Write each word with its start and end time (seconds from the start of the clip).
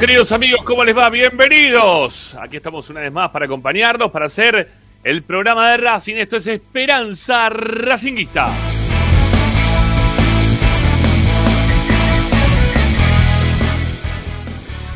queridos 0.00 0.32
amigos. 0.32 0.64
¿Cómo 0.64 0.82
les 0.82 0.96
va? 0.96 1.10
Bienvenidos. 1.10 2.34
Aquí 2.40 2.56
estamos 2.56 2.88
una 2.88 3.02
vez 3.02 3.12
más 3.12 3.28
para 3.28 3.44
acompañarlos, 3.44 4.10
para 4.10 4.26
hacer 4.26 4.66
el 5.04 5.22
programa 5.22 5.70
de 5.70 5.76
Racing. 5.76 6.14
Esto 6.16 6.38
es 6.38 6.46
Esperanza 6.46 7.50
Racinguista. 7.50 8.50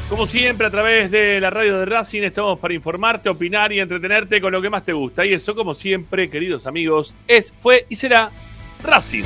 Como 0.09 0.26
siempre, 0.26 0.69
a 0.69 0.70
través 0.70 1.10
de 1.10 1.38
la 1.38 1.50
radio 1.50 1.81
de 1.81 1.84
Racing 1.84 2.22
estamos 2.22 2.59
para 2.59 2.72
informarte, 2.72 3.28
opinar 3.28 3.72
y 3.75 3.81
entretenerte 3.81 4.41
con 4.41 4.53
lo 4.53 4.62
que 4.62 4.71
más 4.71 4.86
te 4.86 4.94
gusta. 4.94 5.26
Y 5.26 5.34
eso, 5.34 5.54
como 5.54 5.75
siempre, 5.75 6.31
queridos 6.31 6.66
amigos, 6.66 7.15
es, 7.28 7.53
fue 7.59 7.84
y 7.91 7.97
será 7.97 8.31
Racing. 8.82 9.25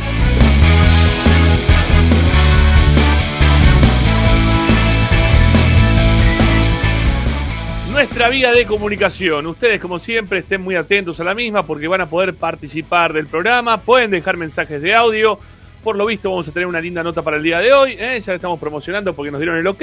Nuestra 7.99 8.29
vía 8.29 8.53
de 8.53 8.65
comunicación. 8.65 9.45
Ustedes, 9.49 9.81
como 9.81 9.99
siempre, 9.99 10.39
estén 10.39 10.61
muy 10.61 10.77
atentos 10.77 11.19
a 11.19 11.25
la 11.25 11.35
misma 11.35 11.65
porque 11.65 11.89
van 11.89 12.01
a 12.01 12.09
poder 12.09 12.33
participar 12.33 13.13
del 13.13 13.27
programa. 13.27 13.81
Pueden 13.81 14.13
dejar 14.13 14.37
mensajes 14.37 14.81
de 14.81 14.95
audio. 14.95 15.37
Por 15.83 15.97
lo 15.97 16.07
visto, 16.07 16.31
vamos 16.31 16.47
a 16.47 16.53
tener 16.53 16.69
una 16.69 16.81
linda 16.81 17.03
nota 17.03 17.23
para 17.23 17.39
el 17.39 17.43
día 17.43 17.59
de 17.59 17.73
hoy. 17.73 17.97
¿eh? 17.99 18.21
Ya 18.21 18.31
la 18.31 18.37
estamos 18.37 18.61
promocionando 18.61 19.17
porque 19.17 19.33
nos 19.33 19.41
dieron 19.41 19.57
el 19.57 19.67
ok. 19.67 19.83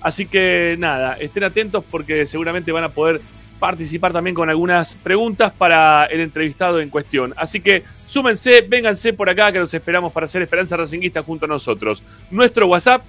Así 0.00 0.26
que 0.26 0.74
nada, 0.76 1.14
estén 1.20 1.44
atentos 1.44 1.84
porque 1.88 2.26
seguramente 2.26 2.72
van 2.72 2.82
a 2.82 2.88
poder 2.88 3.20
participar 3.60 4.12
también 4.12 4.34
con 4.34 4.50
algunas 4.50 4.96
preguntas 4.96 5.52
para 5.52 6.06
el 6.06 6.18
entrevistado 6.18 6.80
en 6.80 6.90
cuestión. 6.90 7.32
Así 7.36 7.60
que 7.60 7.84
súmense, 8.08 8.62
vénganse 8.62 9.12
por 9.12 9.30
acá 9.30 9.52
que 9.52 9.60
los 9.60 9.72
esperamos 9.72 10.12
para 10.12 10.24
hacer 10.24 10.42
Esperanza 10.42 10.76
Racinguista 10.76 11.22
junto 11.22 11.44
a 11.44 11.48
nosotros. 11.48 12.02
Nuestro 12.28 12.66
WhatsApp 12.66 13.04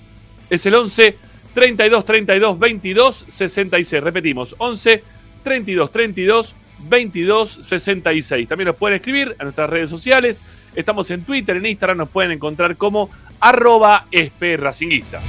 es 0.47 0.63
el 0.67 0.75
11 0.75 1.17
32 1.53 2.05
32 2.05 2.59
22 2.59 3.25
66. 3.27 4.03
Repetimos, 4.03 4.55
11 4.57 5.03
32 5.43 5.91
32 5.91 6.55
22 6.79 7.59
66. 7.61 8.47
También 8.47 8.67
nos 8.67 8.75
pueden 8.75 8.97
escribir 8.97 9.35
a 9.37 9.43
nuestras 9.43 9.69
redes 9.69 9.89
sociales. 9.89 10.41
Estamos 10.75 11.09
en 11.11 11.23
Twitter, 11.23 11.57
en 11.57 11.65
Instagram, 11.65 11.97
nos 11.97 12.09
pueden 12.09 12.31
encontrar 12.31 12.75
como 12.77 13.09
arroba 13.39 14.07
esperracinguista. 14.11 15.21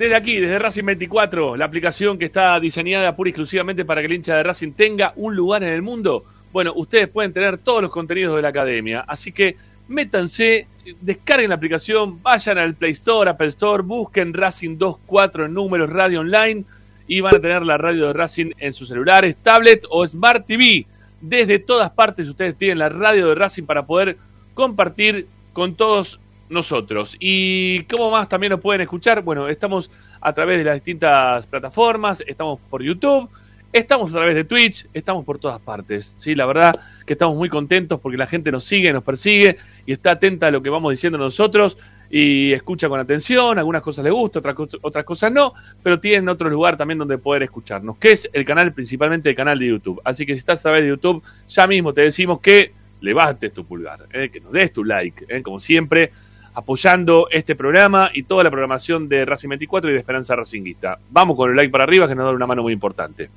Desde 0.00 0.14
aquí, 0.14 0.38
desde 0.38 0.58
Racing 0.58 0.84
24, 0.84 1.56
la 1.56 1.66
aplicación 1.66 2.16
que 2.16 2.24
está 2.24 2.58
diseñada 2.58 3.14
pura 3.14 3.28
y 3.28 3.32
exclusivamente 3.32 3.84
para 3.84 4.00
que 4.00 4.06
el 4.06 4.14
hincha 4.14 4.34
de 4.36 4.42
Racing 4.44 4.72
tenga 4.72 5.12
un 5.16 5.36
lugar 5.36 5.62
en 5.62 5.68
el 5.74 5.82
mundo 5.82 6.24
bueno, 6.52 6.72
ustedes 6.74 7.08
pueden 7.08 7.32
tener 7.32 7.58
todos 7.58 7.82
los 7.82 7.90
contenidos 7.90 8.36
de 8.36 8.42
la 8.42 8.48
academia. 8.48 9.04
Así 9.06 9.32
que 9.32 9.56
métanse, 9.88 10.66
descarguen 11.00 11.50
la 11.50 11.56
aplicación, 11.56 12.22
vayan 12.22 12.58
al 12.58 12.74
Play 12.74 12.92
Store, 12.92 13.30
Apple 13.30 13.48
Store, 13.48 13.82
busquen 13.82 14.32
Racing 14.32 14.78
24 14.78 15.46
en 15.46 15.54
números 15.54 15.90
radio 15.90 16.20
online 16.20 16.64
y 17.06 17.20
van 17.20 17.34
a 17.34 17.40
tener 17.40 17.62
la 17.62 17.76
radio 17.76 18.06
de 18.06 18.12
Racing 18.12 18.52
en 18.58 18.72
sus 18.72 18.88
celulares, 18.88 19.36
tablet 19.42 19.84
o 19.90 20.06
Smart 20.06 20.46
TV. 20.46 20.86
Desde 21.20 21.58
todas 21.58 21.90
partes 21.90 22.28
ustedes 22.28 22.56
tienen 22.56 22.78
la 22.78 22.88
radio 22.88 23.28
de 23.28 23.34
Racing 23.34 23.64
para 23.64 23.84
poder 23.84 24.16
compartir 24.54 25.26
con 25.52 25.74
todos 25.74 26.20
nosotros. 26.48 27.16
¿Y 27.18 27.82
cómo 27.84 28.10
más 28.10 28.28
también 28.28 28.52
nos 28.52 28.60
pueden 28.60 28.80
escuchar? 28.82 29.22
Bueno, 29.22 29.48
estamos 29.48 29.90
a 30.20 30.32
través 30.32 30.58
de 30.58 30.64
las 30.64 30.74
distintas 30.74 31.46
plataformas, 31.46 32.22
estamos 32.26 32.60
por 32.70 32.82
YouTube, 32.82 33.28
Estamos 33.72 34.10
a 34.10 34.14
través 34.14 34.34
de 34.34 34.42
Twitch, 34.42 34.88
estamos 34.92 35.24
por 35.24 35.38
todas 35.38 35.60
partes. 35.60 36.12
Sí, 36.16 36.34
la 36.34 36.44
verdad 36.44 36.74
que 37.06 37.12
estamos 37.12 37.36
muy 37.36 37.48
contentos 37.48 38.00
porque 38.00 38.18
la 38.18 38.26
gente 38.26 38.50
nos 38.50 38.64
sigue, 38.64 38.92
nos 38.92 39.04
persigue 39.04 39.58
y 39.86 39.92
está 39.92 40.10
atenta 40.10 40.48
a 40.48 40.50
lo 40.50 40.60
que 40.60 40.70
vamos 40.70 40.90
diciendo 40.90 41.16
nosotros 41.18 41.78
y 42.10 42.52
escucha 42.52 42.88
con 42.88 42.98
atención. 42.98 43.60
Algunas 43.60 43.82
cosas 43.82 44.04
le 44.04 44.10
gusta, 44.10 44.40
otras, 44.40 44.56
otras 44.82 45.04
cosas 45.04 45.30
no, 45.30 45.54
pero 45.84 46.00
tienen 46.00 46.28
otro 46.28 46.50
lugar 46.50 46.76
también 46.76 46.98
donde 46.98 47.16
poder 47.18 47.44
escucharnos, 47.44 47.96
que 47.98 48.10
es 48.10 48.28
el 48.32 48.44
canal, 48.44 48.72
principalmente 48.72 49.30
el 49.30 49.36
canal 49.36 49.56
de 49.56 49.68
YouTube. 49.68 50.00
Así 50.02 50.26
que 50.26 50.32
si 50.32 50.40
estás 50.40 50.58
a 50.58 50.62
través 50.62 50.82
de 50.82 50.88
YouTube, 50.88 51.22
ya 51.46 51.68
mismo 51.68 51.94
te 51.94 52.00
decimos 52.00 52.40
que 52.40 52.72
levantes 53.00 53.52
tu 53.52 53.64
pulgar, 53.64 54.08
eh, 54.12 54.30
que 54.30 54.40
nos 54.40 54.50
des 54.50 54.72
tu 54.72 54.82
like, 54.82 55.26
eh, 55.28 55.42
como 55.42 55.60
siempre 55.60 56.10
apoyando 56.54 57.28
este 57.30 57.54
programa 57.54 58.10
y 58.12 58.24
toda 58.24 58.42
la 58.42 58.50
programación 58.50 59.08
de 59.08 59.24
Racing 59.24 59.50
24 59.50 59.90
y 59.90 59.92
de 59.92 60.00
Esperanza 60.00 60.34
Racinguista. 60.34 60.98
Vamos 61.10 61.36
con 61.36 61.50
el 61.50 61.56
like 61.56 61.70
para 61.70 61.84
arriba 61.84 62.08
que 62.08 62.16
nos 62.16 62.24
da 62.24 62.32
una 62.32 62.48
mano 62.48 62.64
muy 62.64 62.72
importante 62.72 63.30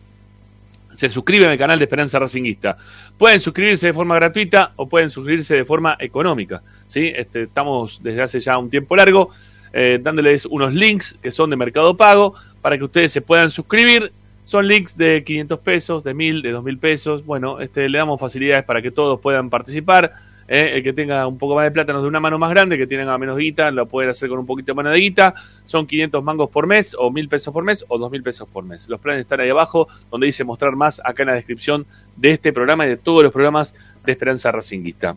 se 0.96 1.10
suscriben 1.10 1.50
al 1.50 1.58
canal 1.58 1.80
de 1.80 1.86
Esperanza 1.86 2.20
Racinguista. 2.20 2.78
Pueden 3.18 3.40
suscribirse 3.40 3.88
de 3.88 3.94
forma 3.94 4.16
gratuita 4.16 4.74
o 4.76 4.88
pueden 4.88 5.10
suscribirse 5.10 5.56
de 5.56 5.66
forma 5.66 5.96
económica. 6.00 6.62
¿sí? 6.88 7.12
Este, 7.16 7.44
estamos 7.44 8.02
desde 8.04 8.22
hace 8.22 8.40
ya 8.40 8.58
un 8.58 8.70
tiempo 8.70 8.96
largo 8.96 9.30
eh, 9.76 10.00
dándoles 10.02 10.46
unos 10.46 10.74
links 10.74 11.18
que 11.20 11.32
son 11.32 11.50
de 11.50 11.56
Mercado 11.56 11.98
Pago 11.98 12.36
para 12.62 12.78
que 12.78 12.84
ustedes 12.84 13.12
se 13.12 13.22
puedan 13.22 13.50
suscribir. 13.50 14.14
Son 14.46 14.68
links 14.68 14.98
de 14.98 15.24
500 15.24 15.60
pesos, 15.60 16.04
de 16.04 16.14
1000, 16.14 16.42
de 16.42 16.52
2000 16.52 16.78
pesos. 16.78 17.26
Bueno, 17.26 17.60
este, 17.60 17.90
le 17.90 17.98
damos 17.98 18.20
facilidades 18.20 18.64
para 18.66 18.82
que 18.82 18.92
todos 18.92 19.20
puedan 19.20 19.50
participar. 19.50 20.14
¿Eh? 20.48 20.72
el 20.76 20.84
que 20.84 20.94
tenga 20.94 21.28
un 21.28 21.38
poco 21.38 21.56
más 21.56 21.66
de 21.66 21.72
plata 21.72 21.94
nos 21.94 22.02
da 22.02 22.08
una 22.08 22.20
mano 22.20 22.38
más 22.38 22.50
grande, 22.50 22.78
que 22.78 22.88
tienen 22.88 23.10
a 23.10 23.18
menos 23.18 23.38
guita, 23.38 23.72
lo 23.72 23.88
pueden 23.88 24.10
hacer 24.10 24.30
con 24.30 24.40
un 24.40 24.46
poquito 24.46 24.76
más 24.76 24.86
de 24.86 25.00
guita. 25.00 25.34
Son 25.66 25.86
500 25.86 26.24
mangos 26.24 26.50
por 26.50 26.68
mes, 26.68 26.96
o 26.98 27.12
1000 27.12 27.30
pesos 27.30 27.54
por 27.54 27.64
mes, 27.64 27.86
o 27.88 27.98
2000 27.98 28.24
pesos 28.24 28.48
por 28.48 28.64
mes. 28.64 28.90
Los 28.90 29.00
planes 29.00 29.22
están 29.22 29.40
ahí 29.40 29.50
abajo, 29.50 29.88
donde 30.12 30.28
dice 30.28 30.44
mostrar 30.44 30.76
más 30.76 31.02
acá 31.04 31.24
en 31.24 31.30
la 31.30 31.36
descripción 31.36 31.86
de 32.16 32.32
este 32.32 32.54
programa 32.54 32.86
y 32.86 32.90
de 32.90 32.98
todos 32.98 33.24
los 33.24 33.32
programas 33.32 33.74
de 34.06 34.12
Esperanza 34.12 34.52
Racinguista. 34.52 35.16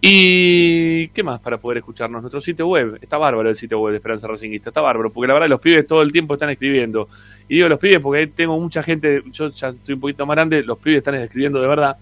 ¿Y 0.00 1.08
qué 1.08 1.22
más 1.22 1.40
para 1.40 1.58
poder 1.58 1.78
escucharnos? 1.78 2.22
Nuestro 2.22 2.40
sitio 2.40 2.68
web, 2.68 2.98
está 3.00 3.18
bárbaro 3.18 3.48
el 3.48 3.56
sitio 3.56 3.80
web 3.80 3.92
de 3.92 3.96
Esperanza 3.96 4.28
Racinguista, 4.28 4.70
está 4.70 4.80
bárbaro, 4.80 5.12
porque 5.12 5.28
la 5.28 5.34
verdad 5.34 5.48
los 5.48 5.60
pibes 5.60 5.86
todo 5.86 6.02
el 6.02 6.12
tiempo 6.12 6.34
están 6.34 6.50
escribiendo. 6.50 7.08
Y 7.48 7.56
digo 7.56 7.68
los 7.68 7.78
pibes 7.78 8.00
porque 8.00 8.20
ahí 8.20 8.26
tengo 8.26 8.58
mucha 8.58 8.82
gente, 8.82 9.22
yo 9.30 9.48
ya 9.48 9.68
estoy 9.68 9.94
un 9.94 10.00
poquito 10.00 10.26
más 10.26 10.36
grande, 10.36 10.62
los 10.62 10.78
pibes 10.78 10.98
están 10.98 11.14
escribiendo 11.14 11.60
de 11.60 11.68
verdad 11.68 11.96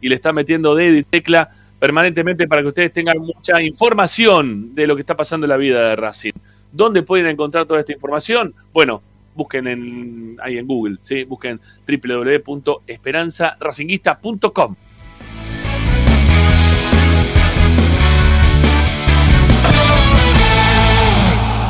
y 0.00 0.08
le 0.08 0.14
están 0.14 0.34
metiendo 0.34 0.74
dedo 0.74 0.96
y 0.96 1.02
tecla 1.02 1.50
permanentemente 1.80 2.46
para 2.46 2.62
que 2.62 2.68
ustedes 2.68 2.92
tengan 2.92 3.18
mucha 3.18 3.60
información 3.60 4.72
de 4.74 4.86
lo 4.86 4.94
que 4.94 5.00
está 5.00 5.16
pasando 5.16 5.46
en 5.46 5.50
la 5.50 5.56
vida 5.56 5.88
de 5.88 5.96
Racing. 5.96 6.34
¿Dónde 6.70 7.02
pueden 7.02 7.26
encontrar 7.26 7.66
toda 7.66 7.80
esta 7.80 7.92
información? 7.92 8.54
Bueno, 8.72 9.02
busquen 9.34 9.66
en, 9.66 10.36
ahí 10.42 10.58
en 10.58 10.66
Google, 10.66 10.98
¿sí? 11.00 11.24
busquen 11.24 11.58
www.esperanzaracinguista.com. 11.88 14.76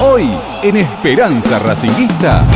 Hoy 0.02 0.26
en 0.62 0.76
Esperanza 0.76 1.58
Racinguista. 1.58 2.46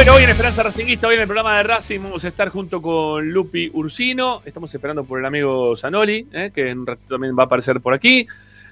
Bueno, 0.00 0.14
hoy 0.14 0.22
en 0.22 0.30
Esperanza 0.30 0.62
Racingista, 0.62 1.08
hoy 1.08 1.16
en 1.16 1.20
el 1.20 1.26
programa 1.26 1.58
de 1.58 1.62
Racing 1.62 2.00
vamos 2.00 2.24
a 2.24 2.28
estar 2.28 2.48
junto 2.48 2.80
con 2.80 3.28
Lupi 3.28 3.70
Ursino. 3.74 4.40
Estamos 4.46 4.74
esperando 4.74 5.04
por 5.04 5.18
el 5.18 5.26
amigo 5.26 5.76
Zanoli, 5.76 6.26
eh, 6.32 6.50
que 6.54 6.70
en 6.70 6.86
ratito 6.86 7.16
también 7.16 7.36
va 7.38 7.42
a 7.42 7.44
aparecer 7.44 7.82
por 7.82 7.92
aquí. 7.92 8.26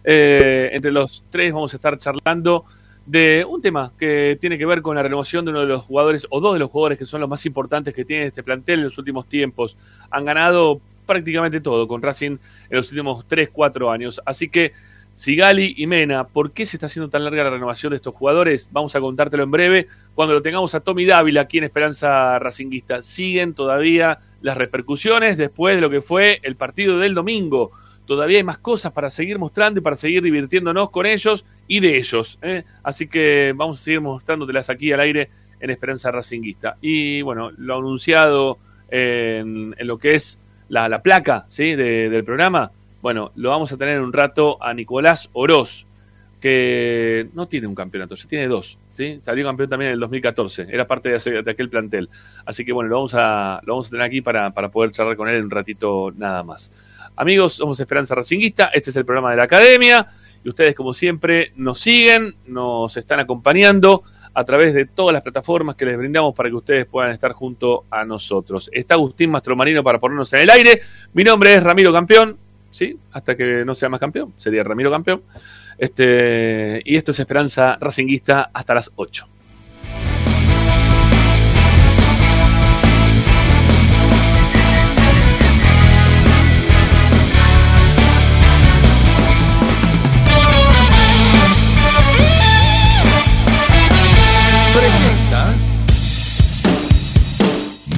Eh, 0.05 0.71
entre 0.73 0.91
los 0.91 1.23
tres 1.29 1.53
vamos 1.53 1.75
a 1.75 1.77
estar 1.77 1.99
charlando 1.99 2.65
de 3.05 3.45
un 3.47 3.61
tema 3.61 3.93
que 3.99 4.39
tiene 4.41 4.57
que 4.57 4.65
ver 4.65 4.81
con 4.81 4.97
la 4.97 5.03
renovación 5.03 5.45
de 5.45 5.51
uno 5.51 5.61
de 5.61 5.67
los 5.67 5.85
jugadores, 5.85 6.27
o 6.31 6.41
dos 6.41 6.55
de 6.55 6.61
los 6.61 6.71
jugadores 6.71 6.97
que 6.97 7.05
son 7.05 7.21
los 7.21 7.29
más 7.29 7.45
importantes 7.45 7.93
que 7.93 8.07
tiene 8.07 8.25
este 8.25 8.43
plantel 8.43 8.79
en 8.79 8.87
los 8.87 8.97
últimos 8.97 9.29
tiempos. 9.29 9.77
Han 10.11 10.25
ganado 10.25 10.81
prácticamente 11.05 11.61
todo 11.61 11.87
con 11.87 12.01
Racing 12.01 12.39
en 12.71 12.77
los 12.77 12.91
últimos 12.91 13.27
3, 13.29 13.51
4 13.53 13.91
años. 13.91 14.19
Así 14.25 14.49
que 14.49 14.73
Sigali 15.19 15.75
y 15.77 15.89
Mena, 15.89 16.29
¿por 16.29 16.53
qué 16.53 16.65
se 16.65 16.77
está 16.77 16.87
haciendo 16.87 17.11
tan 17.11 17.25
larga 17.25 17.43
la 17.43 17.51
renovación 17.51 17.91
de 17.91 17.97
estos 17.97 18.15
jugadores? 18.15 18.69
Vamos 18.71 18.95
a 18.95 19.01
contártelo 19.01 19.43
en 19.43 19.51
breve. 19.51 19.89
Cuando 20.15 20.33
lo 20.33 20.43
tengamos 20.43 20.77
a 20.77 20.81
Tommy 20.81 21.07
Dávila 21.07 21.41
aquí 21.41 21.59
en 21.59 21.65
Esperanza 21.65 22.39
Racinguista, 22.39 23.03
siguen 23.03 23.53
todavía 23.53 24.21
las 24.43 24.57
repercusiones 24.57 25.37
después 25.37 25.75
de 25.75 25.81
lo 25.81 25.91
que 25.91 26.03
fue 26.03 26.39
el 26.45 26.55
partido 26.55 27.01
del 27.01 27.17
domingo. 27.17 27.73
Todavía 28.07 28.37
hay 28.37 28.45
más 28.45 28.59
cosas 28.59 28.93
para 28.93 29.11
seguir 29.11 29.41
mostrando 29.41 29.81
y 29.81 29.83
para 29.83 29.97
seguir 29.97 30.23
divirtiéndonos 30.23 30.91
con 30.91 31.05
ellos 31.05 31.45
y 31.67 31.81
de 31.81 31.99
ellos. 31.99 32.39
¿eh? 32.41 32.63
Así 32.85 33.09
que 33.09 33.53
vamos 33.57 33.81
a 33.81 33.83
seguir 33.83 34.01
mostrándotelas 34.01 34.71
aquí 34.71 34.93
al 34.93 35.01
aire 35.01 35.31
en 35.59 35.71
Esperanza 35.71 36.13
Racinguista. 36.13 36.77
Y 36.81 37.23
bueno, 37.23 37.51
lo 37.59 37.77
anunciado 37.77 38.59
en, 38.89 39.75
lo 39.81 39.99
que 39.99 40.15
es 40.15 40.39
la, 40.69 41.03
placa 41.03 41.45
¿sí? 41.49 41.75
del 41.75 42.23
programa 42.23 42.71
bueno, 43.01 43.33
lo 43.37 43.51
vamos 43.51 43.73
a 43.73 43.77
tener 43.77 43.97
en 43.97 44.03
un 44.03 44.13
rato 44.13 44.63
a 44.63 44.75
Nicolás 44.75 45.31
Oroz, 45.33 45.87
que 46.41 47.29
no 47.35 47.49
tiene 47.49 47.67
un 47.67 47.75
campeonato, 47.75 48.15
ya 48.15 48.29
tiene 48.29 48.47
dos, 48.47 48.79
¿sí? 48.93 49.19
Salió 49.23 49.45
campeón 49.45 49.69
también 49.69 49.89
en 49.89 49.95
el 49.95 50.01
2014, 50.01 50.69
era 50.71 50.87
parte 50.87 51.11
de, 51.11 51.51
aquel 51.51 51.69
plantel. 51.69 52.09
Así 52.45 52.65
que 52.65 52.73
bueno, 52.73 52.89
lo 52.89 52.97
vamos 52.97 53.15
a, 53.15 53.61
lo 53.65 53.75
vamos 53.75 53.89
a 53.89 53.91
tener 53.91 54.07
aquí 54.07 54.21
para, 54.21 54.51
para 54.53 54.69
poder 54.71 54.91
charlar 54.91 55.17
con 55.17 55.29
él 55.29 55.37
en 55.37 55.45
un 55.45 55.51
ratito 55.51 56.13
nada 56.17 56.43
más. 56.43 56.73
Amigos, 57.17 57.55
somos 57.55 57.81
Esperanza 57.81 58.15
Racinguista, 58.15 58.71
este 58.73 58.91
es 58.91 58.97
el 58.97 59.05
programa 59.05 59.33
de 59.33 59.39
la 59.39 59.45
Academia 59.45 60.07
y 60.45 60.49
ustedes 60.49 60.77
como 60.77 60.95
siempre 60.95 61.53
nos 61.57 61.81
siguen, 61.81 62.37
nos 62.47 62.97
están 62.97 63.19
acompañando 63.19 64.05
a 64.35 64.45
través 64.45 64.73
de 64.73 64.87
todas 64.87 65.13
las 65.13 65.23
plataformas 65.23 65.75
que 65.75 65.85
les 65.85 65.97
brindamos 65.99 66.33
para 66.33 66.49
que 66.49 66.55
ustedes 66.55 66.87
puedan 66.87 67.11
estar 67.11 67.33
junto 67.33 67.87
a 67.91 68.05
nosotros. 68.05 68.71
Está 68.73 68.95
Agustín 68.95 69.31
Mastromarino 69.31 69.83
para 69.83 69.99
ponernos 69.99 70.33
en 70.33 70.41
el 70.41 70.51
aire. 70.51 70.81
Mi 71.13 71.25
nombre 71.25 71.55
es 71.55 71.63
Ramiro 71.63 71.93
Campeón, 71.93 72.39
¿sí? 72.71 72.99
Hasta 73.13 73.37
que 73.37 73.65
no 73.65 73.75
sea 73.75 73.89
más 73.89 74.01
campeón, 74.01 74.33
sería 74.37 74.63
Ramiro 74.65 74.91
Campeón. 74.91 75.23
Este, 75.79 76.83
y 76.85 76.97
esto 76.97 77.13
es 77.13 77.21
Esperanza 77.21 77.77
Racinguista 77.81 78.51
hasta 78.53 78.75
las 78.75 78.93
8. 78.97 79.29
Presenta 94.75 95.55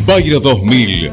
Bayro 0.06 0.40
2000, 0.40 1.12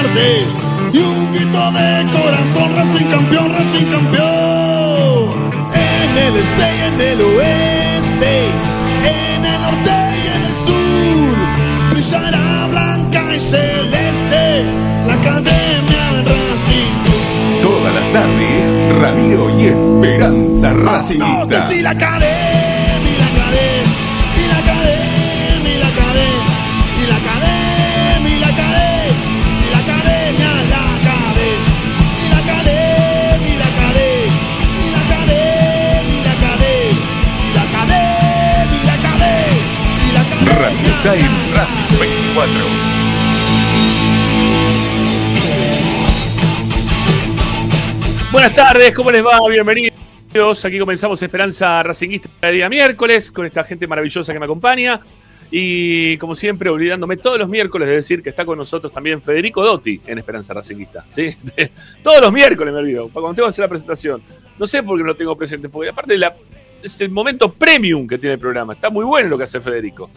estandartes 0.00 0.52
y 0.92 0.98
un 0.98 1.32
grito 1.32 1.72
de 1.72 2.06
corazón, 2.10 2.76
Racing 2.76 3.06
campeón, 3.06 3.52
Racing 3.52 3.86
campeón. 3.86 5.50
En 5.74 6.18
el 6.18 6.36
este 6.36 6.62
y 6.62 6.80
en 6.88 7.00
el 7.00 7.20
oeste, 7.20 8.44
en 9.04 9.44
el 9.44 9.60
norte 9.60 9.90
y 10.16 10.26
en 10.36 10.42
el 10.44 10.56
sur, 10.66 11.36
brillará 11.92 12.66
blanca 12.70 13.34
y 13.34 13.40
celeste 13.40 14.64
la 15.06 15.14
academia 15.14 16.04
Racing. 16.24 17.62
Todas 17.62 17.94
las 17.94 18.12
tardes, 18.12 18.68
Ramiro 19.00 19.50
y 19.58 19.66
Esperanza. 19.66 20.74
Todos 21.18 21.72
y 21.72 21.82
la 21.82 21.90
academia, 21.90 22.49
Radio 41.02 41.22
Time 41.22 41.54
Radio 41.54 41.98
24. 41.98 42.52
Buenas 48.30 48.54
tardes, 48.54 48.94
¿cómo 48.94 49.10
les 49.10 49.24
va? 49.24 49.38
Bienvenidos. 49.48 50.62
Aquí 50.62 50.78
comenzamos 50.78 51.22
Esperanza 51.22 51.82
Racinguista 51.82 52.28
el 52.42 52.54
día 52.56 52.68
miércoles 52.68 53.32
con 53.32 53.46
esta 53.46 53.64
gente 53.64 53.86
maravillosa 53.86 54.34
que 54.34 54.38
me 54.38 54.44
acompaña. 54.44 55.00
Y 55.50 56.18
como 56.18 56.36
siempre, 56.36 56.68
olvidándome 56.68 57.16
todos 57.16 57.38
los 57.38 57.48
miércoles 57.48 57.88
de 57.88 57.94
decir 57.94 58.22
que 58.22 58.28
está 58.28 58.44
con 58.44 58.58
nosotros 58.58 58.92
también 58.92 59.22
Federico 59.22 59.64
Dotti 59.64 60.02
en 60.06 60.18
Esperanza 60.18 60.52
Racinguista. 60.52 61.06
¿sí? 61.08 61.34
todos 62.02 62.20
los 62.20 62.30
miércoles 62.30 62.74
me 62.74 62.80
olvido, 62.80 63.08
para 63.08 63.22
cuando 63.22 63.36
tengo 63.36 63.46
que 63.46 63.50
hacer 63.50 63.62
la 63.62 63.68
presentación. 63.68 64.22
No 64.58 64.66
sé 64.66 64.82
por 64.82 64.98
qué 64.98 65.02
no 65.02 65.08
lo 65.08 65.16
tengo 65.16 65.34
presente, 65.34 65.70
porque 65.70 65.88
aparte 65.88 66.18
es 66.82 67.00
el 67.00 67.08
momento 67.10 67.50
premium 67.50 68.06
que 68.06 68.18
tiene 68.18 68.34
el 68.34 68.40
programa. 68.40 68.74
Está 68.74 68.90
muy 68.90 69.04
bueno 69.06 69.30
lo 69.30 69.38
que 69.38 69.44
hace 69.44 69.62
Federico. 69.62 70.10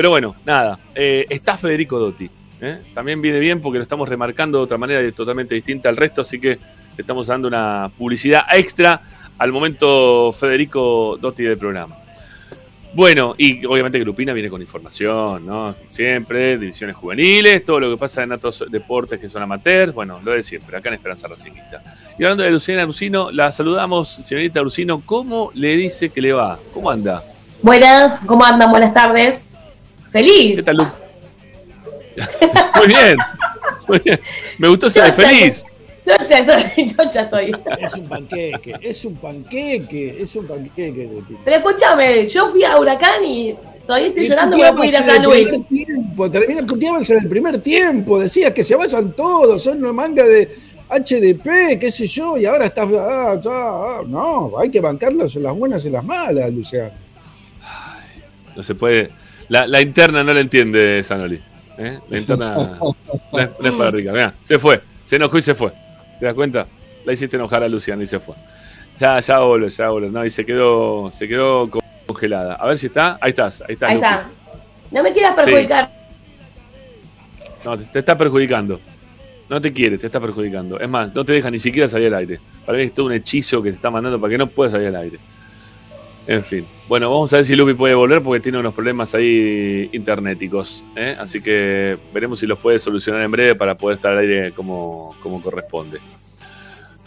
Pero 0.00 0.08
bueno, 0.08 0.34
nada, 0.46 0.78
eh, 0.94 1.26
está 1.28 1.58
Federico 1.58 1.98
Dotti. 1.98 2.30
¿eh? 2.62 2.78
También 2.94 3.20
viene 3.20 3.38
bien 3.38 3.60
porque 3.60 3.76
lo 3.76 3.82
estamos 3.82 4.08
remarcando 4.08 4.56
de 4.56 4.64
otra 4.64 4.78
manera 4.78 5.02
y 5.02 5.12
totalmente 5.12 5.54
distinta 5.54 5.90
al 5.90 5.98
resto, 5.98 6.22
así 6.22 6.40
que 6.40 6.48
le 6.48 6.58
estamos 6.96 7.26
dando 7.26 7.48
una 7.48 7.90
publicidad 7.98 8.46
extra 8.54 9.02
al 9.36 9.52
momento 9.52 10.32
Federico 10.32 11.18
Dotti 11.20 11.42
del 11.42 11.58
programa. 11.58 11.96
Bueno, 12.94 13.34
y 13.36 13.62
obviamente 13.66 13.98
que 13.98 14.04
Lupina 14.06 14.32
viene 14.32 14.48
con 14.48 14.62
información, 14.62 15.44
¿no? 15.44 15.74
Siempre, 15.88 16.56
divisiones 16.56 16.96
juveniles, 16.96 17.62
todo 17.62 17.78
lo 17.80 17.90
que 17.90 17.98
pasa 17.98 18.22
en 18.22 18.32
otros 18.32 18.64
deportes 18.70 19.20
que 19.20 19.28
son 19.28 19.42
amateurs, 19.42 19.92
bueno, 19.92 20.18
lo 20.24 20.32
de 20.32 20.42
siempre, 20.42 20.78
acá 20.78 20.88
en 20.88 20.94
Esperanza 20.94 21.28
Racingista. 21.28 21.82
Y 22.18 22.24
hablando 22.24 22.42
de 22.42 22.50
Luciana 22.50 22.86
Ursino, 22.86 23.30
la 23.30 23.52
saludamos, 23.52 24.08
señorita 24.08 24.62
Ursino, 24.62 25.02
¿cómo 25.04 25.50
le 25.52 25.76
dice 25.76 26.08
que 26.08 26.22
le 26.22 26.32
va? 26.32 26.58
¿Cómo 26.72 26.90
anda? 26.90 27.22
Buenas, 27.60 28.20
¿cómo 28.24 28.42
andan? 28.46 28.70
Buenas 28.70 28.94
tardes. 28.94 29.49
¿Qué 30.12 30.18
¡Feliz! 30.18 30.64
tal, 30.64 30.76
Lu? 30.76 30.84
Muy 32.76 32.86
bien, 32.88 33.16
muy 33.86 33.98
bien. 34.00 34.20
Me 34.58 34.68
gustó 34.68 34.88
de 34.88 35.12
feliz. 35.12 35.62
Chocha 36.04 36.38
estoy, 36.38 36.86
chocha 36.96 37.22
estoy. 37.22 37.52
Es 37.78 37.94
un 37.94 38.08
panqueque, 38.08 38.74
es 38.80 39.04
un 39.04 39.16
panqueque, 39.16 40.22
es 40.22 40.36
un 40.36 40.46
panqueque. 40.46 41.08
Pero 41.44 41.56
escúchame, 41.56 42.28
yo 42.28 42.50
fui 42.50 42.64
a 42.64 42.78
Huracán 42.78 43.24
y 43.24 43.54
todavía 43.86 44.08
estoy 44.08 44.24
Y 44.24 44.28
llorando 44.28 44.56
porque 44.56 44.72
puedo 44.72 44.88
ir 44.88 44.96
a 44.96 45.06
San 45.06 45.22
Luis. 45.22 45.48
primer 45.48 45.66
Tiempo, 45.66 46.26
en 46.26 47.18
el 47.22 47.28
primer 47.28 47.60
tiempo, 47.60 48.18
decías 48.18 48.52
que 48.52 48.64
se 48.64 48.74
vayan 48.74 49.12
todos, 49.12 49.62
son 49.62 49.78
una 49.78 49.92
manga 49.92 50.24
de 50.24 50.48
HDP, 50.88 51.78
qué 51.78 51.90
sé 51.90 52.06
yo, 52.06 52.36
y 52.36 52.46
ahora 52.46 52.66
estás. 52.66 52.88
ah, 52.92 53.40
ah. 53.46 54.00
no, 54.06 54.58
hay 54.58 54.70
que 54.70 54.80
bancarlos 54.80 55.36
en 55.36 55.44
las 55.44 55.54
buenas 55.54 55.84
y 55.84 55.88
en 55.88 55.92
las 55.92 56.04
malas, 56.04 56.52
Luciano. 56.52 56.90
No 58.56 58.62
se 58.62 58.74
puede. 58.74 59.19
La, 59.50 59.66
la 59.66 59.82
interna 59.82 60.22
no 60.22 60.32
la 60.32 60.40
entiende 60.40 61.02
Sanoli. 61.02 61.40
¿eh? 61.76 61.98
La 62.08 62.18
interna 62.18 62.54
no 63.34 63.38
es, 63.38 63.50
no 63.60 63.68
es 63.68 63.74
para 63.74 63.90
rica. 63.90 64.12
Mirá, 64.12 64.32
se 64.44 64.58
fue. 64.60 64.80
Se 65.04 65.16
enojó 65.16 65.38
y 65.38 65.42
se 65.42 65.56
fue. 65.56 65.72
¿Te 66.20 66.26
das 66.26 66.34
cuenta? 66.34 66.66
La 67.04 67.12
hiciste 67.12 67.36
enojar 67.36 67.64
a 67.64 67.68
Luciana 67.68 68.02
y 68.02 68.06
se 68.06 68.20
fue. 68.20 68.36
Ya, 69.00 69.18
ya 69.18 69.40
voló, 69.40 69.68
ya 69.68 69.88
voló. 69.88 70.08
No, 70.08 70.24
y 70.24 70.30
se 70.30 70.46
quedó, 70.46 71.10
se 71.10 71.26
quedó 71.26 71.68
congelada. 72.06 72.54
A 72.54 72.66
ver 72.66 72.78
si 72.78 72.86
está. 72.86 73.18
Ahí 73.20 73.30
estás, 73.30 73.60
ahí 73.62 73.74
está. 73.74 73.88
Ahí 73.88 73.96
Lupi. 73.96 74.06
está. 74.06 74.28
No 74.92 75.02
me 75.02 75.12
quieras 75.12 75.34
perjudicar. 75.34 75.90
No, 77.64 77.76
te, 77.76 77.84
te 77.86 77.98
está 77.98 78.16
perjudicando. 78.16 78.80
No 79.48 79.60
te 79.60 79.72
quiere, 79.72 79.98
te 79.98 80.06
está 80.06 80.20
perjudicando. 80.20 80.78
Es 80.78 80.88
más, 80.88 81.12
no 81.12 81.24
te 81.24 81.32
deja 81.32 81.50
ni 81.50 81.58
siquiera 81.58 81.88
salir 81.88 82.06
al 82.06 82.14
aire. 82.20 82.38
Para 82.64 82.78
mí 82.78 82.84
es 82.84 82.94
todo 82.94 83.06
un 83.06 83.12
hechizo 83.14 83.60
que 83.60 83.70
te 83.70 83.76
está 83.76 83.90
mandando 83.90 84.20
para 84.20 84.30
que 84.30 84.38
no 84.38 84.46
puedas 84.46 84.72
salir 84.72 84.86
al 84.88 84.96
aire. 84.96 85.18
En 86.30 86.44
fin. 86.44 86.64
Bueno, 86.86 87.10
vamos 87.10 87.32
a 87.32 87.38
ver 87.38 87.44
si 87.44 87.56
Lupi 87.56 87.74
puede 87.74 87.92
volver 87.92 88.22
porque 88.22 88.38
tiene 88.38 88.60
unos 88.60 88.72
problemas 88.72 89.16
ahí 89.16 89.90
internéticos. 89.90 90.84
¿eh? 90.94 91.16
Así 91.18 91.40
que 91.40 91.98
veremos 92.14 92.38
si 92.38 92.46
los 92.46 92.56
puede 92.56 92.78
solucionar 92.78 93.22
en 93.22 93.32
breve 93.32 93.56
para 93.56 93.76
poder 93.76 93.96
estar 93.96 94.12
al 94.12 94.20
aire 94.20 94.52
como, 94.52 95.12
corresponde. 95.42 95.98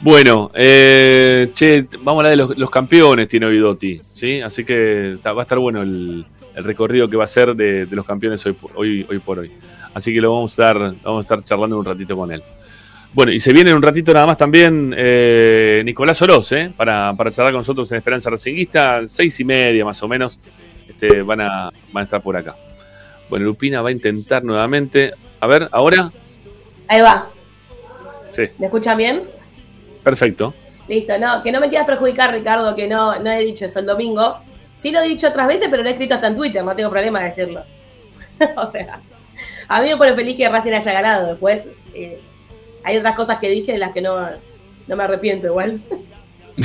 Bueno, 0.01 0.51
eh, 0.53 1.51
che, 1.53 1.87
vamos 2.01 2.25
a 2.25 2.27
hablar 2.27 2.49
de 2.49 2.55
los, 2.57 2.69
campeones, 2.69 3.29
tiene 3.29 3.45
hoy 3.45 3.59
Dotti, 3.59 4.01
¿sí? 4.03 4.41
Así 4.41 4.65
que 4.65 5.15
va 5.25 5.39
a 5.39 5.43
estar 5.43 5.57
bueno 5.57 5.83
el, 5.83 6.25
recorrido 6.55 7.07
que 7.07 7.15
va 7.15 7.23
a 7.23 7.27
ser 7.27 7.55
de, 7.55 7.87
los 7.91 8.05
campeones 8.05 8.45
hoy, 8.45 8.57
hoy, 8.75 9.05
hoy 9.09 9.19
por 9.19 9.39
hoy. 9.39 9.51
Así 9.93 10.13
que 10.13 10.19
lo 10.19 10.33
vamos 10.33 10.51
a 10.51 10.53
estar, 10.53 10.77
vamos 11.01 11.19
a 11.19 11.21
estar 11.21 11.41
charlando 11.45 11.79
un 11.79 11.85
ratito 11.85 12.17
con 12.17 12.29
él. 12.29 12.43
Bueno, 13.13 13.31
y 13.31 13.39
se 13.39 13.53
viene 13.53 13.69
en 13.69 13.75
un 13.75 13.83
ratito 13.83 14.11
nada 14.11 14.25
más 14.25 14.37
también 14.37 14.93
eh, 14.97 15.83
Nicolás 15.85 16.19
Oroz, 16.23 16.51
¿eh? 16.51 16.73
Para, 16.75 17.13
para 17.15 17.31
charlar 17.31 17.53
con 17.53 17.61
nosotros 17.61 17.91
en 17.91 17.99
Esperanza 17.99 18.31
Racinguista, 18.31 19.07
seis 19.07 19.39
y 19.39 19.45
media 19.45 19.85
más 19.85 20.01
o 20.01 20.07
menos, 20.07 20.39
este, 20.89 21.21
van, 21.21 21.41
a, 21.41 21.69
van 21.91 22.01
a 22.01 22.03
estar 22.03 22.21
por 22.21 22.35
acá. 22.35 22.55
Bueno, 23.29 23.45
Lupina 23.45 23.83
va 23.83 23.89
a 23.89 23.91
intentar 23.91 24.43
nuevamente. 24.43 25.13
A 25.39 25.45
ver, 25.45 25.69
ahora. 25.71 26.11
Ahí 26.87 27.01
va. 27.01 27.29
Sí, 28.31 28.43
¿Me 28.57 28.65
escuchan 28.65 28.97
bien? 28.97 29.23
perfecto. 30.03 30.53
Listo, 30.87 31.17
no, 31.17 31.41
que 31.43 31.51
no 31.51 31.59
me 31.59 31.69
quieras 31.69 31.87
perjudicar, 31.87 32.33
Ricardo, 32.33 32.75
que 32.75 32.87
no, 32.87 33.17
no 33.19 33.31
he 33.31 33.45
dicho 33.45 33.65
eso 33.65 33.79
el 33.79 33.85
domingo. 33.85 34.39
Sí 34.75 34.91
lo 34.91 34.99
he 34.99 35.07
dicho 35.07 35.29
otras 35.29 35.47
veces, 35.47 35.67
pero 35.69 35.81
lo 35.81 35.89
he 35.89 35.93
escrito 35.93 36.15
hasta 36.15 36.27
en 36.27 36.35
Twitter, 36.35 36.63
no 36.63 36.75
tengo 36.75 36.89
problema 36.89 37.21
de 37.21 37.29
decirlo. 37.29 37.63
o 38.57 38.71
sea, 38.71 38.99
a 39.67 39.81
mí 39.81 39.89
me 39.89 39.97
pone 39.97 40.15
feliz 40.15 40.35
que 40.35 40.49
Racing 40.49 40.73
haya 40.73 40.93
ganado. 40.93 41.27
Después, 41.27 41.65
eh, 41.93 42.19
hay 42.83 42.97
otras 42.97 43.15
cosas 43.15 43.39
que 43.39 43.49
dije 43.49 43.73
de 43.73 43.77
las 43.77 43.91
que 43.91 44.01
no, 44.01 44.17
no 44.87 44.95
me 44.95 45.03
arrepiento 45.03 45.47
igual. 45.47 45.79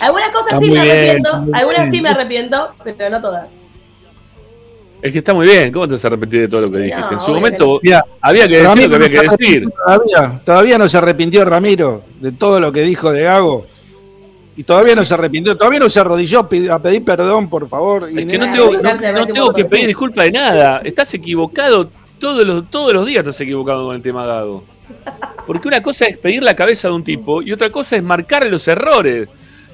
algunas 0.00 0.30
cosas 0.30 0.52
Está 0.54 0.58
sí 0.60 0.70
me 0.70 0.80
arrepiento, 0.80 1.30
algunas 1.52 1.82
bien. 1.82 1.92
sí 1.92 2.00
me 2.00 2.08
arrepiento, 2.08 2.68
pero 2.96 3.10
no 3.10 3.20
todas. 3.20 3.46
Es 5.02 5.12
que 5.12 5.18
está 5.18 5.34
muy 5.34 5.46
bien. 5.46 5.70
¿Cómo 5.70 5.86
te 5.86 5.92
vas 5.92 6.04
a 6.04 6.08
arrepentir 6.08 6.40
de 6.40 6.48
todo 6.48 6.62
lo 6.62 6.70
que 6.70 6.78
No, 6.78 6.84
dijiste? 6.84 7.14
en 7.14 7.20
su 7.20 7.32
momento 7.34 7.78
Mira, 7.82 8.02
había 8.22 8.48
que 8.48 8.54
decir 8.62 8.68
Ramiro 8.68 8.88
lo 8.88 8.98
que 8.98 9.04
había 9.04 9.20
que 9.20 9.36
decir. 9.36 9.68
Todavía, 9.70 10.40
todavía 10.46 10.78
no 10.78 10.88
se 10.88 10.96
arrepintió 10.96 11.44
Ramiro 11.44 12.02
de 12.20 12.32
todo 12.32 12.58
lo 12.58 12.72
que 12.72 12.80
dijo 12.82 13.12
de 13.12 13.22
Gago. 13.24 13.66
Y 14.56 14.62
todavía 14.62 14.94
no 14.94 15.04
se 15.04 15.12
arrepintió, 15.12 15.56
todavía 15.58 15.80
no 15.80 15.90
se 15.90 15.98
arrodilló 16.00 16.48
a 16.72 16.78
pedir, 16.78 17.04
perdón, 17.04 17.50
por 17.50 17.68
favor. 17.68 18.08
Y 18.10 18.20
Es 18.20 18.26
que 18.26 18.38
no 18.38 18.44
tengo, 18.50 18.72
no- 18.72 19.12
no 19.12 19.26
tengo 19.26 19.52
que 19.52 19.64
pedir 19.66 19.88
disculpa 19.88 20.22
de 20.22 20.30
nada. 20.32 20.80
Estás 20.84 21.12
equivocado 21.12 21.90
todos 22.18 22.46
los, 22.46 22.70
todos 22.70 22.94
los 22.94 23.04
días 23.04 23.18
estás 23.26 23.40
equivocado 23.42 23.84
con 23.86 23.96
el 23.96 24.00
tema 24.00 24.24
Gago. 24.24 24.64
Porque 25.46 25.68
una 25.68 25.82
cosa 25.82 26.06
es 26.06 26.18
pedir 26.18 26.42
la 26.42 26.54
cabeza 26.56 26.88
de 26.88 26.94
un 26.94 27.04
tipo 27.04 27.42
y 27.42 27.52
otra 27.52 27.70
cosa 27.70 27.96
es 27.96 28.02
marcarle 28.02 28.50
los 28.50 28.66
errores. 28.68 29.28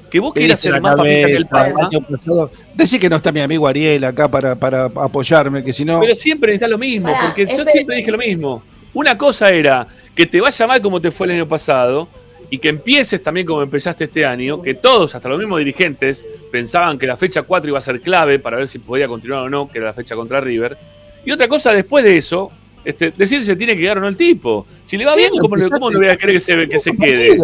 Que 0.09 0.19
vos 0.19 0.33
quieras 0.33 0.59
ser 0.59 0.81
más 0.81 0.95
papista 0.95 1.27
que 1.27 1.35
el 1.35 1.47
cabeza, 1.47 1.99
pasado. 2.09 2.51
Decí 2.75 2.99
que 2.99 3.09
no 3.09 3.15
está 3.15 3.31
mi 3.31 3.39
amigo 3.39 3.65
Ariel 3.65 4.03
acá 4.03 4.27
para, 4.27 4.55
para 4.55 4.85
apoyarme, 4.85 5.63
que 5.63 5.71
si 5.71 5.85
no. 5.85 6.01
pero 6.01 6.15
siempre 6.15 6.47
necesitas 6.47 6.69
lo 6.69 6.77
mismo. 6.77 7.13
Pará, 7.13 7.27
porque 7.27 7.45
yo 7.45 7.63
siempre 7.63 7.95
dije 7.95 8.11
lo 8.11 8.17
mismo. 8.17 8.61
Una 8.93 9.17
cosa 9.17 9.49
era 9.49 9.87
que 10.13 10.25
te 10.25 10.41
vaya 10.41 10.67
mal 10.67 10.81
como 10.81 10.99
te 10.99 11.11
fue 11.11 11.27
el 11.27 11.33
año 11.33 11.47
pasado 11.47 12.09
y 12.49 12.59
que 12.59 12.67
empieces 12.67 13.23
también 13.23 13.47
como 13.47 13.61
empezaste 13.61 14.03
este 14.03 14.25
año, 14.25 14.61
que 14.61 14.73
todos, 14.73 15.15
hasta 15.15 15.29
los 15.29 15.39
mismos 15.39 15.59
dirigentes, 15.59 16.25
pensaban 16.51 16.99
que 16.99 17.07
la 17.07 17.15
fecha 17.15 17.43
4 17.43 17.69
iba 17.69 17.79
a 17.79 17.81
ser 17.81 18.01
clave 18.01 18.39
para 18.39 18.57
ver 18.57 18.67
si 18.67 18.79
podía 18.79 19.07
continuar 19.07 19.43
o 19.43 19.49
no, 19.49 19.69
que 19.69 19.77
era 19.77 19.87
la 19.87 19.93
fecha 19.93 20.15
contra 20.15 20.41
River. 20.41 20.77
Y 21.23 21.31
otra 21.31 21.47
cosa 21.47 21.71
después 21.71 22.03
de 22.03 22.17
eso, 22.17 22.51
este, 22.85 23.11
decir 23.11 23.39
si 23.39 23.45
se 23.45 23.55
tiene 23.55 23.75
que 23.75 23.81
quedar 23.81 23.97
o 23.97 24.01
no 24.01 24.07
el 24.07 24.17
tipo. 24.17 24.65
Si 24.83 24.97
le 24.97 25.05
va 25.05 25.15
bien, 25.15 25.29
¿cómo, 25.39 25.55
cómo 25.71 25.91
no 25.91 25.99
voy 25.99 26.09
a 26.09 26.17
querer 26.17 26.35
que 26.35 26.39
se, 26.39 26.67
que 26.67 26.79
se 26.79 26.91
quede? 26.95 27.37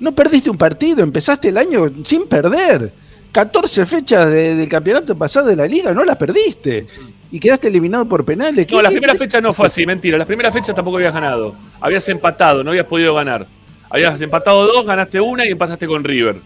No 0.00 0.12
perdiste 0.12 0.50
un 0.50 0.58
partido, 0.58 1.02
empezaste 1.02 1.48
el 1.48 1.58
año 1.58 1.90
sin 2.04 2.26
perder. 2.26 2.92
14 3.30 3.86
fechas 3.86 4.28
de- 4.30 4.54
del 4.56 4.68
campeonato 4.68 5.16
pasado 5.16 5.46
de 5.48 5.56
la 5.56 5.66
liga, 5.66 5.92
no 5.94 6.04
las 6.04 6.16
perdiste. 6.16 6.86
Y 7.30 7.40
quedaste 7.40 7.68
eliminado 7.68 8.06
por 8.06 8.24
penales. 8.24 8.66
No, 8.70 8.76
¿Qué- 8.78 8.82
las 8.82 8.90
qué- 8.90 8.96
primeras 8.96 9.16
fechas 9.18 9.42
no 9.42 9.52
fue 9.52 9.66
así, 9.68 9.86
mentira. 9.86 10.18
Las 10.18 10.26
primeras 10.26 10.52
fechas 10.52 10.74
tampoco 10.76 10.96
habías 10.98 11.14
ganado. 11.14 11.54
Habías 11.80 12.06
empatado, 12.08 12.62
no 12.62 12.70
habías 12.70 12.86
podido 12.86 13.14
ganar. 13.14 13.46
Habías 13.88 14.20
empatado 14.20 14.66
dos, 14.66 14.84
ganaste 14.86 15.20
una 15.20 15.46
y 15.46 15.50
empataste 15.50 15.86
con 15.86 16.02
River. 16.04 16.36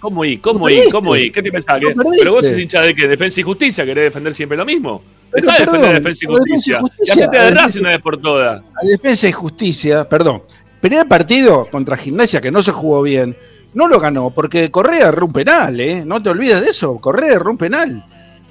¿Cómo 0.00 0.24
y? 0.24 0.38
¿Cómo 0.38 0.68
y? 0.68 0.90
¿Cómo 0.90 1.16
y? 1.16 1.30
¿Qué 1.30 1.42
te 1.42 1.50
pensás? 1.50 1.80
Que-. 1.80 1.94
Pero 2.18 2.32
vos 2.32 2.46
sos 2.46 2.58
hincha 2.58 2.80
de 2.82 2.94
qué? 2.94 3.08
¿Defensa 3.08 3.40
y 3.40 3.42
justicia? 3.42 3.84
¿Querés 3.84 4.04
defender 4.04 4.34
siempre 4.34 4.56
lo 4.56 4.64
mismo? 4.64 5.02
Dejá 5.32 5.52
de 5.58 5.64
defender 5.64 5.94
defensa 5.94 6.24
y 6.24 6.26
pero 6.26 6.38
Defensa 6.38 6.70
y 6.70 6.80
justicia. 6.80 7.04
Y 7.04 7.10
hacete 7.10 7.50
Racing 7.50 7.80
una 7.80 7.90
vez 7.90 8.02
por 8.02 8.20
todas. 8.20 8.62
A 8.62 8.86
Defensa 8.86 9.28
y 9.28 9.32
Justicia, 9.32 10.08
perdón, 10.08 10.42
primer 10.80 11.06
partido 11.06 11.66
contra 11.66 11.96
Gimnasia 11.96 12.40
que 12.40 12.50
no 12.50 12.62
se 12.62 12.72
jugó 12.72 13.02
bien, 13.02 13.36
no 13.74 13.88
lo 13.88 14.00
ganó 14.00 14.30
porque 14.30 14.70
Correa 14.70 15.08
erró 15.08 15.26
un 15.26 15.32
penal, 15.32 15.78
¿eh? 15.80 16.02
No 16.04 16.22
te 16.22 16.30
olvides 16.30 16.60
de 16.62 16.70
eso, 16.70 16.96
Correa 16.98 17.34
erró 17.34 17.50
un 17.50 17.58
penal. 17.58 18.04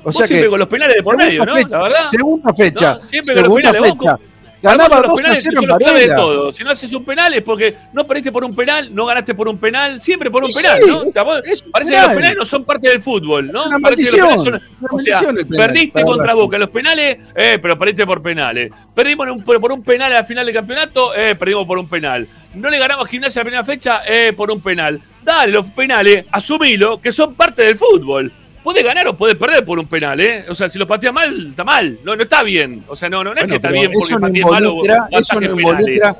O 0.04 0.12
vos 0.12 0.16
sea 0.18 0.28
siempre 0.28 0.46
que 0.46 0.50
con 0.52 0.60
los 0.60 0.68
penales 0.70 0.96
de 0.98 1.04
por 1.04 1.16
segunda 1.16 1.26
medio, 1.26 1.46
¿no? 1.46 1.54
fecha, 1.56 1.70
La 1.70 1.84
verdad. 1.84 2.10
Segunda 2.12 2.54
fecha, 2.54 2.94
No, 2.94 3.06
siempre 3.06 3.36
con 3.36 3.44
los 3.44 3.54
segunda 3.54 3.72
penales, 3.72 3.94
fecha. 4.00 4.20
Ganaba 4.62 5.00
los 5.00 5.08
2 5.10 5.12
a 5.12 5.16
penales 5.16 5.40
0 5.44 5.54
son 5.56 5.64
en 5.64 5.70
los 5.70 5.78
clave 5.78 5.94
de 5.94 6.08
Varela. 6.08 6.16
todo. 6.16 6.54
Si 6.54 6.64
no 6.64 6.72
haces 6.72 6.94
un 6.94 7.06
penal 7.06 7.34
es 7.34 7.44
porque 7.44 7.76
no 7.94 8.08
perdiste 8.08 8.32
por 8.32 8.44
un 8.44 8.56
penal, 8.56 8.94
no 8.94 9.06
ganaste 9.06 9.34
por 9.36 9.48
un 9.48 9.58
penal, 9.58 10.02
siempre 10.02 10.32
por 10.32 10.44
un 10.44 10.52
penal, 10.52 10.80
¿no? 10.88 11.02
es- 11.04 11.08
O 11.10 11.12
sea, 11.12 11.24
vos- 11.24 11.42
es 11.46 11.62
un 11.64 11.72
parece 11.72 11.94
que 11.94 12.02
los 12.02 12.08
penales 12.14 12.38
no 12.38 12.46
son 12.46 12.66
parte 12.66 12.90
del 12.90 13.00
fútbol, 13.02 13.52
¿no? 13.52 13.60
Es 13.62 13.66
una 13.68 13.80
Parece 13.80 14.04
que 14.04 14.10
los 14.10 14.12
penales 14.20 14.38
maldición, 14.38 14.60
son- 14.62 14.78
una 14.80 14.90
o 14.92 15.00
sea, 15.00 15.14
maldición 15.14 15.38
el 15.38 15.48
penal, 15.48 15.68
perdiste 15.68 16.02
contra. 16.04 16.34
Boca 16.34 16.58
los 16.58 16.70
penales, 16.70 17.18
eh, 17.36 17.60
pero 17.62 17.78
perdiste 17.78 18.06
por 18.06 18.22
penales. 18.22 18.74
Perdimos 18.96 19.28
un- 19.30 19.44
por, 19.44 19.72
un 19.72 19.84
penal 19.84 20.12
al 20.14 20.26
final 20.26 20.46
del 20.46 20.56
campeonato, 20.56 21.16
eh, 21.16 21.36
perdimos 21.36 21.66
por 21.68 21.78
un 21.78 21.88
penal. 21.88 22.28
No 22.56 22.70
le 22.70 22.80
ganamos 22.80 23.06
a 23.06 23.10
Gimnasia 23.10 23.42
la 23.42 23.44
primera 23.44 23.64
fecha, 23.64 24.02
eh, 24.08 24.34
por 24.36 24.50
un 24.52 24.62
penal. 24.62 25.00
Dale, 25.24 25.52
los 25.52 25.66
penales, 25.68 26.26
asumilo, 26.32 27.00
que 27.00 27.12
son 27.12 27.36
parte 27.36 27.62
del 27.64 27.76
fútbol. 27.78 28.32
Puede 28.68 28.84
ganar 28.84 29.08
o 29.08 29.14
puede 29.14 29.34
perder 29.36 29.64
por 29.64 29.80
un 29.80 29.88
penal, 29.88 30.20
¿eh? 30.20 30.44
O 30.50 30.54
sea, 30.54 30.68
si 30.68 30.78
lo 30.78 30.86
patea 30.86 31.14
mal, 31.14 31.48
está 31.52 31.64
mal. 31.64 32.00
No, 32.04 32.18
no 32.18 32.24
está 32.24 32.44
bien. 32.44 32.84
O 32.90 32.98
sea, 32.98 33.08
no, 33.08 33.24
no, 33.24 33.34
no 33.34 33.40
es 33.40 33.48
que 33.48 33.56
está 33.56 33.72
bien 33.72 33.90
porque 33.94 34.18
patees 34.20 34.46
mal 34.46 34.66
o, 34.66 34.70
involucra, 34.72 35.08
o 35.10 35.18
eso 35.18 35.40
no 35.40 35.46
involucra, 35.46 35.78
penales. 35.86 36.18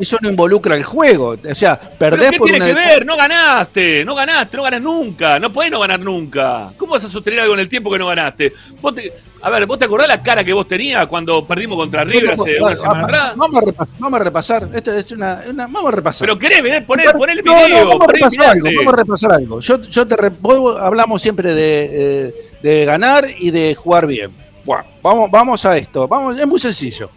Eso 0.00 0.16
no 0.20 0.28
involucra 0.28 0.74
el 0.76 0.82
juego. 0.84 1.36
O 1.50 1.54
sea, 1.54 1.78
¿Pero 1.78 2.16
perdés 2.16 2.30
qué 2.32 2.38
por 2.38 2.48
tiene 2.50 2.64
una 2.64 2.66
que 2.80 2.86
ver? 2.88 3.06
No 3.06 3.16
ganaste, 3.16 4.04
no 4.04 4.14
ganaste, 4.14 4.56
no 4.56 4.62
ganas 4.62 4.80
nunca, 4.82 5.38
no 5.38 5.52
podés 5.52 5.70
no 5.70 5.80
ganar 5.80 6.00
nunca. 6.00 6.70
¿Cómo 6.76 6.92
vas 6.92 7.04
a 7.04 7.08
sostener 7.08 7.40
algo 7.40 7.54
en 7.54 7.60
el 7.60 7.68
tiempo 7.68 7.90
que 7.90 7.98
no 7.98 8.06
ganaste? 8.06 8.52
Vos 8.80 8.94
te- 8.94 9.12
a 9.40 9.50
ver, 9.50 9.66
¿vos 9.66 9.78
te 9.78 9.84
acordás 9.84 10.08
la 10.08 10.20
cara 10.20 10.42
que 10.42 10.52
vos 10.52 10.66
tenías 10.66 11.06
cuando 11.06 11.44
perdimos 11.46 11.76
contra 11.78 12.02
River 12.02 12.32
hace 12.32 12.56
una 12.56 12.60
Vamos, 12.62 12.80
semana 12.80 13.04
atrás? 13.04 13.36
vamos 13.36 13.56
a 13.62 13.66
repasar, 13.66 13.94
vamos 14.00 14.20
a 14.20 14.24
repasar. 14.24 14.68
Esto 14.74 14.92
es 14.94 15.12
una, 15.12 15.44
una- 15.48 15.66
vamos 15.68 15.92
a 15.92 15.96
repasar. 15.96 16.26
Pero 16.26 16.38
querés 16.38 16.62
ver, 16.62 16.84
poner, 16.84 17.12
poner 17.12 17.38
el 17.38 17.44
no, 17.44 17.52
no, 17.54 17.64
video, 17.66 17.88
vamos 17.88 18.08
a 18.08 18.12
repasar 18.12 18.44
algo, 18.50 18.68
vamos 18.76 18.92
a 18.94 18.96
repasar 18.96 19.32
algo. 19.32 19.60
Yo, 19.60 19.80
yo 19.82 20.06
te 20.08 20.16
vos 20.40 20.76
hablamos 20.80 21.22
siempre 21.22 21.54
de, 21.54 21.88
eh, 22.28 22.34
de 22.62 22.84
ganar 22.84 23.26
y 23.38 23.50
de 23.52 23.74
jugar 23.76 24.06
bien. 24.08 24.32
Bueno, 24.64 24.84
vamos, 25.02 25.30
vamos 25.30 25.64
a 25.64 25.76
esto. 25.76 26.08
Vamos, 26.08 26.36
es 26.36 26.46
muy 26.46 26.58
sencillo. 26.58 27.08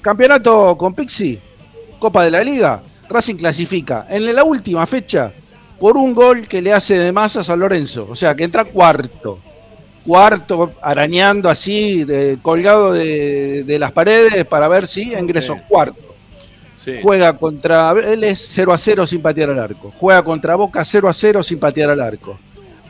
Campeonato 0.00 0.76
con 0.78 0.94
Pixi, 0.94 1.38
Copa 2.00 2.24
de 2.24 2.30
la 2.32 2.42
Liga, 2.42 2.82
Racing 3.08 3.36
clasifica 3.36 4.06
en 4.10 4.34
la 4.34 4.42
última 4.42 4.84
fecha 4.86 5.32
por 5.78 5.96
un 5.96 6.14
gol 6.14 6.48
que 6.48 6.60
le 6.60 6.72
hace 6.72 6.98
de 6.98 7.12
masa 7.12 7.40
a 7.40 7.44
San 7.44 7.60
Lorenzo. 7.60 8.08
O 8.10 8.16
sea, 8.16 8.34
que 8.34 8.42
entra 8.44 8.64
cuarto. 8.64 9.38
Cuarto, 10.06 10.72
arañando 10.82 11.48
así, 11.50 12.04
de- 12.04 12.38
colgado 12.42 12.92
de, 12.92 13.64
de 13.64 13.78
las 13.78 13.92
paredes 13.92 14.44
para 14.46 14.66
ver 14.66 14.86
si 14.86 15.12
ingresó 15.12 15.54
Sí. 15.54 15.60
cuarto 15.68 16.02
Sí. 16.82 16.92
juega 17.02 17.36
contra 17.36 17.92
Vélez 17.92 18.42
0 18.48 18.72
a 18.72 18.78
0 18.78 19.06
sin 19.06 19.20
patear 19.20 19.50
al 19.50 19.58
arco. 19.58 19.92
Juega 19.98 20.22
contra 20.22 20.56
Boca 20.56 20.82
0 20.84 21.08
a 21.08 21.12
0 21.12 21.42
sin 21.42 21.58
patear 21.60 21.90
al 21.90 22.00
arco. 22.00 22.38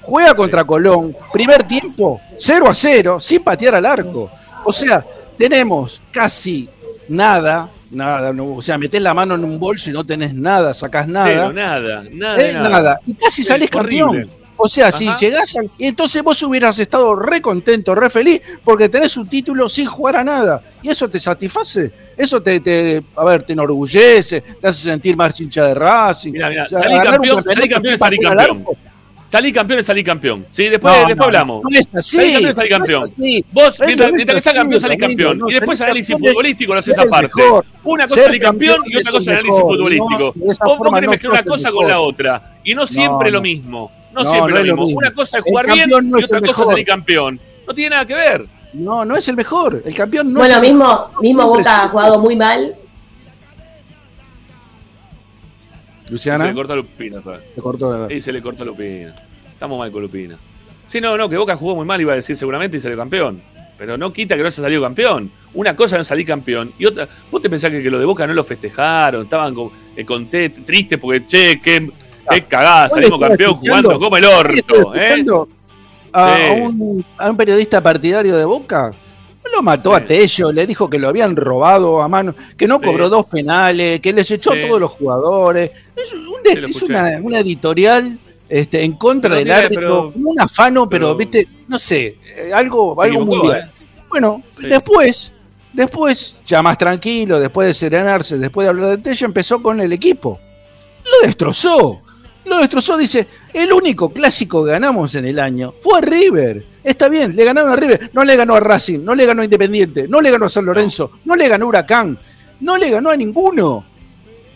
Juega 0.03 0.35
contra 0.35 0.63
Colón, 0.65 1.17
primer 1.33 1.65
tiempo 1.65 2.21
0 2.39 2.69
a 2.71 2.75
0 2.75 3.19
sin 3.19 3.43
patear 3.43 3.75
al 3.75 3.87
arco. 3.87 4.31
O 4.65 4.73
sea, 4.73 5.05
tenemos 5.37 6.01
casi 6.13 6.69
nada, 7.09 7.69
nada, 7.91 8.33
no, 8.33 8.55
o 8.55 8.63
sea, 8.63 8.79
metés 8.79 9.03
la 9.03 9.15
mano 9.15 9.35
en 9.35 9.45
un 9.45 9.59
bolso 9.59 9.91
y 9.91 9.93
no 9.93 10.05
tenés 10.05 10.35
nada, 10.35 10.73
sacás 10.75 11.09
nada. 11.09 11.27
Cero, 11.29 11.53
nada, 11.53 12.05
nada, 12.13 12.43
Eh, 12.43 12.53
nada. 12.55 12.69
nada. 12.69 13.01
Y 13.07 13.15
casi 13.15 13.43
salís 13.43 13.71
campeón. 13.71 14.31
O 14.63 14.69
sea, 14.69 14.93
si 14.93 15.09
Ajá. 15.09 15.17
llegás 15.19 15.57
al. 15.57 15.71
Y 15.79 15.87
entonces 15.87 16.23
vos 16.23 16.43
hubieras 16.43 16.79
estado 16.79 17.17
re 17.17 17.41
contento, 17.41 17.95
re 17.95 18.11
feliz, 18.11 18.43
porque 18.63 18.91
tenés 18.91 19.17
un 19.17 19.27
título 19.27 19.71
sin 19.71 19.87
jugar 19.87 20.17
a 20.19 20.25
nada. 20.25 20.63
¿Y 20.83 20.91
eso 20.91 21.09
te 21.09 21.19
satisface? 21.19 21.91
Eso 22.15 22.43
te, 22.43 22.61
te 22.61 23.03
a 23.17 23.25
ver, 23.25 23.43
te 23.45 23.55
enorgullece, 23.55 24.43
te 24.43 24.69
hace 24.69 24.83
sentir 24.83 25.17
más 25.17 25.41
hincha 25.41 25.65
de 25.67 25.75
Racing. 25.75 26.35
O 26.35 26.69
sea, 26.69 26.79
salí 26.79 26.99
campeón, 26.99 27.45
salí 27.45 27.69
campeón, 27.71 27.99
salí 27.99 28.19
campeón. 28.19 28.65
Salí 29.31 29.53
campeón 29.53 29.79
y 29.79 29.85
salí 29.85 30.03
campeón. 30.03 30.45
Sí, 30.51 30.65
después, 30.65 30.93
No, 30.93 30.99
después 31.01 31.17
no, 31.19 31.25
hablamos. 31.25 31.63
No 31.63 31.79
es 31.79 31.89
así. 31.95 32.17
Salí 32.17 32.33
campeón, 32.33 32.43
no 32.57 32.63
es 32.65 32.69
campeón. 32.69 33.03
así. 33.05 33.45
Vos, 33.53 33.81
mientras, 33.87 34.09
es 34.09 34.15
mientras 34.17 34.43
salís 34.43 34.59
campeón, 34.61 34.81
salís 34.81 34.99
campeón. 34.99 35.39
no, 35.39 35.49
y 35.49 35.53
después 35.55 35.81
análisis 35.81 36.09
campeón 36.11 36.27
es- 36.29 36.33
futbolístico 36.35 36.73
lo 36.75 36.81
haces 36.81 36.99
es 36.99 37.07
aparte. 37.07 37.43
Una 37.85 38.09
cosa 38.09 38.21
es 38.21 38.27
salir 38.27 38.43
campeón 38.43 38.83
y 38.87 38.93
campeón 38.93 38.99
otra 38.99 39.01
es 39.01 39.11
cosa 39.11 39.31
es 39.33 39.39
análisis 39.39 39.61
futbolístico. 39.61 40.25
Vos, 40.25 40.35
querés 40.35 40.59
no 41.05 41.11
mezclar 41.11 41.33
una 41.33 41.43
cosa 41.45 41.71
con 41.71 41.89
la 41.89 42.01
otra. 42.01 42.43
Y 42.65 42.75
no 42.75 42.87
siempre 42.87 43.31
No, 43.31 43.37
lo 43.37 43.43
mismo. 43.43 43.93
No, 44.13 44.25
No, 44.25 44.31
siempre 44.31 44.53
no 44.55 44.61
es 44.61 44.67
lo 44.67 44.75
lo 44.75 44.83
mismo. 44.83 44.99
Una 44.99 45.13
cosa 45.15 45.39
es 45.39 45.45
El 45.47 45.51
jugar 45.53 45.67
bien 45.67 45.79
campeón 45.79 46.11
no 46.11 46.19
y 46.19 46.21
es 46.21 46.27
otra 46.27 46.39
el 46.39 46.41
cosa 46.43 46.51
es 46.51 46.59
mejor. 46.59 46.73
salir 46.73 46.87
campeón. 46.87 47.41
No 47.69 47.75
tiene 47.75 47.91
nada 47.91 48.05
que 48.05 48.15
ver. 48.15 48.47
No, 48.73 49.05
no 49.05 49.17
es 49.17 49.29
el 49.29 49.37
mejor. 49.37 49.83
El 49.85 49.95
campeón 49.95 50.33
no 50.33 50.41
bueno, 50.41 50.55
es 50.55 50.61
el 50.61 50.69
mismo, 50.69 50.85
mejor. 51.09 51.23
mismo 51.23 51.47
Boca 51.47 51.85
ha 51.85 51.89
jugado 51.89 52.19
muy 52.19 52.35
mal. 52.35 52.75
Se 56.11 56.13
Luciana, 56.13 56.47
le 56.47 56.55
corta 56.55 56.73
a 56.73 56.77
Lupina. 56.77 57.21
te 57.55 57.61
cortó 57.63 58.07
de 58.07 58.15
Sí, 58.15 58.21
se 58.21 58.33
le 58.33 58.43
corta 58.43 58.63
a 58.63 58.67
Lupina. 58.67 59.15
Estamos 59.53 59.79
mal 59.79 59.91
con 59.93 60.03
Lupina. 60.03 60.37
Sí, 60.89 61.01
no, 61.01 61.17
no, 61.17 61.29
que 61.29 61.37
Boca 61.37 61.57
jugó 61.57 61.77
muy 61.77 61.85
mal, 61.85 62.01
iba 62.01 62.13
a 62.13 62.17
decir 62.17 62.37
seguramente 62.37 62.77
y 62.77 62.81
salió 62.81 62.97
campeón. 62.97 63.41
Pero 63.79 63.97
no 63.97 64.13
quita 64.13 64.35
que 64.37 64.43
no 64.43 64.49
haya 64.49 64.57
salido 64.57 64.83
campeón. 64.83 65.31
Una 65.55 65.75
cosa 65.75 65.97
no 65.97 66.05
salir 66.05 66.27
campeón 66.27 66.71
y 66.79 66.85
otra. 66.87 67.09
¿Vos 67.31 67.41
te 67.41 67.49
pensás 67.49 67.71
que, 67.71 67.83
que 67.83 67.91
lo 67.91 67.99
de 67.99 68.05
Boca 68.05 68.27
no 68.27 68.35
lo 68.35 68.45
festejaron? 68.45 69.23
Estaban 69.25 69.55
con, 69.55 69.71
eh, 69.97 70.05
content- 70.05 70.65
tristes 70.65 70.99
porque, 70.99 71.27
che, 71.27 71.61
qué, 71.63 71.91
qué 72.31 72.45
cagada, 72.45 72.85
Hoy 72.85 72.91
salimos 72.91 73.21
campeón 73.21 73.55
jugando 73.55 73.99
como 73.99 74.17
el 74.19 74.25
orto, 74.27 74.95
¿eh? 74.95 75.25
A, 76.13 76.37
Sí. 76.37 76.61
un, 76.61 77.05
a 77.17 77.31
un 77.31 77.37
periodista 77.37 77.81
partidario 77.81 78.37
de 78.37 78.45
Boca. 78.45 78.93
Lo 79.55 79.63
mató 79.63 79.91
Sí. 79.91 79.97
a 80.03 80.07
Tello, 80.07 80.53
le 80.53 80.67
dijo 80.67 80.89
que 80.89 80.99
lo 80.99 81.09
habían 81.09 81.35
robado 81.37 82.03
a 82.03 82.09
mano, 82.09 82.35
que 82.57 82.69
no 82.69 82.79
Sí. 82.79 82.87
cobró 82.87 83.09
dos 83.09 83.27
penales, 83.27 84.01
que 84.01 84.13
les 84.13 84.31
echó 84.31 84.53
a 84.53 84.61
todos 84.61 84.81
los 84.81 84.91
jugadores. 84.91 85.71
Es, 85.97 86.13
un 86.13 86.31
es 86.45 86.83
una, 86.83 87.19
una 87.23 87.39
editorial 87.41 88.17
este, 88.49 88.83
en 88.83 88.93
contra 88.95 89.31
Pero 89.31 89.39
del 89.39 89.51
árbitro, 89.51 90.13
pero- 90.13 90.29
un 90.29 90.41
afano, 90.41 90.89
pero, 90.89 91.07
pero- 91.09 91.17
viste, 91.17 91.49
no 91.69 91.79
sé, 91.79 92.17
eh, 92.37 92.51
algo, 92.53 93.01
algo 93.01 93.19
equivocó, 93.23 93.37
mundial. 93.45 93.61
¿eh? 93.77 93.85
Bueno, 94.09 94.43
después, 94.61 95.33
después, 95.73 96.37
ya 96.47 96.61
más 96.63 96.77
tranquilo, 96.77 97.39
después 97.39 97.69
de 97.69 97.75
serenarse, 97.75 98.39
después 98.39 98.65
de 98.65 98.69
hablar 98.71 98.89
de 98.97 98.99
Tello, 98.99 99.27
empezó 99.27 99.63
con 99.63 99.81
el 99.81 99.93
equipo. 99.93 100.41
Lo 101.05 101.27
destrozó. 101.29 102.03
Lo 102.51 102.59
destrozó, 102.59 102.97
dice, 102.97 103.29
el 103.55 103.73
único 103.73 104.11
clásico 104.11 104.65
que 104.65 104.73
ganamos 104.73 105.15
en 105.15 105.25
el 105.25 105.39
año 105.39 105.73
fue 105.81 106.01
River. 106.01 106.65
Está 106.83 107.09
bien, 107.09 107.37
le 107.37 107.45
ganaron 107.45 107.73
a 107.73 107.77
River, 107.77 108.11
no 108.13 108.25
le 108.25 108.35
ganó 108.35 108.57
a 108.57 108.61
Racing, 108.61 109.05
no 109.05 109.15
le 109.15 109.25
ganó 109.25 109.43
a 109.43 109.45
Independiente, 109.45 110.09
no 110.09 110.21
le 110.21 110.33
ganó 110.33 110.47
a 110.47 110.49
San 110.49 110.65
Lorenzo, 110.65 111.13
no 111.27 111.37
le 111.37 111.47
ganó 111.47 111.67
a 111.67 111.69
Huracán, 111.69 112.19
no 112.59 112.77
le 112.77 112.91
ganó 112.91 113.11
a 113.11 113.17
ninguno. 113.17 113.85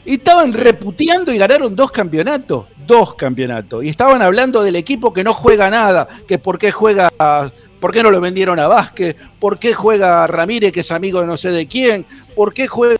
Y 0.04 0.14
estaban 0.14 0.52
reputeando 0.52 1.32
y 1.32 1.38
ganaron 1.38 1.76
dos 1.76 1.92
campeonatos, 1.92 2.66
dos 2.84 3.14
campeonatos. 3.14 3.84
Y 3.84 3.90
estaban 3.90 4.22
hablando 4.22 4.64
del 4.64 4.74
equipo 4.74 5.12
que 5.12 5.22
no 5.22 5.32
juega 5.32 5.70
nada, 5.70 6.08
que 6.26 6.38
por 6.40 6.58
qué 6.58 6.72
juega, 6.72 7.12
por 7.78 7.92
qué 7.92 8.02
no 8.02 8.10
lo 8.10 8.20
vendieron 8.20 8.58
a 8.58 8.66
Vázquez, 8.66 9.14
por 9.38 9.60
qué 9.60 9.72
juega 9.72 10.26
Ramírez, 10.26 10.72
que 10.72 10.80
es 10.80 10.90
amigo 10.90 11.20
de 11.20 11.28
no 11.28 11.36
sé 11.36 11.52
de 11.52 11.68
quién, 11.68 12.04
por 12.34 12.52
qué 12.52 12.66
juega 12.66 12.98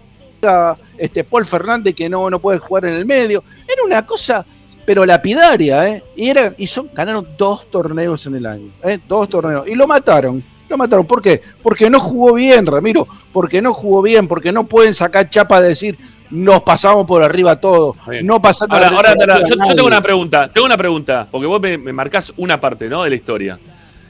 este 0.98 1.24
Paul 1.24 1.46
Fernández 1.46 1.96
que 1.96 2.08
no, 2.08 2.30
no 2.30 2.38
puede 2.38 2.60
jugar 2.60 2.84
en 2.84 2.94
el 2.94 3.04
medio. 3.04 3.42
Era 3.66 3.82
una 3.84 4.06
cosa, 4.06 4.46
pero 4.84 5.04
lapidaria, 5.04 5.88
¿eh? 5.88 6.02
Y, 6.16 6.28
era, 6.28 6.54
y 6.56 6.66
son, 6.66 6.90
ganaron 6.92 7.26
dos 7.36 7.70
torneos 7.70 8.26
en 8.26 8.36
el 8.36 8.46
año, 8.46 8.68
¿eh? 8.82 8.98
Dos 9.06 9.28
torneos. 9.28 9.66
Y 9.68 9.74
lo 9.74 9.86
mataron. 9.86 10.42
Lo 10.68 10.76
mataron. 10.76 11.06
¿Por 11.06 11.20
qué? 11.20 11.40
Porque 11.62 11.90
no 11.90 12.00
jugó 12.00 12.34
bien, 12.34 12.66
Ramiro. 12.66 13.06
Porque 13.32 13.60
no 13.60 13.74
jugó 13.74 14.02
bien. 14.02 14.26
Porque 14.26 14.52
no 14.52 14.66
pueden 14.66 14.94
sacar 14.94 15.28
chapa 15.28 15.60
de 15.60 15.68
decir 15.68 15.98
nos 16.30 16.62
pasamos 16.62 17.06
por 17.06 17.22
arriba 17.22 17.60
todo. 17.60 17.94
No 18.22 18.40
pasando 18.40 18.74
ahora, 18.74 18.88
ahora, 18.88 19.14
yo, 19.40 19.56
yo, 19.56 19.74
tengo 19.74 19.86
una 19.86 20.02
pregunta. 20.02 20.48
Tengo 20.48 20.66
una 20.66 20.76
pregunta. 20.76 21.28
Porque 21.30 21.46
vos 21.46 21.60
me, 21.60 21.78
me 21.78 21.92
marcás 21.92 22.32
una 22.36 22.60
parte, 22.60 22.88
¿no? 22.88 23.04
De 23.04 23.10
la 23.10 23.16
historia. 23.16 23.58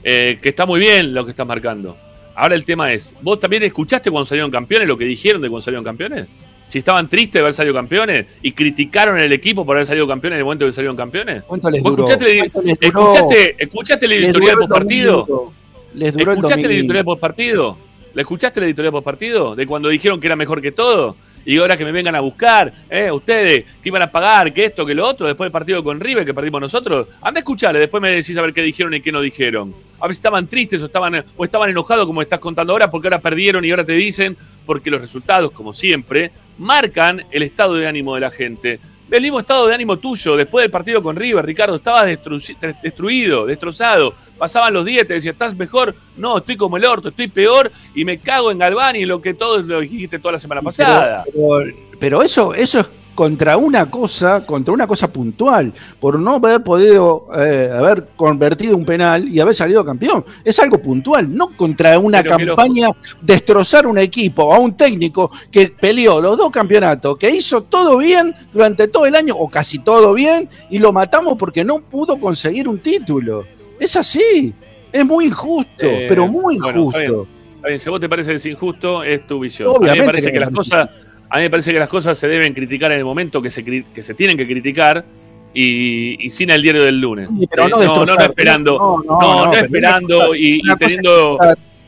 Eh, 0.03 0.39
que 0.41 0.51
está 0.51 0.67
muy 0.67 0.81
bien 0.81 1.15
lo 1.15 1.25
que 1.25 1.33
estás 1.33 1.47
marcando. 1.47 1.97
Ahora 2.35 2.55
el 2.55 2.65
tema 2.65 2.93
es, 2.93 3.15
¿vos 3.23 3.41
también 3.41 3.63
escuchaste 3.63 4.11
cuando 4.11 4.27
salieron 4.27 4.51
campeones 4.51 4.89
lo 4.89 4.99
que 4.99 5.05
dijeron 5.05 5.41
de 5.41 5.49
cuando 5.49 5.63
salieron 5.63 5.85
campeones? 5.85 6.27
Si 6.67 6.79
estaban 6.79 7.09
tristes 7.09 7.35
de 7.35 7.41
haber 7.41 7.55
salido 7.55 7.75
campeones 7.75 8.27
y 8.43 8.53
criticaron 8.53 9.19
el 9.19 9.33
equipo 9.33 9.65
por 9.65 9.77
haber 9.77 9.87
salido 9.87 10.09
campeones 10.09 10.37
en 10.37 10.39
el 10.41 10.45
momento 10.45 10.67
que 10.67 10.73
salieron 10.73 10.97
campeones. 10.97 11.43
¿Cuánto 11.45 11.71
les 11.71 11.83
¿Vos 11.83 11.93
duró? 11.97 12.05
escuchaste, 12.09 12.51
¿Cuánto 12.51 12.63
les 12.69 12.79
duró? 12.81 13.15
escuchaste, 13.15 13.57
escuchaste 13.59 14.09
la 14.09 14.15
editorial 14.15 14.53
el 14.53 14.59
post 14.59 14.73
partido? 14.73 15.53
Les 15.95 16.13
duró 16.13 16.33
el 16.33 16.39
¿Escuchaste 16.39 16.63
la 16.63 16.69
domingo. 16.69 16.81
editorial 16.81 17.05
post 17.05 17.21
partido? 17.21 17.79
¿La 18.15 18.23
escuchaste 18.23 18.61
la 18.61 18.67
editorial 18.67 18.93
post 18.93 19.05
partido? 19.05 19.55
De 19.55 19.67
cuando 19.67 19.89
dijeron 19.89 20.21
que 20.21 20.27
era 20.27 20.37
mejor 20.37 20.61
que 20.63 20.73
todo. 20.73 21.17
Y 21.45 21.59
ahora 21.59 21.77
que 21.77 21.85
me 21.85 21.93
vengan 21.93 22.15
a 22.15 22.21
buscar, 22.21 22.73
¿eh? 22.89 23.11
Ustedes, 23.11 23.65
que 23.83 23.89
iban 23.89 24.03
a 24.03 24.11
pagar, 24.11 24.53
que 24.53 24.65
esto, 24.65 24.87
que 24.87 24.95
lo 24.95 25.07
otro, 25.07 25.27
después 25.27 25.47
del 25.47 25.53
partido 25.53 25.85
con 25.85 26.01
River 26.01 26.25
que 26.25 26.33
perdimos 26.35 26.61
nosotros. 26.61 27.09
Anda 27.21 27.39
a 27.39 27.41
escucharle, 27.41 27.79
después 27.79 28.01
me 28.03 28.11
decís 28.13 28.37
a 28.37 28.43
ver 28.43 28.55
qué 28.55 28.63
dijeron 28.63 28.95
y 28.95 29.01
qué 29.01 29.13
no 29.13 29.21
dijeron. 29.21 29.75
A 30.01 30.07
ver 30.07 30.15
si 30.15 30.19
estaban 30.19 30.47
tristes 30.47 30.81
o 30.83 30.87
estaban, 30.87 31.25
o 31.37 31.45
estaban 31.45 31.71
enojados 31.71 32.07
como 32.07 32.23
estás 32.23 32.39
contando 32.41 32.73
ahora 32.73 32.91
porque 32.91 33.09
ahora 33.09 33.21
perdieron 33.21 33.65
y 33.65 33.71
ahora 33.71 33.85
te 33.85 33.93
dicen, 33.93 34.37
porque 34.67 34.91
los 34.91 35.01
resultados, 35.01 35.51
como 35.53 35.75
siempre, 35.75 36.31
marcan 36.59 37.23
el 37.31 37.43
estado 37.43 37.75
de 37.75 37.87
ánimo 37.87 38.15
de 38.15 38.21
la 38.23 38.31
gente. 38.31 38.81
El 39.11 39.21
mismo 39.21 39.39
estado 39.39 39.67
de 39.67 39.75
ánimo 39.75 39.99
tuyo, 39.99 40.35
después 40.37 40.63
del 40.63 40.71
partido 40.71 41.03
con 41.03 41.15
River, 41.15 41.45
Ricardo, 41.45 41.77
estabas 41.77 42.07
destru- 42.09 42.81
destruido, 42.83 43.45
destrozado. 43.47 44.15
Pasaban 44.39 44.75
los 44.75 44.85
días, 44.85 45.07
te 45.07 45.15
decía, 45.15 45.31
¿estás 45.31 45.57
mejor? 45.57 45.95
No, 46.17 46.39
estoy 46.39 46.57
como 46.57 46.77
el 46.77 46.85
orto, 46.85 47.09
estoy 47.09 47.29
peor 47.29 47.71
y 47.95 48.05
me 48.05 48.19
cago 48.19 48.51
en 48.51 48.59
Galván 48.59 48.97
y 48.97 49.05
lo 49.05 49.23
que 49.23 49.35
todos 49.35 49.65
lo 49.65 49.81
dijiste 49.81 50.19
toda 50.19 50.33
la 50.33 50.39
semana 50.39 50.61
pasada. 50.63 51.25
Pero, 51.25 51.49
pero- 51.59 51.77
pero 52.01 52.23
eso, 52.23 52.53
eso 52.55 52.81
es 52.81 52.87
contra 53.15 53.57
una 53.57 53.89
cosa, 53.89 54.45
contra 54.45 54.75
una 54.75 54.89
cosa 54.89 55.07
puntual, 55.13 55.73
por 56.01 56.19
no 56.19 56.35
haber 56.35 56.65
podido 56.65 57.29
eh, 57.39 57.71
haber 57.73 58.09
convertido 58.17 58.77
un 58.77 58.85
penal 58.85 59.29
y 59.29 59.39
haber 59.39 59.55
salido 59.55 59.85
campeón. 59.85 60.25
Es 60.45 60.59
algo 60.59 60.83
puntual, 60.83 61.33
no 61.33 61.51
contra 61.57 61.97
una 62.01 62.23
Pero 62.25 62.37
que 62.37 62.45
lo- 62.45 62.57
campaña 62.57 62.89
destrozar 63.23 63.87
un 63.87 63.99
equipo, 63.99 64.53
a 64.53 64.59
un 64.59 64.77
técnico 64.77 65.31
que 65.53 65.69
peleó 65.69 66.21
los 66.21 66.37
dos 66.37 66.51
campeonatos, 66.51 67.17
que 67.17 67.31
hizo 67.31 67.63
todo 67.63 67.99
bien 67.99 68.35
durante 68.53 68.89
todo 68.89 69.07
el 69.07 69.15
año, 69.15 69.37
o 69.37 69.49
casi 69.49 69.79
todo 69.79 70.13
bien, 70.13 70.49
y 70.69 70.81
lo 70.81 70.93
matamos 70.93 71.39
porque 71.39 71.65
no 71.65 71.79
pudo 71.81 72.19
conseguir 72.19 72.69
un 72.69 72.79
título. 72.81 73.45
Es 73.79 73.97
así, 73.97 74.53
es 74.93 75.05
muy 75.05 75.27
injusto, 75.27 75.87
Eh, 75.87 76.07
pero 76.09 76.27
muy 76.27 76.59
bueno, 76.59 76.89
está 76.91 77.05
injusto. 77.05 77.29
Está 77.57 77.69
bien, 77.69 77.81
si 77.81 77.89
a 77.89 77.91
vos 77.91 78.01
te 78.01 78.09
parece 78.09 78.31
que 78.31 78.37
es 78.37 78.47
injusto, 78.47 79.03
es 79.03 79.27
tu 79.27 79.41
visión. 79.41 79.69
a 79.69 79.73
mí 79.73 79.77
Obviamente 79.79 80.01
me 80.01 80.07
parece 80.07 80.27
que 80.27 80.33
que 80.33 80.41
las 80.41 80.51
cosas, 80.51 80.89
a 81.31 81.37
mí 81.37 81.43
me 81.43 81.51
parece 81.51 81.73
que 81.73 81.79
las 81.79 81.89
cosas 81.89 82.19
se 82.19 82.29
deben 82.29 82.53
criticar 82.55 82.93
en 82.93 82.99
el 82.99 83.05
momento 83.05 83.41
que 83.43 83.51
se, 83.51 83.65
que 83.65 84.03
se 84.03 84.15
tienen 84.15 84.37
que 84.37 84.47
criticar 84.47 85.05
y, 85.53 86.27
y 86.27 86.31
sin 86.31 86.51
el 86.51 86.61
diario 86.63 86.85
del 86.85 87.01
lunes. 87.01 87.29
Sí, 87.29 87.47
pero 87.49 87.65
¿sí? 87.65 87.71
no 87.71 87.79
no, 87.85 88.05
no, 88.07 88.19
esperando, 88.21 89.03
No, 89.07 89.47
no, 89.47 89.55
esperando 89.55 90.35
y, 90.35 90.61
y 90.63 90.77
teniendo 90.79 91.39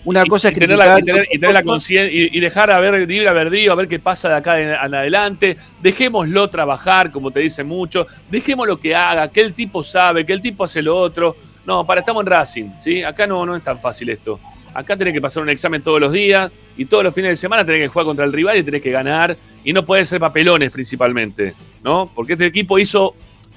Una 0.04 0.24
cosa 0.24 0.48
es 0.48 0.56
y 0.56 0.60
tener 0.60 0.78
la, 0.78 1.00
y 1.00 1.02
tener- 1.02 1.26
y 1.32 1.38
tener 1.38 1.52
la 1.52 1.80
y, 1.88 2.40
dejar 2.40 2.70
a 2.70 2.78
ver 2.78 3.08
libre 3.08 3.28
albedrío, 3.28 3.72
a 3.72 3.74
ver 3.74 3.88
qué 3.88 3.98
pasa 3.98 4.28
de 4.28 4.34
acá 4.36 4.60
en, 4.60 4.68
en 4.68 4.94
adelante. 4.94 5.56
Dejémoslo 5.82 6.48
trabajar, 6.48 7.10
como 7.10 7.32
te 7.32 7.40
dicen 7.40 7.66
mucho. 7.66 8.06
Dejémoslo 8.30 8.78
que 8.78 8.94
haga, 8.94 9.28
que 9.28 9.40
el 9.40 9.52
tipo 9.52 9.82
sabe, 9.82 10.24
que 10.24 10.32
el 10.32 10.40
tipo 10.40 10.62
hace 10.64 10.80
lo 10.80 10.96
otro. 10.96 11.34
No, 11.66 11.84
para 11.84 12.00
estamos 12.00 12.22
en 12.22 12.26
Racing, 12.28 12.70
¿sí? 12.80 13.02
Acá 13.02 13.26
no, 13.26 13.44
no 13.44 13.56
es 13.56 13.62
tan 13.62 13.80
fácil 13.80 14.08
esto. 14.10 14.38
Acá 14.72 14.96
tenés 14.96 15.14
que 15.14 15.20
pasar 15.20 15.42
un 15.42 15.48
examen 15.48 15.82
todos 15.82 16.00
los 16.00 16.12
días 16.12 16.52
y 16.76 16.84
todos 16.84 17.02
los 17.02 17.14
fines 17.14 17.30
de 17.32 17.36
semana 17.36 17.64
tenés 17.64 17.82
que 17.82 17.88
jugar 17.88 18.06
contra 18.06 18.24
el 18.24 18.32
rival 18.32 18.58
y 18.58 18.62
tenés 18.62 18.82
que 18.82 18.90
ganar. 18.90 19.36
Y 19.64 19.72
no 19.72 19.84
puede 19.84 20.04
ser 20.06 20.20
papelones 20.20 20.70
principalmente, 20.70 21.54
¿no? 21.82 22.10
Porque 22.14 22.34
este 22.34 22.46
equipo 22.46 22.78
hizo. 22.78 23.14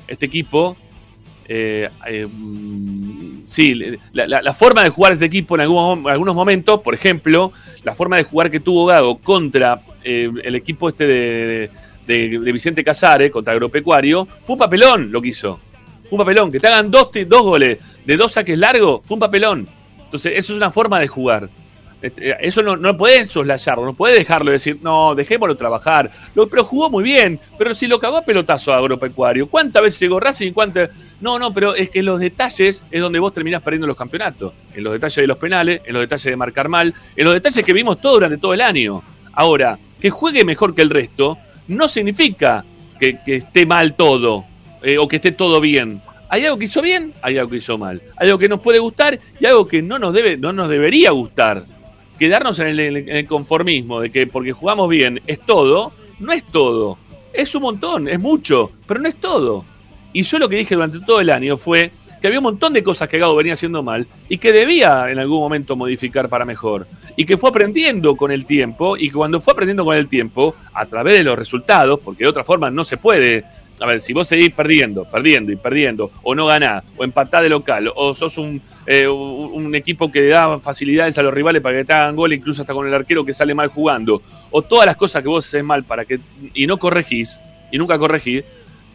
Este 0.08 0.26
equipo. 0.26 0.76
eh, 1.48 1.88
eh, 2.08 2.26
mm, 2.28 3.41
sí, 3.45 3.76
la, 4.13 4.54
forma 4.54 4.84
de 4.84 4.89
jugar 4.89 5.13
este 5.13 5.26
equipo 5.26 5.56
en 5.56 5.62
algunos, 5.62 6.00
en 6.00 6.08
algunos 6.10 6.34
momentos, 6.36 6.82
por 6.82 6.93
ejemplo, 6.95 7.52
la 7.84 7.93
forma 7.93 8.17
de 8.17 8.24
jugar 8.24 8.50
que 8.50 8.60
tuvo 8.60 8.86
Gago 8.88 9.17
contra 9.19 9.82
eh, 10.04 10.32
el 10.43 10.56
equipo 10.56 10.89
este 10.89 11.06
de, 11.06 11.69
de- 12.08 12.52
Vicente 12.52 12.84
Casares, 12.84 13.30
contra 13.32 13.54
Agropecuario, 13.54 14.28
fue 14.45 14.54
un 14.54 14.60
papelón 14.60 15.12
lo 15.12 15.22
que 15.22 15.28
hizo. 15.30 15.60
Fue 16.04 16.12
un 16.13 16.19
papelón. 16.19 16.52
Que 16.52 16.60
te 16.60 16.67
hagan 16.67 16.89
dos, 16.89 17.10
dos 17.28 17.41
goles 17.43 17.78
de 18.10 18.17
dos 18.17 18.32
saques 18.32 18.58
largos, 18.58 19.02
fue 19.04 19.13
un 19.13 19.19
papelón. 19.19 19.67
Entonces, 20.06 20.34
eso 20.36 20.54
es 20.54 20.58
una 20.58 20.72
forma 20.72 21.00
de 21.00 21.08
jugar. 21.08 21.48
Este, 22.02 22.36
Eso 22.41 22.63
no, 22.63 22.76
no 22.76 22.98
soslayarlo, 23.28 23.86
no 23.86 23.93
puedes 23.93 24.17
dejarlo 24.17 24.50
decir, 24.50 24.80
no, 24.82 25.13
dejémoslo 25.13 25.56
trabajar. 25.56 26.10
Lo, 26.34 26.50
pero 26.50 26.63
jugó 26.63 26.89
muy 26.89 27.04
bien, 27.04 27.39
pero 27.60 27.76
si 27.76 27.86
lo 27.86 28.00
cagó 28.00 28.17
a 28.17 28.24
pelotazo 28.24 28.74
a 28.74 28.78
agropecuario, 28.78 29.45
¿cuántas 29.45 29.84
veces 29.84 30.00
llegó 30.00 30.19
Racing 30.19 30.54
cuántas? 30.54 30.89
No, 31.22 31.38
no, 31.38 31.54
pero 31.54 31.76
es 31.76 31.91
que 31.91 32.02
los 32.02 32.19
detalles 32.19 32.82
es 32.89 33.00
donde 33.00 33.19
vos 33.19 33.32
terminás 33.32 33.62
perdiendo 33.62 33.86
los 33.86 33.95
campeonatos. 33.95 34.54
En 34.74 34.86
los 34.86 34.93
detalles 34.93 35.17
de 35.17 35.28
los 35.28 35.38
penales, 35.38 35.82
en 35.86 35.93
los 35.93 36.02
detalles 36.02 36.26
de 36.26 36.36
marcar 36.36 36.67
mal, 36.67 36.95
en 37.15 37.26
los 37.26 37.36
detalles 37.36 37.63
que 37.63 37.74
vimos 37.74 38.02
todo 38.02 38.13
durante 38.13 38.39
todo 38.39 38.56
el 38.56 38.62
año. 38.62 39.04
Ahora, 39.34 39.78
que 40.02 40.10
juegue 40.10 40.43
mejor 40.43 40.74
que 40.74 40.82
el 40.82 40.89
resto 40.89 41.38
no 41.67 41.88
significa 41.88 42.65
que, 43.00 43.19
que 43.24 43.36
esté 43.36 43.67
mal 43.67 43.93
todo 43.93 44.45
eh, 44.82 44.98
o 44.98 45.08
que 45.08 45.17
esté 45.17 45.32
todo 45.32 45.62
bien. 45.62 46.02
Hay 46.30 46.46
algo 46.46 46.60
que 46.60 46.65
hizo 46.65 46.82
bien, 46.82 47.12
hay 47.24 47.39
algo 47.39 47.50
que 47.50 47.58
hizo 47.58 47.78
mal. 47.78 48.02
Hay 48.15 48.28
algo 48.28 48.38
que 48.38 48.48
nos 48.48 48.60
puede 48.60 48.78
gustar 48.78 49.20
y 49.39 49.46
algo 49.48 49.68
que 49.68 49.82
no 49.82 49.98
nos, 49.98 50.13
debe, 50.13 50.38
no 50.38 50.54
nos 50.54 50.70
debería 50.70 51.10
gustar. 51.10 51.63
Quedarnos 52.20 52.60
en 52.60 52.80
el, 52.80 53.28
conformismo 53.28 54.00
de 54.00 54.12
que 54.12 54.28
porque 54.28 54.52
jugamos 54.52 54.88
bien 54.89 55.22
es 55.26 55.39
todo, 55.39 55.92
no 56.20 56.32
es 56.32 56.44
todo. 56.44 57.00
Es 57.34 57.56
un 57.56 57.63
montón, 57.63 58.08
es 58.08 58.20
mucho, 58.20 58.72
pero 58.86 59.00
no 59.00 59.10
es 59.10 59.15
todo. 59.15 59.65
Y 60.13 60.22
yo 60.24 60.38
lo 60.38 60.50
que 60.50 60.58
dije 60.58 60.76
durante 60.76 61.00
todo 61.00 61.20
el 61.20 61.32
año 61.32 61.58
fue 61.58 61.92
que 62.22 62.28
había 62.28 62.39
un 62.39 62.44
montón 62.44 62.74
de 62.74 62.84
cosas 62.84 63.08
que 63.08 63.18
Gago 63.18 63.36
venía 63.36 63.54
haciendo 63.54 63.82
mal 63.82 64.06
y 64.28 64.38
que 64.38 64.52
debía 64.52 65.10
en 65.10 65.20
algún 65.20 65.39
momento 65.39 65.76
modificar 65.76 66.30
para 66.30 66.46
mejor. 66.46 66.86
Y 67.15 67.26
que 67.26 67.38
fue 67.38 67.50
aprendiendo 67.50 68.15
con 68.15 68.32
el 68.32 68.46
tiempo 68.46 68.98
y 68.98 69.10
que 69.10 69.15
cuando 69.15 69.39
fue 69.39 69.54
aprendiendo 69.54 69.86
con 69.86 69.96
el 69.96 70.08
tiempo, 70.08 70.56
a 70.74 70.86
través 70.86 71.15
de 71.15 71.24
los 71.24 71.39
resultados, 71.39 72.00
porque 72.04 72.24
de 72.24 72.30
otra 72.30 72.44
forma 72.44 72.70
no 72.70 72.84
se 72.84 72.98
puede. 72.98 73.46
A 73.82 73.86
ver, 73.86 74.02
si 74.02 74.12
vos 74.13 74.28
seguís 74.28 74.54
perdiendo, 74.54 75.06
perdiendo 75.06 75.52
y 75.52 75.56
perdiendo, 75.56 76.12
o 76.24 76.36
no 76.36 76.46
ganás, 76.48 76.84
o 76.98 77.04
empatás 77.04 77.42
de 77.44 77.50
local, 77.50 77.89
o 77.96 78.13
sos 78.13 78.38
un, 78.38 78.62
eh, 78.86 79.08
un 79.08 79.74
equipo 79.74 80.12
que 80.12 80.28
da 80.28 80.60
facilidades 80.60 81.18
a 81.18 81.24
los 81.24 81.34
rivales 81.34 81.62
para 81.62 81.78
que 81.78 81.86
te 81.86 81.94
hagan 81.94 82.15
gol, 82.15 82.34
incluso 82.34 82.62
hasta 82.62 82.74
con 82.74 82.86
el 82.88 82.94
arquero 82.94 83.24
que 83.26 83.34
sale 83.34 83.54
mal 83.56 83.70
jugando, 83.70 84.22
o 84.52 84.62
todas 84.62 84.86
las 84.86 84.98
cosas 84.98 85.22
que 85.22 85.30
vos 85.30 85.46
haces 85.48 85.63
mal 85.63 85.84
para 85.86 86.04
que 86.06 86.20
y 86.54 86.68
no 86.68 86.78
corregís, 86.78 87.39
y 87.72 87.78
nunca 87.78 87.98
corregís, 87.98 88.44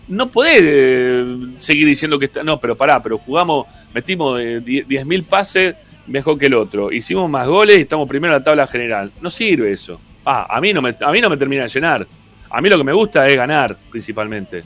no 0.09 0.29
podés 0.29 0.61
eh, 0.63 1.25
seguir 1.57 1.87
diciendo 1.87 2.19
que 2.19 2.27
está, 2.27 2.45
no, 2.45 2.61
pero 2.61 2.77
pará, 2.77 3.03
pero 3.03 3.17
jugamos, 3.17 3.67
metimos 3.95 4.39
eh, 4.41 4.61
die- 4.61 4.85
10.000 4.87 5.25
pases 5.25 5.77
mejor 6.09 6.39
que 6.39 6.45
el 6.47 6.55
otro, 6.55 6.93
hicimos 6.93 7.31
más 7.31 7.49
goles 7.49 7.79
y 7.79 7.81
estamos 7.83 8.07
primero 8.07 8.35
en 8.35 8.41
la 8.41 8.45
tabla 8.45 8.67
general. 8.67 9.11
No 9.23 9.31
sirve 9.31 9.73
eso. 9.73 9.99
Ah, 10.27 10.47
a 10.51 10.61
mí 10.61 10.75
no 10.75 10.83
me, 10.83 10.95
a 11.01 11.11
mí 11.11 11.21
no 11.23 11.31
me 11.31 11.39
termina 11.39 11.63
de 11.63 11.69
llenar. 11.71 12.07
A 12.55 12.61
mí 12.61 12.69
lo 12.69 12.79
que 12.79 12.85
me 12.85 12.93
gusta 12.93 13.27
es 13.27 13.35
ganar, 13.35 13.77
principalmente. 13.91 14.63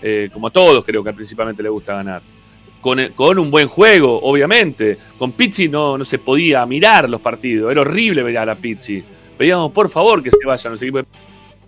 Eh, 0.00 0.30
como 0.32 0.46
a 0.46 0.50
todos 0.50 0.82
creo 0.82 1.04
que 1.04 1.12
principalmente 1.12 1.62
le 1.62 1.68
gusta 1.68 1.96
ganar. 1.96 2.22
Con, 2.80 3.06
con 3.14 3.38
un 3.38 3.50
buen 3.50 3.68
juego, 3.68 4.18
obviamente. 4.22 4.96
Con 5.18 5.32
Pizzi 5.32 5.68
no, 5.68 5.98
no 5.98 6.06
se 6.06 6.18
podía 6.18 6.64
mirar 6.64 7.06
los 7.10 7.20
partidos. 7.20 7.70
Era 7.70 7.82
horrible 7.82 8.22
ver 8.22 8.38
a 8.38 8.46
la 8.46 8.54
Pizzi. 8.54 9.04
Pedíamos 9.36 9.72
por 9.72 9.90
favor 9.90 10.22
que 10.22 10.30
se 10.30 10.38
vayan 10.46 10.72
los 10.72 10.80
equipos 10.80 11.02
de 11.02 11.08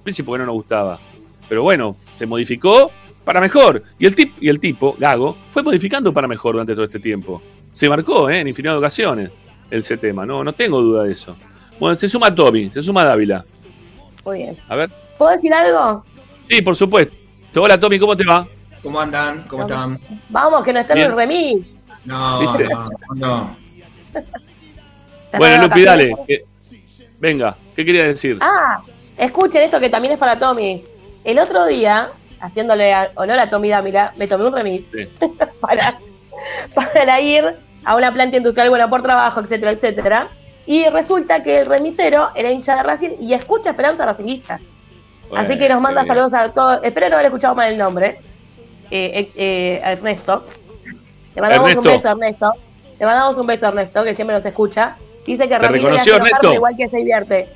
Pizzi 0.02 0.22
porque 0.22 0.38
no 0.38 0.46
nos 0.46 0.54
gustaba. 0.54 0.98
Pero 1.46 1.62
bueno, 1.62 1.94
se 2.10 2.24
modificó 2.24 2.90
para 3.22 3.38
mejor. 3.42 3.82
Y 3.98 4.06
el, 4.06 4.14
tip, 4.14 4.32
y 4.40 4.48
el 4.48 4.60
tipo, 4.60 4.96
Gago, 4.98 5.36
fue 5.50 5.62
modificando 5.62 6.10
para 6.10 6.26
mejor 6.26 6.54
durante 6.54 6.72
todo 6.72 6.86
este 6.86 7.00
tiempo. 7.00 7.42
Se 7.70 7.86
marcó 7.86 8.30
¿eh? 8.30 8.40
en 8.40 8.48
infinidad 8.48 8.72
de 8.72 8.78
ocasiones 8.78 9.30
ese 9.70 9.98
tema. 9.98 10.24
No, 10.24 10.42
no 10.42 10.54
tengo 10.54 10.80
duda 10.80 11.02
de 11.02 11.12
eso. 11.12 11.36
Bueno, 11.78 11.96
se 11.96 12.08
suma 12.08 12.34
Toby, 12.34 12.70
se 12.70 12.80
suma 12.80 13.04
Dávila. 13.04 13.44
Muy 14.24 14.38
bien. 14.38 14.56
A 14.66 14.74
ver. 14.74 14.90
¿Puedo 15.20 15.32
decir 15.32 15.52
algo? 15.52 16.02
Sí, 16.48 16.62
por 16.62 16.74
supuesto. 16.74 17.14
Hola 17.56 17.78
Tommy, 17.78 17.98
¿cómo 17.98 18.16
te 18.16 18.24
va? 18.24 18.46
¿Cómo 18.82 18.98
andan? 18.98 19.44
¿Cómo 19.50 19.64
están? 19.64 20.00
Vamos, 20.30 20.64
que 20.64 20.72
no 20.72 20.80
está 20.80 20.94
en 20.94 20.98
el 21.00 21.12
remis. 21.14 21.66
No, 22.06 22.40
¿Viste? 22.40 22.68
no, 23.16 23.54
Bueno, 25.36 25.62
Lupi, 25.64 25.82
dale. 25.84 26.16
que- 26.26 26.44
Venga, 27.18 27.54
¿qué 27.76 27.84
quería 27.84 28.04
decir? 28.04 28.38
Ah, 28.40 28.80
escuchen 29.18 29.62
esto 29.62 29.78
que 29.78 29.90
también 29.90 30.14
es 30.14 30.18
para 30.18 30.38
Tommy. 30.38 30.82
El 31.22 31.38
otro 31.38 31.66
día, 31.66 32.08
haciéndole 32.40 32.90
honor 33.16 33.40
a 33.40 33.50
Tommy 33.50 33.68
Dávila, 33.68 34.14
me 34.16 34.26
tomé 34.26 34.46
un 34.46 34.54
remis 34.54 34.84
Sí. 34.90 35.06
para, 35.60 35.98
para 36.74 37.20
ir 37.20 37.44
a 37.84 37.94
una 37.94 38.10
planta 38.10 38.38
industrial 38.38 38.70
buena 38.70 38.88
por 38.88 39.02
trabajo, 39.02 39.40
etcétera, 39.40 39.72
etcétera. 39.72 40.28
Y 40.64 40.88
resulta 40.88 41.42
que 41.42 41.58
el 41.60 41.66
remisero 41.66 42.30
era 42.34 42.50
hincha 42.50 42.76
de 42.76 42.82
Racing 42.84 43.10
y 43.20 43.34
escucha 43.34 43.68
Esperanza 43.68 44.06
Racingista. 44.06 44.58
Así 45.36 45.58
que 45.58 45.68
nos 45.68 45.80
manda 45.80 46.04
saludos 46.04 46.32
a 46.34 46.48
todos. 46.48 46.80
Espero 46.82 47.08
no 47.08 47.14
haber 47.14 47.26
escuchado 47.26 47.54
mal 47.54 47.68
el 47.68 47.78
nombre. 47.78 48.18
Eh, 48.90 49.12
eh, 49.14 49.30
eh, 49.36 49.80
Ernesto. 49.84 50.44
Le 51.34 51.40
mandamos 51.40 51.70
Ernesto. 51.70 51.88
un 51.88 51.96
beso 51.96 52.08
Ernesto. 52.08 52.52
Le 52.98 53.06
mandamos 53.06 53.38
un 53.38 53.46
beso 53.46 53.66
Ernesto, 53.68 54.04
que 54.04 54.14
siempre 54.14 54.36
nos 54.36 54.44
escucha. 54.44 54.96
Dice 55.26 55.48
que 55.48 55.58
reconoció, 55.58 56.16
Ernesto? 56.16 56.52
igual 56.52 56.76
que 56.76 56.88
se 56.88 56.96
divierte. 56.96 57.48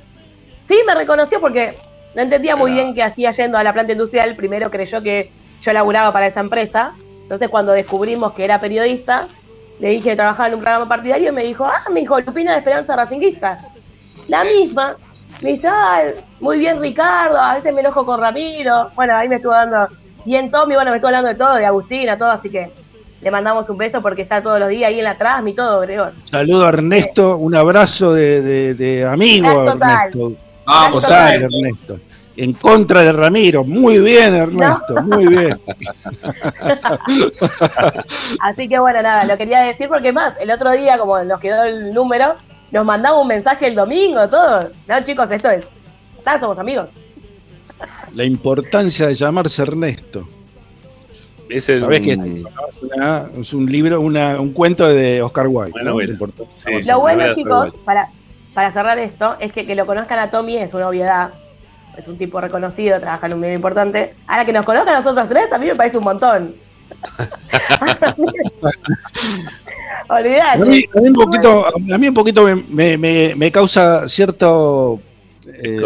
Sí, 0.67 0.77
me 0.87 0.95
reconoció 0.95 1.41
porque 1.41 1.75
no 2.15 2.21
entendía 2.21 2.55
muy 2.55 2.71
bien 2.71 2.93
qué 2.93 3.03
hacía 3.03 3.31
yendo 3.31 3.57
a 3.57 3.63
la 3.63 3.73
planta 3.73 3.91
industrial. 3.91 4.35
Primero 4.35 4.71
creyó 4.71 5.01
que 5.01 5.31
yo 5.61 5.73
laburaba 5.73 6.11
para 6.11 6.27
esa 6.27 6.39
empresa. 6.39 6.93
Entonces, 7.23 7.49
cuando 7.49 7.73
descubrimos 7.73 8.33
que 8.33 8.45
era 8.45 8.59
periodista, 8.59 9.27
le 9.79 9.89
dije 9.89 10.11
que 10.11 10.15
trabajaba 10.15 10.47
en 10.47 10.55
un 10.55 10.61
programa 10.61 10.87
partidario 10.87 11.29
y 11.29 11.31
me 11.31 11.43
dijo, 11.43 11.65
ah, 11.65 11.83
me 11.91 11.99
dijo, 11.99 12.19
Lupina 12.19 12.53
de 12.53 12.59
Esperanza 12.59 12.95
Racinguista. 12.95 13.57
La 14.27 14.43
misma. 14.43 14.95
Me 15.41 15.51
dice, 15.51 15.67
ah, 15.67 16.01
muy 16.39 16.59
bien 16.59 16.79
Ricardo, 16.79 17.37
a 17.39 17.55
veces 17.55 17.73
me 17.73 17.81
enojo 17.81 18.05
con 18.05 18.19
Ramiro. 18.19 18.89
Bueno, 18.95 19.15
ahí 19.15 19.27
me 19.27 19.35
estuvo 19.35 19.51
dando 19.53 19.87
bien 20.23 20.49
Tommy, 20.49 20.75
bueno, 20.75 20.91
me 20.91 20.97
estuvo 20.97 21.09
hablando 21.09 21.29
de 21.29 21.35
todo, 21.35 21.55
de 21.55 21.65
Agustina, 21.65 22.17
todo, 22.17 22.31
así 22.31 22.49
que 22.49 22.69
le 23.21 23.31
mandamos 23.31 23.69
un 23.69 23.77
beso 23.77 24.01
porque 24.01 24.21
está 24.21 24.41
todos 24.41 24.59
los 24.59 24.69
días 24.69 24.87
ahí 24.89 24.99
en 24.99 25.03
la 25.03 25.15
Trasmi, 25.15 25.53
todo, 25.53 25.81
Gregor. 25.81 26.13
Saludo 26.29 26.65
a 26.65 26.69
Ernesto, 26.69 27.37
un 27.37 27.55
abrazo 27.55 28.13
de, 28.13 28.41
de- 28.41 28.73
de 28.75 29.05
amigo 29.05 29.47
a 29.61 29.71
Total. 29.73 30.07
Ernesto. 30.09 30.31
Vamos. 30.65 31.03
Total, 31.03 31.41
Ernesto. 31.43 31.97
En 32.37 32.51
contra 32.53 33.01
de 33.01 33.11
Ramiro. 33.13 33.63
Muy 33.63 33.99
bien, 33.99 34.35
Ernesto, 34.35 35.01
muy 35.03 35.27
bien. 35.27 35.57
Así 38.41 38.67
que 38.67 38.79
bueno, 38.79 39.01
nada, 39.01 39.23
lo 39.25 39.37
quería 39.37 39.61
decir 39.61 39.87
porque 39.87 40.11
más, 40.11 40.33
el 40.39 40.51
otro 40.51 40.71
día, 40.71 40.97
como 40.97 41.19
nos 41.23 41.39
quedó 41.39 41.63
el 41.63 41.93
número, 41.93 42.35
nos 42.75 42.85
mandaba 42.85 43.19
un 43.21 43.27
mensaje 43.27 43.67
el 43.67 43.75
domingo, 43.75 44.27
todos. 44.27 44.73
No, 44.87 45.01
chicos, 45.01 45.31
esto 45.31 45.49
es. 45.49 45.63
Está, 46.17 46.39
somos 46.41 46.59
amigos. 46.59 46.89
La 48.13 48.25
importancia 48.25 49.07
de 49.07 49.13
llamarse 49.13 49.61
Ernesto. 49.61 50.27
Es 51.49 51.65
Sabés 51.65 52.01
que 52.01 52.15
Una- 52.81 53.27
es 53.39 53.53
un 53.53 53.65
libro, 53.71 54.01
una- 54.01 54.41
un 54.41 54.51
cuento 54.51 54.85
de 54.87 55.21
Oscar 55.21 55.47
Wilde. 55.47 55.71
Bueno, 55.71 55.87
¿no? 55.89 55.93
bueno. 55.93 56.07
La 56.07 56.13
importancia. 56.13 56.55
Sí, 56.55 56.83
sí, 56.83 56.89
Lo 56.89 56.99
bueno, 56.99 57.33
chicos, 57.33 57.73
para, 57.85 58.07
para 58.53 58.71
cerrar 58.73 58.99
esto, 58.99 59.37
es 59.39 59.53
que 59.53 59.65
que 59.65 59.75
lo 59.75 59.85
conozcan 59.85 60.19
a 60.19 60.29
Tommy 60.29 60.57
es 60.57 60.73
una 60.73 60.89
obviedad. 60.89 61.31
Es 61.97 62.07
un 62.09 62.17
tipo 62.17 62.41
reconocido, 62.41 62.99
trabaja 62.99 63.27
en 63.27 63.33
un 63.33 63.39
medio 63.39 63.55
importante. 63.55 64.13
Ahora 64.27 64.43
que 64.43 64.51
nos 64.51 64.65
conozcan 64.65 64.95
a 64.95 64.99
nosotros 64.99 65.29
tres, 65.29 65.49
a 65.53 65.57
mí 65.57 65.67
me 65.67 65.75
parece 65.75 65.97
un 65.97 66.03
montón. 66.03 66.53
Olvidate. 70.07 70.61
A 70.61 70.65
mí, 70.65 70.83
a 70.95 70.99
mí 71.01 71.07
un 71.09 71.13
poquito, 71.13 71.65
a 71.67 71.97
mí 71.97 72.07
un 72.07 72.13
poquito 72.13 72.43
me, 72.43 72.55
me- 72.55 72.97
me- 72.97 73.33
me 73.35 73.51
causa 73.51 74.07
cierto 74.07 74.99
eh, 75.47 75.79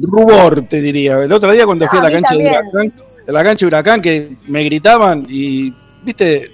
rubor, 0.00 0.62
te 0.62 0.80
diría. 0.80 1.18
El 1.22 1.32
otro 1.32 1.52
día 1.52 1.66
cuando 1.66 1.84
No, 1.84 1.90
fui 1.90 1.98
a 1.98 2.02
a 2.02 2.04
la 2.04 2.12
cancha 2.12 2.34
de 2.34 2.44
también. 2.44 2.64
Huracán, 2.72 2.92
a 3.28 3.32
la 3.32 3.44
cancha 3.44 3.64
de 3.64 3.68
Huracán, 3.68 4.00
que 4.02 4.28
me 4.48 4.64
gritaban 4.64 5.26
y, 5.28 5.72
viste, 6.02 6.50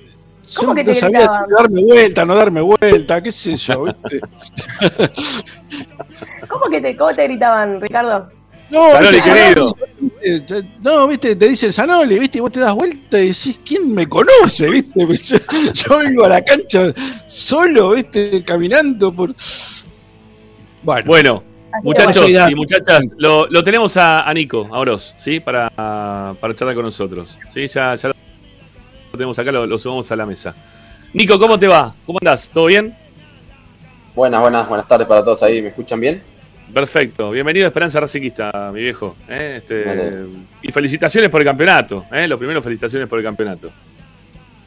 ¿Cómo 0.57 0.71
yo 0.73 0.75
que 0.77 0.85
no 0.85 0.93
te 0.93 0.95
sabía 0.95 1.19
gritaban? 1.21 1.49
darme 1.51 1.83
vuelta, 1.83 2.25
no 2.25 2.35
darme 2.37 2.61
vuelta, 2.61 3.23
qué 3.23 3.33
sé 3.33 3.57
yo, 3.57 3.85
viste. 3.85 4.21
¿Cómo 6.49 6.67
que 6.71 6.81
te, 6.81 6.97
cómo 6.97 7.11
te 7.13 7.25
gritaban, 7.25 7.81
Ricardo? 7.81 8.29
No, 8.69 8.91
Sanoli, 8.91 9.17
viste, 9.17 9.33
querido. 9.33 9.77
viste, 10.23 10.65
no, 10.83 11.07
viste, 11.07 11.37
te 11.37 11.49
dice 11.49 11.67
el 11.67 11.73
Sanoli, 11.73 12.19
viste, 12.19 12.39
y 12.39 12.41
vos 12.41 12.51
te 12.51 12.61
das 12.61 12.75
vuelta 12.75 13.21
y 13.21 13.29
decís, 13.29 13.61
¿quién 13.65 13.93
me 13.95 14.09
conoce? 14.09 14.69
Viste, 14.71 15.07
yo, 15.23 15.39
yo 15.73 15.99
vengo 15.99 16.25
a 16.25 16.29
la 16.31 16.45
cancha 16.45 16.93
solo, 17.27 17.91
viste, 17.91 18.43
caminando 18.45 19.13
por. 19.13 19.33
Bueno, 20.83 21.05
Bueno, 21.07 21.45
muchachos 21.83 22.29
y 22.29 22.55
muchachas, 22.55 23.05
lo, 23.19 23.47
lo 23.49 23.63
tenemos 23.63 23.97
a, 23.97 24.29
a 24.29 24.35
Nico, 24.35 24.69
a 24.73 24.79
Oroz, 24.81 25.15
¿sí? 25.19 25.39
Para, 25.41 25.71
para 25.71 26.55
charlar 26.55 26.75
con 26.75 26.85
nosotros. 26.85 27.39
¿Sí? 27.53 27.67
Ya, 27.69 27.95
ya 27.95 28.09
lo 28.09 28.15
tenemos 29.13 29.39
acá, 29.39 29.53
lo, 29.53 29.67
lo 29.67 29.79
subamos 29.79 30.11
a 30.11 30.17
la 30.17 30.27
mesa. 30.27 30.55
Nico, 31.13 31.39
¿cómo 31.39 31.59
te 31.59 31.69
va? 31.69 31.95
¿Cómo 32.05 32.19
andás? 32.21 32.51
¿Todo 32.53 32.67
bien? 32.67 32.95
Buenas, 34.15 34.41
buenas, 34.41 34.69
buenas 34.69 34.89
tardes 34.89 35.07
para 35.07 35.25
todos 35.25 35.43
ahí. 35.43 35.63
¿Me 35.63 35.69
escuchan 35.69 36.01
bien? 36.01 36.23
Perfecto. 36.73 37.31
Bienvenido 37.31 37.67
a 37.67 37.69
Esperanza 37.69 38.01
Raciquista, 38.01 38.71
mi 38.73 38.83
viejo. 38.83 39.17
¿eh? 39.29 39.57
Este, 39.59 39.85
Vale. 39.85 40.27
Y 40.63 40.73
felicitaciones 40.73 41.31
por 41.31 41.41
el 41.41 41.47
campeonato. 41.47 42.05
¿eh? 42.13 42.27
Lo 42.27 42.39
primero, 42.39 42.63
felicitaciones 42.63 43.09
por 43.09 43.19
el 43.19 43.25
campeonato. 43.25 43.71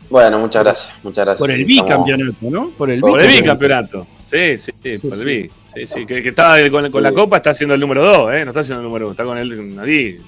Bueno, 0.09 0.39
muchas 0.39 0.63
gracias, 0.63 0.93
muchas 1.03 1.25
gracias. 1.25 1.39
por 1.39 1.51
el 1.51 1.65
bicampeonato, 1.65 2.35
¿no? 2.41 2.71
Por 2.71 2.89
el 2.89 2.99
Por 2.99 3.21
el 3.21 3.27
bicampeonato. 3.27 4.07
Sí, 4.25 4.57
sí, 4.57 4.71
sí, 4.81 4.97
por 4.97 5.13
el 5.13 5.25
bi. 5.25 5.51
Sí, 5.73 5.85
sí. 5.85 6.05
Que, 6.05 6.23
que 6.23 6.29
está 6.29 6.57
con, 6.71 6.89
con 6.91 7.03
la 7.03 7.11
copa, 7.11 7.37
está 7.37 7.51
haciendo 7.51 7.75
el 7.75 7.81
número 7.81 8.03
2, 8.03 8.33
¿eh? 8.33 8.43
No 8.43 8.51
está 8.51 8.61
haciendo 8.61 8.81
el 8.81 8.87
número 8.87 9.05
1, 9.05 9.11
está 9.11 9.23
con 9.23 9.37
el 9.37 9.79
ahí. 9.79 10.19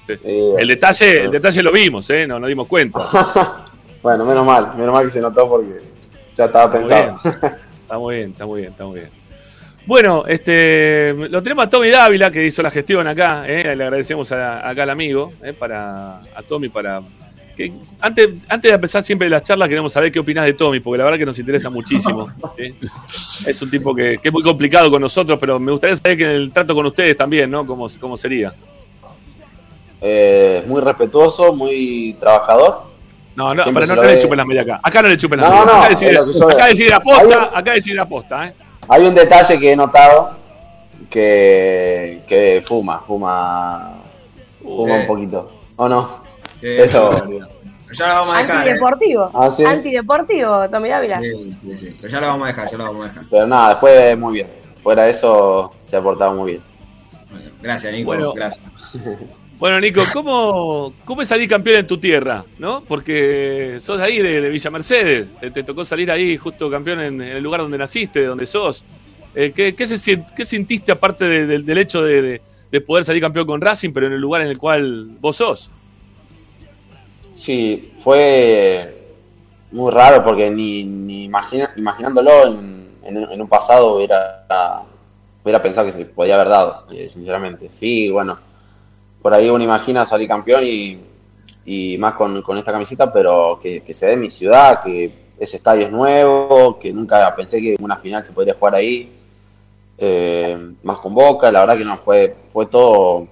El 0.58 0.68
detalle, 0.68 1.24
el 1.24 1.30
detalle 1.30 1.62
lo 1.62 1.72
vimos, 1.72 2.08
¿eh? 2.10 2.26
No 2.26 2.38
nos 2.38 2.48
dimos 2.48 2.68
cuenta. 2.68 3.00
bueno, 4.02 4.24
menos 4.24 4.46
mal, 4.46 4.72
menos 4.76 4.92
mal 4.92 5.04
que 5.04 5.10
se 5.10 5.20
notó 5.20 5.48
porque 5.48 5.80
ya 6.36 6.44
estaba 6.44 6.68
Muy 6.68 6.78
pensado. 6.78 7.20
Está 7.82 7.98
muy 7.98 8.16
bien, 8.16 8.30
está 8.30 8.46
muy 8.46 8.60
bien, 8.60 8.70
está 8.72 8.86
muy 8.86 9.00
bien. 9.00 9.21
Bueno, 9.84 10.24
este, 10.28 11.12
lo 11.28 11.42
tenemos 11.42 11.66
a 11.66 11.70
Tommy 11.70 11.90
Dávila, 11.90 12.30
que 12.30 12.46
hizo 12.46 12.62
la 12.62 12.70
gestión 12.70 13.06
acá, 13.08 13.44
¿eh? 13.48 13.74
le 13.76 13.84
agradecemos 13.84 14.30
a- 14.30 14.68
acá 14.68 14.84
al 14.84 14.90
amigo, 14.90 15.32
¿eh? 15.42 15.52
para, 15.52 16.18
a 16.20 16.42
Tommy, 16.48 16.68
para... 16.68 17.00
Que, 17.56 17.70
antes, 18.00 18.46
antes 18.48 18.70
de 18.70 18.74
empezar 18.76 19.02
siempre 19.02 19.28
las 19.28 19.42
charlas 19.42 19.68
queremos 19.68 19.92
saber 19.92 20.10
qué 20.10 20.20
opinás 20.20 20.46
de 20.46 20.54
Tommy, 20.54 20.80
porque 20.80 20.98
la 20.98 21.04
verdad 21.04 21.18
que 21.18 21.26
nos 21.26 21.38
interesa 21.38 21.68
muchísimo. 21.68 22.28
¿sí? 22.56 22.74
Es 23.46 23.60
un 23.60 23.70
tipo 23.70 23.94
que, 23.94 24.18
que 24.18 24.28
es 24.28 24.32
muy 24.32 24.42
complicado 24.42 24.90
con 24.90 25.02
nosotros, 25.02 25.38
pero 25.38 25.58
me 25.58 25.70
gustaría 25.72 25.96
saber 25.96 26.16
que 26.16 26.24
en 26.24 26.30
el 26.30 26.52
trato 26.52 26.74
con 26.74 26.86
ustedes 26.86 27.14
también, 27.16 27.50
¿no? 27.50 27.66
¿Cómo, 27.66 27.88
cómo 28.00 28.16
sería? 28.16 28.54
Eh, 30.00 30.62
muy 30.66 30.80
respetuoso, 30.80 31.52
muy 31.54 32.16
trabajador. 32.18 32.84
No, 33.36 33.54
no, 33.54 33.62
Siempre 33.64 33.86
pero 33.86 33.96
no, 33.96 34.02
le 34.08 34.18
chupen 34.18 34.36
las 34.38 34.46
medias 34.46 34.64
acá. 34.64 34.80
Acá 34.82 35.02
no 35.02 35.08
le 35.08 35.18
chupen 35.18 35.40
las 35.40 35.50
No, 35.50 35.64
medias. 35.82 36.02
acá 36.02 36.54
acá 36.56 36.66
decir 36.68 36.92
aposta, 36.94 37.22
Hay- 37.42 37.48
acá 37.54 37.72
decir 37.72 38.00
aposta, 38.00 38.48
¿eh? 38.48 38.52
Hay 38.88 39.04
un 39.06 39.14
detalle 39.14 39.58
que 39.58 39.72
he 39.72 39.76
notado 39.76 40.30
que, 41.10 42.22
que 42.26 42.62
fuma, 42.66 43.00
fuma, 43.00 43.92
fuma 44.62 44.96
Eh. 44.96 45.00
un 45.00 45.06
poquito. 45.06 45.50
¿O 45.76 45.88
no? 45.88 46.20
Sí, 46.60 46.66
Eso. 46.68 47.10
Ya 47.94 48.06
lo 48.08 48.14
vamos 48.14 48.34
a 48.34 48.38
dejar. 48.38 48.56
¿eh? 48.56 48.58
Antideportivo. 48.70 49.30
Ah, 49.34 49.50
sí. 49.50 49.64
Antideportivo, 49.64 50.68
Tommy 50.70 50.88
Dávila. 50.88 51.20
Sí, 51.20 51.58
sí, 51.62 51.76
sí. 51.76 51.96
Pero 52.00 52.12
ya 52.12 52.20
lo 52.20 52.26
vamos 52.28 52.44
a 52.44 52.48
dejar, 52.48 52.70
ya 52.70 52.78
lo 52.78 52.84
vamos 52.84 53.04
a 53.04 53.08
dejar. 53.08 53.24
Pero 53.30 53.46
nada, 53.46 53.68
después 53.70 54.18
muy 54.18 54.32
bien. 54.34 54.48
Fuera 54.82 55.02
de 55.04 55.10
eso 55.10 55.72
se 55.80 55.96
ha 55.96 56.02
portado 56.02 56.32
muy 56.34 56.52
bien. 56.52 56.62
Bueno, 57.30 57.50
gracias, 57.60 57.92
Nico. 57.92 58.06
Bueno. 58.06 58.32
Gracias. 58.32 58.66
Bueno, 59.62 59.78
Nico, 59.80 60.02
¿cómo, 60.12 60.92
¿cómo 61.04 61.22
es 61.22 61.28
salir 61.28 61.48
campeón 61.48 61.76
en 61.78 61.86
tu 61.86 61.96
tierra? 61.96 62.44
¿No? 62.58 62.80
Porque 62.80 63.78
sos 63.80 63.96
de 63.98 64.04
ahí, 64.04 64.18
de, 64.18 64.48
Villa 64.48 64.70
Mercedes. 64.72 65.28
Te, 65.54 65.62
tocó 65.62 65.84
salir 65.84 66.10
ahí 66.10 66.36
justo 66.36 66.68
campeón 66.68 67.00
en, 67.00 67.20
el 67.22 67.40
lugar 67.40 67.60
donde 67.60 67.78
naciste, 67.78 68.22
de 68.22 68.26
donde 68.26 68.44
sos. 68.44 68.82
Eh, 69.36 69.52
¿qué, 69.54 69.72
qué, 69.72 69.86
se 69.86 70.24
qué 70.34 70.44
sintiste 70.44 70.90
aparte 70.90 71.26
de- 71.26 71.46
de- 71.46 71.58
del 71.60 71.78
hecho 71.78 72.02
de, 72.02 72.22
de- 72.22 72.42
de 72.72 72.80
poder 72.80 73.04
salir 73.04 73.22
campeón 73.22 73.46
con 73.46 73.60
Racing, 73.60 73.92
pero 73.92 74.08
en 74.08 74.14
el 74.14 74.20
lugar 74.20 74.42
en 74.42 74.48
el 74.48 74.58
cual 74.58 75.06
vos 75.20 75.36
sos? 75.36 75.70
Sí, 77.32 77.92
fue 78.00 79.12
muy 79.70 79.92
raro 79.92 80.24
porque 80.24 80.50
ni, 80.50 80.82
ni 80.82 81.22
imagina- 81.22 81.72
imaginándolo 81.76 82.46
en 83.04 83.40
un 83.40 83.48
pasado 83.48 83.94
hubiera, 83.94 84.44
hubiera 85.44 85.62
pensado 85.62 85.86
que 85.86 85.92
se 85.92 86.04
podía 86.04 86.34
haber 86.34 86.48
dado, 86.48 86.84
eh, 86.90 87.08
sinceramente. 87.08 87.70
Sí, 87.70 88.08
bueno, 88.10 88.40
por 89.22 89.32
ahí 89.32 89.48
uno 89.48 89.62
imagina 89.62 90.04
salir 90.04 90.28
campeón 90.28 90.64
y, 90.64 91.00
y 91.64 91.96
más 91.98 92.14
con, 92.14 92.42
con 92.42 92.58
esta 92.58 92.72
camiseta, 92.72 93.12
pero 93.12 93.58
que, 93.62 93.80
que 93.80 93.94
se 93.94 94.06
dé 94.06 94.16
mi 94.16 94.28
ciudad, 94.28 94.82
que 94.82 95.12
ese 95.38 95.56
estadio 95.56 95.86
es 95.86 95.92
nuevo, 95.92 96.78
que 96.78 96.92
nunca 96.92 97.34
pensé 97.34 97.60
que 97.60 97.76
una 97.80 97.96
final 97.96 98.24
se 98.24 98.32
podría 98.32 98.54
jugar 98.54 98.74
ahí, 98.74 99.10
eh, 99.98 100.74
más 100.82 100.98
con 100.98 101.14
Boca, 101.14 101.50
la 101.52 101.60
verdad 101.60 101.78
que 101.78 101.84
no, 101.84 101.98
fue, 101.98 102.36
fue 102.52 102.66
todo 102.66 103.26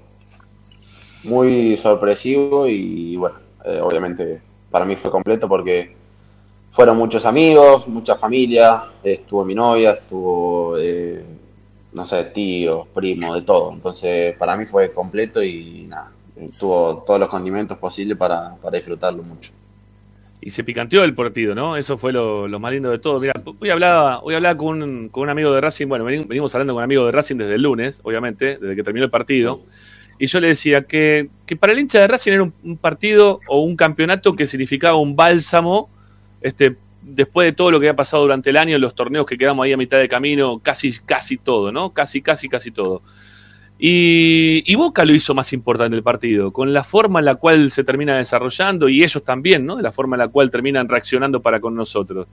muy 1.25 1.77
sorpresivo 1.77 2.67
y 2.67 3.17
bueno, 3.17 3.37
eh, 3.65 3.81
obviamente 3.83 4.41
para 4.71 4.85
mí 4.85 4.97
fue 4.97 5.11
completo 5.11 5.49
porque 5.49 5.95
fueron 6.71 6.97
muchos 6.97 7.27
amigos, 7.27 7.87
mucha 7.89 8.17
familia, 8.17 8.85
estuvo 9.03 9.45
mi 9.45 9.55
novia, 9.55 9.93
estuvo, 9.93 10.79
eh, 10.79 11.25
no 11.93 12.07
sé, 12.07 12.25
tío, 12.25 12.87
primo, 12.95 13.35
de 13.35 13.43
todo. 13.43 13.73
Entonces 13.73 14.37
para 14.37 14.57
mí 14.57 14.67
fue 14.67 14.93
completo 14.93 15.43
y 15.43 15.87
nada, 15.89 16.11
tuvo 16.59 17.03
todos 17.07 17.21
los 17.21 17.29
condimentos 17.29 17.77
posibles 17.79 18.17
para, 18.17 18.55
para 18.57 18.77
disfrutarlo 18.77 19.23
mucho. 19.23 19.53
Y 20.43 20.49
se 20.51 20.65
picanteó 20.65 21.05
el 21.05 21.15
partido, 21.15 21.55
¿no? 21.55 21.77
Eso 21.77 21.99
fue 21.99 22.13
lo, 22.13 22.49
lo 22.49 22.59
más 22.59 22.73
lindo 22.73 22.91
de 22.91 22.99
todo. 22.99 23.21
Mira, 23.21 23.35
hoy 23.61 23.69
hablaba, 23.69 24.23
hoy 24.23 24.35
hablaba 24.35 24.57
con, 24.57 24.83
un, 24.83 25.09
con 25.11 25.25
un 25.25 25.29
amigo 25.29 25.53
de 25.53 25.61
Racing, 25.61 25.87
bueno, 25.87 26.07
veni- 26.07 26.25
venimos 26.27 26.55
hablando 26.55 26.73
con 26.73 26.79
un 26.79 26.85
amigo 26.85 27.05
de 27.05 27.13
Racing 27.13 27.37
desde 27.37 27.57
el 27.57 27.63
lunes, 27.63 28.01
obviamente, 28.05 28.57
desde 28.57 28.75
que 28.75 28.83
terminó 28.83 29.05
el 29.05 29.11
partido. 29.11 29.61
Y 30.19 30.27
yo 30.27 30.41
le 30.41 30.49
decía 30.49 30.83
que, 30.85 31.29
que 31.45 31.57
para 31.57 31.75
el 31.75 31.79
hincha 31.81 32.01
de 32.01 32.09
Racing 32.09 32.33
era 32.33 32.43
un, 32.43 32.55
un 32.65 32.79
partido 32.79 33.41
o 33.49 33.61
un 33.61 33.77
campeonato 33.77 34.35
que 34.35 34.47
significaba 34.47 34.97
un 34.97 35.15
bálsamo 35.15 35.91
este, 36.41 36.75
después 37.03 37.47
de 37.47 37.53
todo 37.53 37.71
lo 37.71 37.81
que 37.81 37.87
había 37.87 37.97
pasado 37.97 38.23
durante 38.23 38.51
el 38.51 38.57
año, 38.57 38.79
los 38.79 38.95
torneos 38.95 39.27
que 39.27 39.39
quedamos 39.39 39.65
ahí 39.65 39.73
a 39.73 39.77
mitad 39.77 39.99
de 39.99 40.09
camino, 40.09 40.61
casi, 40.63 40.93
casi 41.05 41.37
todo, 41.39 41.73
¿no? 41.73 41.91
Casi, 41.91 42.21
casi, 42.23 42.49
casi 42.49 42.71
todo. 42.71 43.03
Y, 43.79 44.63
y, 44.67 44.75
Boca 44.75 45.07
lo 45.07 45.15
hizo 45.15 45.35
más 45.35 45.55
importante 45.55 45.97
el 45.97 46.03
partido, 46.03 46.53
con 46.53 46.75
la 46.75 46.85
forma 46.85 47.21
en 47.21 47.25
la 47.25 47.37
cual 47.37 47.71
se 47.71 47.83
termina 47.83 48.17
desarrollando 48.17 48.91
y 48.91 49.03
ellos 49.03 49.25
también, 49.25 49.65
¿no? 49.65 49.77
De 49.77 49.83
la 49.83 49.91
forma 49.91 50.17
en 50.17 50.21
la 50.21 50.29
cual 50.29 50.51
terminan 50.51 50.89
reaccionando 50.89 51.41
para 51.41 51.61
con 51.61 51.75
nosotros. 51.75 52.27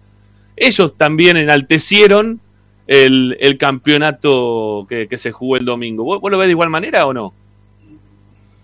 Ellos 0.57 0.97
también 0.97 1.37
enaltecieron 1.37 2.41
el, 2.87 3.57
campeonato 3.57 4.85
que, 4.89 5.07
se 5.17 5.31
jugó 5.31 5.55
el 5.55 5.65
domingo. 5.65 6.03
¿Vos, 6.03 6.19
¿Vos, 6.19 6.31
lo 6.31 6.37
ves 6.37 6.47
de 6.47 6.51
igual 6.51 6.69
manera 6.69 7.05
o 7.05 7.13
no? 7.13 7.33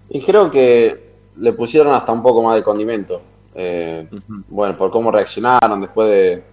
Y 0.10 0.20
creo 0.22 0.52
que 0.52 1.14
le 1.38 1.54
pusieron 1.54 1.94
hasta 1.94 2.12
un 2.12 2.22
poco 2.22 2.44
más 2.44 2.56
de 2.56 2.64
condimento. 2.64 3.22
Eh, 3.56 4.08
uh 4.12 4.16
-huh. 4.16 4.44
Bueno, 4.48 4.78
por 4.78 4.92
cómo 4.92 5.12
reaccionaron 5.12 5.82
después 5.82 6.08
de, 6.08 6.44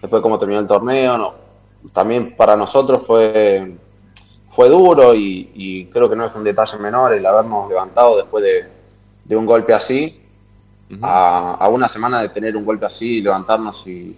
después 0.00 0.20
de 0.20 0.22
cómo 0.22 0.38
terminó 0.38 0.60
el 0.60 0.66
torneo. 0.66 1.18
No. 1.18 1.34
También 1.92 2.36
para 2.36 2.56
nosotros 2.56 3.06
fue 3.06 3.74
fue 4.58 4.68
duro 4.68 5.14
y, 5.14 5.52
y, 5.54 5.84
creo 5.84 6.10
que 6.10 6.16
no 6.16 6.24
es 6.24 6.34
un 6.34 6.42
detalle 6.42 6.78
menor 6.78 7.12
el 7.12 7.24
habernos 7.24 7.68
levantado 7.68 8.16
después 8.16 8.42
de, 8.42 8.66
de 9.24 9.36
un 9.36 9.46
golpe 9.46 9.72
así, 9.72 10.20
uh 10.90 10.94
-huh. 10.94 10.98
a, 11.00 11.54
a, 11.54 11.68
una 11.68 11.88
semana 11.88 12.20
de 12.22 12.30
tener 12.30 12.56
un 12.56 12.64
golpe 12.64 12.84
así, 12.84 13.20
levantarnos 13.22 13.86
y, 13.86 14.16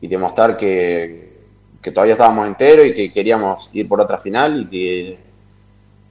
y 0.00 0.08
demostrar 0.08 0.56
que, 0.56 1.42
que, 1.82 1.90
todavía 1.90 2.14
estábamos 2.14 2.46
enteros 2.46 2.86
y 2.86 2.94
que 2.94 3.12
queríamos 3.12 3.68
ir 3.74 3.86
por 3.86 4.00
otra 4.00 4.16
final 4.16 4.62
y 4.62 4.66
que, 4.66 5.18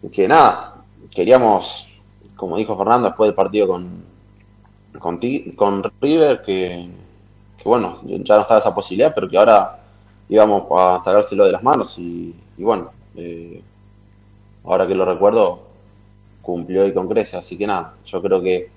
y 0.04 0.10
que 0.10 0.28
nada, 0.28 0.76
queríamos, 1.10 1.90
como 2.36 2.58
dijo 2.58 2.78
Fernando 2.78 3.08
después 3.08 3.30
del 3.30 3.36
partido 3.36 3.68
con, 3.68 4.04
con, 5.00 5.20
con 5.56 5.84
River, 6.02 6.42
que, 6.42 6.90
que 7.58 7.70
bueno, 7.70 8.00
ya 8.04 8.36
no 8.36 8.42
estaba 8.42 8.60
esa 8.60 8.76
posibilidad, 8.76 9.14
pero 9.14 9.30
que 9.30 9.38
ahora 9.38 9.80
íbamos 10.30 10.64
a 10.72 11.00
sacárselo 11.04 11.46
de 11.46 11.52
las 11.52 11.64
manos 11.64 11.98
y, 11.98 12.34
y 12.58 12.64
bueno, 12.64 12.92
eh, 13.16 13.62
ahora 14.64 14.88
que 14.88 14.96
lo 14.96 15.06
recuerdo, 15.06 15.64
cumplió 16.42 16.86
y 16.86 16.94
con 16.94 17.08
creces. 17.08 17.36
Así 17.36 17.58
que 17.58 17.68
nada, 17.68 17.94
yo 18.06 18.22
creo 18.22 18.42
que 18.42 18.70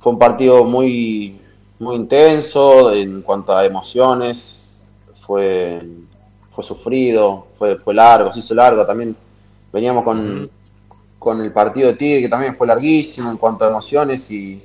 fue 0.00 0.12
un 0.12 0.18
partido 0.18 0.64
muy, 0.64 1.38
muy 1.78 1.96
intenso 1.96 2.92
en 2.92 3.22
cuanto 3.22 3.56
a 3.56 3.64
emociones. 3.66 4.64
Fue, 5.20 5.80
fue 6.50 6.64
sufrido, 6.64 7.46
fue, 7.54 7.76
fue 7.76 7.94
largo, 7.94 8.32
se 8.32 8.40
hizo 8.40 8.54
largo. 8.54 8.86
También 8.86 9.14
veníamos 9.72 10.02
con, 10.04 10.50
con 11.18 11.40
el 11.40 11.52
partido 11.52 11.88
de 11.88 11.94
Tigre, 11.94 12.22
que 12.22 12.28
también 12.28 12.56
fue 12.56 12.66
larguísimo 12.66 13.30
en 13.30 13.36
cuanto 13.36 13.64
a 13.64 13.68
emociones 13.68 14.30
y 14.30 14.62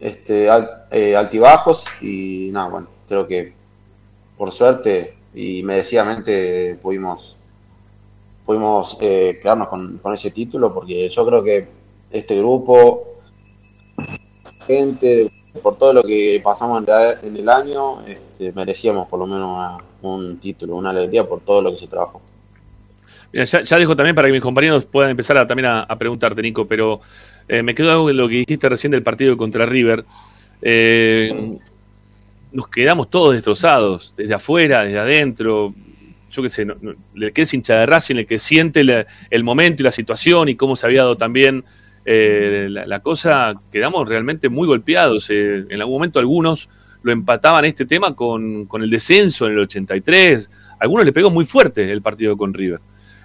este, 0.00 0.48
eh, 0.90 1.16
altibajos. 1.16 1.84
Y 2.00 2.50
nada, 2.52 2.68
bueno, 2.68 2.88
creo 3.08 3.26
que 3.26 3.52
por 4.36 4.52
suerte 4.52 5.16
y 5.34 5.62
merecidamente 5.62 6.78
pudimos 6.80 7.36
pudimos 8.46 8.96
eh, 9.02 9.38
quedarnos 9.42 9.68
con, 9.68 9.98
con, 9.98 10.14
ese 10.14 10.30
título 10.30 10.72
porque 10.72 11.10
yo 11.10 11.26
creo 11.26 11.42
que 11.42 11.68
este 12.10 12.38
grupo, 12.38 13.18
gente, 14.66 15.30
por 15.62 15.76
todo 15.76 15.92
lo 15.92 16.02
que 16.02 16.40
pasamos 16.42 16.82
en, 17.22 17.36
el 17.36 17.46
año, 17.46 18.00
este, 18.06 18.52
merecíamos 18.52 19.06
por 19.08 19.18
lo 19.18 19.26
menos 19.26 19.54
una, 19.54 19.78
un 20.00 20.38
título, 20.38 20.76
una 20.76 20.88
alegría 20.88 21.28
por 21.28 21.40
todo 21.40 21.60
lo 21.60 21.72
que 21.72 21.76
se 21.76 21.88
trabajó. 21.88 22.22
Mira, 23.30 23.44
ya, 23.44 23.62
ya, 23.62 23.76
dejo 23.76 23.94
también 23.94 24.16
para 24.16 24.28
que 24.28 24.32
mis 24.32 24.40
compañeros 24.40 24.86
puedan 24.86 25.10
empezar 25.10 25.36
a, 25.36 25.46
también 25.46 25.66
a, 25.66 25.82
a 25.82 25.98
preguntarte, 25.98 26.40
Nico, 26.40 26.66
pero 26.66 27.02
eh, 27.48 27.62
me 27.62 27.74
quedo 27.74 27.90
algo 27.90 28.08
de 28.08 28.14
lo 28.14 28.28
que 28.28 28.36
dijiste 28.36 28.68
recién 28.68 28.90
del 28.90 29.02
partido 29.02 29.36
contra 29.36 29.66
River. 29.66 30.04
Eh, 30.62 31.58
nos 32.52 32.68
quedamos 32.68 33.10
todos 33.10 33.34
destrozados, 33.34 34.14
desde 34.16 34.34
afuera, 34.34 34.84
desde 34.84 34.98
adentro 34.98 35.74
yo 36.30 36.42
qué 36.42 36.48
sé, 36.48 36.64
no, 36.64 36.74
no, 36.80 36.94
el 37.14 37.32
que 37.32 37.42
es 37.42 37.54
hincha 37.54 37.76
de 37.76 37.86
Racing, 37.86 38.16
el 38.16 38.26
que 38.26 38.38
siente 38.38 39.06
el 39.30 39.44
momento 39.44 39.82
y 39.82 39.84
la 39.84 39.90
situación 39.90 40.48
y 40.48 40.56
cómo 40.56 40.76
se 40.76 40.86
había 40.86 41.02
dado 41.02 41.16
también 41.16 41.64
eh, 42.04 42.68
la, 42.70 43.00
cosa, 43.00 43.54
quedamos 43.72 44.08
realmente 44.08 44.48
muy 44.48 44.66
golpeados. 44.66 45.28
Eh, 45.30 45.66
en 45.68 45.80
algún 45.80 45.94
momento 45.94 46.18
algunos 46.18 46.68
lo 47.02 47.12
empataban 47.12 47.64
este 47.64 47.86
tema 47.86 48.14
con, 48.14 48.66
con, 48.66 48.82
el 48.82 48.90
descenso 48.90 49.46
en 49.46 49.52
el 49.54 49.60
83. 49.60 50.50
algunos 50.78 51.04
les 51.04 51.14
pegó 51.14 51.30
muy 51.30 51.44
fuerte 51.44 51.90
el 51.90 52.02
partido 52.02 52.36
con 52.36 52.52
River. 52.52 52.80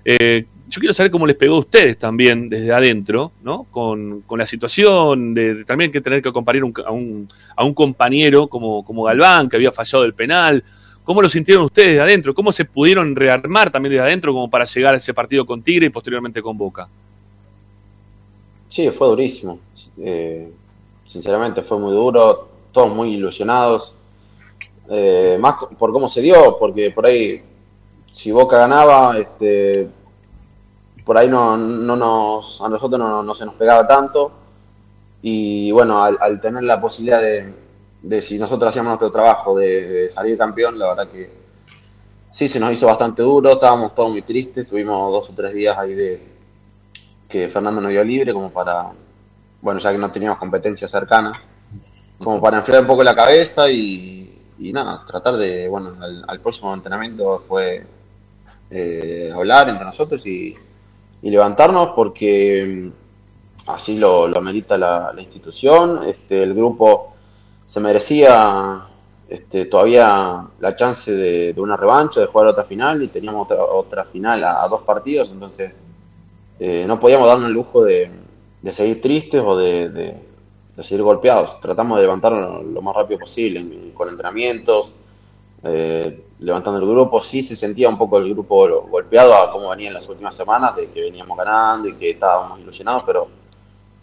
Eh, 0.05 0.45
yo 0.67 0.79
quiero 0.79 0.93
saber 0.93 1.11
cómo 1.11 1.27
les 1.27 1.35
pegó 1.35 1.55
a 1.55 1.59
ustedes 1.59 1.97
también 1.97 2.49
desde 2.49 2.73
adentro, 2.73 3.31
¿no? 3.43 3.65
Con, 3.71 4.23
la 4.35 4.45
situación 4.45 5.33
de, 5.33 5.65
también 5.65 5.91
que 5.91 6.01
tener 6.01 6.21
que 6.21 6.29
acompañar 6.29 6.63
a, 6.85 6.91
un, 6.91 7.73
compañero 7.75 8.47
como, 8.47 8.83
como 8.83 9.03
Galván, 9.03 9.49
que 9.49 9.55
había 9.55 9.71
fallado 9.71 10.03
el 10.03 10.13
penal, 10.13 10.63
¿Cómo 11.03 11.21
lo 11.21 11.27
sintieron 11.27 11.65
ustedes 11.65 11.95
de 11.95 12.01
adentro? 12.01 12.33
¿Cómo 12.33 12.51
se 12.51 12.63
pudieron 12.63 13.15
rearmar 13.15 13.69
también 13.71 13.91
desde 13.91 14.05
adentro 14.05 14.31
como 14.31 14.49
para 14.49 14.63
llegar 14.63 14.93
a 14.93 14.97
ese 14.97 15.13
partido 15.13 15.45
con 15.45 15.61
Tigre 15.61 15.87
y 15.87 15.89
posteriormente 15.89 16.41
con 16.41 16.57
Boca? 16.57 16.87
Sí, 18.69 18.89
fue 18.89 19.07
durísimo. 19.07 19.59
Eh, 19.97 20.49
sinceramente 21.05 21.61
fue 21.61 21.77
muy 21.77 21.91
duro, 21.91 22.47
todos 22.71 22.93
muy 22.95 23.15
ilusionados. 23.15 23.93
Eh, 24.89 25.37
más 25.39 25.55
por 25.77 25.91
cómo 25.91 26.07
se 26.07 26.21
dio, 26.21 26.57
porque 26.57 26.91
por 26.91 27.05
ahí, 27.05 27.41
si 28.13 28.31
Boca 28.31 28.59
ganaba, 28.59 29.17
este, 29.17 29.89
por 31.03 31.17
ahí 31.17 31.27
no, 31.27 31.57
no 31.57 31.95
nos, 31.95 32.61
a 32.61 32.69
nosotros 32.69 32.99
no, 32.99 33.23
no 33.23 33.35
se 33.35 33.43
nos 33.43 33.55
pegaba 33.55 33.87
tanto. 33.87 34.31
Y 35.23 35.71
bueno, 35.71 36.03
al, 36.03 36.17
al 36.21 36.39
tener 36.39 36.63
la 36.63 36.79
posibilidad 36.79 37.19
de, 37.19 37.51
de 38.03 38.21
si 38.21 38.37
nosotros 38.37 38.69
hacíamos 38.69 38.91
nuestro 38.91 39.11
trabajo 39.11 39.57
de, 39.57 40.11
salir 40.13 40.37
campeón, 40.37 40.77
la 40.77 40.89
verdad 40.89 41.07
que 41.07 41.31
sí, 42.31 42.47
se 42.47 42.59
nos 42.59 42.71
hizo 42.71 42.85
bastante 42.85 43.23
duro, 43.23 43.53
estábamos 43.53 43.95
todos 43.95 44.11
muy 44.11 44.21
tristes, 44.21 44.67
tuvimos 44.67 45.11
dos 45.11 45.31
o 45.31 45.33
tres 45.33 45.51
días 45.51 45.75
ahí 45.75 45.95
de 45.95 46.21
que 47.27 47.49
Fernando 47.49 47.81
nos 47.81 47.89
dio 47.89 48.03
libre 48.03 48.31
como 48.31 48.51
para, 48.51 48.91
bueno, 49.59 49.79
ya 49.79 49.91
que 49.91 49.97
no 49.97 50.11
teníamos 50.11 50.37
competencia 50.37 50.87
cercana, 50.87 51.41
como 52.19 52.39
para 52.39 52.57
enfriar 52.57 52.81
un 52.81 52.87
poco 52.87 53.03
la 53.03 53.15
cabeza 53.15 53.71
y, 53.71 54.39
y 54.59 54.71
nada, 54.71 55.03
tratar 55.03 55.35
de, 55.37 55.67
bueno, 55.67 55.95
al, 55.99 56.23
al 56.27 56.39
próximo 56.41 56.71
entrenamiento 56.75 57.43
fue 57.47 57.83
eh, 58.73 59.31
hablar 59.33 59.69
entre 59.69 59.85
nosotros 59.85 60.25
y, 60.25 60.55
levantarnos 61.21 61.91
porque 61.95 62.91
así 63.67 63.97
lo, 63.97 64.27
lo 64.27 64.37
amerita 64.37 64.77
la, 64.77 65.13
la 65.15 65.21
institución, 65.21 66.01
este, 66.05 66.43
el 66.43 66.53
grupo 66.53 67.13
se 67.65 67.79
merecía 67.79 68.87
este, 69.33 69.65
todavía 69.65 70.45
la 70.59 70.75
chance 70.75 71.11
de, 71.11 71.55
una 71.57 71.75
revancha, 71.75 72.19
de 72.19 72.27
jugar 72.27 72.47
otra 72.47 72.65
final 72.65 73.01
y 73.01 73.07
teníamos 73.07 73.45
otra, 73.45 73.63
otra 73.63 74.05
final 74.05 74.43
a, 74.43 74.67
dos 74.67 74.83
partidos, 74.83 75.31
entonces 75.31 75.71
eh, 76.59 76.85
no 76.87 76.99
podíamos 76.99 77.27
darnos 77.27 77.47
el 77.47 77.53
lujo 77.53 77.83
de, 77.83 78.11
seguir 78.71 79.01
tristes 79.01 79.41
o 79.43 79.57
de, 79.57 79.89
de, 79.89 80.83
seguir 80.83 81.03
golpeados. 81.03 81.59
Tratamos 81.61 81.97
de 81.97 82.03
levantarnos 82.03 82.63
lo, 82.63 82.81
más 82.83 82.95
rápido 82.95 83.21
posible 83.21 83.91
con 83.95 84.09
entrenamientos, 84.09 84.93
eh, 85.63 86.25
levantando 86.39 86.79
el 86.79 86.87
grupo. 86.87 87.21
Sí 87.21 87.41
se 87.41 87.55
sentía 87.55 87.89
un 87.89 87.97
poco 87.97 88.17
el 88.17 88.29
grupo 88.33 88.87
golpeado 88.89 89.35
a 89.35 89.51
cómo 89.51 89.69
venía 89.69 89.87
en 89.87 89.93
las 89.93 90.07
últimas 90.09 90.35
semanas, 90.35 90.75
de 90.75 90.87
que 90.89 91.01
veníamos 91.01 91.37
ganando 91.37 91.87
y 91.87 91.93
que 91.93 92.11
estábamos 92.11 92.59
ilusionados, 92.59 93.03
pero, 93.03 93.27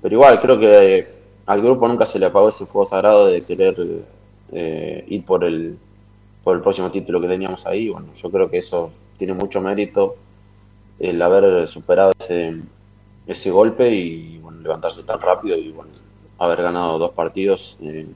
pero 0.01 0.15
igual 0.15 0.41
creo 0.41 0.59
que 0.59 1.21
al 1.47 1.63
grupo 1.63 1.87
nunca 1.87 2.07
se 2.07 2.19
le 2.19 2.27
apagó 2.27 2.49
ese 2.49 2.67
fuego 2.67 2.87
sagrado 2.87 3.27
de 3.27 3.43
querer 3.43 3.77
eh, 4.53 5.05
ir 5.09 5.25
por 5.25 5.45
el, 5.45 5.79
por 6.43 6.57
el 6.57 6.63
próximo 6.63 6.91
título 6.91 7.21
que 7.21 7.29
teníamos 7.29 7.67
ahí. 7.67 7.89
Bueno, 7.89 8.09
yo 8.15 8.31
creo 8.31 8.51
que 8.51 8.59
eso 8.59 8.91
tiene 9.19 9.35
mucho 9.35 9.61
mérito 9.61 10.17
el 10.99 11.21
haber 11.21 11.67
superado 11.69 12.13
ese, 12.19 12.61
ese 13.27 13.51
golpe 13.51 13.91
y 13.91 14.39
bueno, 14.39 14.61
levantarse 14.61 15.03
tan 15.03 15.21
rápido 15.21 15.57
y 15.57 15.71
bueno, 15.73 15.91
haber 16.39 16.63
ganado 16.63 16.99
dos 16.99 17.13
partidos 17.13 17.77
eh, 17.83 18.07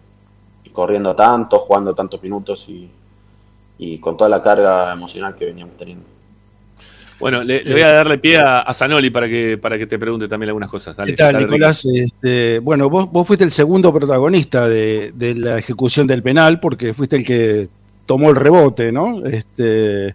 corriendo 0.73 1.15
tanto, 1.15 1.59
jugando 1.61 1.95
tantos 1.95 2.23
minutos 2.23 2.69
y, 2.69 2.91
y 3.79 3.99
con 3.99 4.17
toda 4.17 4.31
la 4.31 4.43
carga 4.43 4.93
emocional 4.93 5.35
que 5.37 5.47
veníamos 5.47 5.77
teniendo. 5.77 6.15
Bueno, 7.21 7.45
le, 7.45 7.63
le, 7.65 7.73
voy 7.73 7.83
a 7.83 7.93
darle 7.93 8.19
pie 8.19 8.39
a, 8.39 8.61
a, 8.61 8.75
Zanoli 8.75 9.11
para 9.11 9.29
que, 9.29 9.57
para 9.57 9.79
que 9.79 9.87
te 9.87 9.99
pregunte 9.99 10.29
también 10.29 10.49
algunas 10.49 10.69
cosas. 10.69 10.97
Dale, 10.97 11.13
¿Qué 11.13 11.17
tal, 11.17 11.39
Nicolás? 11.39 11.87
Este, 11.87 12.59
bueno, 12.59 12.91
vos, 12.91 13.11
vos 13.11 13.27
fuiste 13.27 13.45
el 13.45 13.51
segundo 13.51 13.93
protagonista 13.95 14.69
de, 14.69 15.13
de, 15.15 15.35
la 15.35 15.59
ejecución 15.59 16.07
del 16.07 16.23
penal 16.23 16.61
porque 16.61 16.93
fuiste 16.93 17.17
el 17.17 17.25
que 17.25 17.69
tomó 18.05 18.31
el 18.31 18.37
rebote, 18.37 18.91
¿no? 18.91 19.25
Este, 19.25 20.15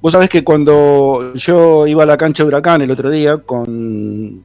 vos 0.00 0.12
sabés 0.12 0.28
que 0.28 0.44
cuando 0.44 1.32
yo 1.34 1.86
iba 1.86 2.02
a 2.02 2.06
la 2.06 2.16
cancha 2.16 2.42
de 2.42 2.48
Huracán 2.48 2.82
el 2.82 2.90
otro 2.90 3.10
día, 3.10 3.38
con, 3.38 4.44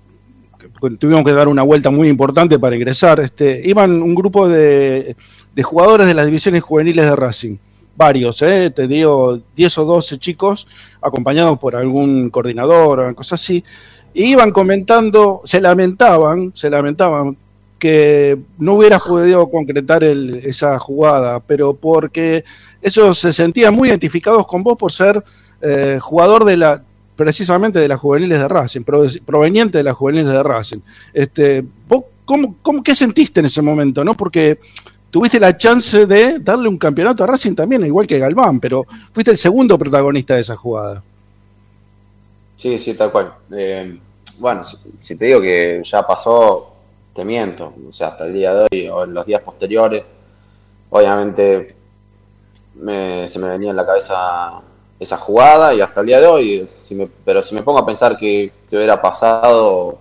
con 0.79 0.97
tuvimos 0.97 1.25
que 1.25 1.33
dar 1.33 1.49
una 1.49 1.63
vuelta 1.63 1.89
muy 1.89 2.07
importante 2.07 2.57
para 2.57 2.77
ingresar, 2.77 3.19
este, 3.19 3.61
iban 3.67 4.01
un 4.01 4.15
grupo 4.15 4.47
de, 4.47 5.15
de 5.53 5.63
jugadores 5.63 6.07
de 6.07 6.13
las 6.13 6.25
divisiones 6.25 6.63
juveniles 6.63 7.05
de 7.05 7.15
Racing 7.15 7.57
varios, 7.99 8.41
¿eh? 8.43 8.71
te 8.73 8.87
digo 8.87 9.41
10 9.57 9.77
o 9.79 9.85
12 9.85 10.19
chicos 10.19 10.67
acompañados 11.01 11.59
por 11.59 11.75
algún 11.75 12.29
coordinador 12.29 13.01
o 13.01 13.13
cosas 13.13 13.41
así, 13.41 13.61
y 14.13 14.31
iban 14.31 14.51
comentando, 14.51 15.41
se 15.43 15.59
lamentaban, 15.59 16.53
se 16.55 16.69
lamentaban 16.69 17.35
que 17.77 18.39
no 18.57 18.75
hubieras 18.75 19.01
podido 19.01 19.49
concretar 19.49 20.05
el, 20.05 20.35
esa 20.45 20.79
jugada, 20.79 21.41
pero 21.41 21.73
porque 21.73 22.45
ellos 22.81 23.17
se 23.17 23.33
sentían 23.33 23.75
muy 23.75 23.89
identificados 23.89 24.47
con 24.47 24.63
vos 24.63 24.77
por 24.77 24.93
ser 24.93 25.21
eh, 25.61 25.99
jugador 26.01 26.45
de 26.45 26.55
la 26.55 26.81
precisamente 27.17 27.79
de 27.79 27.89
las 27.89 27.99
juveniles 27.99 28.39
de 28.39 28.47
Racing, 28.47 28.83
proveniente 29.25 29.77
de 29.79 29.83
las 29.83 29.93
juveniles 29.93 30.31
de 30.31 30.41
Racing. 30.41 30.79
Este, 31.13 31.65
¿vos 31.85 32.03
cómo, 32.23 32.55
cómo, 32.61 32.81
¿Qué 32.81 32.95
sentiste 32.95 33.41
en 33.41 33.47
ese 33.47 33.61
momento? 33.61 34.05
¿no? 34.05 34.13
Porque 34.13 34.57
tuviste 35.09 35.39
la 35.39 35.55
chance 35.57 36.05
de 36.05 36.39
darle 36.39 36.69
un 36.69 36.77
campeonato 36.77 37.23
a 37.23 37.27
Racing 37.27 37.55
también, 37.55 37.85
igual 37.85 38.07
que 38.07 38.19
Galván, 38.19 38.59
pero 38.59 38.85
fuiste 39.11 39.31
el 39.31 39.37
segundo 39.37 39.77
protagonista 39.77 40.35
de 40.35 40.41
esa 40.41 40.55
jugada. 40.55 41.03
Sí, 42.55 42.77
sí, 42.77 42.93
tal 42.93 43.11
cual. 43.11 43.33
Eh, 43.55 43.97
bueno, 44.39 44.63
si, 44.99 45.15
te 45.15 45.25
digo 45.25 45.41
que 45.41 45.81
ya 45.85 46.05
pasó, 46.05 46.73
te 47.13 47.23
miento. 47.23 47.73
O 47.89 47.93
sea, 47.93 48.07
hasta 48.09 48.25
el 48.25 48.33
día 48.33 48.53
de 48.53 48.67
hoy 48.69 48.89
o 48.89 49.03
en 49.03 49.13
los 49.13 49.25
días 49.25 49.41
posteriores, 49.41 50.03
obviamente 50.89 51.75
se 52.75 53.39
me 53.39 53.49
venía 53.49 53.71
en 53.71 53.75
la 53.75 53.85
cabeza 53.85 54.61
esa 54.99 55.17
jugada 55.17 55.73
y 55.73 55.81
hasta 55.81 56.01
el 56.01 56.07
día 56.07 56.19
de 56.19 56.27
hoy, 56.27 56.67
pero 57.23 57.41
si 57.41 57.55
me 57.55 57.63
pongo 57.63 57.79
a 57.79 57.85
pensar 57.85 58.17
que, 58.17 58.51
hubiera 58.71 59.01
pasado, 59.01 59.97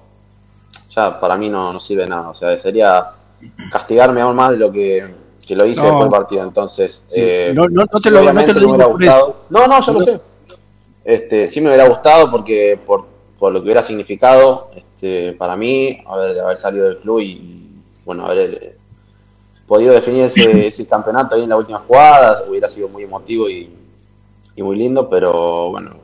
ya 0.94 1.18
para 1.20 1.36
mí 1.36 1.48
no, 1.48 1.72
no 1.72 1.80
sirve 1.80 2.06
nada. 2.06 2.30
O 2.30 2.34
sea, 2.34 2.58
sería 2.58 3.12
castigarme 3.70 4.20
aún 4.20 4.36
más 4.36 4.50
de 4.50 4.58
lo 4.58 4.72
que, 4.72 5.14
lo 5.50 5.66
hice 5.66 5.82
no. 5.82 6.04
el 6.04 6.10
partido. 6.10 6.42
Entonces, 6.42 7.04
eh, 7.14 7.52
no, 7.54 7.68
no, 7.68 7.86
te 7.86 8.10
lo, 8.10 8.32
no 8.32 8.44
te 8.44 8.54
lo 8.54 8.68
hubiera 8.68 8.86
gustado. 8.86 9.36
No, 9.50 9.66
no, 9.66 9.80
yo 9.80 9.92
lo 9.92 10.00
sé. 10.02 10.20
Este, 11.04 11.48
sí 11.48 11.60
me 11.60 11.68
hubiera 11.68 11.88
gustado 11.88 12.30
porque 12.30 12.78
por, 12.86 13.06
por 13.38 13.52
lo 13.52 13.60
que 13.60 13.64
hubiera 13.64 13.82
significado 13.82 14.70
este, 14.74 15.32
para 15.32 15.56
mí 15.56 16.02
haber, 16.06 16.38
haber 16.40 16.58
salido 16.58 16.84
del 16.84 16.98
club 16.98 17.20
y, 17.20 17.80
bueno, 18.04 18.26
haber 18.26 18.62
eh, 18.62 18.76
podido 19.66 19.94
definir 19.94 20.24
ese, 20.24 20.66
ese, 20.66 20.86
campeonato 20.86 21.34
ahí 21.34 21.44
en 21.44 21.48
la 21.48 21.56
última 21.56 21.78
jugada 21.78 22.44
hubiera 22.48 22.68
sido 22.68 22.88
muy 22.88 23.04
emotivo 23.04 23.48
y, 23.48 23.70
y 24.54 24.62
muy 24.62 24.76
lindo, 24.76 25.08
pero 25.08 25.70
bueno, 25.70 25.96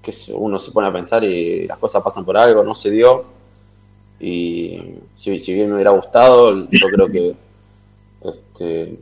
que 0.00 0.14
uno 0.32 0.58
se 0.58 0.70
pone 0.70 0.88
a 0.88 0.92
pensar 0.92 1.24
y 1.24 1.66
las 1.66 1.78
cosas 1.78 2.02
pasan 2.02 2.24
por 2.24 2.38
algo, 2.38 2.62
no 2.62 2.74
se 2.74 2.90
dio 2.90 3.37
y 4.20 4.80
si, 5.14 5.30
bien 5.54 5.68
me 5.68 5.74
hubiera 5.74 5.90
gustado, 5.90 6.68
yo 6.70 6.86
creo 6.88 7.08
que 7.08 7.36
este, 8.24 8.98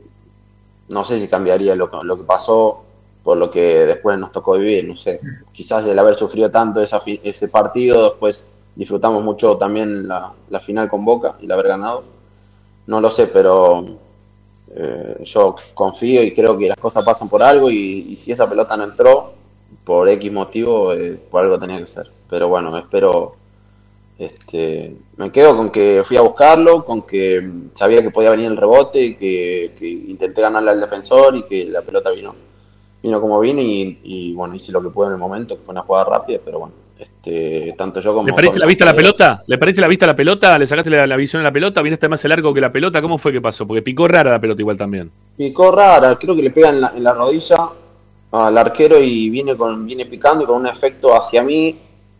no 0.89 1.03
sé 1.05 1.19
si 1.19 1.27
cambiaría 1.27 1.75
lo, 1.75 1.89
lo 2.03 2.17
que 2.17 2.23
pasó 2.23 2.83
por 3.27 3.35
lo 3.37 3.51
que 3.51 3.85
después 3.85 4.17
nos 4.17 4.31
tocó 4.31 4.53
vivir, 4.53 4.87
no 4.87 4.95
sé, 4.95 5.19
quizás 5.51 5.85
el 5.85 5.99
haber 5.99 6.15
sufrido 6.15 6.49
tanto 6.49 6.79
esa, 6.81 7.01
ese 7.05 7.49
partido, 7.49 8.11
después 8.11 8.47
disfrutamos 8.73 9.21
mucho 9.21 9.57
también 9.57 10.07
la, 10.07 10.33
final 10.65 10.89
con 10.89 11.03
Boca 11.03 11.35
y 11.41 11.43
el 11.45 11.51
haber 11.51 11.67
ganado, 11.67 12.05
no 12.85 13.01
lo 13.01 13.11
sé, 13.11 13.27
pero 13.27 13.83
eh, 14.73 15.17
yo 15.25 15.55
confío 15.73 16.23
y 16.23 16.33
creo 16.33 16.57
que 16.57 16.69
las 16.69 16.77
cosas 16.77 17.03
pasan 17.03 17.27
por 17.27 17.43
algo 17.43 17.69
y, 17.69 18.15
si 18.15 18.31
esa 18.31 18.47
pelota 18.47 18.77
no 18.77 18.85
entró, 18.85 19.33
por 19.83 20.07
X 20.07 20.31
motivo, 20.31 20.93
eh, 20.93 21.19
por 21.29 21.43
algo 21.43 21.59
tenía 21.59 21.79
que 21.79 21.87
ser, 21.87 22.09
pero 22.29 22.47
bueno, 22.47 22.77
espero 22.77 23.35
este, 24.19 24.95
me 25.17 25.31
quedo 25.31 25.55
con 25.55 25.69
que 25.69 26.03
fui 26.05 26.17
a 26.17 26.21
buscarlo, 26.21 26.83
con 26.83 27.03
que 27.03 27.47
sabía 27.75 28.01
que 28.01 28.09
podía 28.09 28.31
venir 28.31 28.47
el 28.47 28.57
rebote, 28.57 29.15
que, 29.15 29.73
que 29.77 29.87
intenté 29.87 30.41
ganarle 30.41 30.71
al 30.71 30.81
defensor 30.81 31.35
y 31.35 31.43
que 31.43 31.65
la 31.65 31.81
pelota 31.83 32.09
vino, 32.11 32.35
vino 33.03 33.21
como 33.21 33.39
vino 33.39 33.61
y, 33.61 34.33
bueno, 34.33 34.55
hice 34.55 34.71
lo 34.71 34.81
que 34.81 34.89
pude 34.89 35.07
en 35.07 35.13
el 35.13 35.19
momento, 35.19 35.55
que 35.55 35.63
fue 35.63 35.71
una 35.71 35.83
jugada 35.83 36.05
rápida, 36.05 36.39
pero 36.43 36.59
bueno, 36.59 36.73
este, 36.97 37.75
tanto 37.77 37.99
yo 37.99 38.15
como... 38.15 38.27
¿Le 38.27 38.33
parece 38.33 38.57
la 38.57 38.65
vista 38.65 38.85
a 38.85 38.87
la 38.87 38.95
pelota? 38.95 39.43
¿Le 39.45 39.57
parece 39.59 39.81
la 39.81 39.87
vista 39.87 40.05
a 40.05 40.07
la 40.07 40.15
pelota? 40.15 40.57
¿Le 40.57 40.65
sacaste 40.65 40.89
la, 40.89 41.15
visión 41.15 41.41
a 41.41 41.43
la 41.43 41.53
pelota? 41.53 41.83
¿Viniste 41.83 42.09
más 42.09 42.25
el 42.25 42.29
largo 42.29 42.55
que 42.55 42.61
la 42.61 42.71
pelota? 42.71 43.03
¿Cómo 43.03 43.19
fue 43.19 43.31
que 43.31 43.41
pasó? 43.41 43.67
Porque 43.67 43.83
picó 43.83 44.07
rara 44.07 44.31
la 44.31 44.41
pelota 44.41 44.61
igual 44.63 44.77
también. 44.77 45.11
Picó 45.37 45.71
rara, 45.71 46.17
creo 46.17 46.35
que 46.35 46.41
le 46.41 46.49
pega 46.49 46.69
en 46.69 46.81
la, 46.81 46.93
en 46.95 47.03
la 47.03 47.13
rodilla 47.13 47.69
al 48.31 48.57
arquero 48.57 48.99
y 48.99 49.29
viene, 49.29 49.55
con, 49.55 49.85
viene 49.85 50.07
picando 50.07 50.43
y 50.43 50.47
con 50.47 50.61
un 50.61 50.67
efecto 50.67 51.15
hacia 51.15 51.43
mí 51.43 51.77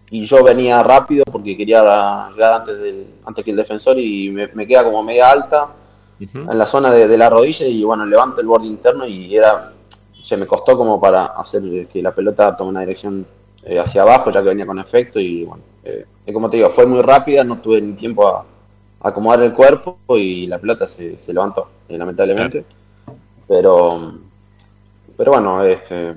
y 0.10 0.26
yo 0.26 0.44
venía 0.44 0.82
rápido 0.84 1.24
porque 1.30 1.58
quería 1.58 2.30
llegar 2.32 2.54
antes 2.54 2.80
del, 2.80 3.08
antes 3.26 3.44
que 3.44 3.52
el 3.52 3.58
defensor 3.58 4.00
y 4.00 4.30
me, 4.32 4.68
queda 4.68 4.84
como 4.84 5.04
media 5.04 5.30
alta 5.30 5.70
en 6.20 6.58
la 6.58 6.66
zona 6.66 6.92
de, 6.92 7.18
la 7.18 7.30
rodilla 7.30 7.68
y 7.68 7.84
bueno 7.84 8.06
levanto 8.06 8.42
el 8.42 8.48
borde 8.48 8.68
interno 8.68 9.06
y 9.06 9.36
era 9.36 9.74
se 10.14 10.38
me 10.38 10.48
costó 10.48 10.78
como 10.78 11.00
para 11.00 11.26
hacer 11.28 11.88
que 11.88 12.02
la 12.02 12.14
pelota 12.14 12.56
tome 12.56 12.72
una 12.72 12.82
dirección 12.82 13.26
eh, 13.64 13.80
hacia 13.80 14.02
abajo 14.02 14.32
ya 14.32 14.42
que 14.42 14.50
venía 14.50 14.66
con 14.66 14.80
efecto 14.80 15.20
y 15.20 15.44
bueno 15.44 15.64
eh, 15.84 16.06
como 16.34 16.50
te 16.50 16.58
digo 16.58 16.70
fue 16.70 16.86
muy 16.86 17.02
rápida 17.02 17.44
no 17.44 17.60
tuve 17.60 17.82
ni 17.82 17.94
tiempo 17.94 18.28
a, 18.28 18.46
acomodar 19.00 19.44
el 19.44 19.54
cuerpo 19.54 20.00
y 20.10 20.48
la 20.48 20.58
pelota 20.58 20.88
se, 20.88 21.18
se 21.18 21.34
levantó 21.34 21.70
eh, 21.88 21.98
lamentablemente. 21.98 22.66
Pero 23.48 24.14
pero 25.16 25.32
bueno 25.32 25.64
este, 25.64 26.16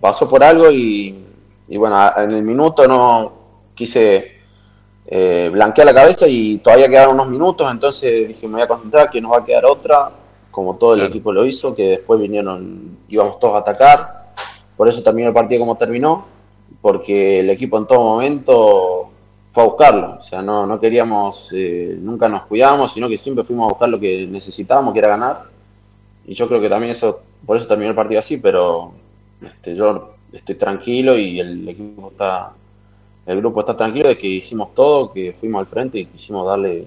pasó 0.00 0.28
por 0.28 0.42
algo 0.42 0.70
y 0.70 1.27
y 1.68 1.76
bueno, 1.76 1.96
en 2.16 2.30
el 2.32 2.42
minuto 2.42 2.88
no 2.88 3.32
quise 3.74 4.38
eh, 5.06 5.48
blanquear 5.52 5.86
la 5.86 5.94
cabeza 5.94 6.26
y 6.26 6.58
todavía 6.58 6.88
quedaron 6.88 7.14
unos 7.14 7.28
minutos, 7.28 7.70
entonces 7.70 8.28
dije 8.28 8.46
me 8.46 8.54
voy 8.54 8.62
a 8.62 8.68
concentrar 8.68 9.10
que 9.10 9.20
nos 9.20 9.32
va 9.32 9.38
a 9.38 9.44
quedar 9.44 9.66
otra, 9.66 10.10
como 10.50 10.76
todo 10.76 10.94
el 10.94 11.02
equipo 11.02 11.32
lo 11.32 11.46
hizo, 11.46 11.74
que 11.74 11.90
después 11.90 12.18
vinieron, 12.20 12.98
íbamos 13.08 13.38
todos 13.38 13.54
a 13.54 13.58
atacar, 13.58 14.32
por 14.76 14.88
eso 14.88 15.02
terminó 15.02 15.28
el 15.28 15.34
partido 15.34 15.60
como 15.60 15.76
terminó, 15.76 16.26
porque 16.80 17.40
el 17.40 17.50
equipo 17.50 17.78
en 17.78 17.86
todo 17.86 18.00
momento 18.00 19.10
fue 19.52 19.62
a 19.62 19.66
buscarlo, 19.66 20.16
o 20.18 20.22
sea, 20.22 20.40
no, 20.42 20.66
no 20.66 20.80
queríamos, 20.80 21.50
eh, 21.52 21.96
nunca 22.00 22.28
nos 22.28 22.42
cuidamos, 22.42 22.92
sino 22.92 23.08
que 23.08 23.18
siempre 23.18 23.44
fuimos 23.44 23.66
a 23.66 23.70
buscar 23.70 23.88
lo 23.88 24.00
que 24.00 24.26
necesitábamos, 24.26 24.92
que 24.92 24.98
era 25.00 25.08
ganar, 25.08 25.44
y 26.26 26.34
yo 26.34 26.48
creo 26.48 26.60
que 26.60 26.68
también 26.68 26.92
eso, 26.92 27.20
por 27.46 27.56
eso 27.56 27.66
terminó 27.66 27.90
el 27.90 27.96
partido 27.96 28.20
así, 28.20 28.38
pero 28.38 28.92
este, 29.42 29.74
yo 29.74 30.17
estoy 30.32 30.54
tranquilo 30.56 31.16
y 31.16 31.40
el 31.40 31.68
equipo 31.68 32.10
está, 32.10 32.52
el 33.26 33.38
grupo 33.38 33.60
está 33.60 33.76
tranquilo 33.76 34.08
de 34.08 34.18
que 34.18 34.26
hicimos 34.26 34.74
todo, 34.74 35.12
que 35.12 35.32
fuimos 35.32 35.60
al 35.60 35.66
frente 35.66 35.98
y 35.98 36.06
quisimos 36.06 36.46
darle 36.46 36.86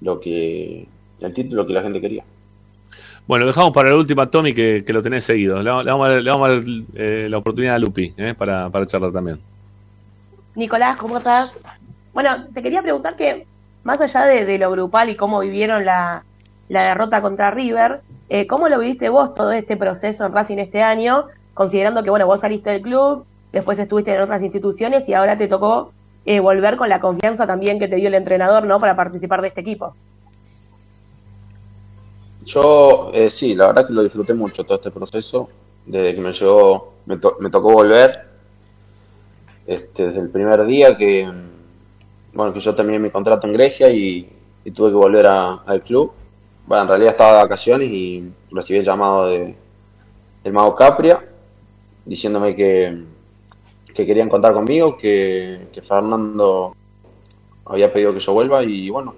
lo 0.00 0.20
que, 0.20 0.86
el 1.20 1.34
título 1.34 1.66
que 1.66 1.72
la 1.72 1.82
gente 1.82 2.00
quería. 2.00 2.24
Bueno, 3.26 3.44
dejamos 3.46 3.72
para 3.72 3.90
la 3.90 3.96
última, 3.96 4.30
Tommy, 4.30 4.54
que, 4.54 4.84
que 4.86 4.92
lo 4.92 5.02
tenés 5.02 5.24
seguido. 5.24 5.62
Le, 5.62 5.70
vamos 5.70 6.06
a 6.06 6.12
dar, 6.12 6.22
le 6.22 6.30
vamos 6.30 6.48
a 6.48 6.52
dar 6.52 6.62
eh, 6.94 7.26
la 7.28 7.36
oportunidad 7.36 7.74
a 7.74 7.78
Lupi 7.78 8.14
eh, 8.16 8.34
para, 8.36 8.70
para 8.70 8.86
charlar 8.86 9.12
también. 9.12 9.38
Nicolás, 10.54 10.96
¿cómo 10.96 11.18
estás? 11.18 11.52
Bueno, 12.14 12.46
te 12.54 12.62
quería 12.62 12.80
preguntar 12.80 13.16
que, 13.16 13.46
más 13.84 14.00
allá 14.00 14.24
de, 14.24 14.58
lo 14.58 14.70
grupal 14.70 15.10
y 15.10 15.14
cómo 15.14 15.40
vivieron 15.40 15.84
la, 15.84 16.24
la 16.70 16.84
derrota 16.84 17.20
contra 17.20 17.50
River, 17.50 18.00
eh, 18.30 18.46
¿cómo 18.46 18.68
lo 18.68 18.78
viviste 18.78 19.10
vos 19.10 19.34
todo 19.34 19.52
este 19.52 19.76
proceso 19.76 20.24
en 20.24 20.32
Racing 20.32 20.58
este 20.58 20.82
año? 20.82 21.26
Considerando 21.58 22.04
que, 22.04 22.10
bueno, 22.10 22.26
vos 22.26 22.40
saliste 22.40 22.70
del 22.70 22.82
club, 22.82 23.24
después 23.52 23.78
estuviste 23.78 24.14
en 24.14 24.20
otras 24.20 24.40
instituciones 24.42 25.08
y 25.08 25.12
ahora 25.12 25.36
te 25.36 25.48
tocó 25.48 25.92
eh, 26.24 26.38
volver 26.38 26.76
con 26.76 26.88
la 26.88 27.00
confianza 27.00 27.46
también 27.46 27.80
que 27.80 27.88
te 27.88 27.96
dio 27.96 28.06
el 28.06 28.14
entrenador, 28.14 28.64
¿no? 28.64 28.78
Para 28.78 28.94
participar 28.94 29.42
de 29.42 29.48
este 29.48 29.60
equipo. 29.62 29.94
Yo, 32.44 33.10
eh, 33.12 33.28
sí, 33.28 33.56
la 33.56 33.66
verdad 33.66 33.88
que 33.88 33.92
lo 33.92 34.04
disfruté 34.04 34.34
mucho 34.34 34.62
todo 34.64 34.76
este 34.76 34.92
proceso, 34.92 35.48
desde 35.84 36.14
que 36.14 36.20
me 36.20 36.32
llegó, 36.32 36.94
me, 37.06 37.16
tocó 37.16 37.72
volver, 37.72 38.24
este, 39.66 40.06
desde 40.06 40.20
el 40.20 40.30
primer 40.30 40.64
día 40.64 40.96
que, 40.96 41.28
bueno, 42.32 42.54
que 42.54 42.60
yo 42.60 42.74
terminé 42.74 43.00
mi 43.00 43.10
contrato 43.10 43.48
en 43.48 43.52
Grecia 43.52 43.90
y, 43.90 44.32
tuve 44.74 44.90
que 44.90 44.96
volver 44.96 45.26
al 45.26 45.82
club. 45.82 46.12
Bueno, 46.66 46.82
en 46.82 46.88
realidad 46.88 47.12
estaba 47.12 47.32
de 47.32 47.42
vacaciones 47.42 47.88
y 47.88 48.30
recibí 48.50 48.78
el 48.78 48.84
llamado 48.84 49.26
de, 49.26 49.56
del 50.44 50.52
Mago 50.52 50.76
Capria 50.76 51.27
diciéndome 52.08 52.56
que, 52.56 53.04
que 53.94 54.06
querían 54.06 54.30
contar 54.30 54.54
conmigo, 54.54 54.96
que, 54.96 55.68
Fernando 55.86 56.74
había 57.66 57.92
pedido 57.92 58.14
que 58.14 58.20
yo 58.20 58.32
vuelva 58.32 58.64
y 58.64 58.88
bueno, 58.88 59.14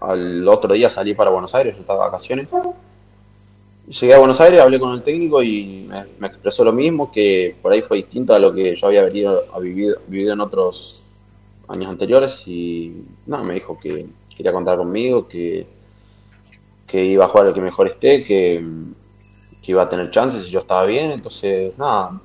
al 0.00 0.46
otro 0.48 0.74
día 0.74 0.90
salí 0.90 1.14
para 1.14 1.30
Buenos 1.30 1.54
Aires, 1.54 1.76
yo 1.76 1.82
estaba 1.82 2.04
de 2.04 2.10
vacaciones. 2.10 2.48
Llegué 3.86 4.14
a 4.14 4.18
Buenos 4.18 4.40
Aires, 4.40 4.60
hablé 4.60 4.80
con 4.80 4.92
el 4.92 5.02
técnico 5.02 5.42
y 5.42 5.88
me, 5.88 6.26
expresó 6.26 6.64
lo 6.64 6.72
mismo, 6.72 7.10
que 7.12 7.56
por 7.62 7.72
ahí 7.72 7.80
fue 7.80 7.98
distinto 7.98 8.34
a 8.34 8.38
lo 8.38 8.52
que 8.52 8.74
yo 8.74 8.88
había 8.88 9.04
venido 9.04 9.44
a 9.52 9.60
vivir, 9.60 9.96
vivido 10.08 10.32
en 10.32 10.40
otros 10.40 11.00
años 11.68 11.88
anteriores 11.88 12.42
y 12.46 13.04
nada, 13.26 13.44
me 13.44 13.54
dijo 13.54 13.78
que 13.78 14.06
quería 14.36 14.52
contar 14.52 14.76
conmigo, 14.76 15.28
que, 15.28 15.66
que 16.86 17.04
iba 17.04 17.24
a 17.24 17.28
jugar 17.28 17.46
el 17.46 17.54
que 17.54 17.60
mejor 17.60 17.86
esté, 17.86 18.24
que, 18.24 18.62
iba 19.72 19.82
a 19.82 19.88
tener 19.88 20.10
chances 20.10 20.46
y 20.46 20.50
yo 20.50 20.60
estaba 20.60 20.84
bien, 20.86 21.12
entonces 21.12 21.76
nada, 21.78 22.20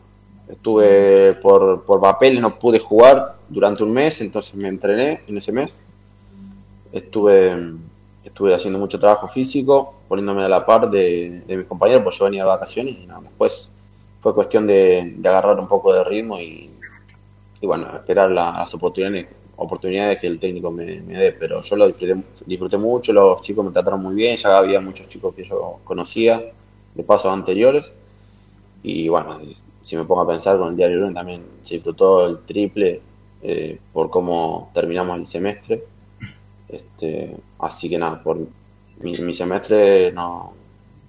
estuve 0.48 1.34
por, 1.36 1.84
por 1.84 2.02
papeles, 2.02 2.41
no 2.41 2.58
pude 2.58 2.80
jugar 2.80 3.36
durante 3.50 3.84
un 3.84 3.91
mes, 3.91 4.22
entonces 4.22 4.56
me 4.56 4.68
entrené 4.68 5.22
en 5.28 5.38
ese 5.38 5.52
mes, 5.52 5.80
estuve, 6.91 7.74
estuve 8.24 8.54
haciendo 8.54 8.80
mucho 8.80 9.00
trabajo 9.00 9.28
físico, 9.28 9.96
poniéndome 10.08 10.44
a 10.44 10.50
la 10.50 10.66
par 10.66 10.89
de, 10.89 11.44
mis 11.48 11.66
compañeros, 11.68 12.04
pues 12.04 12.18
yo 12.18 12.26
venía 12.26 12.44
de 12.44 12.50
vacaciones 12.50 12.96
y 13.00 13.06
nada, 13.06 13.22
después 13.22 13.70
fue 14.22 14.34
cuestión 14.34 14.68
de, 14.68 15.16
agarrar 15.24 15.60
un 15.60 15.68
poco 15.68 15.94
de 15.94 16.04
ritmo 16.04 16.39
y, 16.39 16.70
y 17.62 17.68
bueno, 17.68 17.88
esperar 17.96 18.32
las 18.32 18.74
oportunidades 18.74 19.28
oportunidades 19.56 20.20
que 20.20 20.28
el 20.28 20.39
técnico 20.39 20.72
me, 20.72 20.86
dé, 20.86 21.32
pero 21.34 21.62
yo 21.62 21.76
lo 21.76 21.88
disfruté, 21.88 22.16
disfruté, 22.46 22.78
mucho, 22.78 23.14
los 23.14 23.41
chicos 23.41 23.66
me 23.66 23.72
trataron 23.72 24.02
muy 24.02 24.16
bien, 24.16 24.38
ya 24.38 24.58
había 24.58 24.80
muchos 24.80 25.08
chicos 25.08 25.34
que 25.36 25.44
yo 25.44 25.80
conocía, 25.84 26.44
de 26.96 27.04
pasos 27.04 27.32
anteriores. 27.32 27.91
Y 28.84 29.08
bueno, 29.08 29.39
si 29.84 29.96
me 29.96 30.04
pongo 30.06 30.22
a 30.22 30.28
pensar 30.28 30.58
con 30.58 30.70
el 30.70 30.76
diario 30.76 30.98
lunes 30.98 31.16
también 31.16 31.44
se 31.64 31.76
disfrutó 31.76 32.28
el 32.28 32.39
triple 32.46 33.02
eh, 33.41 33.80
por 33.91 34.10
cómo 34.10 34.72
terminamos 34.74 35.18
el 35.20 35.28
semestre. 35.28 35.84
Este, 36.70 37.36
así 37.60 37.89
que 37.89 37.98
nada, 37.98 38.22
por 38.22 38.38
mi, 39.00 39.14
mi 39.20 39.34
semestre 39.34 40.12
no, 40.12 40.54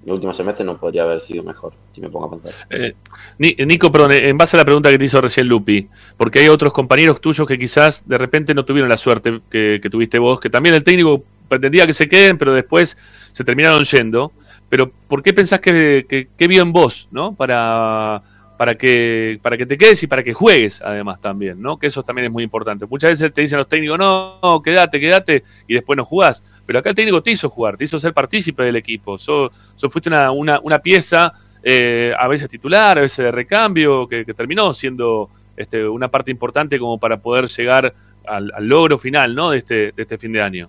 mi 0.04 0.12
último 0.12 0.34
semestre 0.34 0.64
no 0.64 0.76
podría 0.78 1.04
haber 1.04 1.20
sido 1.20 1.42
mejor, 1.42 1.72
si 1.92 2.00
me 2.00 2.08
pongo 2.10 2.26
a 2.26 2.30
pensar. 2.30 2.52
Eh, 2.70 2.94
Ni- 3.38 3.54
Nico, 3.66 3.90
perdón, 3.90 4.12
eh, 4.12 4.28
en 4.28 4.36
base 4.36 4.56
a 4.56 4.58
la 4.58 4.64
pregunta 4.64 4.90
que 4.90 4.98
te 4.98 5.04
hizo 5.06 5.20
recién 5.20 5.48
Lupi, 5.48 5.88
porque 6.16 6.40
hay 6.40 6.48
otros 6.48 6.72
compañeros 6.72 7.20
tuyos 7.20 7.46
que 7.46 7.58
quizás 7.58 8.06
de 8.06 8.18
repente 8.18 8.54
no 8.54 8.64
tuvieron 8.64 8.88
la 8.88 8.96
suerte 8.96 9.40
que 9.50 9.88
tuviste 9.90 10.18
vos, 10.18 10.38
que 10.40 10.50
también 10.50 10.74
el 10.74 10.84
técnico 10.84 11.24
pretendía 11.48 11.86
que 11.86 11.94
se 11.94 12.08
queden, 12.08 12.36
pero 12.38 12.52
después 12.52 12.96
se 13.32 13.44
terminaron 13.44 13.82
yendo. 13.84 14.32
Pero 14.74 14.90
¿por 15.06 15.22
qué 15.22 15.32
pensás 15.32 15.60
que, 15.60 16.04
que, 16.08 16.26
que 16.36 16.48
vio 16.48 16.60
en 16.60 16.72
vos, 16.72 17.06
¿no? 17.12 17.32
Para, 17.32 18.20
para, 18.56 18.74
que, 18.74 19.38
para 19.40 19.56
que 19.56 19.66
te 19.66 19.78
quedes 19.78 20.02
y 20.02 20.08
para 20.08 20.24
que 20.24 20.32
juegues 20.32 20.82
además 20.82 21.20
también, 21.20 21.62
¿no? 21.62 21.76
Que 21.76 21.86
eso 21.86 22.02
también 22.02 22.26
es 22.26 22.32
muy 22.32 22.42
importante. 22.42 22.84
Muchas 22.84 23.10
veces 23.10 23.32
te 23.32 23.42
dicen 23.42 23.58
los 23.58 23.68
técnicos, 23.68 23.96
no, 24.00 24.40
no, 24.42 24.60
quédate, 24.60 24.98
quédate, 24.98 25.44
y 25.68 25.74
después 25.74 25.96
no 25.96 26.04
jugás. 26.04 26.42
Pero 26.66 26.80
acá 26.80 26.88
el 26.88 26.96
técnico 26.96 27.22
te 27.22 27.30
hizo 27.30 27.48
jugar, 27.48 27.76
te 27.76 27.84
hizo 27.84 28.00
ser 28.00 28.12
partícipe 28.12 28.64
del 28.64 28.74
equipo. 28.74 29.16
Sos, 29.16 29.52
sos 29.76 29.92
fuiste 29.92 30.08
una, 30.08 30.32
una, 30.32 30.58
una 30.60 30.80
pieza 30.80 31.34
eh, 31.62 32.12
a 32.18 32.26
veces 32.26 32.48
titular, 32.48 32.98
a 32.98 33.02
veces 33.02 33.24
de 33.24 33.30
recambio, 33.30 34.08
que, 34.08 34.24
que 34.24 34.34
terminó 34.34 34.74
siendo 34.74 35.30
este, 35.56 35.86
una 35.86 36.08
parte 36.08 36.32
importante 36.32 36.80
como 36.80 36.98
para 36.98 37.18
poder 37.18 37.46
llegar 37.46 37.94
al, 38.26 38.50
al 38.52 38.66
logro 38.66 38.98
final 38.98 39.36
¿no? 39.36 39.50
de, 39.50 39.58
este, 39.58 39.92
de 39.92 40.02
este 40.02 40.18
fin 40.18 40.32
de 40.32 40.42
año. 40.42 40.68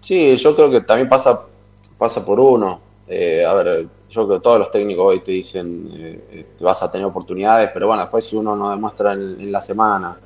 Sí, 0.00 0.36
yo 0.36 0.56
creo 0.56 0.70
que 0.70 0.80
también 0.80 1.08
pasa, 1.08 1.42
pasa 2.00 2.24
por 2.24 2.40
uno. 2.40 2.80
Eh, 3.06 3.44
a 3.44 3.52
ver, 3.54 3.88
yo 4.08 4.26
creo 4.26 4.38
que 4.38 4.42
todos 4.42 4.58
los 4.58 4.70
técnicos 4.70 5.06
hoy 5.06 5.20
te 5.20 5.32
dicen 5.32 5.90
eh, 5.94 6.24
eh, 6.30 6.46
vas 6.60 6.82
a 6.82 6.90
tener 6.90 7.06
oportunidades, 7.06 7.70
pero 7.74 7.88
bueno, 7.88 8.02
después 8.02 8.24
si 8.24 8.36
uno 8.36 8.56
no 8.56 8.70
demuestra 8.70 9.12
en, 9.12 9.52
la 9.52 9.60
semana 9.60 10.18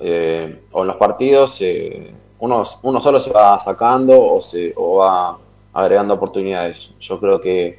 eh, 0.00 0.62
o 0.72 0.82
en 0.82 0.86
los 0.88 0.96
partidos, 0.96 1.58
eh, 1.60 2.12
uno, 2.40 2.64
uno 2.82 3.00
solo 3.00 3.20
se 3.20 3.30
va 3.30 3.60
sacando 3.60 4.20
o, 4.20 4.42
se, 4.42 4.72
o 4.76 4.96
va 4.96 5.38
agregando 5.72 6.14
oportunidades. 6.14 6.90
Yo 6.98 7.18
creo 7.20 7.38
que 7.40 7.78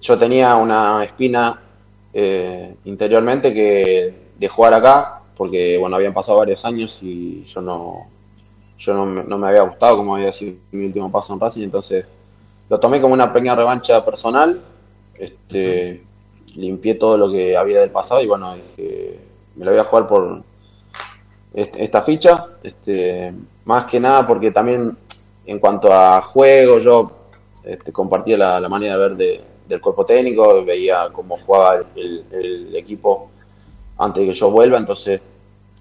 yo 0.00 0.18
tenía 0.18 0.56
una 0.56 1.04
espina 1.04 1.60
eh, 2.14 2.74
interiormente 2.84 3.52
que 3.52 4.14
de 4.38 4.48
jugar 4.48 4.74
acá, 4.74 5.20
porque 5.36 5.76
bueno, 5.78 5.96
habían 5.96 6.14
pasado 6.14 6.38
varios 6.38 6.64
años 6.64 6.98
y 7.02 7.44
yo 7.44 7.60
no, 7.60 8.06
yo 8.78 8.94
no, 8.94 9.06
no 9.06 9.38
me 9.38 9.48
había 9.48 9.62
gustado 9.62 9.98
como 9.98 10.16
había 10.16 10.32
sido 10.32 10.56
mi 10.72 10.86
último 10.86 11.10
paso 11.10 11.34
en 11.34 11.40
Racing, 11.40 11.62
entonces 11.62 12.04
lo 12.72 12.80
tomé 12.80 13.02
como 13.02 13.12
una 13.12 13.30
pequeña 13.30 13.54
revancha 13.54 14.02
personal, 14.02 14.58
este, 15.18 16.02
limpié 16.54 16.94
todo 16.94 17.18
lo 17.18 17.30
que 17.30 17.54
había 17.54 17.80
del 17.80 17.90
pasado 17.90 18.22
y 18.22 18.26
bueno, 18.26 18.56
me 19.56 19.64
lo 19.66 19.72
voy 19.72 19.78
a 19.80 19.84
jugar 19.84 20.08
por 20.08 20.42
este- 21.52 21.84
esta 21.84 22.00
ficha, 22.00 22.46
este, 22.62 23.34
más 23.66 23.84
que 23.84 24.00
nada 24.00 24.26
porque 24.26 24.50
también 24.52 24.96
en 25.44 25.58
cuanto 25.58 25.92
a 25.92 26.22
juego 26.22 26.78
yo 26.78 27.12
este, 27.62 27.92
compartía 27.92 28.38
la, 28.38 28.68
manera 28.70 28.94
de 28.96 28.98
ver 28.98 29.16
de- 29.18 29.44
del 29.68 29.80
cuerpo 29.82 30.06
técnico, 30.06 30.64
veía 30.64 31.10
cómo 31.12 31.36
jugaba 31.44 31.84
el, 31.94 32.24
el- 32.32 32.74
equipo 32.74 33.28
antes 33.98 34.22
de 34.22 34.28
que 34.28 34.34
yo 34.34 34.50
vuelva, 34.50 34.78
entonces 34.78 35.20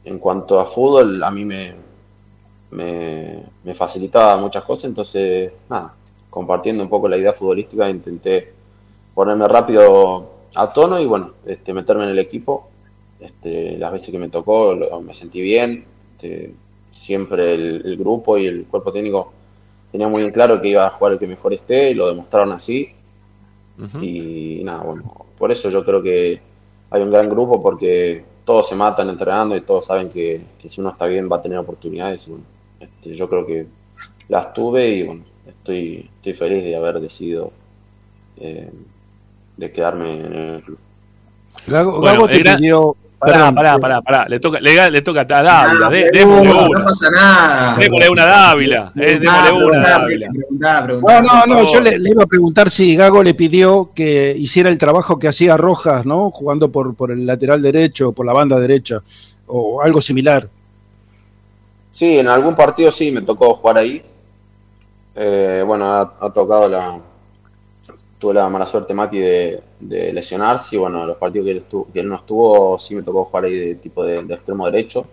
en 0.04 0.20
cuanto 0.20 0.60
a 0.60 0.66
fútbol 0.66 1.24
a 1.24 1.32
mí 1.32 1.46
me 1.46 1.74
facilitaba 3.76 4.36
muchas 4.36 4.66
cosas, 4.66 4.86
entonces 4.90 5.54
nada, 5.70 5.94
compartiendo 6.32 6.84
un 6.84 6.90
poco 6.90 7.10
la 7.10 7.18
idea 7.18 7.34
futbolística 7.34 7.90
intenté 7.90 8.54
ponerme 9.14 9.48
rápido 9.50 10.32
a 10.56 10.74
tono 10.74 11.00
y 11.02 11.06
bueno, 11.08 11.34
este, 11.46 11.74
meterme 11.74 12.06
en 12.06 12.12
el 12.12 12.20
equipo. 12.20 12.70
Este, 13.20 13.78
las 13.78 13.94
veces 13.94 14.12
que 14.12 14.20
me 14.20 14.30
tocó 14.30 14.74
lo- 14.76 15.02
me 15.02 15.14
sentí 15.16 15.42
bien, 15.42 15.86
este, 16.14 16.56
siempre 16.92 17.54
el, 17.56 17.84
el 17.86 17.98
grupo 17.98 18.38
y 18.40 18.48
el 18.48 18.66
cuerpo 18.68 18.92
técnico 18.94 19.34
tenía 19.92 20.08
muy 20.10 20.24
en 20.24 20.32
claro 20.32 20.62
que 20.62 20.70
iba 20.70 20.88
a 20.88 20.92
jugar 20.92 21.14
el 21.14 21.20
que 21.20 21.28
mejor 21.28 21.54
esté 21.54 21.92
y 21.92 21.96
lo 21.96 22.08
demostraron 22.10 22.54
así. 22.54 22.90
Y 24.00 24.62
nada, 24.64 24.84
bueno, 24.84 25.04
por 25.38 25.52
eso 25.52 25.70
yo 25.70 25.86
creo 25.86 26.02
que 26.02 26.42
hay 26.90 27.02
un 27.02 27.12
gran 27.12 27.30
grupo 27.30 27.62
porque 27.62 28.24
todos 28.46 28.68
se 28.68 28.76
matan 28.76 29.10
entrenando 29.10 29.56
y 29.56 29.62
todos 29.62 29.86
saben 29.86 30.10
que, 30.10 30.42
que 30.60 30.70
si 30.70 30.82
uno 30.82 30.90
está 30.92 31.08
bien 31.08 31.30
va 31.32 31.38
a 31.38 31.42
tener 31.42 31.58
oportunidades. 31.60 32.28
Y 32.28 32.32
bueno, 32.32 32.46
este, 32.80 33.16
yo 33.16 33.30
creo 33.30 33.46
que 33.46 33.68
las 34.30 34.54
tuve 34.54 34.90
y 34.90 35.04
bueno, 35.04 35.24
estoy, 35.58 36.10
estoy 36.18 36.34
feliz 36.34 36.64
de 36.64 36.76
haber 36.76 37.00
decidido 37.00 37.52
eh, 38.38 38.70
de 39.58 39.72
quedarme 39.72 40.14
en 40.16 40.34
el 40.34 40.62
club. 40.64 40.78
Gago, 41.68 42.00
Bueno, 42.00 42.06
Gago 42.26 42.28
te 42.28 42.44
pidió. 42.44 42.96
Pará, 43.20 43.52
pará, 43.52 43.76
eh, 43.76 43.80
pará, 43.80 44.02
pará. 44.02 44.26
Le 44.28 44.40
toca, 44.40 44.60
le, 44.60 44.90
le 44.90 45.02
toca 45.04 45.22
a 45.22 45.26
Dávila. 45.26 45.86
Ah, 45.86 45.90
dé- 45.92 46.10
pregunta, 46.12 46.42
démosle 46.42 46.54
no 46.64 46.70
una. 46.72 46.86
pasa 46.86 47.10
nada. 47.12 47.76
Démosle 47.78 48.10
una 48.10 48.24
a 48.24 48.26
Dávila. 48.26 48.92
eh, 48.96 49.20
démosle 49.20 49.28
Ah, 49.30 49.54
una 49.54 49.70
preguntá, 49.70 49.90
Dávila. 50.00 50.28
preguntá, 50.32 50.84
preguntá, 50.86 51.22
No, 51.22 51.46
no, 51.46 51.56
no, 51.56 51.72
yo 51.72 51.80
le, 51.82 52.00
le 52.00 52.10
iba 52.10 52.24
a 52.24 52.26
preguntar 52.26 52.72
si 52.72 52.96
Gago 52.96 53.22
le 53.22 53.36
pidió 53.36 53.92
que 53.94 54.34
hiciera 54.36 54.70
el 54.72 54.80
trabajo 54.80 55.20
que 55.20 55.28
hacía 55.28 55.56
Rojas, 55.56 56.04
¿no? 56.08 56.32
Jugando 56.32 56.72
por, 56.72 56.96
por 56.96 57.12
el 57.12 57.24
lateral 57.28 57.62
derecho, 57.62 58.12
por 58.12 58.26
la 58.26 58.34
banda 58.34 58.60
derecha, 58.60 59.04
o 59.46 59.84
algo 59.84 60.02
similar. 60.02 60.50
Sí, 61.92 62.18
en 62.18 62.28
algún 62.28 62.56
partido 62.56 62.92
sí 62.92 63.12
me 63.12 63.22
tocó 63.22 63.54
jugar 63.56 63.78
ahí. 63.78 64.02
Eh, 65.16 65.64
bueno, 65.66 65.86
ha, 65.86 66.02
ha 66.20 66.32
tocado 66.34 66.68
la. 66.68 67.00
Tuve 68.20 68.36
la 68.36 68.50
mala 68.50 68.68
suerte, 68.68 68.94
Mati, 68.94 69.18
de, 69.20 69.64
de 69.80 70.14
lesionarse. 70.14 70.76
Y 70.76 70.80
bueno, 70.80 71.06
los 71.06 71.18
partidos 71.18 71.46
que 71.46 71.52
él, 71.52 71.58
estuvo- 71.58 71.88
que 71.92 72.00
él 72.02 72.08
no 72.08 72.16
estuvo, 72.16 72.78
sí 72.78 72.94
me 72.96 73.02
tocó 73.02 73.26
jugar 73.26 73.46
ahí 73.46 73.56
de 73.56 73.76
tipo 73.76 74.04
de, 74.04 74.20
extremo 74.20 74.66
derecho. 74.70 75.06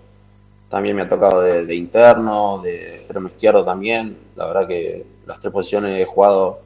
También 0.68 0.94
me 0.96 1.03
ha 1.03 1.09
tocado 1.09 1.40
de, 1.40 1.74
interno, 1.74 2.61
de 2.62 2.96
extremo 2.96 3.28
izquierdo 3.28 3.64
también. 3.64 4.16
La 4.36 4.46
verdad 4.46 4.68
que 4.68 5.07
las 5.26 5.40
tres 5.40 5.51
posiciones 5.53 5.99
he 6.03 6.05
jugado 6.05 6.61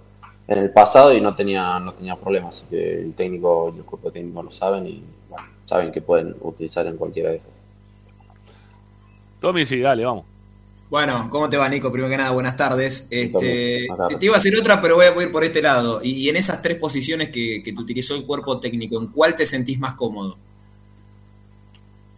en 0.49 0.59
el 0.59 0.71
pasado 0.73 1.15
y 1.15 1.21
no 1.21 1.35
tenía, 1.37 1.79
no 1.79 1.93
tenía 1.95 2.17
problemas. 2.17 2.57
Así 2.59 2.67
que 2.69 2.95
el 3.03 3.15
técnico 3.15 3.73
y 3.75 3.79
el 3.79 3.85
cuerpo 3.85 4.11
técnico 4.11 4.43
lo 4.43 4.51
saben 4.51 4.87
y 4.89 5.03
bueno, 5.31 5.47
saben 5.65 5.93
que 5.93 6.01
pueden 6.03 6.35
utilizar 6.41 6.85
en 6.89 6.97
cualquiera 6.97 7.31
de 7.31 7.37
esos. 7.37 7.51
Tommy, 9.41 9.65
sí, 9.65 9.79
dale, 9.81 10.05
vamos. 10.05 10.25
Bueno, 10.93 11.29
¿cómo 11.31 11.49
te 11.49 11.57
va, 11.57 11.69
Nico? 11.71 11.91
Primero 11.91 12.11
que 12.11 12.19
nada, 12.19 12.31
buenas 12.33 12.55
tardes. 12.57 13.09
Este, 13.11 14.03
te, 14.07 14.17
te 14.17 14.27
iba 14.27 14.35
a 14.35 14.39
hacer 14.39 14.55
otra, 14.57 14.81
pero 14.81 14.97
voy 14.97 15.07
a, 15.07 15.13
voy 15.13 15.25
a 15.25 15.27
ir 15.27 15.33
por 15.33 15.43
este 15.45 15.63
lado. 15.63 16.01
Y, 16.03 16.11
y 16.27 16.29
en 16.29 16.37
esas 16.37 16.61
tres 16.63 16.77
posiciones 16.79 17.31
que, 17.31 17.63
que 17.65 17.73
te 17.73 17.81
utilizó 17.83 18.15
el 18.15 18.27
cuerpo 18.27 18.61
técnico, 18.61 18.99
¿en 18.99 19.07
cuál 19.09 19.35
te 19.35 19.47
sentís 19.47 19.79
más 19.79 19.95
cómodo? 19.95 20.39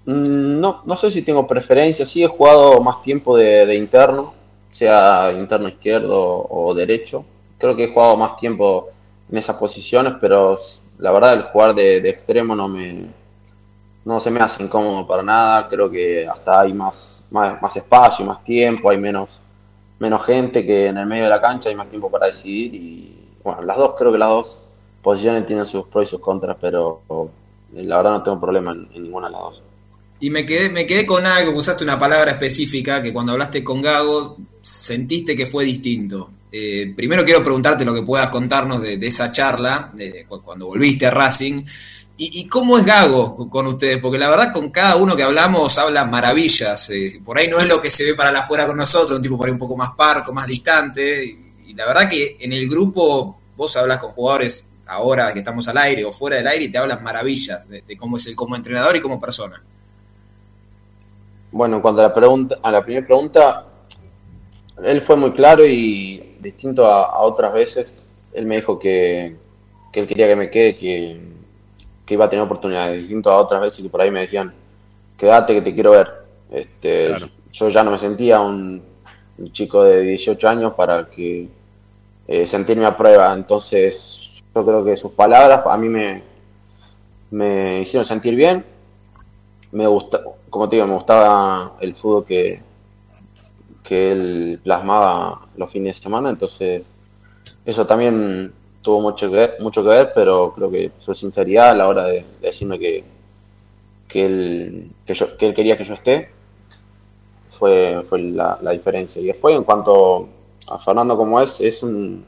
Mm, 0.07 0.61
No, 0.61 0.83
no 0.85 0.97
sé 0.97 1.11
si 1.11 1.23
tengo 1.23 1.47
preferencia. 1.47 2.07
Sí 2.07 2.23
he 2.23 2.29
jugado 2.29 2.81
más 2.81 3.03
tiempo 3.03 3.37
de, 3.37 3.67
de 3.67 3.75
interno, 3.77 4.35
sea 4.71 5.33
interno 5.33 5.69
izquierdo 5.69 6.47
o 6.49 6.75
derecho. 6.75 7.25
Creo 7.59 7.77
que 7.77 7.85
he 7.85 7.93
jugado 7.93 8.17
más 8.17 8.37
tiempo 8.39 8.89
en 9.31 9.39
esas 9.39 9.57
posiciones, 9.57 10.15
pero 10.21 10.59
la 10.99 11.13
verdad 11.13 11.35
el 11.35 11.43
jugar 11.45 11.75
de, 11.75 12.01
de 12.01 12.11
extremo 12.11 12.55
no 12.55 12.69
me 12.69 13.07
no 14.05 14.21
se 14.21 14.31
me 14.31 14.41
hace 14.41 14.63
incómodo 14.63 15.07
para 15.07 15.23
nada. 15.23 15.69
Creo 15.69 15.91
que 15.91 16.27
hasta 16.29 16.61
hay 16.63 16.73
más, 16.75 17.24
más, 17.31 17.61
más 17.63 17.77
espacio, 17.77 18.25
más 18.25 18.43
tiempo, 18.45 18.91
hay 18.91 18.99
menos, 18.99 19.41
menos 19.99 20.25
gente 20.25 20.65
que 20.65 20.87
en 20.87 20.99
el 20.99 21.07
medio 21.07 21.25
de 21.25 21.31
la 21.31 21.41
cancha, 21.41 21.69
hay 21.69 21.75
más 21.75 21.89
tiempo 21.89 22.11
para 22.11 22.27
decidir. 22.27 22.75
Y 22.75 23.15
bueno, 23.43 23.63
las 23.63 23.77
dos, 23.77 23.95
creo 23.99 24.13
que 24.13 24.19
las 24.19 24.29
dos 24.29 24.61
posiciones 25.03 25.47
tienen 25.47 25.67
sus 25.67 25.87
pros 25.89 26.09
y 26.09 26.11
sus 26.11 26.21
contras, 26.21 26.57
pero 26.61 27.03
eh, 27.75 27.83
la 27.85 27.97
verdad 27.99 28.13
no 28.13 28.23
tengo 28.23 28.41
problema 28.41 28.73
en- 28.73 28.89
ninguna 29.03 29.27
de 29.27 29.33
las 29.33 29.41
dos. 29.41 29.63
Y 30.21 30.31
me 30.31 30.47
quedé, 30.47 30.71
me 30.71 30.87
quedé 30.87 31.05
con 31.05 31.27
algo, 31.27 31.53
usaste 31.59 31.85
una 31.85 31.99
palabra 31.99 32.31
específica 32.33 33.03
que 33.03 33.13
cuando 33.13 33.33
hablaste 33.33 33.63
con 33.63 33.83
Gago 33.83 34.37
sentiste 34.63 35.37
que 35.37 35.47
fue 35.47 35.65
distinto. 35.65 36.31
Eh, 36.51 36.95
primero 36.97 37.25
quiero 37.25 37.43
preguntarte 37.43 37.85
lo 37.85 37.93
que 37.93 38.03
puedas 38.03 38.29
contarnos 38.31 38.81
de, 38.81 38.95
esa 39.07 39.33
charla, 39.33 39.91
de, 39.93 40.25
cu- 40.27 40.41
cuando 40.41 40.67
volviste 40.67 41.05
a 41.07 41.11
Racing, 41.11 41.65
y, 42.17 42.47
cómo 42.47 42.79
es 42.79 42.85
Gago 42.85 43.49
con- 43.51 43.67
ustedes, 43.67 43.99
porque 43.99 44.19
la 44.19 44.31
verdad 44.31 44.53
con 44.53 44.71
cada 44.71 44.95
uno 44.97 45.17
que 45.17 45.25
hablamos 45.25 45.77
habla 45.79 46.05
maravillas, 46.05 46.89
eh, 46.91 47.21
por 47.25 47.39
ahí 47.39 47.49
no 47.49 47.59
es 47.59 47.67
lo 47.67 47.81
que 47.81 47.91
se 47.91 48.05
ve 48.05 48.15
para 48.15 48.31
la 48.31 48.41
afuera 48.41 48.67
con 48.67 48.77
nosotros, 48.77 49.17
un 49.17 49.23
tipo 49.23 49.37
por 49.37 49.47
ahí 49.47 49.53
un 49.53 49.59
poco 49.59 49.77
más 49.77 49.91
parco, 49.97 50.33
más 50.33 50.47
distante, 50.47 51.25
y, 51.25 51.75
la 51.75 51.87
verdad 51.87 52.09
que 52.09 52.37
en 52.39 52.53
el 52.53 52.69
grupo 52.69 53.37
vos 53.57 53.77
hablas 53.77 53.99
con 53.99 54.11
jugadores 54.11 54.69
ahora 54.87 55.33
que 55.33 55.41
estamos 55.41 55.67
al 55.67 55.77
aire 55.79 56.05
o 56.05 56.13
fuera 56.13 56.37
del 56.37 56.47
aire 56.47 56.67
y 56.67 56.69
te 56.71 56.79
hablan 56.79 57.03
maravillas 57.03 57.69
de, 57.69 57.83
cómo 57.99 58.17
es 58.17 58.27
él 58.29 58.37
como 58.37 58.55
entrenador 58.55 58.95
y 58.95 59.01
como 59.01 59.21
persona. 59.21 59.61
Bueno, 61.51 61.77
en 61.77 61.83
cuanto 61.83 62.01
a 62.01 62.05
la 62.05 62.15
pregunta, 62.15 62.59
a 62.63 62.71
la 62.71 62.85
primera 62.85 63.05
pregunta, 63.05 63.67
él 64.85 65.03
fue 65.03 65.17
muy 65.17 65.33
claro 65.33 65.67
y 65.67 66.37
distinto 66.39 66.87
a, 66.87 67.07
a 67.07 67.23
otras 67.23 67.53
veces, 67.53 68.05
él 68.33 68.47
me 68.47 68.57
dijo 68.57 68.79
que, 68.79 69.35
que 69.93 70.01
él 70.01 70.07
quería 70.07 70.29
que 70.29 70.37
me 70.37 70.51
quede, 70.51 70.77
que, 70.77 71.34
que 72.05 72.15
iba 72.15 72.25
a 72.25 72.29
tener 72.29 72.45
oportunidades, 72.45 73.01
distinto 73.01 73.31
a 73.31 73.39
otras 73.39 73.61
veces 73.61 73.83
que 73.83 73.89
por 73.89 74.01
ahí 74.01 74.11
me 74.11 74.21
decían, 74.21 74.53
quédate 75.17 75.55
que 75.55 75.63
te 75.63 75.75
quiero 75.75 75.93
ver. 75.93 76.09
Este, 76.51 77.09
Claro. 77.09 77.29
Yo 77.53 77.69
ya 77.69 77.85
no 77.85 77.93
me 77.93 77.99
sentía 77.99 78.41
un, 78.41 78.83
un 79.39 79.53
chico 79.53 79.85
de 79.85 80.01
18 80.01 80.49
años 80.49 80.75
para 80.75 81.09
que 81.09 81.49
eh, 82.27 82.47
sentirme 82.47 82.87
a 82.87 82.97
prueba, 82.97 83.33
entonces 83.33 84.43
yo 84.55 84.65
creo 84.65 84.85
que 84.85 84.97
sus 84.97 85.13
palabras 85.13 85.63
a 85.65 85.77
mí 85.77 85.89
me, 85.89 86.23
me 87.31 87.83
hicieron 87.83 88.07
sentir 88.07 88.35
bien 88.35 88.65
me 89.75 89.89
gusta, 89.89 90.23
como 90.49 90.69
te 90.69 90.77
digo, 90.77 90.87
me 90.87 90.95
gustaba 90.95 91.73
el 91.81 91.97
fútbol 91.97 92.25
que, 92.25 92.61
que 93.83 94.13
él 94.13 94.61
plasmaba 94.63 95.49
los 95.57 95.71
fines 95.73 95.97
de 95.97 96.03
semana, 96.03 96.31
entonces 96.31 96.87
eso 97.67 97.85
también 97.85 98.53
tuvo 98.85 99.01
mucho 99.01 99.31
que 99.31 99.37
ver, 99.37 99.57
mucho 99.61 99.83
que 99.83 99.89
ver 99.89 100.13
pero 100.15 100.53
creo 100.53 100.71
que 100.71 100.93
su 100.99 101.15
sinceridad 101.15 101.71
a 101.71 101.75
la 101.75 101.89
hora 101.89 102.05
de, 102.05 102.25
decirme 102.41 102.79
que, 102.79 103.03
que, 104.07 104.27
él, 104.27 104.91
que, 105.07 105.15
yo, 105.15 105.37
que 105.37 105.47
él 105.47 105.55
quería 105.55 105.77
que 105.77 105.85
yo 105.85 105.95
esté 105.95 106.29
fue, 107.51 108.05
fue 108.09 108.21
la, 108.21 108.59
la 108.61 108.73
diferencia. 108.73 109.23
Y 109.23 109.27
después, 109.27 109.57
en 109.57 109.65
cuanto 109.65 110.29
a 110.69 110.79
Fernando 110.79 111.17
como 111.17 111.41
es, 111.41 111.61
es 111.61 111.83
un 111.83 112.25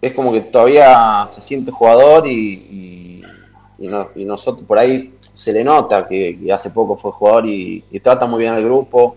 es 0.00 0.12
como 0.12 0.32
que 0.32 0.40
todavía 0.42 1.26
se 1.28 1.40
siente 1.40 1.72
jugador 1.72 2.26
y, 2.26 3.22
y, 3.78 3.88
y 4.14 4.24
nosotros 4.24 4.64
por 4.66 4.78
ahí 4.78 5.14
se 5.34 5.52
le 5.52 5.64
nota 5.64 6.06
que, 6.06 6.38
hace 6.52 6.70
poco 6.70 6.96
fue 6.96 7.12
jugador 7.12 7.46
y, 7.46 7.82
trata 8.02 8.26
muy 8.26 8.40
bien 8.40 8.52
al 8.52 8.64
grupo, 8.64 9.16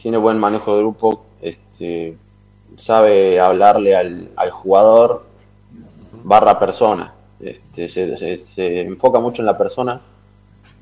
tiene 0.00 0.16
buen 0.16 0.38
manejo 0.38 0.74
de 0.74 0.78
grupo, 0.80 1.24
este, 1.40 2.16
sabe 2.76 3.40
hablarle 3.40 3.96
al, 3.96 4.30
al 4.36 4.50
jugador 4.50 5.26
barra 6.24 6.58
persona, 6.58 7.14
este, 7.40 7.88
se, 7.88 8.38
se, 8.38 8.80
enfoca 8.80 9.20
mucho 9.20 9.42
en 9.42 9.46
la 9.46 9.58
persona 9.58 10.00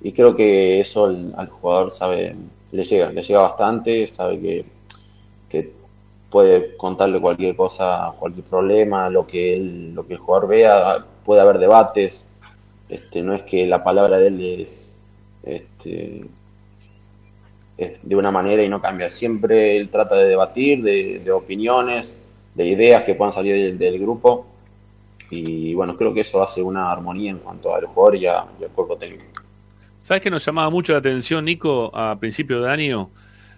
y 0.00 0.12
creo 0.12 0.34
que 0.34 0.80
eso 0.80 1.06
al, 1.06 1.48
jugador 1.48 1.90
sabe 1.90 2.36
le 2.70 2.84
llega, 2.84 3.10
le 3.10 3.22
llega 3.22 3.42
bastante, 3.42 4.06
sabe 4.06 4.40
que, 4.40 4.64
que 5.48 5.72
puede 6.30 6.76
contarle 6.76 7.20
cualquier 7.20 7.56
cosa, 7.56 8.12
cualquier 8.18 8.46
problema, 8.46 9.10
lo 9.10 9.26
que 9.26 9.54
él, 9.54 9.94
lo 9.94 10.06
que 10.06 10.14
el 10.14 10.20
jugador 10.20 10.48
vea, 10.48 11.04
puede 11.24 11.40
haber 11.40 11.58
debates, 11.58 12.26
este, 12.88 13.22
no 13.22 13.34
es 13.34 13.42
que 13.42 13.66
la 13.66 13.84
palabra 13.84 14.18
de 14.18 14.28
él 14.28 14.60
es, 14.62 14.90
este, 15.42 16.24
de 17.76 18.16
una 18.16 18.30
manera 18.30 18.62
y 18.62 18.68
no 18.68 18.80
cambia, 18.80 19.10
siempre 19.10 19.76
él 19.76 19.88
trata 19.88 20.16
de 20.16 20.28
debatir, 20.28 20.82
de, 20.82 21.32
opiniones, 21.32 22.16
de 22.54 22.66
ideas 22.66 23.02
que 23.04 23.14
puedan 23.14 23.34
salir 23.34 23.76
del, 23.76 23.98
grupo 23.98 24.46
y 25.30 25.74
bueno, 25.74 25.96
creo 25.96 26.12
que 26.12 26.20
eso 26.20 26.42
hace 26.42 26.62
una 26.62 26.92
armonía 26.92 27.30
en 27.30 27.38
cuanto 27.38 27.74
al 27.74 27.86
jugador 27.86 28.16
y, 28.16 28.26
al 28.26 28.46
cuerpo 28.74 28.96
técnico. 28.96 29.24
¿Sabes 29.98 30.20
que 30.20 30.30
nos 30.30 30.44
llamaba 30.44 30.68
mucho 30.68 30.92
la 30.92 30.98
atención, 30.98 31.44
Nico, 31.44 31.90
a 31.94 32.16
principio 32.18 32.60
de 32.60 32.70
año? 32.70 33.10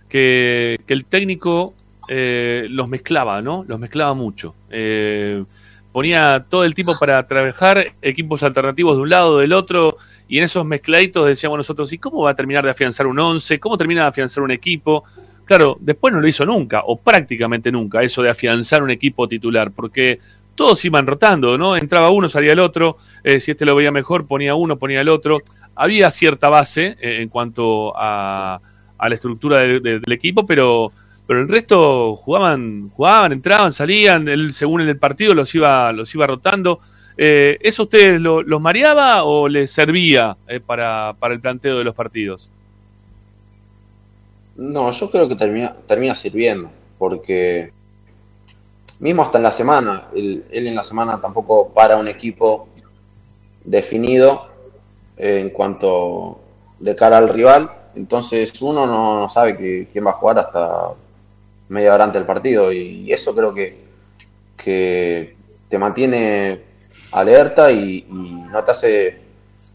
Que, 0.08 0.78
que 0.86 0.94
el 0.94 1.04
técnico 1.04 1.74
eh, 2.08 2.66
los 2.70 2.88
mezclaba, 2.88 3.40
¿no? 3.40 3.64
Los 3.66 3.78
mezclaba 3.78 4.14
mucho. 4.14 4.54
Eh, 4.70 5.44
ponía 5.92 6.44
todo 6.48 6.64
el 6.64 6.74
tiempo 6.74 6.96
para 6.98 7.26
trabajar 7.26 7.94
equipos 8.02 8.42
alternativos 8.42 8.96
de 8.96 9.02
un 9.02 9.10
lado, 9.10 9.38
del 9.38 9.52
otro, 9.52 9.96
y 10.28 10.38
en 10.38 10.44
esos 10.44 10.64
mezcladitos 10.64 11.26
decíamos 11.26 11.58
nosotros, 11.58 11.92
¿y 11.92 11.98
cómo 11.98 12.22
va 12.22 12.30
a 12.30 12.34
terminar 12.34 12.64
de 12.64 12.70
afianzar 12.70 13.06
un 13.06 13.18
once? 13.18 13.60
¿Cómo 13.60 13.76
termina 13.76 14.02
de 14.02 14.08
afianzar 14.08 14.42
un 14.42 14.50
equipo? 14.50 15.04
Claro, 15.44 15.76
después 15.80 16.12
no 16.14 16.20
lo 16.20 16.28
hizo 16.28 16.46
nunca, 16.46 16.82
o 16.86 16.98
prácticamente 16.98 17.70
nunca, 17.70 18.02
eso 18.02 18.22
de 18.22 18.30
afianzar 18.30 18.82
un 18.82 18.90
equipo 18.90 19.28
titular, 19.28 19.70
porque 19.72 20.18
todos 20.54 20.84
iban 20.84 21.06
rotando, 21.06 21.58
¿no? 21.58 21.76
Entraba 21.76 22.10
uno, 22.10 22.28
salía 22.28 22.52
el 22.52 22.60
otro, 22.60 22.96
eh, 23.22 23.40
si 23.40 23.50
este 23.50 23.66
lo 23.66 23.76
veía 23.76 23.90
mejor, 23.90 24.26
ponía 24.26 24.54
uno, 24.54 24.78
ponía 24.78 25.00
el 25.00 25.08
otro. 25.08 25.40
Había 25.74 26.10
cierta 26.10 26.48
base 26.48 26.96
en 27.00 27.28
cuanto 27.28 27.92
a, 27.96 28.60
la 29.06 29.14
estructura 29.14 29.58
del 29.58 30.02
equipo, 30.12 30.46
pero 30.46 30.90
pero 31.26 31.40
el 31.40 31.48
resto 31.48 32.16
jugaban, 32.16 32.90
jugaban, 32.90 33.32
entraban, 33.32 33.72
salían, 33.72 34.28
él 34.28 34.52
según 34.52 34.82
el 34.82 34.98
partido 34.98 35.34
los 35.34 35.54
iba, 35.54 35.92
los 35.92 36.14
iba 36.14 36.26
rotando. 36.26 36.80
Eh, 37.16 37.58
¿Eso 37.60 37.82
a 37.82 37.84
ustedes 37.84 38.20
lo, 38.20 38.42
los 38.42 38.60
mareaba 38.60 39.24
o 39.24 39.48
les 39.48 39.70
servía 39.70 40.36
eh, 40.48 40.60
para, 40.60 41.14
para, 41.18 41.34
el 41.34 41.40
planteo 41.40 41.78
de 41.78 41.84
los 41.84 41.94
partidos? 41.94 42.50
No, 44.56 44.90
yo 44.90 45.10
creo 45.10 45.28
que 45.28 45.36
termina, 45.36 45.74
termina 45.86 46.14
sirviendo, 46.14 46.70
porque 46.98 47.72
mismo 49.00 49.22
hasta 49.22 49.38
en 49.38 49.44
la 49.44 49.52
semana, 49.52 50.08
él, 50.14 50.44
en 50.50 50.74
la 50.74 50.84
semana 50.84 51.20
tampoco 51.20 51.68
para 51.68 51.96
un 51.96 52.08
equipo 52.08 52.68
definido 53.64 54.48
en 55.16 55.50
cuanto 55.50 56.40
de 56.80 56.96
cara 56.96 57.18
al 57.18 57.28
rival, 57.28 57.68
entonces 57.94 58.60
uno 58.60 58.86
no, 58.86 59.28
sabe 59.28 59.88
quién 59.90 60.06
va 60.06 60.10
a 60.10 60.14
jugar 60.14 60.38
hasta 60.38 60.90
media 61.68 61.94
hora 61.94 62.04
antes 62.04 62.20
del 62.20 62.26
partido 62.26 62.72
y 62.72 63.12
eso 63.12 63.34
creo 63.34 63.54
que, 63.54 63.78
que 64.56 65.36
te 65.68 65.78
mantiene 65.78 66.73
alerta 67.14 67.70
y, 67.72 68.06
no 68.08 68.62
te 68.62 68.70
hace 68.70 69.18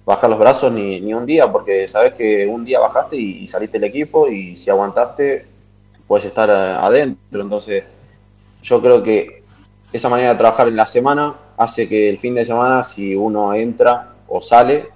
bajar 0.06 0.30
los 0.30 0.40
brazos 0.40 0.72
ni, 0.72 1.02
ni, 1.02 1.14
un 1.14 1.26
día 1.26 1.52
porque 1.52 1.88
sabes 1.88 2.14
que 2.14 2.48
un 2.48 2.64
día 2.64 2.80
bajaste 2.80 3.16
y, 3.16 3.48
saliste 3.48 3.80
del 3.80 3.90
equipo 3.90 4.28
y 4.28 4.56
si 4.56 4.70
aguantaste 4.70 5.46
puedes 6.08 6.26
estar 6.26 6.50
adentro 6.50 7.42
entonces 7.42 7.84
yo 8.64 8.82
creo 8.82 9.04
que 9.04 9.44
esa 9.92 10.10
manera 10.10 10.32
de 10.32 10.38
trabajar 10.38 10.68
en 10.68 10.76
la 10.76 10.88
semana 10.88 11.36
hace 11.58 11.88
que 11.88 12.10
el 12.10 12.20
fin 12.20 12.36
de 12.36 12.46
semana 12.46 12.84
si 12.84 13.16
uno 13.16 13.54
entra 13.54 14.14
o 14.28 14.42
sale 14.42 14.88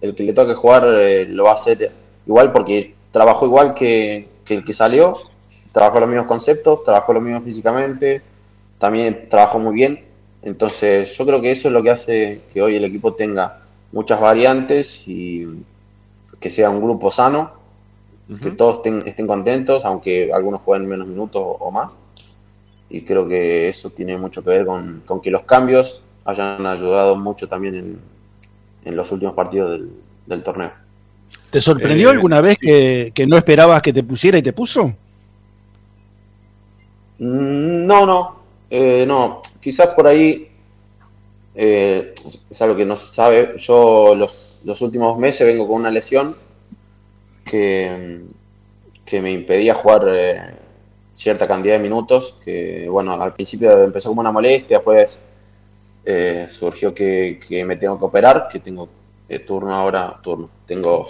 el 0.00 0.14
que 0.14 0.22
le 0.24 0.32
toque 0.32 0.54
jugar 0.54 0.84
eh, 0.86 1.26
lo 1.26 1.44
va 1.44 1.52
a 1.52 1.54
hacer 1.54 1.92
igual 2.26 2.52
porque 2.52 2.94
trabajó 3.12 3.46
igual 3.46 3.74
que, 3.74 4.28
que 4.44 4.54
el 4.54 4.64
que 4.64 4.74
salió 4.74 5.14
trabajó 5.72 6.00
los 6.00 6.08
mismos 6.08 6.26
conceptos, 6.26 6.84
trabajó 6.84 7.12
lo 7.12 7.20
mismo 7.20 7.40
físicamente, 7.42 8.22
también 8.78 9.28
trabajó 9.28 9.58
muy 9.58 9.74
bien. 9.74 10.04
Entonces 10.42 11.16
yo 11.16 11.26
creo 11.26 11.40
que 11.42 11.50
eso 11.50 11.68
es 11.68 11.74
lo 11.74 11.82
que 11.82 11.90
hace 11.90 12.40
que 12.52 12.62
hoy 12.62 12.76
el 12.76 12.84
equipo 12.84 13.14
tenga 13.14 13.60
muchas 13.92 14.20
variantes 14.20 15.06
y 15.06 15.46
que 16.38 16.50
sea 16.50 16.70
un 16.70 16.80
grupo 16.80 17.10
sano, 17.10 17.52
que 18.40 18.52
todos 18.52 18.76
estén, 18.76 19.06
estén, 19.06 19.26
contentos, 19.26 19.84
aunque 19.84 20.30
algunos 20.32 20.60
jueguen 20.60 20.88
menos 20.88 21.06
minutos 21.08 21.42
o, 21.44 21.70
más. 21.72 21.92
Y 22.88 23.02
creo 23.02 23.26
que 23.28 23.68
eso 23.68 23.90
tiene 23.90 24.16
mucho 24.16 24.42
que 24.44 24.50
ver 24.50 24.66
con, 24.66 25.02
que 25.20 25.30
los 25.30 25.42
cambios 25.42 26.00
hayan 26.24 26.64
ayudado 26.64 27.16
mucho 27.16 27.48
también 27.48 27.74
en, 27.74 27.98
en 28.84 28.96
los 28.96 29.10
últimos 29.10 29.34
partidos 29.34 29.80
del, 30.26 30.42
torneo. 30.44 30.70
¿Te 31.50 31.60
sorprendió 31.60 32.10
eh, 32.10 32.12
alguna 32.12 32.40
vez 32.40 32.56
que, 32.56 33.10
que 33.12 33.26
no 33.26 33.36
esperabas 33.36 33.82
que 33.82 33.92
te 33.92 34.04
pusiera 34.04 34.38
y 34.38 34.42
te 34.42 34.52
puso? 34.52 34.94
Mm, 37.18 37.86
no, 37.86 38.06
no, 38.06 38.36
eh, 38.70 39.04
no. 39.06 39.42
Quizás 39.60 39.88
por 39.88 40.06
ahí 40.06 40.50
eh, 41.54 42.14
es 42.50 42.62
algo 42.62 42.76
que 42.76 42.84
no 42.84 42.96
se 42.96 43.06
sabe. 43.06 43.54
Yo 43.58 44.14
los, 44.14 44.54
los 44.64 44.80
últimos 44.80 45.18
meses 45.18 45.46
vengo 45.46 45.66
con 45.66 45.80
una 45.80 45.90
lesión 45.90 46.36
que, 47.44 48.22
que 49.04 49.20
me 49.20 49.30
impedía 49.30 49.74
jugar 49.74 50.06
eh, 50.08 50.54
cierta 51.14 51.46
cantidad 51.46 51.74
de 51.74 51.82
minutos. 51.82 52.36
Que 52.44 52.88
bueno, 52.88 53.12
al 53.14 53.34
principio 53.34 53.82
empezó 53.82 54.10
como 54.10 54.20
una 54.20 54.32
molestia, 54.32 54.78
después 54.78 55.20
surgió 56.48 56.92
que, 56.92 57.38
que, 57.46 57.64
me 57.64 57.76
tengo 57.76 57.96
que 57.98 58.04
operar, 58.04 58.48
que 58.50 58.58
tengo 58.58 58.88
turno 59.46 59.74
ahora, 59.74 60.18
turno. 60.22 60.48
Tengo 60.66 61.08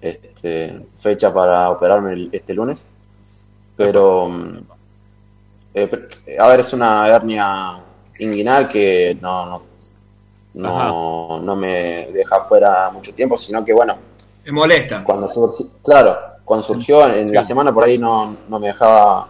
este, 0.00 0.80
fecha 1.00 1.32
para 1.32 1.70
operarme 1.70 2.28
este 2.32 2.54
lunes. 2.54 2.86
Pero 3.76 4.30
eh, 5.74 6.36
a 6.38 6.48
ver, 6.48 6.60
es 6.60 6.72
una 6.72 7.08
hernia 7.08 7.80
inguinal 8.20 8.68
que 8.68 9.18
no, 9.20 9.62
no, 10.54 11.40
no, 11.40 11.56
me 11.56 12.12
deja 12.12 12.44
fuera 12.44 12.90
mucho 12.90 13.12
tiempo, 13.12 13.36
sino 13.36 13.64
que 13.64 13.72
bueno. 13.72 13.96
Me 14.44 14.52
molesta. 14.52 15.02
Cuando 15.02 15.28
surgió, 15.28 15.66
claro, 15.82 16.16
cuando 16.44 16.64
surgió 16.64 17.12
en 17.12 17.32
la 17.32 17.42
semana 17.42 17.74
por 17.74 17.84
ahí 17.84 17.98
no, 17.98 18.36
no 18.48 18.60
me 18.60 18.68
dejaba 18.68 19.28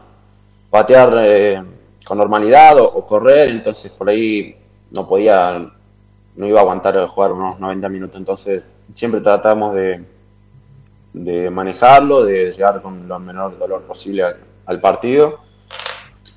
patear 0.68 1.14
eh, 1.20 1.62
con 2.04 2.18
normalidad 2.18 2.78
o, 2.78 3.06
correr, 3.06 3.48
entonces 3.48 3.90
por 3.92 4.10
ahí 4.10 4.54
no 4.90 5.08
podía, 5.08 5.66
no 6.36 6.46
iba 6.46 6.58
a 6.58 6.62
aguantar 6.62 7.06
jugar 7.06 7.32
unos 7.32 7.58
90 7.58 7.88
minutos, 7.88 8.16
entonces 8.18 8.62
siempre 8.92 9.22
tratamos 9.22 9.74
de, 9.74 10.04
de 11.14 11.48
manejarlo, 11.48 12.22
de 12.24 12.52
llegar 12.52 12.82
con 12.82 13.08
lo 13.08 13.18
menor 13.18 13.58
dolor 13.58 13.82
posible 13.84 14.24
al 14.66 14.80
partido 14.80 15.43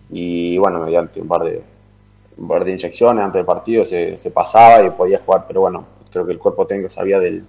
y 0.09 0.57
bueno, 0.57 0.79
mediante 0.79 1.21
un 1.21 1.27
par 1.27 1.43
de, 1.43 1.61
un 2.37 2.47
par 2.47 2.63
de 2.63 2.71
inyecciones 2.71 3.23
antes 3.23 3.39
del 3.39 3.45
partido 3.45 3.83
se, 3.85 4.17
se, 4.17 4.31
pasaba 4.31 4.85
y 4.85 4.89
podía 4.91 5.19
jugar, 5.19 5.45
pero 5.47 5.61
bueno, 5.61 5.85
creo 6.11 6.25
que 6.25 6.31
el 6.31 6.39
cuerpo 6.39 6.65
técnico 6.65 6.89
sabía 6.89 7.19
del, 7.19 7.43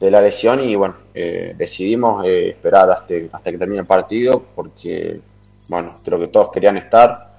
de 0.00 0.10
la 0.10 0.20
lesión 0.20 0.60
y 0.60 0.74
bueno, 0.74 0.96
eh, 1.14 1.54
decidimos 1.56 2.26
eh, 2.26 2.50
esperar 2.50 2.90
hasta, 2.90 3.14
hasta 3.32 3.50
que 3.50 3.58
termine 3.58 3.80
el 3.80 3.86
partido 3.86 4.42
porque, 4.54 5.20
bueno, 5.68 5.90
creo 6.04 6.18
que 6.18 6.28
todos 6.28 6.52
querían 6.52 6.76
estar, 6.76 7.32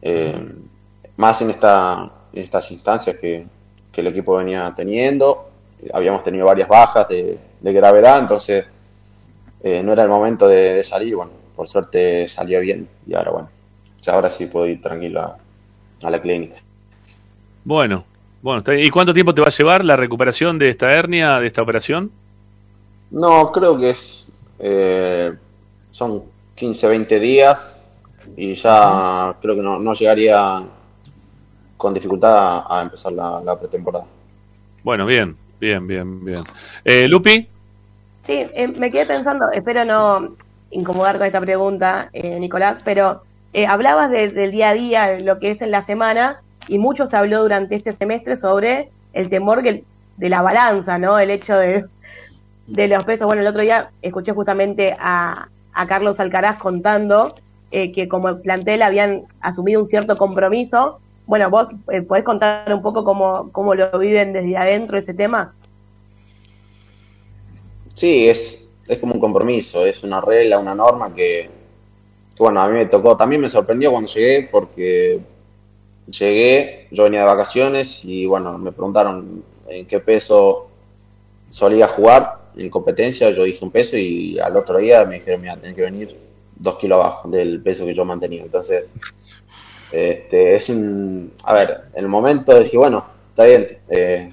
eh, 0.00 0.34
más 1.16 1.42
en, 1.42 1.50
esta, 1.50 2.10
en 2.32 2.42
estas 2.42 2.70
instancias 2.70 3.16
que, 3.16 3.46
que, 3.92 4.00
el 4.00 4.06
equipo 4.08 4.36
venía 4.36 4.72
teniendo, 4.74 5.50
habíamos 5.92 6.24
tenido 6.24 6.46
varias 6.46 6.68
bajas 6.68 7.08
de, 7.08 7.38
de 7.60 7.72
gravedad, 7.72 8.20
entonces 8.20 8.64
no 9.62 9.92
era 9.92 10.02
el 10.02 10.08
momento 10.08 10.48
de, 10.48 10.74
de 10.74 10.82
salir, 10.82 11.14
bueno, 11.14 11.30
por 11.56 11.68
suerte 11.68 12.28
salió 12.28 12.60
bien 12.60 12.88
y 13.06 13.14
ahora 13.14 13.30
bueno, 13.32 13.50
ya 14.02 14.14
ahora 14.14 14.30
sí 14.30 14.46
puedo 14.46 14.66
ir 14.66 14.80
tranquilo 14.82 15.20
a, 16.02 16.10
la 16.10 16.20
clínica. 16.20 16.56
Bueno, 17.64 18.04
Bueno. 18.40 18.62
¿y 18.76 18.90
cuánto 18.90 19.14
tiempo 19.14 19.34
te 19.34 19.40
va 19.40 19.48
a 19.48 19.50
llevar 19.50 19.84
la 19.84 19.96
recuperación 19.96 20.58
de 20.58 20.68
esta 20.68 20.92
hernia, 20.92 21.38
de 21.40 21.46
esta 21.46 21.62
operación? 21.62 22.12
No, 23.10 23.52
creo 23.52 23.78
que 23.78 23.90
es. 23.90 24.32
eh, 24.58 25.32
son 25.90 26.24
15, 26.54 26.88
20 26.88 27.20
días 27.20 27.82
y 28.36 28.54
ya 28.54 29.36
creo 29.40 29.56
que 29.56 29.62
no, 29.62 29.78
no 29.78 29.94
llegaría 29.94 30.62
con 31.76 31.94
dificultad 31.94 32.34
a, 32.68 32.78
a 32.78 32.82
empezar 32.82 33.12
la, 33.12 33.40
la 33.42 33.58
pretemporada. 33.58 34.06
Bueno, 34.82 35.06
bien, 35.06 35.36
bien, 35.60 35.86
bien, 35.86 36.24
bien. 36.24 36.44
Eh, 36.84 37.08
Lupi, 37.08 37.48
Sí, 38.26 38.32
eh, 38.54 38.68
me 38.68 38.90
quedé 38.90 39.06
pensando, 39.06 39.50
espero 39.52 39.84
no 39.84 40.36
incomodar 40.72 41.18
con 41.18 41.26
esta 41.26 41.40
pregunta, 41.40 42.08
eh, 42.12 42.38
Nicolás, 42.40 42.78
pero 42.84 43.22
eh, 43.52 43.66
hablabas 43.66 44.10
de- 44.10 44.28
del 44.28 44.50
día 44.50 44.70
a 44.70 44.74
día, 44.74 45.18
lo 45.20 45.38
que 45.38 45.52
es 45.52 45.62
en 45.62 45.70
la 45.70 45.82
semana, 45.82 46.40
y 46.68 46.78
mucho 46.78 47.06
se 47.06 47.16
habló 47.16 47.42
durante 47.42 47.76
este 47.76 47.92
semestre 47.92 48.36
sobre 48.36 48.88
el 49.12 49.28
temor 49.28 49.62
que- 49.62 49.84
de 50.16 50.28
la 50.28 50.42
balanza, 50.42 50.98
¿no? 50.98 51.18
El 51.18 51.30
hecho 51.30 51.56
de, 51.56 51.84
de 52.66 52.88
los 52.88 53.04
pesos. 53.04 53.26
Bueno, 53.26 53.42
el 53.42 53.48
otro 53.48 53.62
día 53.62 53.90
escuché 54.00 54.32
justamente 54.32 54.94
a, 54.98 55.48
a 55.74 55.86
Carlos 55.86 56.18
Alcaraz 56.20 56.58
contando 56.58 57.34
eh, 57.70 57.92
que 57.92 58.08
como 58.08 58.38
plantel 58.40 58.82
habían 58.82 59.22
asumido 59.40 59.80
un 59.82 59.88
cierto 59.88 60.16
compromiso. 60.16 61.00
Bueno, 61.26 61.50
vos 61.50 61.68
eh, 61.90 62.02
podés 62.02 62.24
contar 62.24 62.72
un 62.72 62.82
poco 62.82 63.04
cómo, 63.04 63.50
cómo 63.52 63.74
lo 63.74 63.98
viven 63.98 64.32
desde 64.32 64.56
adentro 64.56 64.98
ese 64.98 65.14
tema. 65.14 65.52
Sí, 67.94 68.28
es, 68.28 68.61
es 68.86 68.98
como 68.98 69.14
un 69.14 69.20
compromiso, 69.20 69.84
es 69.86 70.02
una 70.02 70.20
regla, 70.20 70.58
una 70.58 70.74
norma 70.74 71.14
que, 71.14 71.48
bueno, 72.38 72.60
a 72.60 72.68
mí 72.68 72.74
me 72.74 72.86
tocó, 72.86 73.16
también 73.16 73.40
me 73.40 73.48
sorprendió 73.48 73.90
cuando 73.90 74.10
llegué 74.12 74.48
porque 74.50 75.20
llegué, 76.06 76.88
yo 76.90 77.04
venía 77.04 77.20
de 77.20 77.26
vacaciones 77.26 78.04
y 78.04 78.26
bueno, 78.26 78.58
me 78.58 78.72
preguntaron 78.72 79.44
en 79.68 79.86
qué 79.86 80.00
peso 80.00 80.68
solía 81.50 81.86
jugar 81.86 82.42
en 82.56 82.68
competencia, 82.68 83.30
yo 83.30 83.44
dije 83.44 83.64
un 83.64 83.70
peso 83.70 83.96
y 83.96 84.38
al 84.38 84.56
otro 84.56 84.78
día 84.78 85.04
me 85.04 85.16
dijeron, 85.16 85.40
mira, 85.40 85.56
tenés 85.56 85.76
que 85.76 85.82
venir 85.82 86.16
dos 86.56 86.78
kilos 86.78 86.96
abajo 86.96 87.28
del 87.28 87.62
peso 87.62 87.86
que 87.86 87.94
yo 87.94 88.04
mantenía. 88.04 88.42
Entonces, 88.42 88.84
este, 89.90 90.54
es 90.54 90.68
un, 90.68 91.32
a 91.44 91.54
ver, 91.54 91.82
en 91.94 92.04
el 92.04 92.08
momento 92.08 92.52
de 92.52 92.60
decir, 92.60 92.78
bueno, 92.78 93.04
está 93.30 93.44
bien, 93.44 93.78
eh, 93.88 94.30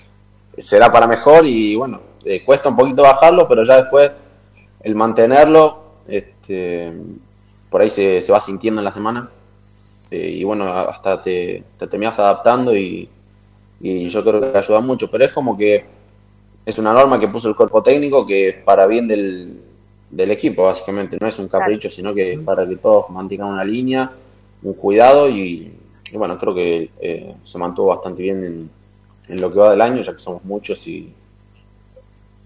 será 0.57 0.91
para 0.91 1.07
mejor 1.07 1.45
y 1.45 1.75
bueno, 1.75 2.01
eh, 2.25 2.43
cuesta 2.43 2.69
un 2.69 2.75
poquito 2.75 3.03
bajarlo, 3.03 3.47
pero 3.47 3.63
ya 3.63 3.81
después 3.81 4.11
el 4.81 4.95
mantenerlo, 4.95 5.83
este, 6.07 6.93
por 7.69 7.81
ahí 7.81 7.89
se, 7.89 8.21
se 8.21 8.31
va 8.31 8.41
sintiendo 8.41 8.81
en 8.81 8.85
la 8.85 8.93
semana. 8.93 9.29
Eh, 10.11 10.37
y 10.37 10.43
bueno, 10.43 10.65
hasta 10.65 11.21
te, 11.21 11.63
te 11.77 11.87
terminas 11.87 12.17
adaptando 12.17 12.75
y, 12.75 13.07
y 13.79 14.09
yo 14.09 14.23
creo 14.23 14.41
que 14.41 14.57
ayuda 14.57 14.79
mucho, 14.79 15.09
pero 15.09 15.25
es 15.25 15.31
como 15.31 15.55
que 15.55 15.85
es 16.65 16.77
una 16.77 16.93
norma 16.93 17.19
que 17.19 17.27
puso 17.27 17.47
el 17.47 17.55
cuerpo 17.55 17.83
técnico 17.83 18.25
que 18.25 18.49
es 18.49 18.55
para 18.63 18.87
bien 18.87 19.07
del, 19.07 19.61
del 20.09 20.31
equipo, 20.31 20.63
básicamente, 20.63 21.17
no 21.19 21.27
es 21.27 21.37
un 21.37 21.47
capricho, 21.47 21.89
sino 21.89 22.13
que 22.13 22.33
es 22.33 22.39
para 22.39 22.67
que 22.67 22.77
todos 22.77 23.09
mantengan 23.09 23.49
una 23.49 23.63
línea, 23.63 24.11
un 24.63 24.73
cuidado 24.73 25.29
y, 25.29 25.71
y 26.11 26.17
bueno, 26.17 26.37
creo 26.39 26.55
que 26.55 26.89
eh, 26.99 27.35
se 27.43 27.57
mantuvo 27.57 27.87
bastante 27.87 28.23
bien 28.23 28.43
en, 28.43 28.69
en 29.27 29.41
lo 29.41 29.51
que 29.53 29.59
va 29.59 29.71
del 29.71 29.81
año, 29.81 30.01
ya 30.01 30.13
que 30.13 30.19
somos 30.19 30.43
muchos 30.43 30.87
y, 30.87 31.13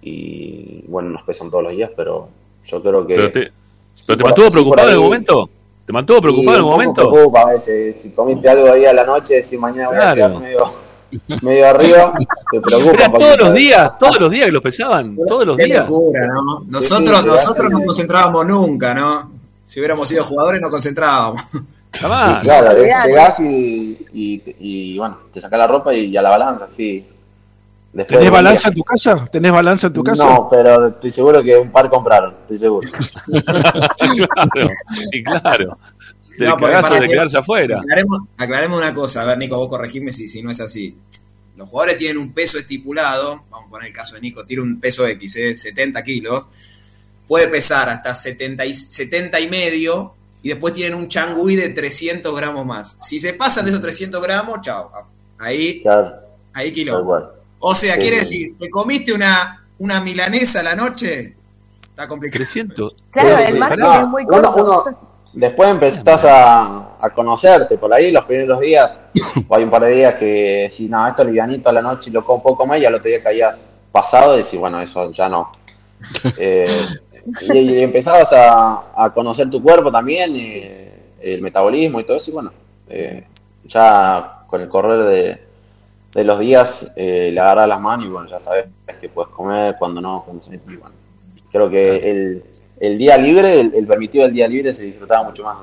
y 0.03 0.83
bueno, 0.87 1.09
nos 1.09 1.23
pesan 1.23 1.49
todos 1.49 1.63
los 1.63 1.73
días, 1.73 1.91
pero 1.95 2.27
yo 2.65 2.81
creo 2.81 3.05
que... 3.07 3.15
¿pero 3.15 3.31
te, 3.31 3.51
si 3.95 4.05
pero 4.07 4.17
te 4.17 4.23
por- 4.23 4.31
mantuvo 4.31 4.51
preocupado 4.51 4.87
en 4.89 4.93
el 4.95 4.99
momento? 4.99 5.49
¿Te 5.85 5.93
mantuvo 5.93 6.21
preocupado 6.21 6.57
en 6.57 6.63
el 6.63 6.69
momento? 6.69 7.09
preocupa 7.11 7.41
a 7.41 7.45
veces. 7.53 8.01
Si 8.01 8.11
comiste 8.11 8.47
algo 8.49 8.71
ahí 8.71 8.85
a 8.85 8.93
la 8.93 9.03
noche, 9.03 9.41
si 9.43 9.57
mañana 9.57 9.89
voy 9.89 9.97
a 9.97 9.99
Claro. 10.01 10.15
quedar 10.15 10.39
medio, 10.41 10.65
medio 11.41 11.67
arriba, 11.67 12.13
te 12.51 12.61
preocupa. 12.61 12.93
Era 12.93 13.11
todos 13.11 13.37
los 13.39 13.53
días, 13.53 13.99
todos 13.99 14.19
los 14.19 14.31
días 14.31 14.45
que 14.45 14.51
los 14.53 14.61
pesaban, 14.61 15.17
todos 15.27 15.45
los 15.45 15.57
Qué 15.57 15.65
días. 15.65 15.81
locura, 15.89 16.27
¿no? 16.27 16.63
Nosotros, 16.69 17.19
sí, 17.19 17.25
nosotros 17.25 17.69
no 17.71 17.81
concentrábamos 17.83 18.45
nunca, 18.47 18.93
¿no? 18.93 19.31
Si 19.65 19.79
hubiéramos 19.79 20.07
sido 20.07 20.23
jugadores, 20.23 20.61
no 20.61 20.69
concentrábamos. 20.69 21.41
Jamás. 21.93 22.39
Sí, 22.41 22.47
claro, 22.47 22.81
llegás 22.81 23.39
y, 23.39 24.07
y, 24.13 24.41
y, 24.59 24.97
bueno, 24.97 25.17
te 25.33 25.39
sacás 25.41 25.59
la 25.59 25.67
ropa 25.67 25.93
y 25.93 26.09
ya 26.09 26.21
la 26.23 26.29
balanza, 26.31 26.67
sí. 26.67 27.05
Después 27.93 28.17
¿Tenés 28.17 28.31
balanza 28.31 28.67
en 28.69 28.73
tu 28.73 28.83
casa? 28.83 29.27
¿Tenés 29.31 29.51
balanza 29.51 29.87
en 29.87 29.93
tu 29.93 30.03
casa? 30.03 30.25
No, 30.25 30.47
pero 30.49 30.87
estoy 30.87 31.11
seguro 31.11 31.43
que 31.43 31.55
un 31.55 31.71
par 31.71 31.89
compraron, 31.89 32.33
estoy 32.41 32.57
seguro. 32.57 32.89
claro, 33.45 34.69
y 35.11 35.23
claro. 35.23 35.77
Del 36.37 36.49
No, 36.49 36.57
porque 36.57 36.71
cagazo 36.71 36.89
para 36.89 37.01
de 37.01 37.07
que- 37.07 37.13
quedarse 37.13 37.37
afuera. 37.37 37.79
Aclaremos, 37.79 38.21
aclaremos 38.37 38.77
una 38.79 38.93
cosa, 38.93 39.21
a 39.21 39.25
ver, 39.25 39.37
Nico, 39.37 39.57
vos 39.57 39.67
corregime 39.69 40.11
si, 40.11 40.27
si 40.27 40.41
no 40.41 40.49
es 40.49 40.59
así. 40.59 40.97
Los 41.55 41.69
jugadores 41.69 41.97
tienen 41.97 42.17
un 42.17 42.33
peso 42.33 42.57
estipulado, 42.57 43.43
vamos 43.51 43.67
a 43.67 43.69
poner 43.69 43.87
el 43.89 43.93
caso 43.93 44.15
de 44.15 44.21
Nico, 44.21 44.43
tiene 44.43 44.63
un 44.63 44.79
peso 44.79 45.05
X, 45.07 45.35
¿eh? 45.35 45.53
70 45.53 46.03
kilos, 46.03 46.47
puede 47.27 47.47
pesar 47.47 47.89
hasta 47.89 48.15
70 48.15 48.65
y, 48.65 48.73
70 48.73 49.39
y 49.39 49.47
medio, 49.49 50.13
y 50.41 50.49
después 50.49 50.73
tienen 50.73 50.95
un 50.97 51.07
changui 51.07 51.55
de 51.55 51.69
300 51.69 52.35
gramos 52.35 52.65
más. 52.65 52.97
Si 53.01 53.19
se 53.19 53.33
pasan 53.35 53.65
de 53.65 53.69
esos 53.69 53.81
300 53.83 54.21
gramos, 54.23 54.61
chao, 54.61 54.91
ahí, 55.37 55.83
Claro, 55.83 56.11
ahí 56.53 56.71
kilo. 56.71 57.05
cual. 57.05 57.29
O 57.65 57.73
sea, 57.73 57.95
quiere 57.97 58.17
decir, 58.17 58.57
te 58.59 58.69
comiste 58.69 59.13
una, 59.13 59.65
una 59.79 60.01
milanesa 60.01 60.59
a 60.59 60.63
la 60.63 60.75
noche, 60.75 61.33
está 61.89 62.07
complicado. 62.09 62.39
300. 62.43 62.95
Claro, 63.11 63.37
Sí, 63.37 63.43
el 63.47 63.53
sí. 63.53 63.59
margen 63.59 63.79
No, 63.79 63.93
es 64.01 64.07
muy 64.09 64.25
corto. 64.25 64.53
uno- 64.55 64.99
después 65.31 65.69
empezás 65.69 66.25
a, 66.25 66.97
a 66.99 67.09
conocerte 67.11 67.77
por 67.77 67.93
ahí 67.93 68.11
los 68.11 68.25
primeros 68.25 68.59
días. 68.59 68.91
o 69.47 69.55
hay 69.55 69.63
un 69.63 69.69
par 69.69 69.83
de 69.83 69.91
días 69.91 70.15
que 70.15 70.67
si 70.71 70.89
no, 70.89 71.07
esto 71.07 71.21
es 71.21 71.27
livianito 71.29 71.69
a 71.69 71.73
la 71.73 71.81
noche 71.81 72.09
y 72.09 72.13
lo 72.13 72.25
como 72.25 72.37
un 72.37 72.43
poco 72.43 72.65
más 72.65 72.79
y 72.81 72.85
al 72.85 72.95
otro 72.95 73.07
día 73.09 73.23
caías 73.23 73.69
pasado 73.93 74.35
y 74.35 74.43
decís, 74.43 74.59
bueno, 74.59 74.81
eso 74.81 75.11
ya 75.11 75.29
no. 75.29 75.51
Eh, 76.37 76.85
y, 77.53 77.57
y 77.57 77.79
empezabas 77.81 78.33
a, 78.33 78.91
a 79.05 79.13
conocer 79.13 79.49
tu 79.49 79.63
cuerpo 79.63 79.89
también, 79.89 80.33
eh, 80.35 80.91
el 81.21 81.41
metabolismo 81.41 82.01
y 82.01 82.03
todo 82.03 82.17
eso, 82.17 82.29
y 82.29 82.33
bueno, 82.33 82.51
eh, 82.89 83.23
ya 83.63 84.39
con 84.47 84.59
el 84.59 84.67
correr 84.67 85.03
de, 85.03 85.41
de 86.13 86.23
los 86.23 86.39
días 86.39 86.91
eh, 86.95 87.31
le 87.33 87.39
agarras 87.39 87.67
las 87.67 87.81
manos 87.81 88.05
y 88.05 88.09
bueno, 88.09 88.29
ya 88.29 88.39
sabes 88.39 88.65
que 89.01 89.09
puedes 89.09 89.31
comer, 89.31 89.75
cuando 89.79 89.99
no, 90.01 90.21
cuando 90.25 90.43
se- 90.43 90.55
y 90.55 90.57
bueno, 90.75 90.95
creo 91.51 91.69
que 91.69 91.95
el, 92.11 92.43
el 92.79 92.97
día 92.97 93.17
libre, 93.17 93.59
el, 93.59 93.73
el 93.73 93.87
permitido 93.87 94.25
del 94.25 94.33
día 94.33 94.47
libre 94.47 94.73
se 94.73 94.83
disfrutaba 94.83 95.23
mucho 95.23 95.43
más. 95.43 95.57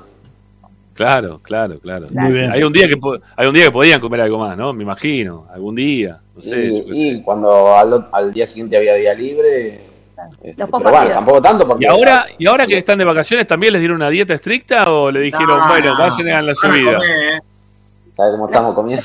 Claro, 0.93 1.39
claro, 1.41 1.79
claro. 1.79 2.05
Muy 2.11 2.33
bien. 2.33 2.51
Hay 2.51 2.63
un 2.63 2.73
día 2.73 2.87
que 2.87 2.99
hay 3.37 3.47
un 3.47 3.53
día 3.53 3.65
que 3.65 3.71
podían 3.71 3.99
comer 4.01 4.21
algo 4.21 4.37
más, 4.37 4.57
¿no? 4.57 4.73
Me 4.73 4.83
imagino, 4.83 5.47
algún 5.53 5.73
día, 5.75 6.19
no 6.35 6.41
sé, 6.41 6.65
y, 6.65 6.77
yo 6.79 6.85
qué 6.85 6.91
y 6.91 7.15
sé. 7.15 7.21
cuando 7.23 7.75
al, 7.75 8.07
al 8.11 8.33
día 8.33 8.45
siguiente 8.45 8.77
había 8.77 8.93
día 8.95 9.13
libre, 9.13 9.79
este, 10.43 10.53
pero 10.55 10.67
bueno, 10.69 11.09
tampoco 11.09 11.41
tanto 11.41 11.67
porque 11.67 11.85
Y 11.85 11.87
ahora, 11.87 12.27
y 12.37 12.45
ahora 12.45 12.67
que 12.67 12.77
están 12.77 12.97
de 12.99 13.05
vacaciones, 13.05 13.47
¿también 13.47 13.73
les 13.73 13.79
dieron 13.81 13.95
una 13.95 14.09
dieta 14.09 14.33
estricta 14.35 14.91
o 14.91 15.09
le 15.09 15.21
dijeron, 15.21 15.57
No, 15.57 15.67
bueno, 15.69 15.93
no. 15.93 15.97
vayan 15.97 16.27
a 16.29 16.41
la 16.43 16.53
subida? 16.55 16.97
comer, 16.97 17.19
¿eh? 17.35 17.39
¿Sabes 18.21 18.33
cómo 18.35 18.45
estamos 18.45 18.75
comiendo? 18.75 19.03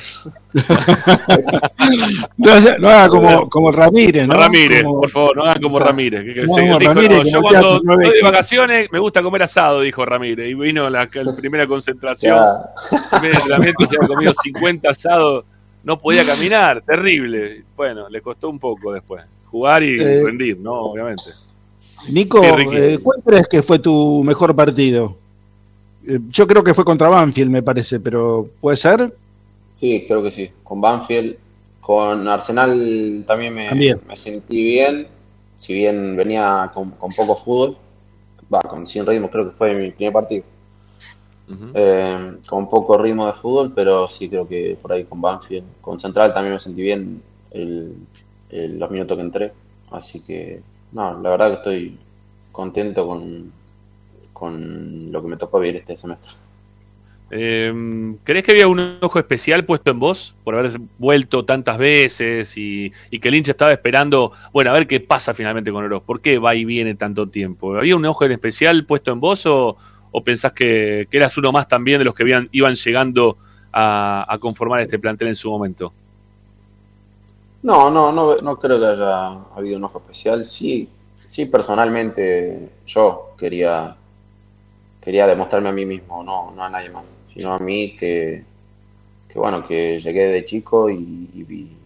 No, 2.36 2.52
haga- 2.52 2.78
no 2.78 2.88
haga 2.88 3.08
como, 3.08 3.48
como 3.48 3.72
Ramírez, 3.72 4.26
¿no? 4.26 4.34
Ramírez, 4.34 4.82
Como- 4.82 5.00
por 5.00 5.10
favor, 5.10 5.36
no 5.36 5.44
hagan 5.44 5.62
como 5.62 5.78
Ramírez. 5.78 6.24
Que, 6.24 6.34
que 6.34 6.42
No, 6.42 6.54
se- 6.54 6.60
como 6.60 6.78
dijo, 6.78 6.92
Ramírez, 6.94 7.18
no, 7.18 7.22
que 7.24 7.30
yo 7.30 7.40
cuando 7.42 7.76
estoy 8.02 8.12
de 8.18 8.22
vacaciones 8.22 8.88
me 8.92 8.98
gusta 8.98 9.22
comer 9.22 9.42
asado, 9.44 9.80
dijo 9.80 10.04
Ramírez. 10.04 10.48
Y 10.50 10.54
vino 10.54 10.90
la, 10.90 11.08
la 11.12 11.32
primera 11.36 11.66
concentración. 11.66 12.38
De 13.22 13.28
entrenamiento 13.30 13.86
se 13.86 13.96
había 13.96 14.08
comido 14.14 14.32
50 14.34 14.88
asados, 14.90 15.44
no 15.84 15.98
podía 15.98 16.24
caminar, 16.24 16.82
terrible. 16.82 17.64
Bueno, 17.76 18.08
le 18.08 18.20
costó 18.20 18.48
un 18.50 18.58
poco 18.58 18.92
después. 18.92 19.24
Jugar 19.46 19.82
y 19.82 20.00
Eh. 20.00 20.22
rendir, 20.24 20.58
¿no? 20.58 20.72
Obviamente. 20.82 21.24
Nico, 22.10 22.42
eh, 22.44 22.98
¿cuál 23.02 23.22
crees 23.24 23.46
que 23.48 23.62
fue 23.62 23.78
tu 23.78 24.22
mejor 24.24 24.54
partido? 24.54 25.16
Eh, 26.06 26.20
yo 26.28 26.46
creo 26.46 26.62
que 26.62 26.74
fue 26.74 26.84
contra 26.84 27.08
Banfield, 27.08 27.50
me 27.50 27.62
parece, 27.62 28.00
pero 28.00 28.48
¿puede 28.60 28.76
ser? 28.76 29.12
Sí, 29.74 30.04
creo 30.06 30.22
que 30.22 30.30
sí. 30.32 30.50
Con 30.62 30.80
Banfield, 30.80 31.36
con 31.80 32.26
Arsenal 32.28 33.24
también 33.26 33.54
me, 33.54 33.68
También. 33.68 34.00
me 34.06 34.16
sentí 34.16 34.62
bien, 34.62 35.06
si 35.56 35.74
bien 35.74 36.16
venía 36.16 36.70
con, 36.72 36.92
con 36.92 37.12
poco 37.12 37.36
fútbol, 37.36 37.76
va, 38.52 38.60
con 38.60 38.86
sin 38.86 39.04
ritmo, 39.04 39.30
creo 39.30 39.50
que 39.50 39.56
fue 39.56 39.74
mi 39.74 39.90
primer 39.90 40.12
partido. 40.12 40.44
Eh, 41.74 42.38
con 42.48 42.68
poco 42.68 42.98
ritmo 42.98 43.26
de 43.26 43.34
fútbol, 43.34 43.72
pero 43.74 44.08
sí 44.08 44.28
creo 44.28 44.48
que 44.48 44.76
por 44.80 44.92
ahí 44.92 45.04
con 45.04 45.20
Banfield. 45.20 45.64
Con 45.80 46.00
Central 46.00 46.32
también 46.34 46.54
me 46.54 46.60
sentí 46.60 46.82
bien 46.82 47.22
el- 47.50 47.94
el- 48.50 48.78
los 48.78 48.90
minutos 48.90 49.16
que 49.16 49.22
entré. 49.22 49.52
Así 49.90 50.20
que, 50.20 50.60
no, 50.92 51.20
la 51.20 51.30
verdad 51.30 51.48
que 51.48 51.54
estoy 51.54 51.98
contento 52.50 53.06
con, 53.06 53.52
con 54.38 55.10
lo 55.10 55.22
que 55.22 55.28
me 55.28 55.36
tocó 55.36 55.58
vivir 55.58 55.76
este 55.76 55.96
semestre. 55.96 56.32
Eh, 57.30 58.14
¿Crees 58.22 58.44
que 58.44 58.52
había 58.52 58.68
un 58.68 58.98
ojo 59.00 59.18
especial 59.18 59.64
puesto 59.64 59.90
en 59.90 59.98
vos 59.98 60.34
por 60.44 60.54
haber 60.54 60.78
vuelto 60.98 61.44
tantas 61.44 61.76
veces 61.76 62.56
y, 62.56 62.92
y 63.10 63.18
que 63.18 63.28
el 63.28 63.34
hincha 63.34 63.50
estaba 63.50 63.72
esperando, 63.72 64.32
bueno, 64.52 64.70
a 64.70 64.74
ver 64.74 64.86
qué 64.86 65.00
pasa 65.00 65.34
finalmente 65.34 65.72
con 65.72 65.82
Oroz? 65.82 66.02
¿Por 66.02 66.20
qué 66.20 66.38
va 66.38 66.54
y 66.54 66.64
viene 66.64 66.94
tanto 66.94 67.28
tiempo? 67.28 67.76
¿Había 67.76 67.96
un 67.96 68.04
ojo 68.04 68.24
en 68.24 68.32
especial 68.32 68.84
puesto 68.84 69.10
en 69.10 69.20
vos 69.20 69.44
o, 69.46 69.76
o 70.12 70.22
pensás 70.22 70.52
que, 70.52 71.08
que 71.10 71.16
eras 71.16 71.36
uno 71.36 71.50
más 71.50 71.66
también 71.66 71.98
de 71.98 72.04
los 72.04 72.14
que 72.14 72.22
habían, 72.22 72.48
iban 72.52 72.74
llegando 72.74 73.38
a, 73.72 74.24
a 74.28 74.38
conformar 74.38 74.80
este 74.80 74.98
plantel 74.98 75.28
en 75.28 75.34
su 75.34 75.50
momento? 75.50 75.92
No, 77.62 77.90
no, 77.90 78.12
no, 78.12 78.36
no 78.36 78.56
creo 78.60 78.78
que 78.78 78.86
haya 78.86 79.26
habido 79.56 79.78
enojo 79.78 79.98
especial. 79.98 80.44
Sí, 80.44 80.88
sí, 81.26 81.46
personalmente 81.46 82.70
yo 82.86 83.34
quería, 83.36 83.96
quería 85.06 85.28
demostrarme 85.28 85.68
a 85.68 85.72
mí 85.72 85.86
mismo, 85.86 86.24
no, 86.24 86.50
no 86.50 86.64
a 86.64 86.68
nadie 86.68 86.90
más, 86.90 87.20
sino 87.28 87.54
a 87.54 87.60
mí 87.60 87.94
que, 87.94 88.42
que 89.28 89.38
bueno, 89.38 89.64
que 89.64 90.00
llegué 90.00 90.26
de 90.26 90.44
chico 90.44 90.90
y, 90.90 91.76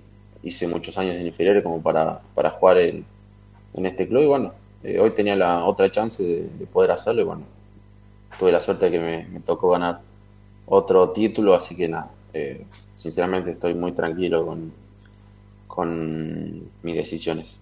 hice 0.42 0.66
muchos 0.66 0.96
años 0.96 1.16
en 1.16 1.26
inferiores 1.26 1.62
como 1.62 1.82
para, 1.82 2.22
para 2.34 2.48
jugar 2.48 2.78
en, 2.78 3.04
en 3.74 3.84
este 3.84 4.08
club 4.08 4.22
y 4.22 4.26
bueno, 4.26 4.54
eh, 4.82 4.98
hoy 4.98 5.10
tenía 5.10 5.36
la 5.36 5.66
otra 5.66 5.90
chance 5.90 6.22
de, 6.22 6.48
de 6.48 6.64
poder 6.64 6.92
hacerlo 6.92 7.20
y 7.20 7.24
bueno, 7.24 7.42
tuve 8.38 8.52
la 8.52 8.60
suerte 8.62 8.86
de 8.86 8.92
que 8.92 8.98
me, 8.98 9.26
me 9.26 9.40
tocó 9.40 9.68
ganar 9.68 10.00
otro 10.64 11.10
título, 11.10 11.54
así 11.54 11.76
que 11.76 11.88
nada, 11.88 12.10
eh, 12.32 12.64
sinceramente 12.96 13.50
estoy 13.50 13.74
muy 13.74 13.92
tranquilo 13.92 14.46
con, 14.46 14.72
con 15.66 16.70
mis 16.82 16.94
decisiones. 16.94 17.60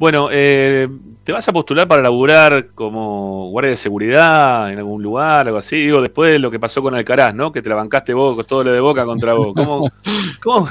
Bueno, 0.00 0.30
eh, 0.32 0.88
¿te 1.24 1.30
vas 1.30 1.46
a 1.46 1.52
postular 1.52 1.86
para 1.86 2.00
laburar 2.00 2.68
como 2.68 3.50
guardia 3.50 3.72
de 3.72 3.76
seguridad 3.76 4.72
en 4.72 4.78
algún 4.78 5.02
lugar, 5.02 5.46
algo 5.46 5.58
así? 5.58 5.76
Digo, 5.76 6.00
después 6.00 6.32
de 6.32 6.38
lo 6.38 6.50
que 6.50 6.58
pasó 6.58 6.80
con 6.80 6.94
Alcaraz, 6.94 7.34
¿no? 7.34 7.52
Que 7.52 7.60
te 7.60 7.68
la 7.68 7.74
bancaste 7.74 8.14
vos, 8.14 8.34
con 8.34 8.46
todo 8.46 8.64
lo 8.64 8.72
de 8.72 8.80
Boca 8.80 9.04
contra 9.04 9.34
vos. 9.34 9.52
¿Cómo, 9.54 9.90
cómo, 10.42 10.68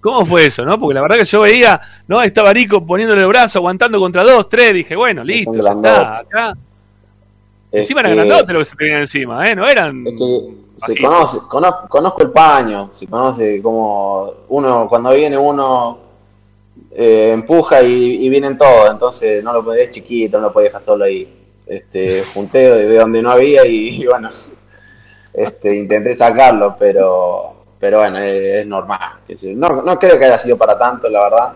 cómo 0.00 0.24
fue 0.24 0.46
eso, 0.46 0.64
no? 0.64 0.80
Porque 0.80 0.94
la 0.94 1.02
verdad 1.02 1.18
que 1.18 1.26
yo 1.26 1.42
veía, 1.42 1.78
¿no? 2.08 2.20
Ahí 2.20 2.28
estaba 2.28 2.54
Rico 2.54 2.82
poniéndole 2.86 3.20
el 3.20 3.26
brazo, 3.26 3.58
aguantando 3.58 4.00
contra 4.00 4.24
dos, 4.24 4.48
tres. 4.48 4.72
Dije, 4.72 4.96
bueno, 4.96 5.24
listo, 5.24 5.62
ya 5.62 5.72
está, 5.72 6.18
acá. 6.20 6.56
Encima 7.70 8.00
eran 8.00 8.16
grandotes 8.16 8.50
lo 8.50 8.58
que 8.60 8.64
se 8.64 8.76
te 8.76 8.84
venían 8.84 9.02
encima, 9.02 9.46
¿eh? 9.46 9.54
No 9.54 9.68
eran... 9.68 10.06
Es 10.06 10.14
que 10.14 10.54
se 10.76 11.02
conoce, 11.02 11.36
conozco, 11.50 11.86
conozco 11.86 12.22
el 12.22 12.30
paño, 12.30 12.88
se 12.94 13.06
conoce 13.06 13.60
como 13.60 14.32
uno, 14.48 14.88
cuando 14.88 15.12
viene 15.12 15.36
uno 15.36 16.09
eh, 16.92 17.30
empuja 17.32 17.82
y, 17.82 18.24
y 18.24 18.28
vienen 18.28 18.56
todos, 18.58 18.90
entonces 18.90 19.42
no 19.44 19.52
lo 19.52 19.64
podés, 19.64 19.84
es 19.88 19.90
chiquito, 19.92 20.38
no 20.38 20.48
lo 20.48 20.52
podés 20.52 20.70
dejar 20.70 20.82
solo 20.82 21.04
ahí. 21.04 21.36
Este, 21.66 22.24
junté 22.34 22.58
de, 22.58 22.86
de 22.88 22.98
donde 22.98 23.22
no 23.22 23.30
había 23.30 23.64
y, 23.66 23.88
y 24.02 24.06
bueno, 24.06 24.30
este, 25.32 25.76
intenté 25.76 26.14
sacarlo, 26.16 26.74
pero, 26.78 27.54
pero 27.78 27.98
bueno, 28.00 28.18
es, 28.18 28.42
es 28.60 28.66
normal. 28.66 28.98
No, 29.54 29.82
no 29.82 29.98
creo 29.98 30.18
que 30.18 30.24
haya 30.24 30.38
sido 30.38 30.56
para 30.56 30.76
tanto, 30.78 31.08
la 31.08 31.22
verdad. 31.24 31.52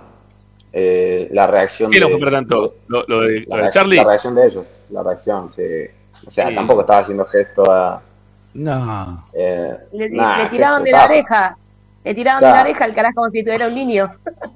Eh, 0.77 1.29
la 1.33 1.47
reacción 1.47 1.91
¿Qué 1.91 2.01
no 2.01 2.07
de- 2.07 2.13
fue 2.13 2.21
para 2.21 2.33
tanto? 2.33 2.75
¿Lo, 2.89 3.05
lo 3.07 3.21
de, 3.21 3.41
la, 3.41 3.57
lo 3.57 3.57
de 3.57 3.63
reacción- 3.63 3.71
Charlie? 3.73 3.97
la 3.97 4.05
reacción 4.05 4.35
de 4.35 4.47
ellos, 4.47 4.85
la 4.91 5.03
reacción, 5.05 5.51
sí. 5.51 5.63
O 6.27 6.31
sea, 6.31 6.49
Sí. 6.49 6.55
tampoco 6.55 6.81
estaba 6.81 6.99
haciendo 7.01 7.25
gesto 7.27 7.71
a... 7.71 8.03
No. 8.55 9.25
eh, 9.33 9.73
Le, 9.93 10.11
nah, 10.11 10.43
le 10.45 10.49
tiraban 10.49 10.83
de 10.85 10.91
la 10.91 11.05
oreja. 11.05 11.59
Le 12.05 12.15
tiraban 12.15 12.41
Claro. 12.41 12.53
de 12.57 12.63
la 12.65 12.69
oreja 12.71 12.85
al 12.85 12.95
carajo 12.95 13.15
como 13.17 13.31
si 13.31 13.43
tuviera 13.43 13.67
un 13.69 13.75
niño. 13.75 14.11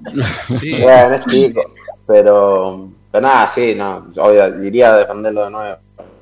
Sí. 0.59 0.81
Bueno, 0.81 1.15
es 1.15 1.25
chico, 1.25 1.61
pero, 2.05 2.89
pero 3.11 3.21
nada, 3.21 3.49
sí, 3.49 3.73
no, 3.75 4.07
obvio, 4.17 4.63
iría 4.63 4.93
a 4.93 4.97
defenderlo 4.99 5.45
de 5.45 5.49
nuevo, 5.51 5.77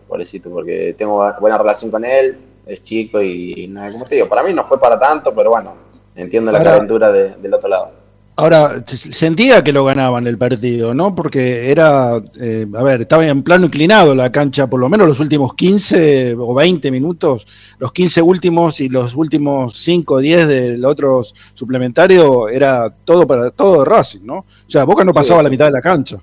pobrecito, 0.08 0.50
porque 0.50 0.96
tengo 0.98 1.32
buena 1.40 1.58
relación 1.58 1.92
con 1.92 2.04
él, 2.06 2.38
es 2.66 2.84
chico 2.84 3.22
y, 3.22 3.54
y 3.64 3.68
nada, 3.68 3.92
como 3.92 4.06
te 4.06 4.16
digo, 4.16 4.28
para 4.28 4.44
mí 4.44 4.54
no 4.54 4.66
fue 4.66 4.80
para 4.80 5.00
tanto, 5.00 5.34
pero 5.34 5.50
bueno, 5.52 5.74
entiendo 6.16 6.52
la 6.52 6.64
calentura 6.64 7.12
de- 7.12 7.36
del 7.36 7.54
otro 7.54 7.70
lado. 7.70 7.92
Ahora, 8.40 8.84
se- 8.86 9.12
sentía 9.12 9.64
que 9.64 9.74
lo 9.74 9.84
ganaban 9.84 10.28
el 10.28 10.38
partido, 10.38 10.94
¿no? 10.94 11.16
Porque 11.16 11.72
era, 11.72 12.22
eh, 12.40 12.68
a 12.76 12.84
ver, 12.84 13.02
estaba 13.02 13.26
en 13.26 13.42
plano 13.42 13.66
inclinado 13.66 14.14
la 14.14 14.32
cancha, 14.32 14.68
por 14.68 14.80
lo 14.80 14.88
menos 14.90 15.08
los 15.08 15.20
últimos 15.20 15.56
15 15.56 16.36
o 16.38 16.54
20 16.54 16.92
minutos, 16.92 17.48
los 17.80 17.92
15 17.92 18.22
últimos 18.22 18.80
y 18.80 18.90
los 18.90 19.16
últimos 19.16 19.74
5 19.78 20.14
o 20.16 20.18
10 20.20 20.48
del 20.48 20.86
otro 20.86 21.24
suplementario, 21.56 22.48
era 22.48 22.92
todo 22.92 23.26
para 23.26 23.50
todo 23.50 23.80
de 23.80 23.86
Racing, 23.86 24.22
¿no? 24.24 24.38
O 24.38 24.46
sea, 24.68 24.84
Boca 24.84 25.04
no 25.04 25.14
pasaba 25.14 25.40
Sí. 25.40 25.44
la 25.46 25.50
mitad 25.50 25.66
de 25.66 25.72
la 25.72 25.82
cancha. 25.82 26.18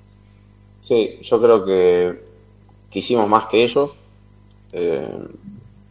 Sí, 0.83 1.19
yo 1.21 1.41
creo 1.41 1.65
que, 1.65 2.23
que 2.89 2.99
hicimos 2.99 3.27
más 3.27 3.47
que 3.47 3.61
ellos. 3.61 3.89
Eh, 4.71 5.05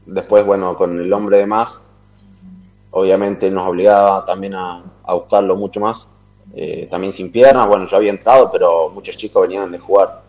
después, 0.06 0.46
bueno, 0.46 0.74
con 0.74 0.98
el 0.98 1.12
hombre 1.12 1.36
de 1.36 1.46
más, 1.46 1.82
obviamente 2.92 3.50
nos 3.50 3.68
obligaba 3.68 4.24
también 4.24 4.54
a, 4.54 4.82
a 5.04 5.12
buscarlo 5.14 5.54
mucho 5.56 5.80
más. 5.80 6.08
Eh, 6.56 6.86
también 6.90 7.12
sin 7.12 7.32
piernas, 7.32 7.66
bueno, 7.66 7.86
yo 7.86 7.96
había 7.96 8.10
entrado, 8.10 8.50
pero 8.50 8.88
muchos 8.90 9.16
chicos 9.16 9.42
venían 9.42 9.72
de 9.72 9.78
jugar 9.78 10.22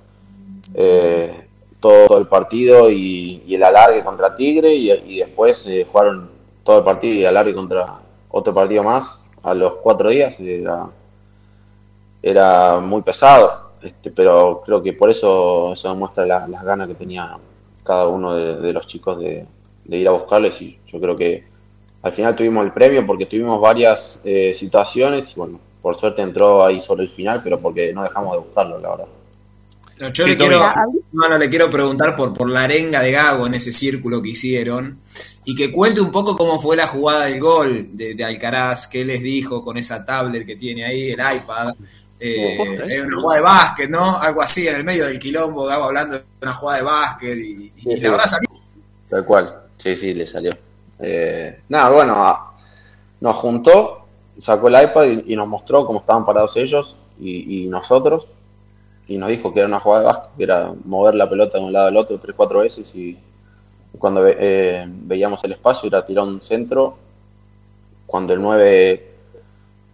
eh, 0.73 1.45
todo, 1.79 2.17
el 2.17 2.25
partido 2.27 2.89
y, 2.89 3.43
el 3.47 3.63
alargue 3.63 4.03
contra 4.03 4.35
Tigre 4.35 4.73
y, 4.73 5.19
después 5.19 5.65
eh, 5.67 5.85
jugaron 5.89 6.29
todo 6.63 6.79
el 6.79 6.83
partido 6.83 7.13
y 7.15 7.25
alargue 7.25 7.53
contra 7.53 7.85
otro 8.29 8.53
partido 8.53 8.83
más 8.83 9.19
a 9.43 9.53
los 9.53 9.75
cuatro 9.75 10.09
días. 10.09 10.39
Era, 10.39 10.87
era 12.23 12.79
muy 12.79 13.01
pesado, 13.03 13.71
este, 13.81 14.09
pero 14.09 14.61
creo 14.65 14.81
que 14.81 14.93
por 14.93 15.09
eso 15.11 15.73
eso 15.73 15.89
demuestra 15.89 16.25
la- 16.25 16.47
las 16.47 16.63
ganas 16.63 16.87
que 16.87 16.95
tenía 16.95 17.37
cada 17.83 18.07
uno 18.07 18.33
de, 18.33 18.55
de 18.57 18.73
los 18.73 18.87
chicos 18.87 19.19
de, 19.19 19.45
de 19.83 19.97
ir 19.97 20.07
a 20.07 20.11
buscarles 20.11 20.59
y 20.61 20.79
yo 20.87 20.99
creo 20.99 21.15
que 21.15 21.43
al 22.01 22.11
final 22.11 22.35
tuvimos 22.35 22.65
el 22.65 22.71
premio 22.71 23.05
porque 23.05 23.25
tuvimos 23.27 23.61
varias 23.61 24.21
eh, 24.25 24.53
situaciones 24.55 25.31
y 25.31 25.35
bueno, 25.35 25.59
por 25.85 25.95
suerte 25.99 26.23
entró 26.23 26.65
ahí 26.65 26.81
sobre 26.81 27.03
el 27.03 27.11
final, 27.11 27.43
pero 27.43 27.59
porque 27.59 27.93
no 27.93 28.01
dejamos 28.01 28.31
de 28.33 28.39
buscarlo, 28.39 28.79
la 28.79 28.89
verdad. 28.89 29.05
No, 29.99 30.09
yo 30.09 30.23
Sí, 30.23 30.31
le 30.31 30.35
quiero, 30.35 30.59
no, 31.11 31.29
no, 31.29 31.37
le 31.37 31.47
quiero 31.47 31.69
preguntar 31.69 32.15
por, 32.15 32.33
por 32.33 32.49
la 32.49 32.63
arenga 32.63 33.01
de 33.03 33.11
Gago 33.11 33.45
en 33.45 33.53
ese 33.53 33.71
círculo 33.71 34.19
que 34.19 34.29
hicieron 34.29 34.97
y 35.43 35.53
que 35.55 35.71
cuente 35.71 36.01
un 36.01 36.09
poco 36.11 36.35
cómo 36.35 36.57
fue 36.57 36.75
la 36.75 36.87
jugada 36.87 37.25
del 37.25 37.39
gol 37.39 37.89
de, 37.91 38.15
de 38.15 38.25
Alcaraz, 38.25 38.87
qué 38.87 39.05
les 39.05 39.21
dijo 39.21 39.63
con 39.63 39.77
esa 39.77 40.03
tablet 40.03 40.43
que 40.47 40.55
tiene 40.55 40.85
ahí, 40.85 41.11
el 41.11 41.19
iPad. 41.19 41.75
Eh, 42.19 43.03
una 43.05 43.15
jugada 43.21 43.37
de 43.37 43.43
básquet, 43.43 43.89
¿no? 43.91 44.17
Algo 44.19 44.41
así, 44.41 44.67
en 44.67 44.75
el 44.77 44.83
medio 44.83 45.05
del 45.05 45.19
quilombo, 45.19 45.65
Gago 45.65 45.83
hablando 45.83 46.15
de 46.17 46.23
una 46.41 46.53
jugada 46.53 46.77
de 46.79 46.83
básquet 46.83 47.37
y, 47.37 47.71
y 47.77 47.81
Sí, 47.83 47.89
la 47.97 47.97
sí. 47.97 48.09
verdad 48.09 48.25
salió. 48.25 48.49
Tal 49.07 49.23
cual, 49.23 49.61
sí, 49.77 49.95
sí, 49.95 50.15
le 50.15 50.25
salió. 50.25 50.51
Eh, 50.99 51.61
nada, 51.69 51.91
bueno, 51.91 52.15
a- 52.25 52.53
nos 53.21 53.35
juntó, 53.37 54.04
sacó 54.39 54.67
el 54.67 54.81
iPad 54.83 55.05
y, 55.05 55.33
y 55.33 55.35
nos 55.35 55.47
mostró 55.47 55.85
cómo 55.85 55.99
estaban 55.99 56.25
parados 56.25 56.55
ellos 56.57 56.95
y, 57.19 57.63
y 57.65 57.67
nosotros, 57.67 58.27
y 59.07 59.17
nos 59.17 59.29
dijo 59.29 59.53
que 59.53 59.59
era 59.59 59.67
una 59.67 59.79
jugada 59.79 60.01
de 60.01 60.07
básquet, 60.07 60.37
que 60.37 60.43
era 60.43 60.73
mover 60.85 61.15
la 61.15 61.29
pelota 61.29 61.57
de 61.59 61.65
un 61.65 61.73
lado 61.73 61.87
al 61.87 61.97
otro 61.97 62.19
tres, 62.19 62.35
cuatro 62.35 62.59
veces, 62.61 62.93
y 62.95 63.17
cuando 63.99 64.21
ve- 64.23 64.37
eh, 64.39 64.85
veíamos 64.87 65.43
el 65.43 65.53
espacio 65.53 65.87
era 65.87 66.05
tirar 66.05 66.25
un 66.25 66.41
centro, 66.41 66.97
cuando 68.05 68.33
el 68.33 68.41
9 68.41 69.11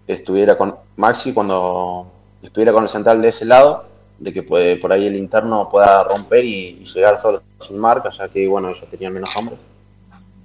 estuviera 0.08 0.58
con 0.58 0.76
Maxi, 0.98 1.34
cuando 1.34 2.08
estuviera 2.42 2.74
con 2.74 2.84
el 2.84 2.90
central 2.90 3.22
de 3.22 3.30
ese 3.30 3.46
lado, 3.46 3.86
de 4.20 4.34
que 4.34 4.44
puede, 4.44 4.78
por 4.78 4.92
ahí 4.94 5.08
el 5.08 5.16
interno 5.16 5.70
pueda 5.70 6.04
romper 6.04 6.46
y, 6.46 6.84
llegar 6.86 7.22
solo 7.22 7.42
sin 7.60 7.78
marca, 7.80 8.10
ya 8.12 8.30
que 8.30 8.48
bueno, 8.48 8.70
ellos 8.70 8.86
tenían 8.90 9.14
menos 9.14 9.36
hombres. 9.36 9.60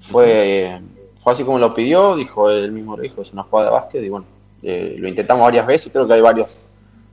Fue, 0.02 0.80
fue 1.26 1.32
así 1.32 1.42
como 1.42 1.58
lo 1.58 1.74
pidió, 1.74 2.14
dijo 2.14 2.48
él 2.48 2.70
mismo, 2.70 2.96
lo 2.96 3.02
dijo, 3.02 3.20
es 3.20 3.32
una 3.32 3.42
jugada 3.42 3.68
de 3.68 3.74
básquet 3.74 4.00
y 4.04 4.08
bueno, 4.08 4.26
eh, 4.62 4.94
lo 4.96 5.08
intentamos 5.08 5.42
varias 5.42 5.66
veces, 5.66 5.90
creo 5.90 6.06
que 6.06 6.14
hay 6.14 6.20
varios 6.20 6.56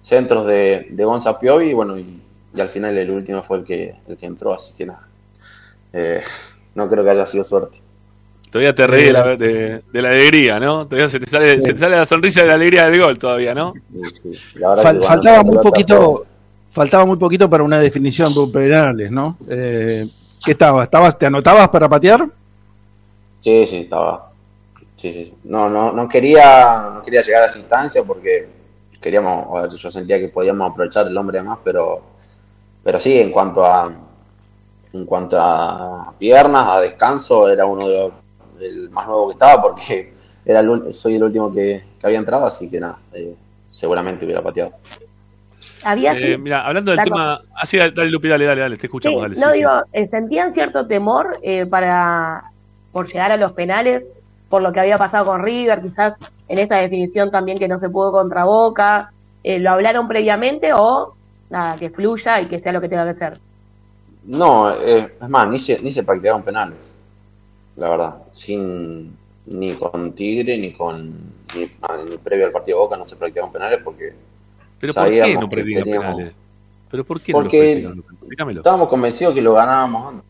centros 0.04 0.46
de, 0.46 0.86
de 0.92 1.04
Gonza 1.04 1.40
Piovi 1.40 1.72
y 1.72 1.74
bueno, 1.74 1.98
y, 1.98 2.22
y 2.54 2.62
al 2.62 2.70
final 2.70 2.96
el 2.96 3.10
último 3.10 3.42
fue 3.42 3.58
el 3.58 3.64
que, 3.64 3.96
el 4.08 4.16
que 4.16 4.28
entró, 4.28 4.54
así 4.54 4.76
que 4.78 4.86
nada, 4.86 5.08
Eh, 5.94 6.22
no 6.76 6.88
creo 6.88 7.04
que 7.04 7.10
haya 7.10 7.26
sido 7.26 7.44
suerte. 7.44 7.82
Todavía 8.52 8.76
te 8.76 8.86
reí 8.86 9.06
de 9.06 9.14
la, 9.14 9.36
de, 9.36 9.82
de 9.92 10.02
la 10.04 10.10
alegría, 10.10 10.60
¿no? 10.60 10.86
Todavía 10.86 11.10
se 11.10 11.20
te, 11.20 11.26
sale, 11.26 11.56
Sí. 11.56 11.62
se 11.64 11.74
te 11.74 11.80
sale 11.80 11.96
la 11.98 12.06
sonrisa 12.06 12.42
de 12.42 12.48
la 12.50 12.54
alegría 12.54 12.88
del 12.88 13.02
gol 13.02 13.18
todavía, 13.18 13.56
¿no? 13.56 13.74
Sí, 13.92 14.00
sí. 14.22 14.60
La 14.60 14.70
verdad 14.76 14.84
Fal- 14.84 14.92
que, 14.94 15.00
bueno, 15.00 15.08
faltaba 15.08 15.44
muy 15.44 15.58
poquito, 15.58 16.16
fue- 16.18 16.26
faltaba 16.72 17.06
muy 17.08 17.18
poquito 17.18 17.50
para 17.50 17.64
una 17.64 17.80
definición 17.80 18.32
de 18.32 18.46
penales, 18.54 19.10
¿no? 19.10 19.38
Eh, 19.50 20.08
¿Qué 20.46 20.52
estaba? 20.52 20.84
¿Estabas, 20.84 21.18
¿Te 21.18 21.26
anotabas 21.26 21.68
para 21.70 21.90
patear? 21.90 22.28
Sí, 23.44 23.66
sí, 23.68 23.78
estaba. 23.82 24.32
Sí, 24.96 25.12
sí. 25.14 25.34
No, 25.44 25.70
no, 25.70 25.92
no 25.92 26.08
quería, 26.08 26.92
no 26.94 27.02
quería 27.04 27.22
llegar 27.22 27.44
a 27.44 27.48
esa 27.48 27.60
instancia 27.60 28.02
porque 28.04 28.48
queríamos, 29.02 29.48
a 29.58 29.64
ver, 29.64 29.72
yo 29.78 29.92
sentía 29.92 30.18
que 30.18 30.30
podíamos 30.30 30.72
aprovechar 30.72 31.06
el 31.08 31.18
hombre 31.18 31.42
más, 31.44 31.60
pero, 31.62 32.02
pero 32.84 33.00
sí, 33.02 33.20
en 33.20 33.32
cuanto 33.32 33.66
a, 33.66 33.92
en 34.94 35.06
cuanto 35.06 35.38
a 35.42 36.14
piernas, 36.18 36.68
a 36.70 36.80
descanso, 36.80 37.50
era 37.50 37.66
uno 37.66 37.88
de 37.90 37.98
los, 37.98 38.14
el 38.62 38.90
más 38.92 39.08
nuevo 39.08 39.28
que 39.28 39.34
estaba 39.34 39.62
porque 39.62 40.14
era 40.46 40.62
el, 40.62 40.94
soy 40.94 41.16
el 41.16 41.24
último 41.24 41.52
que, 41.52 41.84
que 42.00 42.08
había 42.08 42.20
entrado, 42.20 42.46
así 42.46 42.70
que 42.70 42.80
nada, 42.80 42.98
eh, 43.12 43.36
seguramente 43.68 44.24
hubiera 44.24 44.42
pateado. 44.42 44.72
Había 45.84 46.14
Eh, 46.14 46.38
mira, 46.38 46.66
hablando 46.66 46.92
del 46.92 47.02
tema. 47.02 47.42
Así, 47.56 47.78
dale, 47.78 48.10
Lupi, 48.10 48.30
dale, 48.30 48.46
dale, 48.46 48.62
dale, 48.62 48.78
te 48.78 48.82
Sí, 48.82 48.88
escuchamos, 48.88 49.22
dale. 49.22 49.36
no 49.36 49.48
sí, 49.48 49.52
sí. 49.52 49.58
digo, 49.58 49.72
eh, 49.92 50.08
sentían 50.08 50.54
cierto 50.54 50.88
temor 50.88 51.38
eh, 51.42 51.66
para 51.66 52.53
por 52.94 53.08
llegar 53.08 53.32
a 53.34 53.38
los 53.38 53.52
penales, 53.52 54.04
por 54.48 54.62
lo 54.62 54.72
que 54.72 54.80
había 54.80 54.98
pasado 54.98 55.26
con 55.26 55.44
River, 55.44 55.82
quizás 55.82 56.14
en 56.48 56.60
esta 56.60 56.80
definición 56.80 57.30
también 57.32 57.58
que 57.58 57.68
no 57.68 57.78
se 57.80 57.90
pudo 57.90 58.12
contra 58.14 58.46
Boca. 58.46 59.12
Eh, 59.44 59.60
¿Lo 59.60 59.72
hablaron 59.72 60.08
previamente 60.08 60.72
o 60.74 61.14
nada, 61.50 61.76
que 61.76 61.90
fluya 61.90 62.40
y 62.40 62.46
que 62.46 62.60
sea 62.60 62.72
lo 62.72 62.80
que 62.80 62.88
tenga 62.88 63.12
que 63.12 63.20
ser? 63.20 63.40
No, 64.26 64.72
eh, 64.80 65.12
es 65.22 65.30
más, 65.30 65.50
ni 65.50 65.60
se, 65.60 65.82
ni 65.82 65.92
se 65.92 66.04
practicaron 66.04 66.44
penales, 66.44 66.96
la 67.76 67.90
verdad, 67.90 68.16
sin 68.32 69.18
ni 69.46 69.74
con 69.74 70.14
Tigre 70.14 70.58
ni 70.58 70.72
con 70.72 71.34
ni, 71.54 71.62
ni 72.10 72.18
previo 72.24 72.46
al 72.46 72.54
partido 72.54 72.78
de 72.78 72.84
Boca 72.86 72.96
no 72.96 73.06
se 73.06 73.18
practicaban 73.18 73.52
penales 73.52 73.80
porque 73.84 74.14
Pero 74.80 74.94
¿por 74.94 75.10
qué 75.10 75.34
no 75.36 75.50
teníamos- 75.50 75.86
penales? 76.16 76.34
¿Pero 76.90 77.04
por 77.04 77.20
qué 77.20 77.34
no 77.34 77.40
Porque 77.40 77.82
los? 77.82 77.98
Explícamelo. 77.98 78.60
estábamos 78.62 78.88
convencidos 78.88 79.34
que 79.34 79.42
lo 79.42 79.54
ganábamos 79.54 80.14
antes. 80.14 80.26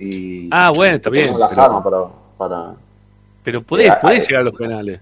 Y 0.00 0.48
Ah, 0.50 0.72
bueno, 0.74 0.96
está 0.96 1.10
bien, 1.10 1.38
las 1.38 1.50
pero- 1.50 1.62
armas 1.62 1.82
para, 1.84 1.98
para... 2.38 2.74
Pero 3.44 3.60
podés, 3.62 3.88
Eh, 3.90 3.96
podés 4.00 4.26
llegar 4.26 4.40
a 4.40 4.44
los 4.44 4.54
penales. 4.54 5.00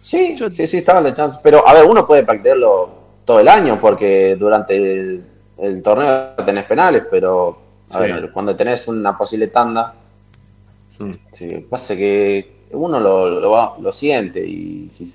Sí, 0.00 0.36
Yo- 0.36 0.50
sí, 0.50 0.66
sí, 0.66 0.78
estaba 0.78 1.00
la 1.00 1.14
chance. 1.14 1.38
Pero, 1.42 1.66
a 1.66 1.72
ver, 1.72 1.84
uno 1.86 2.06
puede 2.06 2.24
practicarlo 2.24 2.90
todo 3.24 3.40
el 3.40 3.48
año 3.48 3.78
porque 3.80 4.36
durante 4.36 4.76
el, 4.76 5.24
el 5.58 5.82
torneo 5.82 6.34
tenés 6.44 6.64
penales, 6.64 7.04
pero 7.10 7.58
a 7.90 7.94
Sí. 7.94 7.98
ver, 8.00 8.30
cuando 8.32 8.54
tenés 8.56 8.86
una 8.88 9.16
posible 9.16 9.46
tanda, 9.48 9.94
Mm. 10.98 11.12
sí, 11.32 11.66
pasa 11.70 11.96
que 11.96 12.66
uno 12.72 13.00
lo, 13.00 13.40
lo, 13.40 13.50
va- 13.50 13.74
lo 13.80 13.92
siente 13.92 14.44
y 14.46 14.88
si, 14.90 15.12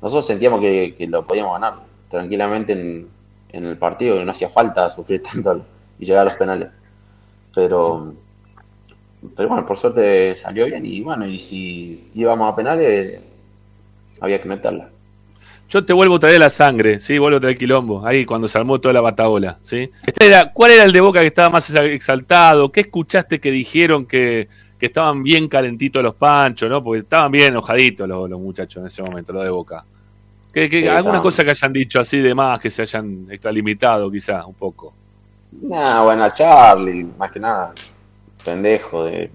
nosotros 0.00 0.26
sentíamos 0.26 0.60
que, 0.60 0.94
que 0.96 1.06
lo 1.06 1.26
podíamos 1.26 1.52
ganar 1.54 1.74
tranquilamente 2.10 2.72
en, 2.72 3.08
en 3.50 3.64
el 3.66 3.76
partido, 3.76 4.16
que 4.16 4.24
no 4.24 4.32
hacía 4.32 4.48
falta 4.50 4.90
sufrir 4.90 5.22
tanto 5.32 5.60
y 5.98 6.04
llegar 6.06 6.26
a 6.26 6.30
los 6.30 6.38
penales. 6.38 6.68
Pero, 7.54 8.14
pero 9.36 9.48
bueno, 9.48 9.66
por 9.66 9.78
suerte 9.78 10.36
salió 10.36 10.66
bien 10.66 10.84
y 10.84 11.00
bueno, 11.00 11.26
y 11.26 11.38
si 11.38 12.10
íbamos 12.14 12.52
a 12.52 12.56
penales, 12.56 13.20
había 14.20 14.40
que 14.40 14.48
meterla. 14.48 14.88
Yo 15.68 15.84
te 15.84 15.92
vuelvo 15.92 16.16
a 16.16 16.18
traer 16.18 16.38
la 16.40 16.50
sangre, 16.50 17.00
¿sí? 17.00 17.18
Vuelvo 17.18 17.38
a 17.38 17.40
traer 17.40 17.56
quilombo, 17.56 18.06
ahí 18.06 18.24
cuando 18.26 18.46
se 18.48 18.58
armó 18.58 18.80
toda 18.80 18.92
la 18.92 19.00
bataola, 19.00 19.58
¿sí? 19.62 19.90
Este 20.06 20.26
era, 20.26 20.52
¿Cuál 20.52 20.72
era 20.72 20.84
el 20.84 20.92
de 20.92 21.00
Boca 21.00 21.20
que 21.20 21.26
estaba 21.28 21.48
más 21.50 21.72
exa- 21.72 21.84
exaltado? 21.90 22.70
¿Qué 22.70 22.80
escuchaste 22.80 23.40
que 23.40 23.50
dijeron 23.50 24.04
que, 24.04 24.48
que 24.78 24.86
estaban 24.86 25.22
bien 25.22 25.48
calentitos 25.48 26.02
los 26.02 26.14
panchos, 26.16 26.68
¿no? 26.68 26.84
Porque 26.84 27.00
estaban 27.00 27.32
bien 27.32 27.48
enojaditos 27.48 28.06
los, 28.06 28.28
los 28.28 28.38
muchachos 28.40 28.82
en 28.82 28.86
ese 28.88 29.02
momento, 29.02 29.32
los 29.32 29.42
de 29.42 29.50
Boca. 29.50 29.84
¿Qué, 30.52 30.68
qué- 30.68 30.80
Sí, 30.80 30.86
¿Alguna 30.86 30.98
estaban. 30.98 31.22
cosa 31.22 31.44
que 31.44 31.50
hayan 31.50 31.72
dicho 31.72 31.98
así 31.98 32.18
de 32.18 32.34
más, 32.34 32.60
que 32.60 32.70
se 32.70 32.82
hayan 32.82 33.26
extralimitado 33.30 34.10
quizás 34.10 34.44
un 34.44 34.54
poco? 34.54 34.92
Nah, 35.62 36.02
bueno, 36.02 36.28
Charlie, 36.34 37.04
más 37.18 37.30
que 37.32 37.40
nada, 37.40 37.72
pendejo 38.44 39.04
de... 39.04 39.30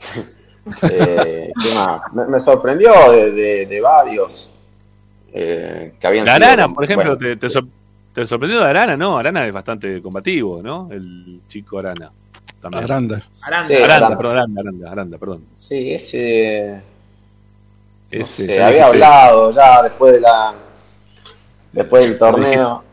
eh, 0.90 1.52
¿qué 1.62 1.74
más? 1.74 2.12
Me, 2.12 2.26
me 2.26 2.40
sorprendió 2.40 2.92
de, 3.12 3.30
de- 3.32 3.66
de 3.66 3.80
varios 3.80 4.50
eh, 5.32 5.94
que 5.98 6.06
habían 6.06 6.24
sido 6.26 6.36
Arana, 6.36 6.68
por 6.68 6.84
ejemplo, 6.84 7.16
bueno, 7.16 7.18
te, 7.18 7.36
te 7.36 7.50
sor- 7.50 7.66
te 8.14 8.26
sorprendió 8.26 8.60
de 8.60 8.66
Arana, 8.68 8.96
¿no? 8.96 9.16
Arana 9.18 9.46
es 9.46 9.52
bastante 9.52 10.00
combativo, 10.02 10.60
¿no? 10.62 10.88
El 10.90 11.40
chico 11.48 11.78
Arana. 11.78 12.10
También. 12.60 12.84
Aranda. 12.84 13.22
Aranda. 13.40 13.68
Sí. 13.68 13.74
Aranda, 13.74 13.96
Aranda. 13.96 14.16
perdón, 14.16 14.36
Aranda, 14.38 14.60
Aranda, 14.60 14.90
Aranda, 14.92 15.18
perdón. 15.18 15.44
Sí, 15.52 15.92
ese... 15.94 16.80
no 18.12 18.18
Ese, 18.20 18.46
sé, 18.46 18.54
ya 18.54 18.68
había 18.68 18.86
hablado 18.86 19.52
ya 19.52 19.82
después 19.82 20.12
de 20.14 20.20
la... 20.20 20.54
Después 21.72 22.04
del 22.08 22.18
torneo. 22.18 22.84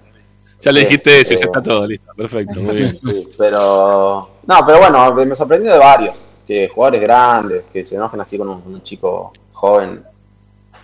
Ya 0.62 0.72
le 0.72 0.82
dijiste 0.82 1.22
eh, 1.22 1.24
ya 1.24 1.36
está 1.36 1.62
todo 1.62 1.88
listo, 1.88 2.12
perfecto, 2.16 2.60
muy 2.62 2.76
bien. 2.76 2.97
Sí, 3.01 3.28
pero. 3.38 4.30
No, 4.45 4.66
pero 4.66 4.80
bueno, 4.80 5.14
me 5.16 5.36
sorprendió 5.36 5.72
de 5.74 5.80
varios. 5.80 6.16
Que 6.47 6.68
jugadores 6.68 7.01
grandes, 7.01 7.64
que 7.72 7.84
se 7.84 7.95
enojen 7.95 8.20
así 8.22 8.38
con 8.38 8.49
un, 8.49 8.82
chico 8.84 9.32
joven. 9.53 10.01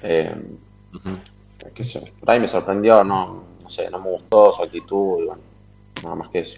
Eh, 0.03 0.33
Ujú. 0.93 1.09
qué 1.73 1.83
sé 1.83 1.99
yo, 1.99 2.05
por 2.19 2.29
ahí 2.29 2.39
me 2.39 2.47
sorprendió, 2.47 3.03
no, 3.03 3.43
no 3.63 3.69
sé, 3.69 3.89
no 3.89 3.99
me 3.99 4.11
gustó 4.11 4.53
su 4.53 4.61
actitud 4.63 5.23
y 5.23 5.25
bueno, 5.25 5.41
nada 6.03 6.15
más 6.15 6.29
que 6.29 6.39
eso. 6.39 6.57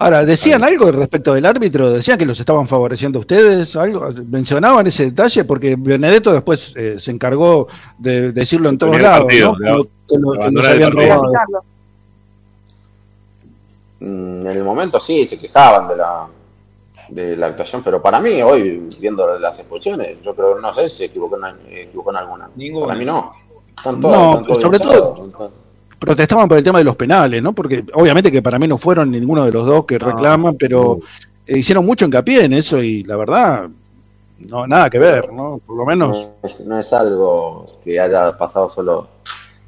Ahora, 0.00 0.24
¿decían 0.24 0.62
algo 0.62 0.90
respecto 0.92 1.34
del 1.34 1.46
árbitro? 1.46 1.90
¿Decían 1.90 2.18
que 2.18 2.26
los 2.26 2.38
estaban 2.38 2.66
favoreciendo 2.68 3.18
a 3.18 3.20
ustedes? 3.20 3.74
¿Algo? 3.76 4.08
¿Mencionaban 4.28 4.86
ese 4.86 5.06
detalle? 5.06 5.44
Porque 5.44 5.74
Benedetto 5.78 6.32
después 6.32 6.76
eh, 6.76 7.00
se 7.00 7.10
encargó 7.12 7.66
de 7.98 8.30
decirlo 8.32 8.68
en 8.68 8.78
todos 8.78 9.00
lados, 9.00 9.20
partido, 9.22 9.56
¿no? 9.58 9.68
ab- 9.76 9.88
Que, 10.08 10.18
lo- 10.18 10.32
que 10.32 10.38
abandonar 10.38 10.52
los 10.52 10.66
el 10.66 10.72
habían 10.72 10.92
partido. 10.92 11.14
robado. 11.14 11.64
Mm, 14.00 14.40
En 14.40 14.46
el 14.46 14.64
momento 14.64 15.00
sí, 15.00 15.24
se 15.26 15.38
quejaban 15.38 15.88
de 15.88 15.96
la, 15.96 16.26
de 17.08 17.36
la 17.36 17.46
actuación, 17.48 17.82
pero 17.82 18.00
para 18.00 18.20
mí, 18.20 18.40
hoy, 18.42 18.78
viendo 19.00 19.38
las 19.38 19.58
expulsiones, 19.58 20.18
yo 20.22 20.34
creo, 20.34 20.60
no 20.60 20.74
sé 20.74 20.88
si 20.88 20.96
se 20.98 21.04
equivocó 21.06 21.36
en, 21.36 21.76
equivocó 21.76 22.10
en 22.10 22.16
alguna. 22.16 22.48
Ninguna. 22.56 22.88
Para 22.88 22.98
mí 22.98 23.04
no. 23.04 23.32
Están 23.76 24.00
todas, 24.00 24.18
No, 24.18 24.30
están 24.30 24.44
todas 24.46 24.62
sobre 24.62 24.78
todo-. 24.78 25.52
Protestaban 25.98 26.48
por 26.48 26.58
el 26.58 26.64
tema 26.64 26.78
de 26.78 26.84
los 26.84 26.94
penales, 26.94 27.42
¿no? 27.42 27.52
Porque 27.52 27.84
obviamente 27.94 28.30
que 28.30 28.40
para 28.40 28.58
mí 28.58 28.68
no 28.68 28.78
fueron 28.78 29.10
ninguno 29.10 29.44
de 29.44 29.50
los 29.50 29.66
dos 29.66 29.84
que 29.84 29.98
No, 29.98 30.06
reclaman, 30.06 30.54
pero 30.54 31.00
eh, 31.44 31.58
hicieron 31.58 31.84
mucho 31.84 32.04
hincapié 32.04 32.44
en 32.44 32.52
eso 32.52 32.80
y 32.80 33.02
la 33.02 33.16
verdad, 33.16 33.68
no, 34.38 34.66
nada 34.68 34.88
que 34.88 34.98
ver, 35.00 35.32
¿no? 35.32 35.60
Por 35.66 35.76
lo 35.76 35.84
menos. 35.84 36.30
no 36.40 36.48
es, 36.48 36.60
no 36.60 36.78
es 36.78 36.92
algo 36.92 37.80
que 37.82 37.98
haya 37.98 38.36
pasado 38.38 38.68
solo 38.68 39.08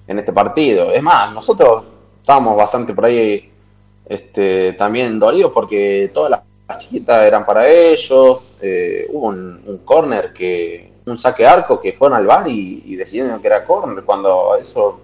en 0.06 0.20
este 0.20 0.32
partido. 0.32 0.92
Es 0.92 1.02
más, 1.02 1.32
nosotros 1.34 1.84
estábamos 2.20 2.56
bastante 2.56 2.94
por 2.94 3.06
ahí 3.06 3.49
este, 4.10 4.72
también 4.72 5.20
dolidos 5.20 5.52
porque 5.52 6.10
todas 6.12 6.30
las, 6.32 6.40
las 6.68 6.78
chiquitas 6.78 7.24
eran 7.24 7.46
para 7.46 7.68
ellos. 7.70 8.40
Eh, 8.60 9.06
hubo 9.08 9.28
un, 9.28 9.62
un 9.64 9.78
corner 9.84 10.32
que, 10.32 10.92
un 11.06 11.16
saque 11.16 11.46
arco 11.46 11.80
que 11.80 11.92
fueron 11.92 12.18
al 12.18 12.26
bar 12.26 12.48
y, 12.48 12.82
y 12.86 12.96
decidieron 12.96 13.40
que 13.40 13.46
era 13.46 13.64
corner 13.64 14.02
cuando 14.04 14.56
eso 14.60 15.00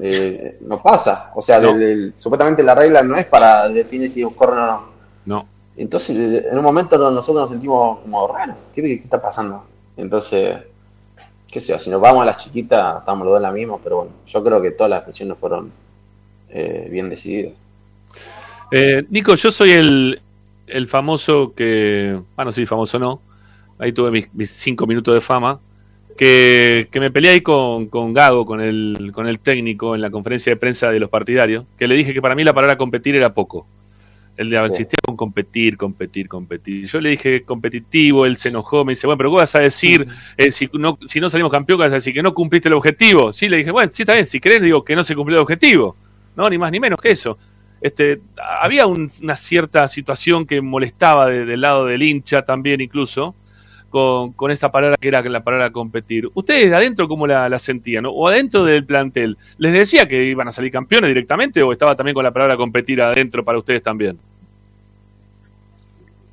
eh, 0.00 0.58
no 0.60 0.82
pasa. 0.82 1.32
O 1.34 1.40
sea, 1.40 1.58
No. 1.60 1.70
el- 1.70 1.82
el- 1.82 2.12
supuestamente 2.16 2.62
la 2.62 2.74
regla 2.74 3.02
no 3.02 3.16
es 3.16 3.24
para 3.24 3.68
definir 3.70 4.10
si 4.10 4.20
es 4.20 4.26
un 4.26 4.34
corner 4.34 4.58
o 4.60 4.66
no. 4.66 4.82
No. 5.24 5.46
Entonces, 5.78 6.44
en 6.44 6.56
un 6.58 6.62
momento 6.64 6.98
no- 6.98 7.10
nosotros 7.10 7.42
nos 7.42 7.50
sentimos 7.50 8.00
como 8.00 8.28
raros. 8.28 8.56
¿Qué, 8.74 8.82
qué 8.82 8.94
está 8.94 9.20
pasando? 9.20 9.64
Entonces, 9.96 10.58
qué 11.50 11.58
sé 11.60 11.68
yo, 11.68 11.78
si 11.78 11.88
nos 11.88 12.02
vamos 12.02 12.20
a 12.22 12.26
las 12.26 12.36
chiquitas, 12.36 12.98
estamos 13.00 13.24
los 13.24 13.32
dos 13.32 13.38
en 13.38 13.42
la 13.44 13.52
misma, 13.52 13.78
pero 13.82 13.96
bueno, 13.96 14.10
yo 14.26 14.44
creo 14.44 14.60
que 14.60 14.72
todas 14.72 14.90
las 14.90 15.06
decisiones 15.06 15.38
fueron 15.38 15.72
eh, 16.50 16.86
bien 16.90 17.08
decididas. 17.08 17.54
Eh, 18.70 19.04
Nico, 19.10 19.34
yo 19.34 19.50
soy 19.50 19.72
el, 19.72 20.20
el 20.66 20.88
famoso 20.88 21.54
que. 21.54 22.18
Ah, 22.36 22.44
no 22.44 22.52
sé 22.52 22.62
si 22.62 22.66
famoso 22.66 22.96
o 22.96 23.00
no. 23.00 23.22
Ahí 23.78 23.92
tuve 23.92 24.10
mis, 24.10 24.32
mis 24.34 24.50
cinco 24.50 24.86
minutos 24.86 25.14
de 25.14 25.20
fama. 25.20 25.60
Que, 26.16 26.88
que 26.90 26.98
me 26.98 27.10
peleé 27.10 27.32
ahí 27.32 27.40
con, 27.42 27.88
con 27.88 28.14
Gago, 28.14 28.46
con 28.46 28.62
el, 28.62 29.10
con 29.12 29.28
el 29.28 29.38
técnico, 29.38 29.94
en 29.94 30.00
la 30.00 30.10
conferencia 30.10 30.50
de 30.50 30.56
prensa 30.56 30.90
de 30.90 30.98
los 30.98 31.10
partidarios. 31.10 31.66
Que 31.78 31.86
le 31.86 31.94
dije 31.94 32.14
que 32.14 32.22
para 32.22 32.34
mí 32.34 32.42
la 32.42 32.54
palabra 32.54 32.78
competir 32.78 33.16
era 33.16 33.34
poco. 33.34 33.66
Él 34.36 34.52
insistía 34.52 34.98
con 35.04 35.16
competir, 35.16 35.76
competir, 35.76 36.28
competir. 36.28 36.86
Yo 36.86 37.00
le 37.00 37.10
dije 37.10 37.42
competitivo, 37.42 38.26
él 38.26 38.36
se 38.36 38.50
enojó, 38.50 38.84
me 38.84 38.92
dice, 38.92 39.06
bueno, 39.06 39.16
pero 39.16 39.30
¿qué 39.30 39.36
vas 39.36 39.54
a 39.54 39.60
decir 39.60 40.06
eh, 40.36 40.50
si, 40.50 40.68
no, 40.74 40.98
si 41.06 41.20
no 41.20 41.30
salimos 41.30 41.50
campeón? 41.50 41.78
¿qué 41.78 41.84
vas 41.84 41.92
a 41.92 41.96
decir 41.96 42.12
que 42.12 42.22
no 42.22 42.34
cumpliste 42.34 42.68
el 42.68 42.74
objetivo? 42.74 43.32
Sí, 43.32 43.48
le 43.48 43.58
dije, 43.58 43.70
bueno, 43.70 43.90
sí, 43.94 44.02
está 44.02 44.12
bien, 44.12 44.26
si 44.26 44.38
querés, 44.38 44.60
digo 44.60 44.84
que 44.84 44.94
no 44.94 45.04
se 45.04 45.14
cumplió 45.14 45.38
el 45.38 45.42
objetivo. 45.42 45.96
No, 46.36 46.50
ni 46.50 46.58
más 46.58 46.70
ni 46.70 46.78
menos 46.78 47.00
que 47.00 47.10
eso. 47.12 47.38
Este, 47.80 48.20
había 48.60 48.86
un- 48.86 49.10
una 49.22 49.36
cierta 49.36 49.86
situación 49.88 50.46
que 50.46 50.60
molestaba 50.60 51.26
de- 51.26 51.44
del 51.44 51.60
lado 51.60 51.84
del 51.86 52.02
hincha 52.02 52.42
también 52.42 52.80
incluso 52.80 53.34
con, 53.90 54.32
con 54.32 54.50
esta 54.50 54.72
palabra 54.72 54.96
que 54.98 55.08
era 55.08 55.22
la 55.22 55.44
palabra 55.44 55.70
competir. 55.70 56.28
¿Ustedes 56.34 56.70
de 56.70 56.76
adentro 56.76 57.06
cómo 57.06 57.26
la, 57.26 57.58
sentían? 57.58 58.04
¿O 58.06 58.28
adentro 58.28 58.64
del 58.64 58.84
plantel? 58.84 59.36
¿Les 59.58 59.72
decía 59.72 60.08
que 60.08 60.24
iban 60.24 60.48
a 60.48 60.52
salir 60.52 60.72
campeones 60.72 61.08
directamente 61.08 61.62
o 61.62 61.70
estaba 61.72 61.94
también 61.94 62.14
con 62.14 62.24
la 62.24 62.32
palabra 62.32 62.56
competir 62.56 63.00
adentro 63.00 63.44
para 63.44 63.58
ustedes 63.58 63.82
también? 63.82 64.18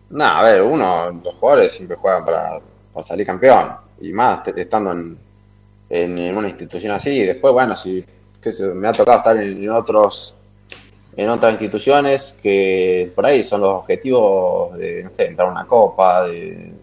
No, 0.09 0.23
a 0.25 0.43
ver, 0.43 0.61
uno, 0.61 1.09
los 1.23 1.33
jugadores 1.35 1.73
siempre 1.73 1.97
juegan 1.97 2.23
para, 2.23 2.59
para 2.93 3.03
salir 3.05 3.25
campeón, 3.25 3.71
y 3.99 4.13
más 4.13 4.47
estando 4.47 4.91
en, 4.91 5.17
en, 5.89 6.37
una 6.37 6.49
institución 6.49 6.91
así, 6.91 7.09
y 7.09 7.23
después, 7.23 7.51
bueno, 7.53 7.75
si 7.75 8.03
qué 8.41 8.51
sé, 8.51 8.67
me 8.67 8.87
ha 8.87 8.93
tocado 8.93 9.17
estar 9.19 9.37
en 9.37 9.69
otros 9.69 10.35
en 11.15 11.29
otras 11.29 11.53
instituciones 11.53 12.37
que 12.41 13.11
por 13.13 13.25
ahí 13.25 13.43
son 13.43 13.61
los 13.61 13.69
objetivos 13.81 14.77
de, 14.77 15.03
no 15.03 15.11
sé, 15.13 15.27
entrar 15.27 15.47
a 15.47 15.51
una 15.51 15.65
copa, 15.65 16.27
de, 16.27 16.73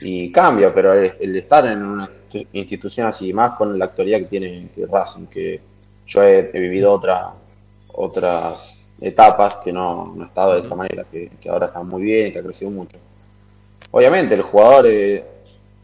y 0.00 0.32
cambia, 0.32 0.72
pero 0.74 0.92
el, 0.92 1.12
el 1.20 1.36
estar 1.36 1.66
en 1.66 1.82
una 1.82 2.08
institu- 2.08 2.46
institución 2.52 3.06
así, 3.06 3.32
más 3.32 3.56
con 3.56 3.78
la 3.78 3.86
actualidad 3.86 4.18
que 4.20 4.24
tiene 4.24 4.68
que 4.74 4.86
Racing, 4.86 5.26
que 5.26 5.60
yo 6.06 6.22
he, 6.22 6.50
he 6.52 6.60
vivido 6.60 6.92
otra, 6.92 7.32
otras 7.92 8.78
etapas 9.00 9.56
que 9.56 9.72
no, 9.72 10.12
no 10.14 10.24
he 10.24 10.26
estado 10.26 10.54
de 10.54 10.60
esta 10.60 10.74
manera, 10.74 11.04
que, 11.10 11.30
que 11.40 11.48
ahora 11.48 11.66
está 11.66 11.82
muy 11.82 12.02
bien, 12.02 12.32
que 12.32 12.38
ha 12.38 12.42
crecido 12.42 12.70
mucho. 12.70 12.96
Obviamente 13.90 14.34
el 14.34 14.42
jugador 14.42 14.86
eh, 14.88 15.24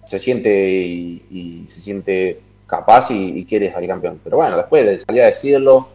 se 0.06 0.18
siente 0.18 0.50
y, 0.50 1.24
y 1.30 1.68
se 1.68 1.80
siente 1.80 2.40
capaz 2.66 3.10
y, 3.10 3.38
y 3.38 3.44
quiere 3.44 3.70
salir 3.70 3.90
campeón, 3.90 4.20
pero 4.22 4.38
bueno, 4.38 4.56
después 4.56 4.84
de 4.86 4.98
salir 4.98 5.22
a 5.22 5.26
decirlo, 5.26 5.88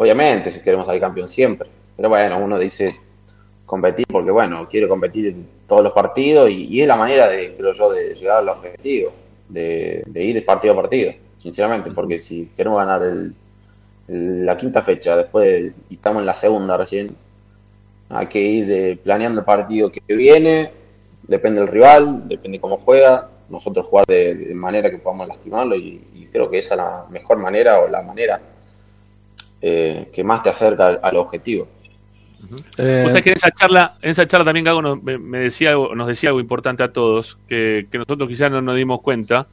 obviamente 0.00 0.50
si 0.50 0.60
queremos 0.60 0.86
salir 0.86 1.00
campeón 1.02 1.28
siempre, 1.28 1.68
pero 1.94 2.08
bueno, 2.08 2.38
uno 2.38 2.58
dice 2.58 2.96
competir 3.66 4.06
porque 4.08 4.30
bueno, 4.30 4.66
quiero 4.68 4.88
competir 4.88 5.26
en 5.26 5.46
todos 5.68 5.84
los 5.84 5.92
partidos 5.92 6.48
y, 6.50 6.64
y 6.68 6.80
es 6.80 6.88
la 6.88 6.96
manera 6.96 7.28
de, 7.28 7.54
creo 7.54 7.72
yo, 7.74 7.92
de 7.92 8.14
llegar 8.14 8.38
al 8.38 8.48
objetivo, 8.48 9.12
de, 9.48 10.02
de 10.06 10.24
ir 10.24 10.44
partido 10.46 10.72
a 10.72 10.76
partido, 10.82 11.12
sinceramente, 11.38 11.90
porque 11.90 12.18
si 12.18 12.46
queremos 12.56 12.78
ganar 12.78 13.02
el, 13.02 13.34
el- 14.08 14.46
la 14.46 14.56
quinta 14.56 14.82
fecha, 14.82 15.16
después 15.16 15.72
y 15.90 15.94
estamos 15.94 16.20
en 16.20 16.26
la 16.26 16.34
segunda 16.34 16.76
recién, 16.78 17.14
hay 18.08 18.26
que 18.26 18.40
ir 18.40 18.72
eh, 18.72 18.98
planeando 19.02 19.40
el 19.40 19.44
partido 19.46 19.92
que 19.92 20.00
viene, 20.16 20.72
depende 21.22 21.60
del 21.60 21.68
rival, 21.68 22.26
depende 22.26 22.58
cómo 22.58 22.78
juega, 22.78 23.28
nosotros 23.50 23.86
jugar 23.86 24.06
de, 24.06 24.34
de 24.34 24.54
manera 24.54 24.90
que 24.90 24.98
podamos 24.98 25.28
lastimarlo 25.28 25.76
y, 25.76 26.00
y 26.14 26.26
creo 26.32 26.50
que 26.50 26.58
esa 26.58 26.74
es 26.74 26.78
la 26.78 27.06
mejor 27.10 27.38
manera 27.38 27.80
o 27.80 27.88
la 27.88 28.02
manera 28.02 28.40
eh, 29.60 30.10
que 30.12 30.24
más 30.24 30.42
te 30.42 30.50
acerca 30.50 30.86
al, 30.86 31.00
al 31.02 31.16
objetivo. 31.16 31.68
Eh, 32.78 33.00
Vos 33.04 33.12
sabés 33.12 33.22
que 33.22 33.30
en 33.30 33.36
esa 33.36 33.50
charla, 33.50 33.98
en 34.00 34.10
esa 34.10 34.26
charla 34.26 34.44
también 34.44 34.64
Gago 34.64 34.82
nos, 34.82 35.02
me, 35.02 35.38
decía 35.38 35.70
algo, 35.70 35.94
nos 35.94 36.08
decía 36.08 36.30
algo 36.30 36.40
importante 36.40 36.82
a 36.82 36.92
todos, 36.92 37.38
que, 37.48 37.86
que 37.90 37.98
nosotros 37.98 38.28
quizás 38.28 38.50
no 38.50 38.60
nos 38.62 38.76
dimos 38.76 39.02
cuenta, 39.02 39.46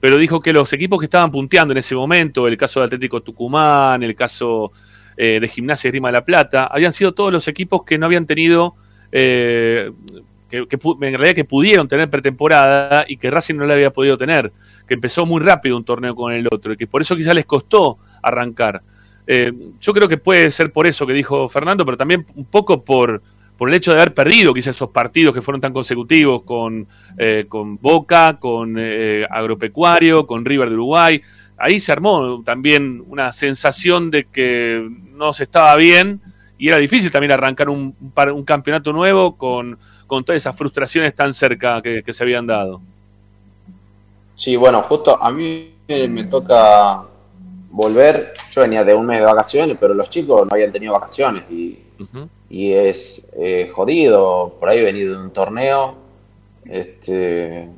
pero 0.00 0.18
dijo 0.18 0.40
que 0.40 0.52
los 0.52 0.72
equipos 0.72 0.98
que 0.98 1.06
estaban 1.06 1.30
punteando 1.30 1.72
en 1.72 1.78
ese 1.78 1.94
momento, 1.94 2.46
el 2.46 2.56
caso 2.56 2.80
de 2.80 2.86
Atlético 2.86 3.22
Tucumán, 3.22 4.02
el 4.02 4.14
caso 4.14 4.70
eh, 5.16 5.40
de 5.40 5.48
Gimnasia 5.48 5.88
y 5.88 5.90
Grima 5.92 6.08
de 6.08 6.12
la 6.12 6.24
Plata, 6.24 6.66
habían 6.66 6.92
sido 6.92 7.14
todos 7.14 7.32
los 7.32 7.48
equipos 7.48 7.84
que 7.84 7.98
no 7.98 8.06
habían 8.06 8.26
tenido, 8.26 8.74
eh, 9.10 9.90
que, 10.50 10.66
que 10.68 10.78
en 10.84 11.00
realidad 11.14 11.34
que 11.34 11.44
pudieron 11.44 11.88
tener 11.88 12.10
pretemporada 12.10 13.06
y 13.08 13.16
que 13.16 13.30
Racing 13.30 13.56
no 13.56 13.64
le 13.64 13.72
había 13.74 13.92
podido 13.92 14.18
tener, 14.18 14.52
que 14.86 14.94
empezó 14.94 15.24
muy 15.24 15.40
rápido 15.40 15.76
un 15.76 15.84
torneo 15.84 16.14
con 16.14 16.32
el 16.32 16.46
otro 16.52 16.74
y 16.74 16.76
que 16.76 16.86
por 16.86 17.00
eso 17.00 17.16
quizás 17.16 17.34
les 17.34 17.46
costó 17.46 17.98
arrancar. 18.22 18.82
Eh, 19.26 19.52
yo 19.80 19.92
creo 19.92 20.08
que 20.08 20.18
puede 20.18 20.50
ser 20.50 20.72
por 20.72 20.86
eso 20.86 21.06
que 21.06 21.12
dijo 21.12 21.48
Fernando, 21.48 21.84
pero 21.84 21.96
también 21.96 22.24
un 22.36 22.44
poco 22.44 22.82
por, 22.82 23.22
por 23.58 23.68
el 23.68 23.74
hecho 23.74 23.92
de 23.92 24.00
haber 24.00 24.14
perdido 24.14 24.54
quizás 24.54 24.76
esos 24.76 24.90
partidos 24.90 25.34
que 25.34 25.42
fueron 25.42 25.60
tan 25.60 25.72
consecutivos 25.72 26.42
con, 26.42 26.86
eh, 27.18 27.46
con 27.48 27.76
Boca, 27.78 28.38
con 28.38 28.76
eh, 28.78 29.26
Agropecuario, 29.28 30.26
con 30.26 30.44
River 30.44 30.68
de 30.68 30.74
Uruguay. 30.74 31.22
Ahí 31.58 31.80
se 31.80 31.90
armó 31.90 32.42
también 32.44 33.02
una 33.08 33.32
sensación 33.32 34.10
de 34.10 34.24
que 34.24 34.88
no 35.12 35.32
se 35.32 35.44
estaba 35.44 35.74
bien 35.76 36.20
y 36.58 36.68
era 36.68 36.76
difícil 36.76 37.10
también 37.10 37.32
arrancar 37.32 37.68
un, 37.68 37.94
un 38.00 38.44
campeonato 38.44 38.92
nuevo 38.92 39.36
con, 39.36 39.78
con 40.06 40.24
todas 40.24 40.40
esas 40.40 40.56
frustraciones 40.56 41.14
tan 41.14 41.34
cerca 41.34 41.82
que, 41.82 42.02
que 42.02 42.12
se 42.12 42.22
habían 42.22 42.46
dado. 42.46 42.80
Sí, 44.36 44.54
bueno, 44.54 44.82
justo 44.82 45.20
a 45.20 45.30
mí 45.30 45.72
me 45.88 46.24
toca 46.24 47.02
volver. 47.76 48.32
Yo 48.50 48.62
venía 48.62 48.82
de 48.82 48.94
un 48.94 49.06
mes 49.06 49.20
de 49.20 49.26
vacaciones, 49.26 49.76
pero 49.78 49.92
los 49.92 50.08
chicos 50.08 50.46
no 50.46 50.52
habían 50.52 50.72
tenido 50.72 50.94
vacaciones 50.94 51.44
y, 51.50 51.78
y 52.48 52.72
es 52.72 53.28
eh, 53.36 53.70
jodido. 53.72 54.54
Por 54.58 54.70
ahí 54.70 54.80
venir 54.80 55.10
de 55.10 55.16
un 55.16 55.30
torneo 55.30 55.94
este, 56.64 57.68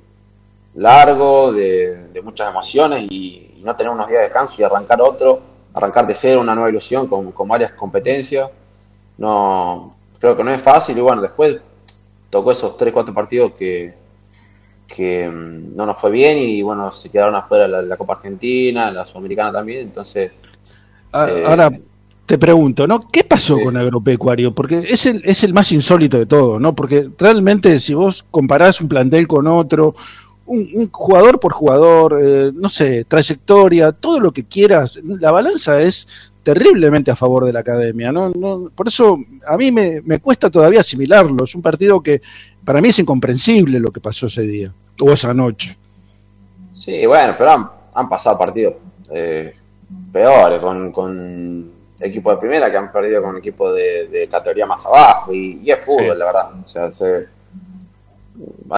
largo, 0.76 1.53
de, 1.53 2.09
de 2.12 2.22
muchas 2.22 2.49
emociones 2.51 3.07
y, 3.11 3.57
y 3.59 3.62
no 3.64 3.74
tener 3.74 3.92
unos 3.92 4.07
días 4.07 4.20
de 4.20 4.24
descanso 4.24 4.55
y 4.59 4.64
arrancar 4.64 5.03
otro, 5.03 5.40
arrancar 5.74 6.07
de 6.07 6.14
cero 6.14 6.40
una 6.40 6.55
nueva 6.55 6.70
ilusión 6.70 7.09
con, 7.09 7.32
con 7.32 7.49
varias 7.49 7.72
competencias. 7.72 8.49
No, 9.18 9.92
creo 10.20 10.36
que 10.36 10.44
no 10.44 10.53
es 10.53 10.62
fácil 10.62 10.96
y 10.96 11.01
bueno, 11.01 11.20
después 11.20 11.59
tocó 12.30 12.53
esos 12.53 12.76
3, 12.76 12.92
4 12.92 13.12
partidos 13.12 13.53
que, 13.53 13.92
que 14.89 15.28
mm, 15.28 15.76
no 15.76 15.86
nos 15.86 16.01
fue 16.01 16.11
bien 16.11 16.39
y 16.39 16.62
bueno, 16.62 16.91
se 16.91 17.11
quedaron 17.11 17.34
afuera 17.36 17.68
la, 17.68 17.82
la 17.82 17.97
Copa 17.97 18.14
Argentina, 18.14 18.91
la 18.91 19.07
Sudamericana 19.07 19.53
también, 19.53 19.80
entonces 19.82 20.32
a- 21.12 21.28
eh, 21.28 21.45
Ahora 21.47 21.70
te 22.26 22.36
pregunto, 22.39 22.86
¿no? 22.86 23.01
¿Qué 23.01 23.24
pasó 23.24 23.57
Sí. 23.57 23.64
con 23.64 23.76
Agropecuario? 23.76 24.55
Porque 24.55 24.80
es 24.89 25.07
el, 25.07 25.22
es 25.24 25.45
el 25.45 25.55
más 25.55 25.70
insólito 25.72 26.18
de 26.18 26.26
todo, 26.26 26.59
¿no? 26.61 26.74
Porque 26.74 27.09
realmente 27.18 27.78
si 27.80 27.95
vos 27.95 28.22
comparás 28.30 28.80
un 28.80 28.89
plantel 28.89 29.26
con 29.26 29.47
otro, 29.47 29.95
un, 30.45 30.68
un 30.74 30.91
jugador 30.91 31.39
por 31.41 31.53
jugador, 31.53 32.18
eh, 32.22 32.51
no 32.55 32.68
sé, 32.68 33.05
trayectoria, 33.05 33.93
todo 33.93 34.20
lo 34.20 34.32
que 34.32 34.45
quieras, 34.45 34.99
la 35.05 35.30
balanza 35.30 35.80
es 35.80 36.32
terriblemente 36.43 37.11
a 37.11 37.16
favor 37.16 37.45
de 37.45 37.53
la 37.53 37.61
academia, 37.61 38.11
¿no? 38.12 38.30
No- 38.30 38.70
por 38.74 38.89
eso 38.89 39.18
a 39.47 39.57
mí 39.59 39.70
me, 39.70 40.01
me 40.03 40.18
cuesta 40.18 40.49
todavía 40.51 40.80
asimilarlo. 40.80 41.45
Es 41.45 41.55
un 41.55 41.61
partido 41.62 42.03
que 42.03 42.20
para 42.68 42.82
mí 42.82 42.88
es 42.90 42.98
incomprensible 42.98 43.80
lo 43.80 43.90
que 43.90 43.98
pasó 43.98 44.26
ese 44.26 44.42
día 44.42 44.70
o 45.00 45.10
esa 45.10 45.32
noche. 45.32 45.74
Sí, 46.70 47.06
bueno, 47.06 47.34
pero 47.38 47.50
han, 47.50 47.70
han 47.94 48.08
pasado 48.10 48.36
partidos 48.36 48.74
eh, 49.10 49.54
peores 50.12 50.60
con, 50.60 50.92
con 50.92 51.72
equipos 51.98 52.34
de 52.34 52.40
primera 52.40 52.70
que 52.70 52.76
han 52.76 52.92
perdido 52.92 53.22
con 53.22 53.38
equipos 53.38 53.74
de, 53.74 54.08
de 54.08 54.28
categoría 54.28 54.66
más 54.66 54.84
abajo 54.84 55.32
y, 55.32 55.60
y 55.64 55.70
es 55.70 55.78
fútbol, 55.82 56.12
Sí. 56.12 56.18
la 56.18 56.24
verdad. 56.26 56.50
O 56.62 56.68
sea, 56.68 56.92
se- 56.92 57.26